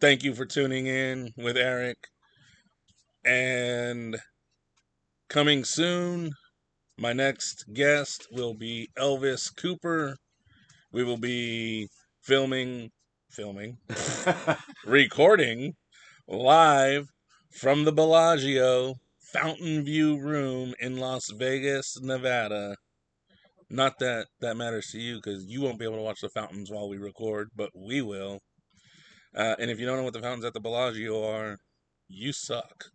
thank 0.00 0.24
you 0.24 0.34
for 0.34 0.44
tuning 0.44 0.86
in 0.86 1.30
with 1.36 1.56
Eric. 1.56 1.96
And 3.26 4.18
coming 5.28 5.64
soon, 5.64 6.30
my 6.96 7.12
next 7.12 7.64
guest 7.74 8.28
will 8.30 8.54
be 8.54 8.88
Elvis 8.96 9.50
Cooper. 9.56 10.14
We 10.92 11.02
will 11.02 11.16
be 11.16 11.88
filming 12.22 12.90
filming 13.28 13.78
recording 14.86 15.74
live 16.28 17.08
from 17.50 17.84
the 17.84 17.92
Bellagio 17.92 18.94
Fountain 19.32 19.84
View 19.84 20.20
Room 20.20 20.74
in 20.78 20.96
Las 20.96 21.28
Vegas, 21.36 22.00
Nevada. 22.00 22.76
Not 23.68 23.98
that 23.98 24.28
that 24.40 24.56
matters 24.56 24.90
to 24.92 25.00
you 25.00 25.16
because 25.16 25.44
you 25.46 25.62
won't 25.62 25.80
be 25.80 25.84
able 25.84 25.96
to 25.96 26.02
watch 26.02 26.20
the 26.20 26.28
fountains 26.28 26.70
while 26.70 26.88
we 26.88 26.96
record, 26.96 27.48
but 27.56 27.70
we 27.74 28.02
will. 28.02 28.38
Uh, 29.34 29.56
and 29.58 29.68
if 29.68 29.80
you 29.80 29.84
don't 29.84 29.96
know 29.96 30.04
what 30.04 30.14
the 30.14 30.22
fountains 30.22 30.44
at 30.44 30.54
the 30.54 30.60
Bellagio 30.60 31.28
are, 31.28 31.58
you 32.08 32.32
suck. 32.32 32.86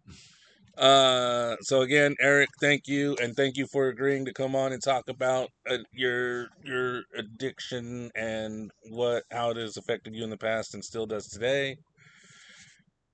Uh, 0.78 1.56
so 1.62 1.82
again, 1.82 2.16
Eric, 2.20 2.50
thank 2.62 2.88
you, 2.88 3.18
and 3.22 3.36
thank 3.36 3.58
you 3.58 3.68
for 3.68 3.90
agreeing 3.90 4.26
to 4.26 4.34
come 4.34 4.56
on 4.56 4.74
and 4.74 4.82
talk 4.82 5.10
about 5.10 5.50
uh, 5.70 5.78
your 5.94 6.48
your 6.64 7.04
addiction 7.18 8.12
and 8.16 8.72
what 8.90 9.24
how 9.32 9.52
it 9.52 9.58
has 9.58 9.78
affected 9.78 10.16
you 10.16 10.24
in 10.24 10.30
the 10.30 10.38
past 10.38 10.74
and 10.74 10.84
still 10.84 11.06
does 11.06 11.28
today. 11.28 11.78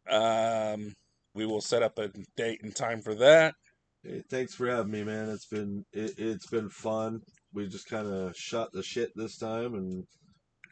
Um, 0.09 0.93
we 1.33 1.45
will 1.45 1.61
set 1.61 1.83
up 1.83 1.99
a 1.99 2.09
date 2.37 2.61
and 2.63 2.75
time 2.75 3.01
for 3.01 3.15
that. 3.15 3.55
Hey, 4.03 4.23
thanks 4.29 4.53
for 4.55 4.67
having 4.67 4.91
me, 4.91 5.03
man. 5.03 5.29
It's 5.29 5.47
been 5.47 5.83
it, 5.93 6.13
it's 6.17 6.47
been 6.47 6.69
fun. 6.69 7.21
We 7.53 7.67
just 7.67 7.89
kind 7.89 8.07
of 8.07 8.35
shot 8.37 8.69
the 8.73 8.83
shit 8.83 9.11
this 9.15 9.37
time, 9.37 9.75
and 9.75 10.05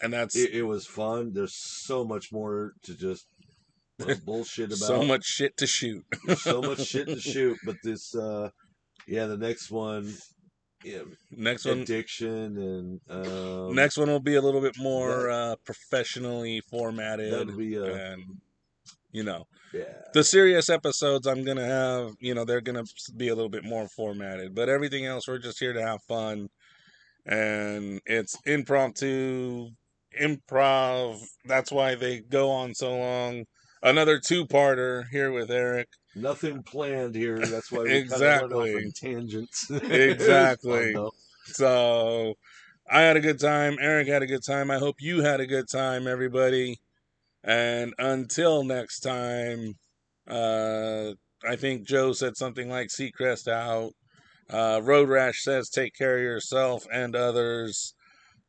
And 0.01 0.13
that's 0.13 0.35
it, 0.35 0.51
it 0.53 0.63
was 0.63 0.85
fun. 0.87 1.33
There's 1.33 1.55
so 1.55 2.05
much 2.05 2.31
more 2.31 2.73
to 2.83 2.95
just 2.95 3.25
bullshit 4.25 4.65
about. 4.67 4.77
so 4.77 5.03
much 5.03 5.25
shit 5.25 5.57
to 5.57 5.67
shoot. 5.67 6.03
So 6.37 6.61
much 6.61 6.81
shit 6.85 7.07
to 7.07 7.19
shoot. 7.19 7.57
But 7.65 7.77
this, 7.83 8.15
uh, 8.15 8.49
yeah, 9.07 9.25
the 9.25 9.37
next 9.37 9.71
one, 9.71 10.13
yeah, 10.85 10.99
Next 11.31 11.65
one, 11.65 11.79
addiction 11.79 12.57
and 12.57 13.01
um, 13.09 13.73
next 13.73 13.97
one 13.97 14.07
will 14.07 14.19
be 14.19 14.35
a 14.35 14.41
little 14.41 14.61
bit 14.61 14.77
more 14.77 15.31
uh, 15.31 15.55
professionally 15.65 16.61
formatted, 16.61 17.57
be 17.57 17.77
uh, 17.77 17.85
and 17.85 18.23
you 19.11 19.23
know, 19.23 19.47
yeah. 19.73 19.85
the 20.13 20.23
serious 20.23 20.69
episodes 20.69 21.25
I'm 21.25 21.43
gonna 21.43 21.65
have, 21.65 22.11
you 22.19 22.35
know, 22.35 22.45
they're 22.45 22.61
gonna 22.61 22.83
be 23.17 23.29
a 23.29 23.35
little 23.35 23.49
bit 23.49 23.63
more 23.63 23.87
formatted. 23.87 24.53
But 24.53 24.69
everything 24.69 25.05
else, 25.05 25.27
we're 25.27 25.39
just 25.39 25.59
here 25.59 25.73
to 25.73 25.81
have 25.81 26.03
fun, 26.03 26.49
and 27.25 27.99
it's 28.05 28.37
impromptu, 28.45 29.69
improv. 30.21 31.19
That's 31.45 31.71
why 31.71 31.95
they 31.95 32.19
go 32.19 32.51
on 32.51 32.75
so 32.75 32.95
long. 32.95 33.45
Another 33.85 34.19
two-parter 34.19 35.07
here 35.11 35.31
with 35.31 35.51
Eric. 35.51 35.87
Nothing 36.15 36.63
planned 36.63 37.13
here. 37.13 37.37
That's 37.37 37.71
why 37.71 37.83
we 37.83 37.93
Exactly. 37.93 38.49
kind 38.49 38.51
of 38.51 38.59
went 38.59 38.77
off 38.77 38.83
on 38.83 38.91
tangents. 38.91 39.69
Exactly. 39.91 40.93
Fun. 40.93 41.09
So 41.45 42.33
I 42.89 43.01
had 43.01 43.15
a 43.15 43.21
good 43.21 43.39
time. 43.39 43.77
Eric 43.79 44.07
had 44.07 44.23
a 44.23 44.27
good 44.27 44.43
time. 44.43 44.71
I 44.71 44.79
hope 44.79 44.95
you 44.99 45.21
had 45.21 45.39
a 45.39 45.45
good 45.45 45.69
time, 45.71 46.07
everybody. 46.07 46.77
And 47.43 47.93
until 47.99 48.63
next 48.63 49.01
time, 49.01 49.75
uh, 50.27 51.11
I 51.47 51.55
think 51.55 51.87
Joe 51.87 52.11
said 52.13 52.37
something 52.37 52.67
like 52.67 52.87
Seacrest 52.87 53.47
out. 53.47 53.91
Uh, 54.49 54.81
Road 54.83 55.09
Rash 55.09 55.43
says 55.43 55.69
take 55.69 55.93
care 55.95 56.17
of 56.17 56.23
yourself 56.23 56.85
and 56.91 57.15
others. 57.15 57.93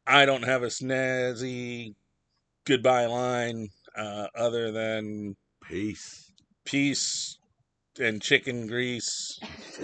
I 0.06 0.24
don't 0.24 0.44
have 0.44 0.62
a 0.62 0.68
snazzy 0.68 1.92
goodbye 2.64 3.06
line 3.06 3.68
uh, 3.96 4.26
other 4.36 4.70
than 4.72 5.34
Peace. 5.68 6.30
peace 6.64 7.38
and 7.98 8.20
chicken 8.20 8.66
grease 8.66 9.38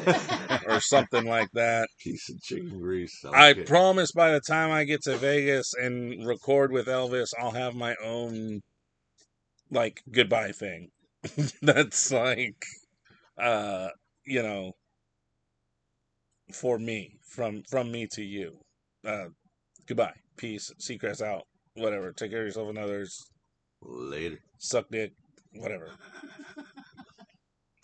or 0.66 0.80
something 0.80 1.24
like 1.24 1.48
that. 1.54 1.88
Piece 1.98 2.28
of 2.30 2.40
chicken 2.42 2.78
grease. 2.78 3.24
I 3.32 3.54
promise 3.54 4.12
by 4.12 4.32
the 4.32 4.40
time 4.40 4.70
I 4.70 4.84
get 4.84 5.02
to 5.04 5.16
Vegas 5.16 5.72
and 5.74 6.26
record 6.26 6.72
with 6.72 6.86
Elvis, 6.86 7.28
I'll 7.40 7.52
have 7.52 7.74
my 7.74 7.94
own 8.04 8.60
like 9.70 10.02
goodbye 10.10 10.52
thing. 10.52 10.88
That's 11.62 12.12
like 12.12 12.62
uh 13.40 13.88
you 14.26 14.42
know 14.42 14.72
for 16.52 16.78
me 16.78 17.16
from 17.28 17.62
from 17.70 17.90
me 17.90 18.06
to 18.12 18.22
you. 18.22 18.58
Uh 19.06 19.26
goodbye. 19.86 20.14
Peace. 20.36 20.70
Seacrest 20.80 21.22
out. 21.22 21.42
Whatever. 21.74 22.12
Take 22.12 22.30
care 22.30 22.40
of 22.40 22.46
yourself 22.46 22.68
and 22.68 22.78
others. 22.78 23.18
Later. 23.84 24.38
Suck 24.58 24.86
dick. 24.90 25.12
Whatever. 25.54 25.90